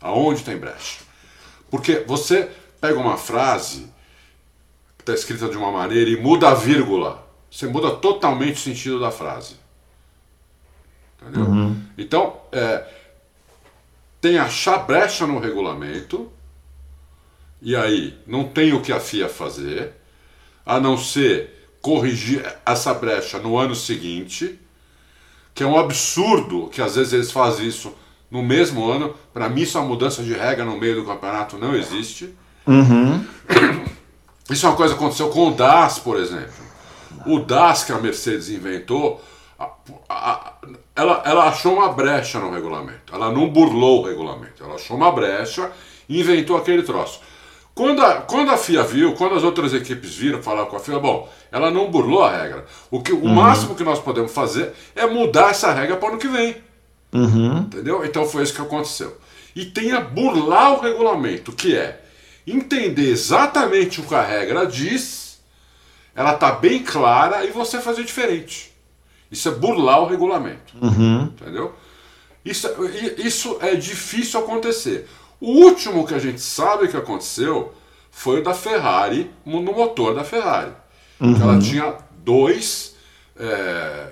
Aonde 0.00 0.42
tem 0.42 0.56
brecha. 0.56 1.07
Porque 1.70 2.04
você 2.06 2.50
pega 2.80 2.98
uma 2.98 3.16
frase 3.16 3.92
que 4.96 5.02
está 5.02 5.14
escrita 5.14 5.48
de 5.48 5.56
uma 5.56 5.70
maneira 5.70 6.10
e 6.10 6.16
muda 6.16 6.48
a 6.50 6.54
vírgula. 6.54 7.26
Você 7.50 7.66
muda 7.66 7.90
totalmente 7.96 8.56
o 8.56 8.60
sentido 8.60 9.00
da 9.00 9.10
frase. 9.10 9.56
Entendeu? 11.20 11.42
Uhum. 11.42 11.82
Então, 11.96 12.36
é, 12.52 12.86
tem 14.20 14.38
achar 14.38 14.78
brecha 14.78 15.26
no 15.26 15.38
regulamento, 15.38 16.30
e 17.60 17.74
aí 17.74 18.18
não 18.26 18.44
tem 18.44 18.72
o 18.72 18.82
que 18.82 18.92
a 18.92 19.00
FIA 19.00 19.28
fazer, 19.28 19.92
a 20.64 20.78
não 20.78 20.96
ser 20.96 21.70
corrigir 21.80 22.44
essa 22.66 22.92
brecha 22.92 23.38
no 23.38 23.56
ano 23.56 23.74
seguinte, 23.74 24.58
que 25.54 25.62
é 25.62 25.66
um 25.66 25.78
absurdo 25.78 26.68
que 26.68 26.82
às 26.82 26.94
vezes 26.96 27.12
eles 27.12 27.32
fazem 27.32 27.66
isso 27.66 27.94
no 28.30 28.42
mesmo 28.42 28.90
ano. 28.90 29.14
Para 29.32 29.48
mim, 29.48 29.66
uma 29.74 29.84
mudança 29.84 30.22
de 30.22 30.32
regra 30.32 30.64
no 30.64 30.78
meio 30.78 30.96
do 30.96 31.04
campeonato, 31.04 31.58
não 31.58 31.74
existe. 31.74 32.34
Uhum. 32.66 33.24
Isso 34.50 34.66
é 34.66 34.68
uma 34.68 34.76
coisa 34.76 34.94
que 34.94 35.00
aconteceu 35.00 35.28
com 35.28 35.48
o 35.48 35.50
DAS, 35.52 35.98
por 35.98 36.18
exemplo. 36.18 36.68
O 37.26 37.38
DAS 37.40 37.84
que 37.84 37.92
a 37.92 37.98
Mercedes 37.98 38.48
inventou, 38.48 39.22
a, 39.58 39.70
a, 40.08 40.52
ela, 40.94 41.22
ela 41.24 41.48
achou 41.48 41.74
uma 41.74 41.88
brecha 41.92 42.38
no 42.38 42.50
regulamento. 42.50 43.14
Ela 43.14 43.30
não 43.30 43.48
burlou 43.48 44.02
o 44.02 44.06
regulamento. 44.06 44.62
Ela 44.62 44.76
achou 44.76 44.96
uma 44.96 45.10
brecha 45.10 45.70
e 46.08 46.20
inventou 46.20 46.56
aquele 46.56 46.82
troço. 46.82 47.20
Quando 47.74 48.02
a, 48.02 48.14
quando 48.22 48.50
a 48.50 48.56
FIA 48.56 48.82
viu, 48.82 49.14
quando 49.14 49.36
as 49.36 49.44
outras 49.44 49.72
equipes 49.72 50.14
viram 50.14 50.42
falar 50.42 50.66
com 50.66 50.76
a 50.76 50.80
FIA, 50.80 50.98
bom, 50.98 51.28
ela 51.52 51.70
não 51.70 51.90
burlou 51.90 52.24
a 52.24 52.30
regra. 52.36 52.64
O, 52.90 53.00
que, 53.00 53.12
o 53.12 53.22
uhum. 53.22 53.34
máximo 53.34 53.74
que 53.74 53.84
nós 53.84 54.00
podemos 54.00 54.32
fazer 54.32 54.72
é 54.96 55.06
mudar 55.06 55.50
essa 55.50 55.72
regra 55.72 55.96
para 55.96 56.08
o 56.08 56.10
ano 56.10 56.18
que 56.18 56.26
vem. 56.26 56.56
Uhum. 57.12 57.58
Entendeu? 57.58 58.04
Então 58.04 58.26
foi 58.26 58.42
isso 58.42 58.54
que 58.54 58.60
aconteceu. 58.60 59.16
E 59.54 59.64
tem 59.64 59.92
a 59.92 60.00
burlar 60.00 60.72
o 60.74 60.80
regulamento, 60.80 61.52
que 61.52 61.76
é 61.76 62.04
entender 62.46 63.10
exatamente 63.10 64.00
o 64.00 64.04
que 64.04 64.14
a 64.14 64.22
regra 64.22 64.66
diz, 64.66 65.40
ela 66.14 66.34
tá 66.34 66.52
bem 66.52 66.82
clara 66.82 67.44
e 67.44 67.50
você 67.50 67.80
fazer 67.80 68.04
diferente. 68.04 68.72
Isso 69.30 69.48
é 69.48 69.52
burlar 69.52 70.00
o 70.00 70.06
regulamento. 70.06 70.74
Uhum. 70.80 71.24
Entendeu? 71.24 71.74
Isso, 72.44 72.68
isso 73.18 73.58
é 73.60 73.74
difícil 73.74 74.40
acontecer. 74.40 75.08
O 75.40 75.64
último 75.64 76.06
que 76.06 76.14
a 76.14 76.18
gente 76.18 76.40
sabe 76.40 76.88
que 76.88 76.96
aconteceu 76.96 77.74
foi 78.10 78.40
o 78.40 78.42
da 78.42 78.54
Ferrari 78.54 79.30
no 79.44 79.60
motor 79.62 80.14
da 80.14 80.24
Ferrari. 80.24 80.72
Uhum. 81.20 81.40
Ela 81.40 81.58
tinha 81.58 81.96
dois 82.24 82.96
é, 83.38 84.08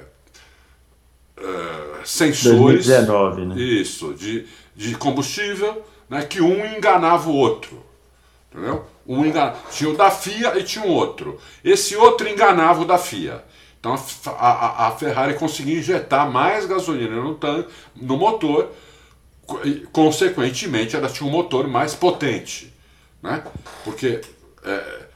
é, 1.37 2.05
sensores 2.05 2.87
2019, 2.87 3.47
né? 3.47 3.55
isso, 3.59 4.15
de, 4.15 4.47
de 4.75 4.95
combustível 4.95 5.85
né, 6.09 6.23
que 6.23 6.41
um 6.41 6.65
enganava 6.77 7.29
o 7.29 7.35
outro. 7.35 7.85
Entendeu? 8.51 8.85
Um 9.07 9.25
engan... 9.25 9.53
Tinha 9.71 9.91
o 9.91 9.97
da 9.97 10.11
FIA 10.11 10.59
e 10.59 10.63
tinha 10.63 10.85
um 10.85 10.89
outro. 10.89 11.39
Esse 11.63 11.95
outro 11.97 12.29
enganava 12.29 12.83
o 12.83 12.85
da 12.85 12.99
FIA. 12.99 13.45
Então 13.79 13.95
a, 14.27 14.31
a, 14.31 14.89
a 14.89 14.91
Ferrari 14.93 15.35
conseguia 15.35 15.79
injetar 15.79 16.31
mais 16.31 16.67
gasolina 16.67 17.17
no, 17.17 17.35
tanque, 17.35 17.69
no 17.95 18.17
motor, 18.17 18.71
consequentemente 19.93 20.97
ela 20.97 21.09
tinha 21.09 21.29
um 21.29 21.33
motor 21.33 21.69
mais 21.69 21.95
potente. 21.95 22.73
Né? 23.23 23.45
Porque 23.85 24.21
é, 24.65 25.07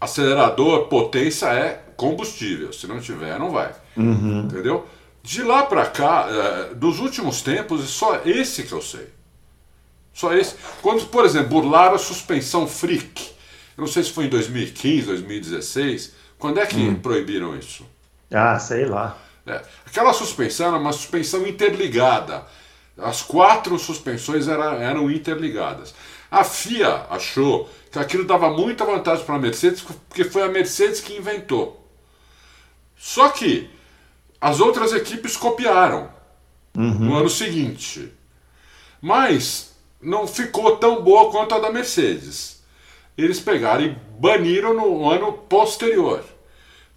acelerador, 0.00 0.88
potência 0.88 1.46
é 1.46 1.82
combustível. 1.96 2.72
Se 2.72 2.86
não 2.86 3.00
tiver, 3.00 3.38
não 3.38 3.50
vai. 3.50 3.72
Uhum. 3.96 4.40
Entendeu? 4.40 4.86
De 5.22 5.42
lá 5.42 5.64
para 5.64 5.86
cá, 5.86 6.26
é, 6.28 6.74
dos 6.74 6.98
últimos 6.98 7.42
tempos, 7.42 7.82
é 7.82 7.86
só 7.86 8.22
esse 8.24 8.62
que 8.62 8.72
eu 8.72 8.82
sei. 8.82 9.08
Só 10.12 10.34
esse. 10.34 10.56
Quando, 10.82 11.06
por 11.06 11.24
exemplo, 11.24 11.48
burlaram 11.48 11.94
a 11.94 11.98
suspensão 11.98 12.66
freak, 12.66 13.22
eu 13.76 13.82
não 13.82 13.86
sei 13.86 14.02
se 14.02 14.12
foi 14.12 14.24
em 14.24 14.28
2015, 14.28 15.06
2016, 15.06 16.14
quando 16.38 16.58
é 16.58 16.66
que 16.66 16.76
hum. 16.76 16.96
proibiram 16.96 17.56
isso? 17.56 17.86
Ah, 18.30 18.58
sei 18.58 18.86
lá. 18.86 19.16
É. 19.46 19.62
Aquela 19.86 20.12
suspensão 20.12 20.68
era 20.68 20.76
uma 20.76 20.92
suspensão 20.92 21.46
interligada. 21.46 22.44
As 22.96 23.22
quatro 23.22 23.78
suspensões 23.78 24.48
eram, 24.48 24.74
eram 24.74 25.10
interligadas. 25.10 25.94
A 26.30 26.44
FIA 26.44 27.06
achou 27.10 27.68
que 27.90 27.98
aquilo 27.98 28.24
dava 28.24 28.50
muita 28.50 28.84
vantagem 28.84 29.24
para 29.24 29.34
a 29.34 29.38
Mercedes, 29.38 29.82
porque 29.82 30.24
foi 30.24 30.42
a 30.42 30.48
Mercedes 30.48 31.00
que 31.00 31.16
inventou. 31.16 31.88
Só 32.96 33.30
que 33.30 33.68
as 34.40 34.60
outras 34.60 34.92
equipes 34.92 35.36
copiaram 35.36 36.08
uhum. 36.76 36.98
no 36.98 37.14
ano 37.16 37.28
seguinte. 37.28 38.12
Mas 39.00 39.74
não 40.00 40.26
ficou 40.26 40.76
tão 40.76 41.02
boa 41.02 41.30
quanto 41.30 41.54
a 41.54 41.58
da 41.58 41.70
Mercedes. 41.70 42.62
Eles 43.16 43.38
pegaram 43.38 43.84
e 43.84 43.96
baniram 44.18 44.74
no 44.74 45.10
ano 45.10 45.32
posterior. 45.32 46.24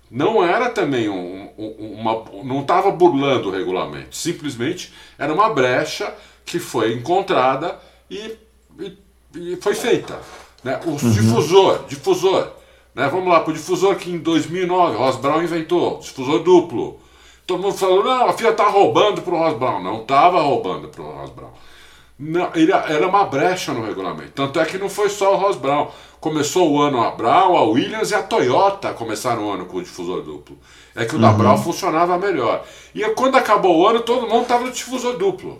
Não 0.09 0.43
era 0.43 0.69
também 0.69 1.09
um, 1.09 1.49
uma. 1.57 2.23
não 2.43 2.61
estava 2.61 2.91
burlando 2.91 3.49
o 3.49 3.51
regulamento. 3.51 4.15
Simplesmente 4.15 4.93
era 5.17 5.33
uma 5.33 5.49
brecha 5.49 6.13
que 6.45 6.59
foi 6.59 6.93
encontrada 6.93 7.79
e, 8.09 8.37
e, 8.79 8.97
e 9.35 9.55
foi 9.57 9.73
feita. 9.73 10.19
Né? 10.63 10.79
O 10.85 10.91
uhum. 10.91 11.11
difusor, 11.11 11.85
difusor. 11.87 12.51
Né? 12.93 13.07
Vamos 13.09 13.27
lá, 13.27 13.39
para 13.39 13.51
o 13.51 13.53
difusor 13.53 13.95
que 13.95 14.11
em 14.11 14.19
2009 14.19 14.97
Ross 14.97 15.15
Brown 15.17 15.41
inventou, 15.41 15.99
difusor 15.99 16.43
duplo. 16.43 16.99
Todo 17.45 17.61
mundo 17.61 17.77
falou, 17.77 18.03
não, 18.03 18.29
a 18.29 18.33
FIA 18.33 18.51
está 18.51 18.67
roubando 18.67 19.21
para 19.21 19.33
o 19.33 19.37
Ross 19.37 19.57
Brown. 19.57 19.83
Não 19.83 20.01
estava 20.01 20.41
roubando 20.41 20.87
para 20.87 21.03
o 21.03 21.11
Ross 21.11 21.29
Brown. 21.31 21.51
Não, 22.17 22.51
ele, 22.55 22.71
era 22.71 23.07
uma 23.07 23.25
brecha 23.25 23.73
no 23.73 23.85
regulamento. 23.85 24.31
Tanto 24.31 24.59
é 24.59 24.65
que 24.65 24.77
não 24.77 24.89
foi 24.89 25.09
só 25.09 25.33
o 25.33 25.37
Ross 25.37 25.57
Brown. 25.57 25.89
Começou 26.21 26.71
o 26.71 26.81
ano 26.81 27.03
a 27.03 27.11
Brown, 27.11 27.57
a 27.57 27.63
Williams 27.63 28.11
e 28.11 28.15
a 28.15 28.23
Toyota 28.23 28.93
começaram 28.93 29.45
o 29.45 29.51
ano 29.51 29.65
com 29.65 29.77
o 29.77 29.83
difusor 29.83 30.21
duplo. 30.21 30.57
É 30.95 31.03
que 31.03 31.13
o 31.13 31.15
uhum. 31.15 31.21
da 31.21 31.33
Brown 31.33 31.57
funcionava 31.57 32.17
melhor. 32.17 32.63
E 32.95 33.03
quando 33.09 33.35
acabou 33.35 33.77
o 33.77 33.87
ano, 33.87 33.99
todo 34.01 34.27
mundo 34.27 34.43
estava 34.43 34.63
no 34.63 34.71
difusor 34.71 35.17
duplo. 35.17 35.57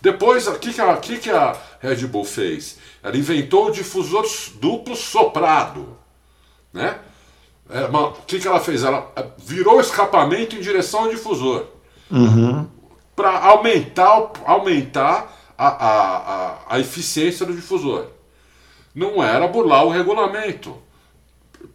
Depois, 0.00 0.46
o 0.48 0.58
que, 0.58 0.72
que, 0.72 0.80
a, 0.80 0.96
que, 0.96 1.18
que 1.18 1.30
a 1.30 1.54
Red 1.78 2.06
Bull 2.06 2.24
fez? 2.24 2.78
Ela 3.02 3.16
inventou 3.16 3.66
o 3.66 3.70
difusor 3.70 4.26
duplo 4.54 4.96
soprado. 4.96 5.96
Né? 6.72 6.98
É, 7.70 7.84
o 7.84 8.12
que, 8.26 8.38
que 8.38 8.48
ela 8.48 8.60
fez? 8.60 8.82
Ela 8.82 9.10
é, 9.16 9.24
virou 9.38 9.76
o 9.76 9.80
escapamento 9.80 10.56
em 10.56 10.60
direção 10.60 11.04
ao 11.04 11.10
difusor. 11.10 11.66
Uhum. 12.10 12.66
Para 13.14 13.38
aumentar, 13.46 14.32
aumentar 14.44 15.36
a, 15.56 15.68
a, 15.68 16.16
a, 16.16 16.58
a 16.68 16.80
eficiência 16.80 17.46
do 17.46 17.54
difusor. 17.54 18.06
Não 18.94 19.22
era 19.22 19.46
burlar 19.46 19.84
o 19.84 19.90
regulamento. 19.90 20.76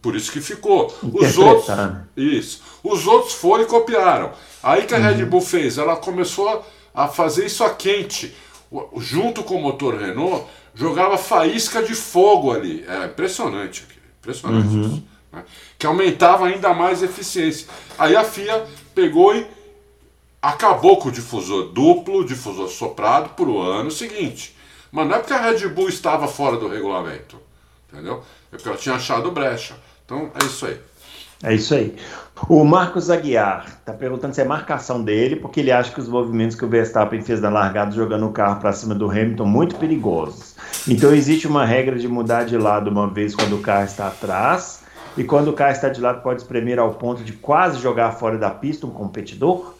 Por 0.02 0.14
isso 0.14 0.32
que 0.32 0.40
ficou. 0.40 0.92
Os 1.02 1.38
outros, 1.38 1.68
isso. 2.16 2.62
Os 2.82 3.06
outros 3.06 3.34
foram 3.34 3.64
e 3.64 3.66
copiaram. 3.66 4.32
Aí 4.62 4.84
que 4.84 4.94
a 4.94 4.98
Red 4.98 5.22
uhum. 5.22 5.30
Bull 5.30 5.40
fez, 5.40 5.78
ela 5.78 5.96
começou 5.96 6.64
a 6.94 7.08
fazer 7.08 7.46
isso 7.46 7.64
a 7.64 7.70
quente. 7.70 8.34
Junto 8.98 9.44
com 9.44 9.56
o 9.56 9.62
motor 9.62 9.94
Renault, 9.94 10.44
jogava 10.74 11.16
faísca 11.16 11.82
de 11.82 11.94
fogo 11.94 12.52
ali. 12.52 12.84
Era 12.86 13.06
impressionante. 13.06 13.86
Impressionante 14.20 14.68
uhum. 14.68 14.80
isso. 14.82 15.02
Né? 15.36 15.44
Que 15.78 15.86
aumentava 15.86 16.46
ainda 16.46 16.72
mais 16.72 17.02
a 17.02 17.06
eficiência. 17.06 17.68
Aí 17.98 18.16
a 18.16 18.24
FIA 18.24 18.66
pegou 18.94 19.36
e 19.36 19.46
acabou 20.40 20.96
com 20.96 21.10
o 21.10 21.12
difusor 21.12 21.68
duplo, 21.68 22.24
difusor 22.24 22.68
soprado 22.68 23.30
para 23.30 23.44
o 23.44 23.60
ano 23.60 23.90
seguinte. 23.90 24.56
Mas 24.90 25.06
não 25.06 25.16
é 25.16 25.18
porque 25.18 25.34
a 25.34 25.42
Red 25.42 25.68
Bull 25.68 25.88
estava 25.88 26.26
fora 26.26 26.56
do 26.56 26.68
regulamento, 26.68 27.36
entendeu? 27.92 28.22
É 28.50 28.56
porque 28.56 28.68
ela 28.68 28.78
tinha 28.78 28.94
achado 28.94 29.30
brecha. 29.30 29.76
Então 30.04 30.30
é 30.40 30.44
isso 30.44 30.66
aí. 30.66 30.80
É 31.42 31.54
isso 31.54 31.74
aí. 31.74 31.94
O 32.48 32.64
Marcos 32.64 33.10
Aguiar 33.10 33.66
está 33.66 33.92
perguntando 33.92 34.34
se 34.34 34.40
é 34.40 34.44
marcação 34.44 35.02
dele, 35.02 35.36
porque 35.36 35.60
ele 35.60 35.70
acha 35.70 35.92
que 35.92 36.00
os 36.00 36.08
movimentos 36.08 36.56
que 36.56 36.64
o 36.64 36.68
Verstappen 36.68 37.20
fez 37.20 37.40
na 37.40 37.50
largada 37.50 37.90
jogando 37.94 38.26
o 38.26 38.32
carro 38.32 38.58
para 38.58 38.72
cima 38.72 38.94
do 38.94 39.10
Hamilton 39.10 39.44
muito 39.44 39.76
perigosos. 39.76 40.54
Então 40.88 41.14
existe 41.14 41.46
uma 41.46 41.66
regra 41.66 41.98
de 41.98 42.08
mudar 42.08 42.44
de 42.44 42.56
lado 42.56 42.90
uma 42.90 43.08
vez 43.08 43.34
quando 43.34 43.56
o 43.56 43.60
carro 43.60 43.84
está 43.84 44.06
atrás, 44.08 44.85
e 45.16 45.24
quando 45.24 45.48
o 45.48 45.52
carro 45.52 45.72
está 45.72 45.88
de 45.88 46.00
lado 46.00 46.22
pode 46.22 46.42
espremer 46.42 46.78
ao 46.78 46.94
ponto 46.94 47.24
de 47.24 47.32
quase 47.32 47.78
jogar 47.80 48.12
fora 48.12 48.36
da 48.36 48.50
pista 48.50 48.86
um 48.86 48.90
competidor. 48.90 49.74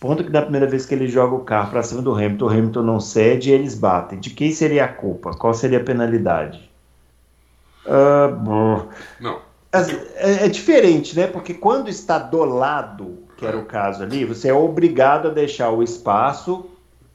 Ponto 0.00 0.22
que 0.22 0.30
da 0.30 0.42
primeira 0.42 0.66
vez 0.66 0.84
que 0.84 0.94
ele 0.94 1.08
joga 1.08 1.34
o 1.34 1.40
carro 1.40 1.70
para 1.70 1.82
cima 1.82 2.02
do 2.02 2.12
Hamilton, 2.12 2.44
o 2.44 2.48
Hamilton 2.48 2.82
não 2.82 3.00
cede 3.00 3.50
e 3.50 3.52
eles 3.52 3.74
batem. 3.74 4.18
De 4.18 4.30
quem 4.30 4.52
seria 4.52 4.84
a 4.84 4.88
culpa? 4.88 5.30
Qual 5.32 5.54
seria 5.54 5.78
a 5.78 5.82
penalidade? 5.82 6.70
Uh, 7.86 8.88
não. 9.20 9.38
É, 10.16 10.44
é, 10.44 10.48
diferente, 10.48 11.16
né? 11.16 11.26
Porque 11.26 11.54
quando 11.54 11.88
está 11.88 12.18
do 12.18 12.44
lado, 12.44 13.18
que 13.36 13.46
era 13.46 13.56
o 13.56 13.64
caso 13.64 14.02
ali, 14.02 14.24
você 14.24 14.48
é 14.48 14.54
obrigado 14.54 15.28
a 15.28 15.30
deixar 15.30 15.70
o 15.70 15.82
espaço 15.82 16.66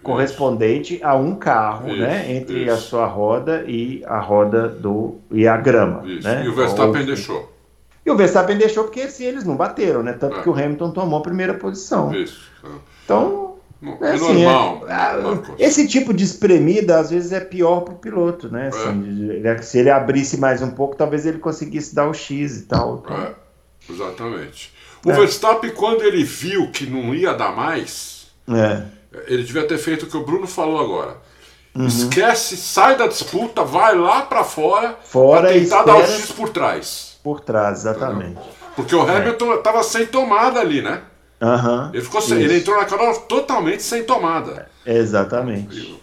correspondente 0.02 0.96
isso. 0.96 1.06
a 1.06 1.16
um 1.16 1.36
carro, 1.36 1.90
isso, 1.90 2.00
né? 2.00 2.32
Entre 2.32 2.64
isso. 2.64 2.72
a 2.72 2.78
sua 2.78 3.06
roda 3.06 3.64
e 3.68 4.04
a 4.06 4.20
roda 4.20 4.68
do 4.68 5.20
e 5.32 5.48
a 5.48 5.58
grama. 5.58 6.02
Né? 6.02 6.44
E 6.44 6.50
o 6.50 6.56
Verstappen 6.56 7.02
Ou, 7.02 7.08
deixou. 7.08 7.59
E 8.10 8.12
o 8.12 8.16
Verstappen 8.16 8.58
deixou 8.58 8.86
porque 8.86 9.08
se 9.08 9.24
eles 9.24 9.44
não 9.44 9.56
bateram, 9.56 10.02
né? 10.02 10.14
Tanto 10.14 10.38
é. 10.38 10.42
que 10.42 10.50
o 10.50 10.54
Hamilton 10.54 10.90
tomou 10.90 11.20
a 11.20 11.22
primeira 11.22 11.54
posição. 11.54 12.14
Isso. 12.14 12.42
É. 12.64 12.68
Então. 13.06 13.56
É, 13.82 14.08
é 14.08 14.12
assim, 14.14 14.44
normal. 14.44 14.86
É, 14.90 15.64
esse 15.64 15.88
tipo 15.88 16.12
de 16.14 16.24
espremida 16.24 17.00
às 17.00 17.12
vezes 17.12 17.32
é 17.32 17.40
pior 17.40 17.82
para 17.82 17.94
o 17.94 17.98
piloto, 17.98 18.50
né? 18.50 18.70
Assim, 18.70 19.42
é. 19.44 19.62
se 19.62 19.78
ele 19.78 19.92
abrisse 19.92 20.38
mais 20.38 20.62
um 20.62 20.72
pouco, 20.72 20.96
talvez 20.96 21.26
ele 21.26 21.38
conseguisse 21.38 21.94
dar 21.94 22.10
o 22.10 22.14
X 22.14 22.58
e 22.58 22.62
tal. 22.64 23.04
Então. 23.06 23.16
É, 23.16 23.36
exatamente. 23.90 24.74
O 25.06 25.14
Verstappen, 25.14 25.70
quando 25.70 26.02
ele 26.02 26.24
viu 26.24 26.72
que 26.72 26.86
não 26.88 27.14
ia 27.14 27.34
dar 27.34 27.56
mais, 27.56 28.32
ele 29.28 29.44
devia 29.44 29.66
ter 29.66 29.78
feito 29.78 30.04
o 30.04 30.08
que 30.08 30.18
o 30.18 30.26
Bruno 30.26 30.48
falou 30.48 30.80
agora. 30.80 31.18
Uhum. 31.76 31.86
Esquece, 31.86 32.58
sai 32.58 32.98
da 32.98 33.08
disputa, 33.08 33.64
vai 33.64 33.96
lá 33.96 34.24
para 34.24 34.44
fora, 34.44 34.98
fora 35.04 35.54
tentar 35.54 35.84
dar 35.84 35.98
o 35.98 36.02
X 36.02 36.32
por 36.32 36.50
trás 36.50 37.09
por 37.24 37.42
trás, 37.42 37.80
exatamente. 37.80 38.40
Porque 38.76 38.96
o 38.96 39.02
Hamilton 39.02 39.56
estava 39.56 39.80
é. 39.80 39.84
sem 39.84 40.06
tomada 40.06 40.60
ali, 40.60 40.82
né? 40.82 41.02
Uhum, 41.42 41.90
ele, 41.94 42.04
ficou 42.04 42.22
sem, 42.22 42.42
ele 42.42 42.58
entrou 42.58 42.78
na 42.78 42.86
canal 42.86 43.14
totalmente 43.22 43.82
sem 43.82 44.04
tomada. 44.04 44.68
exatamente. 44.86 46.00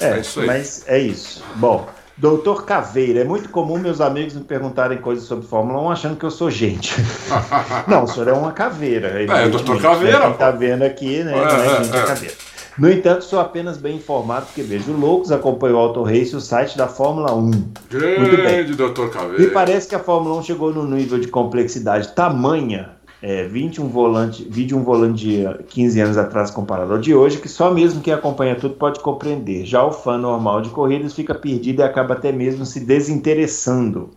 É, 0.00 0.12
é 0.12 0.20
isso 0.20 0.40
aí. 0.40 0.46
Mas 0.46 0.84
é 0.86 0.98
isso. 0.98 1.44
Bom, 1.56 1.88
doutor 2.16 2.64
Caveira, 2.64 3.20
é 3.20 3.24
muito 3.24 3.48
comum 3.48 3.78
meus 3.78 4.00
amigos 4.00 4.34
me 4.34 4.44
perguntarem 4.44 4.98
coisas 4.98 5.24
sobre 5.24 5.46
Fórmula 5.46 5.80
1 5.82 5.90
achando 5.90 6.16
que 6.16 6.24
eu 6.24 6.30
sou 6.30 6.50
gente. 6.50 6.94
não, 7.86 8.04
o 8.04 8.08
senhor 8.08 8.28
é 8.28 8.32
uma 8.32 8.52
caveira. 8.52 9.08
É, 9.22 9.48
doutor 9.48 9.80
Caveira. 9.80 10.20
Quem 10.20 10.32
tá 10.34 10.50
vendo 10.50 10.84
aqui, 10.84 11.22
né? 11.22 11.32
É, 11.36 11.42
é, 11.42 11.84
gente 11.84 11.96
é, 11.96 12.00
é. 12.00 12.06
caveira. 12.06 12.34
No 12.78 12.88
entanto, 12.88 13.24
sou 13.24 13.40
apenas 13.40 13.76
bem 13.76 13.96
informado 13.96 14.46
porque 14.46 14.62
vejo 14.62 14.92
Loucos, 14.92 15.32
acompanho 15.32 15.74
o 15.74 15.78
Auto 15.78 16.02
Race, 16.04 16.34
o 16.36 16.40
site 16.40 16.78
da 16.78 16.86
Fórmula 16.86 17.34
1. 17.34 17.50
Grande, 17.90 18.74
doutor 18.74 19.10
Caveira. 19.10 19.42
Me 19.42 19.50
parece 19.50 19.88
que 19.88 19.96
a 19.96 19.98
Fórmula 19.98 20.36
1 20.36 20.44
chegou 20.44 20.72
no 20.72 20.84
nível 20.84 21.18
de 21.18 21.26
complexidade 21.26 22.14
tamanha, 22.14 22.90
é, 23.20 23.48
21 23.48 23.88
volante, 23.88 24.46
vi 24.48 24.72
um 24.72 24.84
volante 24.84 25.24
de 25.24 25.64
15 25.64 26.00
anos 26.00 26.16
atrás 26.16 26.52
comparado 26.52 26.92
ao 26.92 27.00
de 27.00 27.12
hoje, 27.12 27.38
que 27.38 27.48
só 27.48 27.74
mesmo 27.74 28.00
quem 28.00 28.12
acompanha 28.12 28.54
tudo 28.54 28.74
pode 28.74 29.00
compreender. 29.00 29.66
Já 29.66 29.84
o 29.84 29.90
fã 29.90 30.16
normal 30.16 30.62
de 30.62 30.68
corridas 30.68 31.14
fica 31.14 31.34
perdido 31.34 31.80
e 31.80 31.82
acaba 31.82 32.14
até 32.14 32.30
mesmo 32.30 32.64
se 32.64 32.78
desinteressando. 32.78 34.10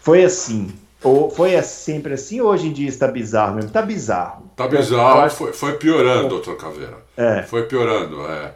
Foi 0.00 0.24
assim. 0.24 0.68
Ou 1.02 1.30
foi 1.30 1.60
sempre 1.62 2.14
assim, 2.14 2.40
hoje 2.40 2.68
em 2.68 2.72
dia 2.72 2.88
está 2.88 3.08
bizarro 3.08 3.54
mesmo? 3.54 3.68
Está 3.68 3.82
bizarro. 3.82 4.50
Está 4.50 4.68
bizarro, 4.68 5.30
foi, 5.30 5.52
foi 5.52 5.72
piorando, 5.74 6.28
doutor 6.28 6.56
Caveira. 6.56 6.98
É. 7.16 7.42
Foi 7.42 7.62
piorando. 7.62 8.26
É. 8.26 8.52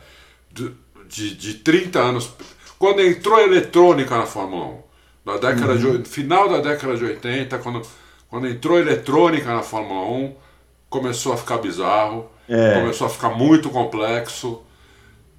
De, 0.53 0.73
de, 1.09 1.35
de 1.35 1.55
30 1.55 1.99
anos. 1.99 2.31
Quando 2.79 3.01
entrou 3.01 3.37
a 3.37 3.43
eletrônica 3.43 4.17
na 4.17 4.27
Fórmula 4.27 4.67
1, 4.67 4.79
Da 5.25 5.33
década 5.39 5.73
uhum. 5.73 6.03
de, 6.03 6.09
final 6.09 6.49
da 6.49 6.59
década 6.59 6.97
de 6.97 7.05
80, 7.05 7.59
quando, 7.59 7.83
quando 8.29 8.47
entrou 8.47 8.79
eletrônica 8.79 9.47
na 9.47 9.63
Fórmula 9.63 10.07
1, 10.07 10.35
começou 10.91 11.33
a 11.33 11.37
ficar 11.39 11.59
bizarro, 11.59 12.31
é. 12.47 12.75
começou 12.75 13.07
a 13.07 13.11
ficar 13.11 13.31
muito 13.31 13.71
complexo. 13.71 14.61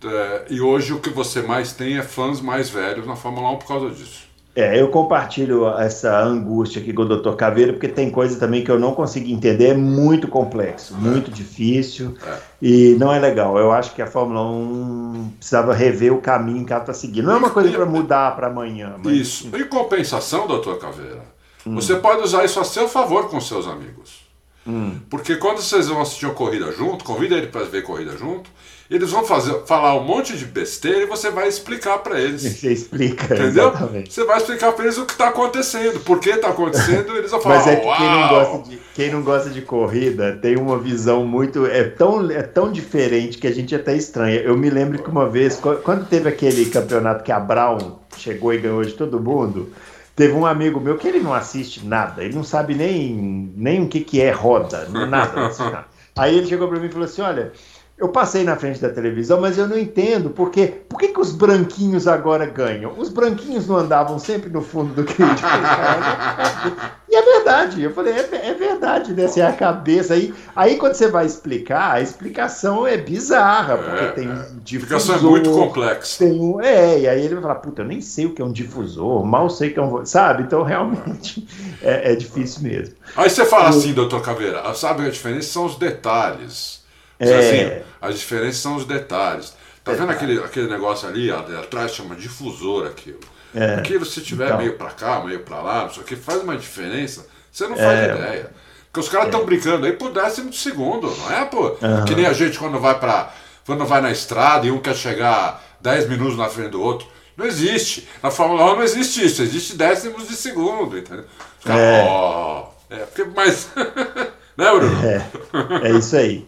É, 0.03 0.45
e 0.49 0.59
hoje 0.59 0.91
o 0.91 0.99
que 0.99 1.09
você 1.09 1.41
mais 1.41 1.71
tem 1.71 1.97
é 1.97 2.01
fãs 2.01 2.41
mais 2.41 2.69
velhos 2.69 3.05
na 3.05 3.15
Fórmula 3.15 3.51
1 3.51 3.57
por 3.57 3.67
causa 3.67 3.89
disso. 3.91 4.27
É, 4.55 4.79
eu 4.79 4.87
compartilho 4.87 5.67
essa 5.77 6.17
angústia 6.23 6.81
aqui 6.81 6.93
com 6.93 7.01
o 7.01 7.17
Dr. 7.17 7.35
Caveira, 7.35 7.73
porque 7.73 7.89
tem 7.89 8.09
coisa 8.09 8.39
também 8.39 8.63
que 8.63 8.71
eu 8.71 8.79
não 8.79 8.93
consigo 8.93 9.29
entender, 9.29 9.71
é 9.71 9.73
muito 9.73 10.29
complexo, 10.29 10.93
é. 10.93 10.97
muito 10.97 11.29
difícil 11.29 12.15
é. 12.25 12.37
e 12.61 12.95
não 12.97 13.11
é 13.11 13.19
legal. 13.19 13.57
Eu 13.57 13.73
acho 13.73 13.93
que 13.93 14.01
a 14.01 14.07
Fórmula 14.07 14.41
1 14.49 15.33
precisava 15.37 15.73
rever 15.73 16.13
o 16.13 16.21
caminho 16.21 16.65
que 16.65 16.71
ela 16.71 16.81
está 16.81 16.93
seguindo. 16.93 17.25
Não 17.25 17.33
é 17.33 17.37
uma 17.37 17.49
coisa 17.49 17.69
para 17.69 17.85
mudar 17.85 18.33
para 18.37 18.47
amanhã. 18.47 18.95
Mas... 19.03 19.13
Isso. 19.13 19.51
Em 19.53 19.65
compensação, 19.65 20.47
doutor 20.47 20.79
Caveira, 20.79 21.21
hum. 21.67 21.75
você 21.75 21.97
pode 21.97 22.21
usar 22.21 22.45
isso 22.45 22.57
a 22.57 22.63
seu 22.63 22.87
favor 22.87 23.29
com 23.29 23.41
seus 23.41 23.67
amigos. 23.67 24.24
Hum. 24.67 24.99
Porque 25.09 25.35
quando 25.35 25.61
vocês 25.61 25.87
vão 25.87 26.01
assistir 26.01 26.25
uma 26.25 26.33
corrida 26.33 26.71
junto, 26.71 27.05
convida 27.05 27.35
ele 27.35 27.47
para 27.47 27.65
ver 27.65 27.83
corrida 27.83 28.17
junto, 28.17 28.49
eles 28.89 29.11
vão 29.11 29.23
fazer, 29.23 29.63
falar 29.65 29.95
um 29.95 30.03
monte 30.03 30.37
de 30.37 30.45
besteira 30.45 30.99
e 31.01 31.05
você 31.05 31.29
vai 31.29 31.47
explicar 31.47 31.99
para 31.99 32.19
eles. 32.19 32.41
Você 32.55 32.71
explica, 32.71 33.25
entendeu? 33.25 33.69
Exatamente. 33.69 34.13
Você 34.13 34.23
vai 34.23 34.37
explicar 34.37 34.71
para 34.73 34.85
eles 34.85 34.97
o 34.97 35.05
que 35.05 35.13
está 35.13 35.29
acontecendo, 35.29 35.99
por 36.01 36.19
que 36.19 36.29
está 36.29 36.49
acontecendo, 36.49 37.15
eles 37.17 37.31
vão 37.31 37.41
falar. 37.41 37.57
Mas 37.57 37.67
é 37.67 37.75
que 37.75 37.81
quem 37.81 38.09
não, 38.09 38.29
gosta 38.29 38.69
de, 38.69 38.79
quem 38.93 39.11
não 39.11 39.21
gosta 39.23 39.49
de 39.49 39.61
corrida 39.61 40.39
tem 40.41 40.55
uma 40.55 40.77
visão 40.77 41.25
muito 41.25 41.65
é 41.65 41.83
tão 41.83 42.29
é 42.29 42.43
tão 42.43 42.71
diferente 42.71 43.37
que 43.37 43.47
a 43.47 43.51
gente 43.51 43.73
até 43.75 43.95
estranha. 43.95 44.39
Eu 44.39 44.55
me 44.55 44.69
lembro 44.69 45.01
que 45.01 45.09
uma 45.09 45.27
vez 45.27 45.59
quando 45.83 46.07
teve 46.07 46.29
aquele 46.29 46.65
campeonato 46.67 47.23
que 47.23 47.31
a 47.31 47.39
Brown 47.39 47.99
chegou 48.17 48.53
e 48.53 48.57
ganhou 48.59 48.83
de 48.83 48.93
todo 48.93 49.19
mundo. 49.19 49.71
Teve 50.15 50.33
um 50.33 50.45
amigo 50.45 50.79
meu 50.79 50.97
que 50.97 51.07
ele 51.07 51.19
não 51.19 51.33
assiste 51.33 51.85
nada, 51.85 52.23
ele 52.23 52.35
não 52.35 52.43
sabe 52.43 52.73
nem, 52.73 53.51
nem 53.55 53.83
o 53.83 53.89
que, 53.89 53.99
que 53.99 54.21
é 54.21 54.31
roda, 54.31 54.87
nada, 54.87 55.49
nada. 55.49 55.85
Aí 56.17 56.37
ele 56.37 56.47
chegou 56.47 56.69
para 56.69 56.79
mim 56.79 56.87
e 56.87 56.91
falou 56.91 57.05
assim: 57.05 57.21
Olha, 57.21 57.51
eu 57.97 58.09
passei 58.09 58.43
na 58.43 58.57
frente 58.57 58.81
da 58.81 58.89
televisão, 58.89 59.39
mas 59.39 59.57
eu 59.57 59.69
não 59.69 59.77
entendo 59.77 60.29
porque 60.29 60.67
por 60.67 60.99
que, 60.99 61.07
que 61.09 61.19
os 61.19 61.31
branquinhos 61.31 62.09
agora 62.09 62.45
ganham? 62.45 62.93
Os 62.97 63.07
branquinhos 63.07 63.67
não 63.67 63.77
andavam 63.77 64.19
sempre 64.19 64.49
no 64.49 64.61
fundo 64.61 64.93
do 64.93 65.03
grid. 65.03 65.17
e 67.07 67.15
é 67.15 67.21
verdade. 67.21 67.81
Eu 67.81 67.93
falei, 67.93 68.13
é, 68.13 68.49
é 68.49 68.53
verdade, 68.53 69.13
né? 69.13 69.23
Assim, 69.23 69.39
é 69.39 69.47
a 69.47 69.53
cabeça. 69.53 70.13
Aí, 70.13 70.33
aí 70.53 70.75
quando 70.75 70.95
você 70.95 71.07
vai 71.07 71.25
explicar, 71.25 71.93
a 71.93 72.01
explicação 72.01 72.85
é 72.85 72.97
bizarra, 72.97 73.77
porque 73.77 74.03
é, 74.03 74.07
tem 74.09 74.29
um 74.29 74.59
difusor. 74.61 74.95
A 74.95 74.97
explicação 74.97 75.15
é 75.15 75.19
muito 75.21 75.51
complexa. 75.51 76.25
Tem 76.25 76.37
um, 76.37 76.59
é, 76.59 76.99
e 76.99 77.07
aí 77.07 77.21
ele 77.23 77.35
vai 77.35 77.43
falar, 77.43 77.55
puta, 77.55 77.81
eu 77.81 77.85
nem 77.85 78.01
sei 78.01 78.25
o 78.25 78.33
que 78.33 78.41
é 78.41 78.45
um 78.45 78.51
difusor, 78.51 79.23
mal 79.23 79.49
sei 79.49 79.69
o 79.69 79.73
que 79.73 79.79
é 79.79 79.83
um. 79.83 80.05
Sabe? 80.05 80.43
Então 80.43 80.63
realmente 80.63 81.47
é, 81.81 82.11
é 82.11 82.15
difícil 82.15 82.61
mesmo. 82.61 82.93
Aí 83.15 83.29
você 83.29 83.45
fala 83.45 83.69
assim, 83.69 83.93
doutor 83.93 84.21
Caveira, 84.21 84.73
sabe 84.73 85.07
a 85.07 85.09
diferença? 85.09 85.47
São 85.47 85.65
os 85.65 85.77
detalhes. 85.77 86.83
É... 87.19 87.33
Assim, 87.33 87.83
as 88.01 88.19
diferenças 88.19 88.57
são 88.57 88.75
os 88.75 88.85
detalhes. 88.85 89.53
Tá 89.83 89.91
vendo 89.91 90.11
aquele, 90.11 90.39
aquele 90.39 90.67
negócio 90.67 91.07
ali, 91.07 91.31
atrás 91.31 91.93
chama 91.93 92.15
difusor 92.15 92.87
aquilo. 92.87 93.19
É. 93.53 93.75
Aquilo 93.75 94.03
se 94.03 94.19
tiver 94.21 94.47
então. 94.47 94.57
meio 94.57 94.73
para 94.73 94.89
cá, 94.89 95.21
meio 95.23 95.41
para 95.41 95.61
lá, 95.61 95.83
não 95.83 95.93
sei 95.93 96.01
o 96.01 96.05
que, 96.05 96.15
faz 96.15 96.41
uma 96.41 96.57
diferença, 96.57 97.27
você 97.51 97.67
não 97.67 97.77
faz 97.77 97.99
é. 97.99 98.15
ideia. 98.15 98.51
Porque 98.87 98.99
os 98.99 99.09
caras 99.09 99.27
estão 99.27 99.41
é. 99.41 99.45
brincando 99.45 99.85
aí 99.85 99.93
por 99.93 100.11
décimo 100.11 100.49
de 100.49 100.57
segundo, 100.57 101.07
não 101.15 101.31
é, 101.31 101.45
pô? 101.45 101.77
Uhum. 101.81 102.05
Que 102.05 102.15
nem 102.15 102.25
a 102.25 102.33
gente 102.33 102.57
quando 102.57 102.79
vai 102.79 102.99
para 102.99 103.31
quando 103.65 103.85
vai 103.85 103.99
na 103.99 104.11
estrada 104.11 104.67
e 104.67 104.71
um 104.71 104.79
quer 104.79 104.95
chegar 104.95 105.63
10 105.81 106.07
minutos 106.09 106.37
na 106.37 106.47
frente 106.49 106.69
do 106.69 106.81
outro. 106.81 107.07
Não 107.35 107.45
existe. 107.45 108.07
Na 108.21 108.31
Fórmula 108.31 108.73
1 108.73 108.75
não 108.75 108.83
existe 108.83 109.25
isso, 109.25 109.41
existe 109.41 109.75
décimos 109.75 110.27
de 110.27 110.35
segundo, 110.35 110.97
entendeu? 110.97 111.25
Os 111.59 111.65
caras, 111.65 111.81
é. 111.81 112.07
Oh, 112.07 112.65
é, 112.89 112.97
porque, 112.97 113.23
mas 113.35 113.69
Né, 114.57 114.71
Bruno? 114.71 114.95
É, 115.05 115.87
é 115.87 115.91
isso 115.91 116.15
aí. 116.15 116.45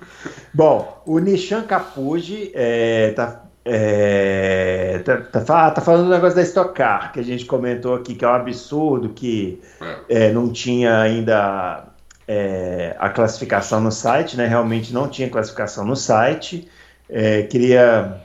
Bom, 0.54 1.04
o 1.06 1.20
Nishan 1.20 1.64
Capuji 1.64 2.52
é, 2.54 3.12
tá, 3.12 3.44
é, 3.66 5.02
tá, 5.04 5.18
tá, 5.18 5.72
tá, 5.72 5.82
falando 5.82 6.06
do 6.06 6.12
negócio 6.12 6.36
da 6.36 6.42
Stock 6.42 6.74
Car, 6.74 7.12
que 7.12 7.20
a 7.20 7.24
gente 7.24 7.46
comentou 7.46 7.96
aqui, 7.96 8.16
que 8.16 8.24
é 8.24 8.28
um 8.28 8.34
absurdo 8.34 9.10
que 9.10 9.62
é. 10.10 10.28
é 10.28 10.32
não 10.32 10.50
tinha 10.50 11.00
ainda 11.00 11.86
é, 12.28 12.96
a 12.98 13.10
classificação 13.10 13.82
no 13.82 13.92
site, 13.92 14.38
né? 14.38 14.48
Realmente 14.48 14.94
não 14.94 15.08
tinha 15.08 15.30
classificação 15.30 15.86
no 15.86 15.96
site. 15.96 16.68
É, 17.10 17.44
queria 17.44 18.22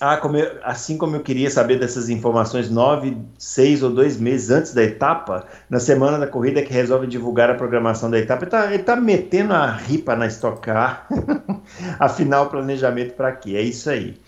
ah, 0.00 0.18
como 0.18 0.36
eu, 0.36 0.58
assim 0.62 0.98
como 0.98 1.16
eu 1.16 1.20
queria 1.20 1.48
saber 1.48 1.78
dessas 1.78 2.10
informações 2.10 2.68
nove, 2.68 3.16
seis 3.38 3.82
ou 3.82 3.90
dois 3.90 4.18
meses 4.18 4.50
antes 4.50 4.74
da 4.74 4.82
etapa, 4.82 5.46
na 5.70 5.80
semana 5.80 6.18
da 6.18 6.26
corrida 6.26 6.62
que 6.62 6.72
resolve 6.72 7.06
divulgar 7.06 7.50
a 7.50 7.54
programação 7.54 8.10
da 8.10 8.18
etapa, 8.18 8.44
ele 8.44 8.76
está 8.76 8.94
tá 8.94 9.00
metendo 9.00 9.54
a 9.54 9.70
ripa 9.70 10.14
na 10.14 10.26
Stock 10.26 10.60
Car. 10.60 11.08
Afinal, 11.98 12.50
planejamento 12.50 13.14
para 13.14 13.32
quê? 13.32 13.56
É 13.56 13.62
isso 13.62 13.88
aí. 13.88 14.18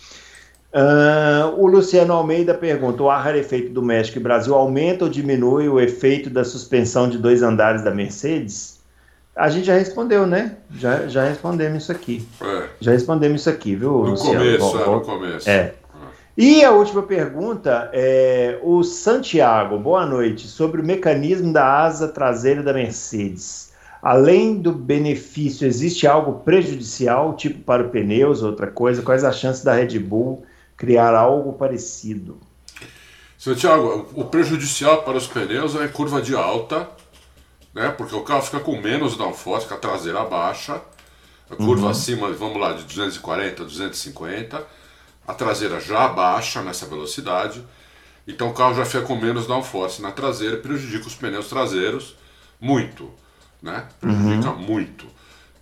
Uh, 0.72 1.60
o 1.62 1.66
Luciano 1.66 2.14
Almeida 2.14 2.54
pergunta: 2.54 3.02
o 3.02 3.10
ar 3.10 3.24
rarefeito 3.24 3.70
do 3.70 3.82
México 3.82 4.18
e 4.18 4.22
Brasil 4.22 4.54
aumenta 4.54 5.04
ou 5.04 5.10
diminui 5.10 5.68
o 5.68 5.80
efeito 5.80 6.30
da 6.30 6.44
suspensão 6.44 7.08
de 7.08 7.18
dois 7.18 7.42
andares 7.42 7.82
da 7.82 7.90
Mercedes? 7.90 8.77
A 9.38 9.48
gente 9.48 9.66
já 9.66 9.74
respondeu, 9.74 10.26
né? 10.26 10.56
Já, 10.74 11.06
já 11.06 11.22
respondemos 11.22 11.84
isso 11.84 11.92
aqui. 11.92 12.26
É. 12.40 12.68
Já 12.80 12.90
respondemos 12.90 13.42
isso 13.42 13.48
aqui, 13.48 13.76
viu, 13.76 13.92
no 13.92 14.10
Luciano? 14.10 14.40
Começo, 14.40 14.72
bom, 14.72 14.82
é, 14.82 14.86
no 14.86 15.00
começo. 15.00 15.48
É. 15.48 15.74
E 16.36 16.64
a 16.64 16.72
última 16.72 17.04
pergunta 17.04 17.88
é 17.92 18.58
o 18.64 18.82
Santiago, 18.82 19.78
boa 19.78 20.04
noite, 20.04 20.48
sobre 20.48 20.80
o 20.80 20.84
mecanismo 20.84 21.52
da 21.52 21.82
asa 21.84 22.08
traseira 22.08 22.64
da 22.64 22.72
Mercedes. 22.72 23.72
Além 24.02 24.56
do 24.56 24.72
benefício, 24.72 25.68
existe 25.68 26.04
algo 26.04 26.40
prejudicial, 26.40 27.36
tipo 27.36 27.60
para 27.62 27.84
o 27.84 27.90
pneus, 27.90 28.42
outra 28.42 28.66
coisa? 28.66 29.02
Quais 29.02 29.22
as 29.22 29.38
chances 29.38 29.62
da 29.62 29.72
Red 29.72 30.00
Bull 30.00 30.44
criar 30.76 31.14
algo 31.14 31.52
parecido? 31.52 32.38
Santiago, 33.38 34.08
o 34.14 34.24
prejudicial 34.24 35.02
para 35.02 35.16
os 35.16 35.28
pneus 35.28 35.76
é 35.76 35.86
curva 35.86 36.20
de 36.20 36.34
alta 36.34 36.88
né? 37.78 37.90
Porque 37.90 38.14
o 38.14 38.22
carro 38.22 38.42
fica 38.42 38.58
com 38.58 38.76
menos 38.80 39.16
downforce, 39.16 39.68
com 39.68 39.74
a 39.74 39.78
traseira 39.78 40.24
baixa, 40.24 40.82
a 41.48 41.54
curva 41.54 41.84
uhum. 41.84 41.90
acima, 41.90 42.30
vamos 42.32 42.60
lá, 42.60 42.72
de 42.72 42.82
240 42.82 43.62
a 43.62 43.64
250, 43.64 44.66
a 45.26 45.34
traseira 45.34 45.80
já 45.80 46.08
baixa 46.08 46.60
nessa 46.60 46.86
velocidade, 46.86 47.64
então 48.26 48.48
o 48.48 48.52
carro 48.52 48.74
já 48.74 48.84
fica 48.84 49.02
com 49.02 49.14
menos 49.14 49.46
downforce 49.46 50.02
na 50.02 50.10
traseira 50.10 50.56
e 50.56 50.60
prejudica 50.60 51.06
os 51.06 51.14
pneus 51.14 51.48
traseiros 51.48 52.16
muito, 52.60 53.10
né? 53.62 53.86
Prejudica 54.00 54.50
uhum. 54.50 54.58
muito. 54.58 55.06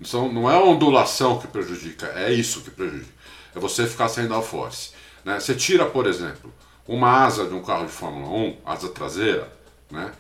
Então 0.01 0.33
não 0.33 0.51
é 0.51 0.57
a 0.57 0.63
ondulação 0.63 1.39
que 1.39 1.47
prejudica, 1.47 2.07
é 2.17 2.33
isso 2.33 2.63
que 2.63 2.71
prejudica. 2.71 3.15
É 3.55 3.61
você 3.61 3.87
ficar 3.87 4.09
sem 4.09 4.27
downforce. 4.27 4.93
Né? 5.25 5.39
Você 5.39 5.55
tira, 5.55 5.85
por 5.85 6.07
exemplo, 6.07 6.53
uma 6.89 7.25
asa 7.25 7.45
de 7.45 7.55
um 7.55 7.63
carro 7.63 7.85
de 7.85 7.93
Fórmula 7.93 8.29
1, 8.29 8.57
asa 8.65 8.89
traseira, 8.89 9.53
né? 9.91 10.13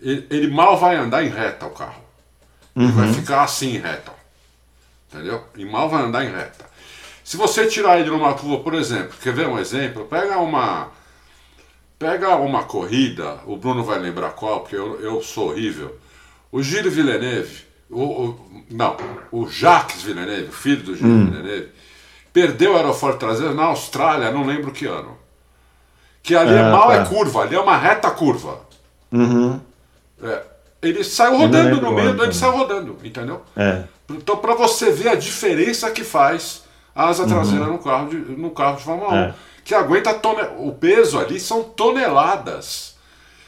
Ele, 0.00 0.26
ele, 0.30 0.46
mal 0.48 0.78
vai 0.78 0.96
andar 0.96 1.24
em 1.24 1.28
reta 1.28 1.66
o 1.66 1.70
carro. 1.70 2.02
Ele 2.76 2.86
uhum. 2.86 2.92
vai 2.92 3.12
ficar 3.12 3.42
assim 3.42 3.76
em 3.76 3.78
reta. 3.78 4.12
Entendeu? 5.08 5.44
E 5.56 5.64
mal 5.64 5.88
vai 5.88 6.02
andar 6.02 6.24
em 6.24 6.30
reta. 6.30 6.64
Se 7.24 7.36
você 7.36 7.66
tirar 7.66 7.98
ele 7.98 8.10
numa 8.10 8.34
curva, 8.34 8.62
por 8.62 8.74
exemplo, 8.74 9.14
quer 9.22 9.32
ver 9.32 9.46
um 9.46 9.58
exemplo? 9.58 10.04
Pega 10.04 10.38
uma. 10.38 10.88
Pega 11.98 12.34
uma 12.36 12.64
corrida, 12.64 13.40
o 13.46 13.56
Bruno 13.56 13.84
vai 13.84 13.98
lembrar 13.98 14.30
qual, 14.30 14.60
porque 14.60 14.74
eu, 14.74 15.00
eu 15.00 15.22
sou 15.22 15.50
horrível. 15.50 15.94
O 16.50 16.62
Gilles 16.62 16.94
Villeneuve, 16.94 17.64
o, 17.90 18.02
o, 18.02 18.64
não, 18.70 18.96
o 19.30 19.46
Jacques 19.46 20.02
Villeneuve, 20.02 20.48
o 20.48 20.52
filho 20.52 20.82
do 20.82 20.96
Gilles 20.96 21.12
hum. 21.12 21.30
Villeneuve, 21.30 21.68
perdeu 22.32 22.72
o 22.72 22.76
aeroporto 22.76 23.18
traseiro 23.18 23.54
na 23.54 23.64
Austrália, 23.64 24.30
não 24.30 24.46
lembro 24.46 24.72
que 24.72 24.86
ano. 24.86 25.18
Que 26.22 26.34
ali 26.34 26.54
é 26.54 26.60
ah, 26.60 26.70
mal 26.70 26.90
é 26.90 26.96
tá. 26.96 27.02
é 27.02 27.06
curva, 27.06 27.42
ali 27.42 27.54
é 27.54 27.60
uma 27.60 27.76
reta 27.76 28.10
curva. 28.10 28.60
Uhum. 29.12 29.60
É, 30.22 30.42
ele 30.82 31.04
saiu 31.04 31.36
rodando 31.36 31.80
no 31.80 31.92
meio, 31.92 32.22
ele 32.22 32.32
saiu 32.32 32.56
rodando, 32.56 32.98
entendeu? 33.04 33.42
É. 33.56 33.84
Então, 34.08 34.36
para 34.36 34.54
você 34.54 34.90
ver 34.90 35.08
a 35.08 35.14
diferença 35.14 35.90
que 35.90 36.02
faz 36.02 36.64
a 36.94 37.08
asa 37.08 37.26
traseira 37.26 37.66
uhum. 37.66 37.72
no, 37.72 37.78
carro 37.78 38.08
de, 38.08 38.16
no 38.16 38.50
carro 38.50 38.76
de 38.76 38.84
Fórmula 38.84 39.12
1, 39.12 39.16
é. 39.16 39.34
que 39.64 39.74
aguenta 39.74 40.18
o 40.58 40.72
peso 40.72 41.18
ali 41.18 41.38
são 41.38 41.62
toneladas. 41.62 42.96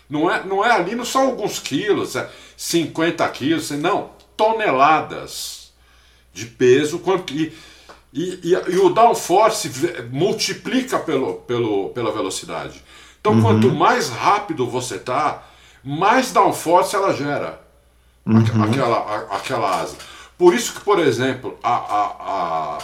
Não 0.09 0.31
é, 0.31 0.45
não 0.45 0.65
é 0.65 0.71
ali, 0.71 0.95
não 0.95 1.05
são 1.05 1.23
alguns 1.23 1.59
quilos, 1.59 2.17
é 2.17 2.29
50 2.57 3.27
quilos, 3.31 3.71
não, 3.71 4.11
toneladas 4.37 5.73
de 6.33 6.47
peso. 6.47 6.99
Quanto, 6.99 7.33
e, 7.33 7.53
e, 8.13 8.41
e, 8.43 8.73
e 8.73 8.79
o 8.79 8.91
downforce 8.91 9.71
multiplica 10.11 10.99
pelo, 10.99 11.37
pelo, 11.37 11.89
pela 11.91 12.13
velocidade. 12.13 12.83
Então, 13.21 13.33
uhum. 13.33 13.43
quanto 13.43 13.71
mais 13.71 14.11
rápido 14.11 14.67
você 14.69 14.97
está 14.97 15.43
mais 15.85 16.33
downforce 16.33 16.95
ela 16.95 17.13
gera. 17.13 17.61
Uhum. 18.25 18.65
Aquela, 18.65 18.97
a, 18.99 19.37
aquela 19.37 19.81
asa. 19.81 19.97
Por 20.39 20.55
isso 20.55 20.75
que, 20.75 20.81
por 20.81 20.99
exemplo, 20.99 21.59
a, 21.63 21.75
a, 21.75 22.07
a, 22.21 22.79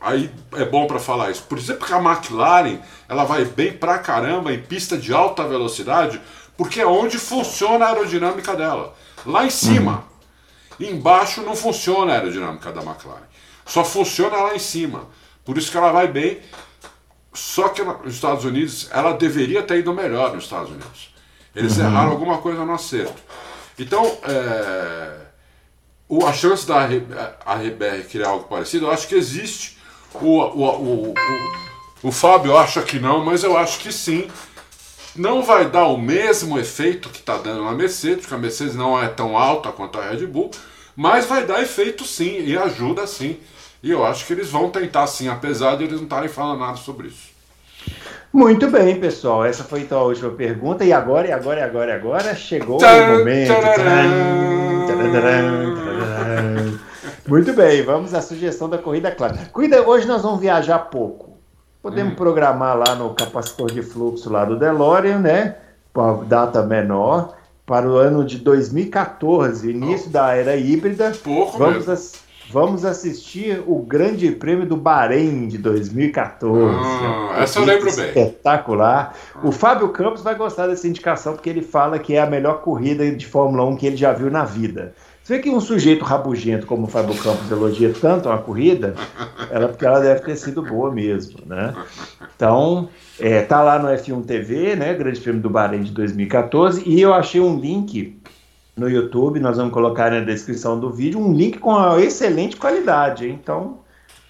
aí 0.00 0.30
é 0.54 0.64
bom 0.64 0.86
para 0.86 0.98
falar 0.98 1.30
isso. 1.30 1.42
Por 1.42 1.58
exemplo, 1.58 1.86
que 1.86 1.92
a 1.92 1.98
McLaren 1.98 2.78
ela 3.08 3.24
vai 3.24 3.44
bem 3.44 3.72
pra 3.72 3.98
caramba 3.98 4.52
em 4.52 4.60
pista 4.60 4.96
de 4.96 5.12
alta 5.12 5.46
velocidade, 5.46 6.20
porque 6.56 6.80
é 6.80 6.86
onde 6.86 7.18
funciona 7.18 7.84
a 7.84 7.88
aerodinâmica 7.88 8.54
dela. 8.56 8.94
Lá 9.24 9.44
em 9.44 9.50
cima. 9.50 10.04
Uhum. 10.78 10.88
Embaixo 10.88 11.42
não 11.42 11.56
funciona 11.56 12.12
a 12.12 12.16
aerodinâmica 12.16 12.72
da 12.72 12.82
McLaren. 12.82 13.26
Só 13.66 13.84
funciona 13.84 14.36
lá 14.36 14.54
em 14.54 14.58
cima. 14.58 15.06
Por 15.44 15.58
isso 15.58 15.70
que 15.70 15.76
ela 15.76 15.92
vai 15.92 16.08
bem. 16.08 16.40
Só 17.32 17.68
que 17.68 17.82
nos 17.82 18.14
Estados 18.14 18.44
Unidos 18.44 18.88
ela 18.92 19.12
deveria 19.12 19.62
ter 19.62 19.78
ido 19.78 19.92
melhor 19.92 20.34
nos 20.34 20.44
Estados 20.44 20.70
Unidos. 20.70 21.14
Eles 21.54 21.76
uhum. 21.76 21.84
erraram 21.84 22.10
alguma 22.10 22.38
coisa 22.38 22.64
no 22.64 22.72
acerto. 22.74 23.22
Então, 23.78 24.04
é, 24.24 25.12
o, 26.08 26.24
a 26.26 26.32
chance 26.32 26.66
da 26.66 26.84
RBR 26.84 28.04
criar 28.08 28.28
algo 28.30 28.44
parecido, 28.44 28.86
eu 28.86 28.90
acho 28.90 29.06
que 29.06 29.14
existe. 29.14 29.78
O, 30.14 30.26
o, 30.26 30.64
o, 30.64 31.08
o, 31.10 31.14
o 32.02 32.12
Fábio 32.12 32.56
acha 32.56 32.82
que 32.82 32.98
não, 32.98 33.24
mas 33.24 33.44
eu 33.44 33.56
acho 33.56 33.78
que 33.80 33.92
sim. 33.92 34.28
Não 35.14 35.42
vai 35.42 35.68
dar 35.68 35.86
o 35.86 35.98
mesmo 35.98 36.58
efeito 36.58 37.08
que 37.08 37.18
está 37.18 37.36
dando 37.36 37.64
na 37.64 37.72
Mercedes, 37.72 38.20
porque 38.20 38.34
a 38.34 38.38
Mercedes 38.38 38.74
não 38.74 39.00
é 39.00 39.08
tão 39.08 39.36
alta 39.36 39.72
quanto 39.72 39.98
a 39.98 40.08
Red 40.08 40.26
Bull, 40.26 40.50
mas 40.94 41.26
vai 41.26 41.44
dar 41.44 41.62
efeito 41.62 42.04
sim 42.04 42.40
e 42.44 42.56
ajuda 42.56 43.06
sim. 43.06 43.38
E 43.82 43.90
eu 43.90 44.04
acho 44.04 44.26
que 44.26 44.32
eles 44.32 44.48
vão 44.48 44.70
tentar 44.70 45.06
sim, 45.06 45.28
apesar 45.28 45.76
de 45.76 45.84
eles 45.84 45.96
não 45.96 46.04
estarem 46.04 46.28
falando 46.28 46.60
nada 46.60 46.76
sobre 46.76 47.08
isso. 47.08 47.37
Muito 48.32 48.68
bem, 48.68 49.00
pessoal. 49.00 49.44
Essa 49.44 49.64
foi 49.64 49.80
então 49.80 49.98
a 50.00 50.04
última 50.04 50.30
pergunta. 50.30 50.84
E 50.84 50.92
agora, 50.92 51.28
e 51.28 51.32
agora, 51.32 51.60
e 51.60 51.62
agora, 51.62 51.90
e 51.90 51.94
agora 51.94 52.34
chegou 52.34 52.78
o 52.78 53.18
momento. 53.18 53.52
Muito 57.26 57.52
bem, 57.52 57.82
vamos 57.82 58.14
à 58.14 58.22
sugestão 58.22 58.68
da 58.68 58.78
corrida 58.78 59.10
clássica. 59.10 59.50
Cuida, 59.52 59.82
hoje 59.82 60.06
nós 60.06 60.22
vamos 60.22 60.40
viajar 60.40 60.78
pouco. 60.78 61.36
Podemos 61.82 62.12
hum. 62.12 62.16
programar 62.16 62.76
lá 62.76 62.94
no 62.94 63.14
capacitor 63.14 63.70
de 63.70 63.82
fluxo 63.82 64.30
lá 64.30 64.44
do 64.44 64.58
DeLorean, 64.58 65.18
né? 65.18 65.56
Com 65.92 66.24
data 66.24 66.62
menor, 66.62 67.34
para 67.66 67.88
o 67.88 67.96
ano 67.96 68.24
de 68.24 68.38
2014, 68.38 69.70
início 69.70 70.08
oh. 70.08 70.12
da 70.12 70.34
era 70.34 70.56
híbrida. 70.56 71.12
Pouco 71.22 71.58
vamos 71.58 71.86
mesmo 71.86 72.27
vamos 72.50 72.84
assistir 72.84 73.62
o 73.66 73.80
Grande 73.80 74.30
Prêmio 74.30 74.66
do 74.66 74.76
Bahrein 74.76 75.48
de 75.48 75.58
2014. 75.58 76.74
Ah, 76.74 77.42
essa 77.42 77.58
eu 77.58 77.64
lembro 77.64 77.94
bem. 77.94 78.08
Espetacular. 78.08 79.14
O 79.42 79.52
Fábio 79.52 79.88
Campos 79.90 80.22
vai 80.22 80.34
gostar 80.34 80.66
dessa 80.66 80.88
indicação 80.88 81.34
porque 81.34 81.50
ele 81.50 81.62
fala 81.62 81.98
que 81.98 82.14
é 82.14 82.20
a 82.20 82.26
melhor 82.26 82.62
corrida 82.62 83.10
de 83.10 83.26
Fórmula 83.26 83.64
1 83.66 83.76
que 83.76 83.86
ele 83.86 83.96
já 83.96 84.12
viu 84.12 84.30
na 84.30 84.44
vida. 84.44 84.94
Você 85.28 85.36
vê 85.36 85.42
que 85.42 85.50
um 85.50 85.60
sujeito 85.60 86.06
rabugento 86.06 86.66
como 86.66 86.84
o 86.84 86.86
Fábio 86.86 87.14
Campos 87.18 87.50
elogia 87.50 87.92
tanto 88.00 88.30
a 88.30 88.38
corrida, 88.38 88.94
ela, 89.50 89.68
porque 89.68 89.84
ela 89.84 90.00
deve 90.00 90.20
ter 90.22 90.36
sido 90.36 90.62
boa 90.62 90.90
mesmo, 90.90 91.40
né? 91.44 91.74
Então, 92.34 92.88
é, 93.20 93.42
tá 93.42 93.62
lá 93.62 93.78
no 93.78 93.88
F1 93.88 94.24
TV, 94.24 94.74
né? 94.74 94.94
Grande 94.94 95.20
Prêmio 95.20 95.42
do 95.42 95.50
Bahrein 95.50 95.82
de 95.82 95.92
2014, 95.92 96.82
e 96.86 96.98
eu 96.98 97.12
achei 97.12 97.42
um 97.42 97.60
link 97.60 98.17
no 98.78 98.88
YouTube, 98.88 99.40
nós 99.40 99.56
vamos 99.56 99.72
colocar 99.72 100.10
na 100.10 100.20
descrição 100.20 100.78
do 100.78 100.90
vídeo 100.90 101.20
um 101.20 101.32
link 101.32 101.58
com 101.58 101.76
a 101.76 102.00
excelente 102.00 102.56
qualidade. 102.56 103.28
Então, 103.28 103.80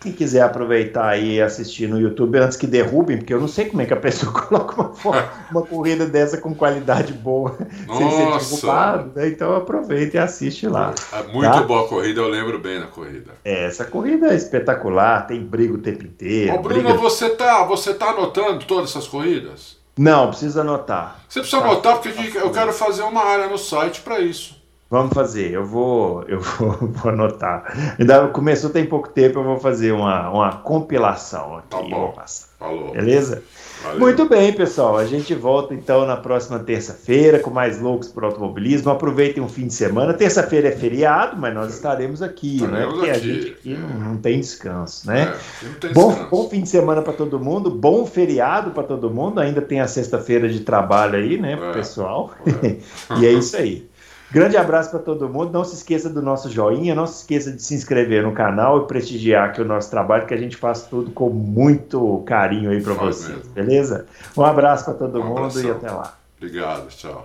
quem 0.00 0.12
quiser 0.12 0.42
aproveitar 0.42 1.18
e 1.18 1.40
assistir 1.40 1.88
no 1.88 2.00
YouTube 2.00 2.38
antes 2.38 2.56
que 2.56 2.66
derrubem, 2.66 3.18
porque 3.18 3.34
eu 3.34 3.40
não 3.40 3.48
sei 3.48 3.66
como 3.66 3.82
é 3.82 3.86
que 3.86 3.92
a 3.92 3.96
pessoa 3.96 4.30
coloca 4.32 4.80
uma, 4.80 5.30
uma 5.50 5.62
corrida 5.62 6.06
dessa 6.06 6.38
com 6.38 6.54
qualidade 6.54 7.12
boa 7.12 7.58
sem 7.96 8.10
ser 8.10 8.38
derrubado, 8.38 9.12
né? 9.14 9.28
Então 9.28 9.54
aproveita 9.56 10.16
e 10.16 10.20
assiste 10.20 10.68
lá. 10.68 10.94
É 11.12 11.22
muito 11.24 11.50
tá? 11.50 11.62
boa 11.62 11.84
a 11.84 11.88
corrida, 11.88 12.20
eu 12.20 12.28
lembro 12.28 12.58
bem 12.58 12.80
da 12.80 12.86
corrida. 12.86 13.32
É, 13.44 13.66
essa 13.66 13.84
corrida 13.84 14.28
é 14.28 14.36
espetacular, 14.36 15.26
tem 15.26 15.44
briga 15.44 15.74
o 15.74 15.78
tempo 15.78 16.04
inteiro. 16.04 16.54
Ô, 16.54 16.58
Bruno, 16.62 16.82
briga... 16.82 16.94
você 16.94 17.30
tá, 17.30 17.64
você 17.64 17.92
tá 17.92 18.10
anotando 18.10 18.64
todas 18.66 18.90
essas 18.90 19.08
corridas? 19.08 19.77
Não, 19.98 20.28
precisa 20.28 20.60
anotar. 20.60 21.20
Você 21.28 21.40
precisa 21.40 21.60
tá. 21.60 21.68
anotar 21.68 21.98
porque 21.98 22.38
eu 22.38 22.50
quero 22.50 22.72
fazer 22.72 23.02
uma 23.02 23.24
área 23.24 23.48
no 23.48 23.58
site 23.58 24.00
para 24.00 24.20
isso. 24.20 24.56
Vamos 24.90 25.12
fazer, 25.12 25.50
eu 25.52 25.66
vou, 25.66 26.22
eu 26.28 26.40
vou, 26.40 26.70
vou, 26.70 27.12
anotar. 27.12 27.96
Ainda 27.98 28.28
começou 28.28 28.70
tem 28.70 28.86
pouco 28.86 29.08
tempo, 29.08 29.40
eu 29.40 29.44
vou 29.44 29.58
fazer 29.58 29.92
uma, 29.92 30.30
uma 30.30 30.52
compilação 30.56 31.58
aqui. 31.58 31.68
Tá 31.68 31.82
bom. 31.82 32.14
Falou. 32.58 32.92
Beleza? 32.92 33.42
Valeu. 33.82 34.00
Muito 34.00 34.28
bem, 34.28 34.52
pessoal. 34.52 34.96
A 34.96 35.04
gente 35.04 35.34
volta 35.34 35.72
então 35.72 36.04
na 36.04 36.16
próxima 36.16 36.58
terça-feira 36.58 37.38
com 37.38 37.50
mais 37.50 37.80
loucos 37.80 38.08
para 38.08 38.24
o 38.24 38.26
automobilismo. 38.26 38.90
Aproveitem 38.90 39.42
um 39.42 39.48
fim 39.48 39.66
de 39.66 39.74
semana. 39.74 40.12
Terça-feira 40.14 40.68
é 40.68 40.72
feriado, 40.72 41.36
mas 41.36 41.54
nós 41.54 41.74
estaremos 41.74 42.20
aqui, 42.20 42.60
né? 42.66 42.86
Porque 42.86 43.10
aqui, 43.10 43.10
a 43.10 43.18
gente 43.18 43.50
aqui 43.50 43.74
é. 43.74 43.78
não, 43.78 43.88
não, 43.88 44.16
tem 44.16 44.40
descanso, 44.40 45.06
né? 45.06 45.34
É, 45.62 45.68
tem 45.80 45.92
bom, 45.92 46.08
descanso. 46.08 46.30
bom 46.30 46.48
fim 46.48 46.62
de 46.62 46.68
semana 46.68 47.02
para 47.02 47.12
todo 47.12 47.38
mundo, 47.38 47.70
bom 47.70 48.04
feriado 48.04 48.72
para 48.72 48.82
todo 48.82 49.10
mundo. 49.10 49.40
Ainda 49.40 49.62
tem 49.62 49.80
a 49.80 49.86
sexta-feira 49.86 50.48
de 50.48 50.60
trabalho 50.60 51.16
aí, 51.16 51.38
né, 51.38 51.56
pro 51.56 51.70
é. 51.70 51.72
pessoal. 51.72 52.32
É. 52.62 52.76
e 53.20 53.26
é 53.26 53.32
isso 53.32 53.56
aí. 53.56 53.87
Grande 54.30 54.56
abraço 54.56 54.90
para 54.90 54.98
todo 54.98 55.28
mundo. 55.28 55.52
Não 55.52 55.64
se 55.64 55.74
esqueça 55.74 56.10
do 56.10 56.20
nosso 56.20 56.50
joinha, 56.50 56.94
não 56.94 57.06
se 57.06 57.20
esqueça 57.20 57.50
de 57.50 57.62
se 57.62 57.74
inscrever 57.74 58.22
no 58.22 58.32
canal 58.32 58.82
e 58.82 58.86
prestigiar 58.86 59.48
aqui 59.48 59.60
o 59.60 59.64
nosso 59.64 59.90
trabalho, 59.90 60.26
que 60.26 60.34
a 60.34 60.38
gente 60.38 60.56
faz 60.56 60.82
tudo 60.82 61.10
com 61.10 61.30
muito 61.30 62.22
carinho 62.26 62.70
aí 62.70 62.82
para 62.82 62.94
vocês, 62.94 63.36
mesmo. 63.36 63.52
beleza? 63.52 64.06
Um 64.36 64.42
abraço 64.44 64.84
para 64.84 64.94
todo 64.94 65.20
um 65.20 65.24
mundo 65.24 65.38
abração. 65.38 65.62
e 65.62 65.70
até 65.70 65.90
lá. 65.90 66.18
Obrigado, 66.36 66.88
tchau. 66.88 67.24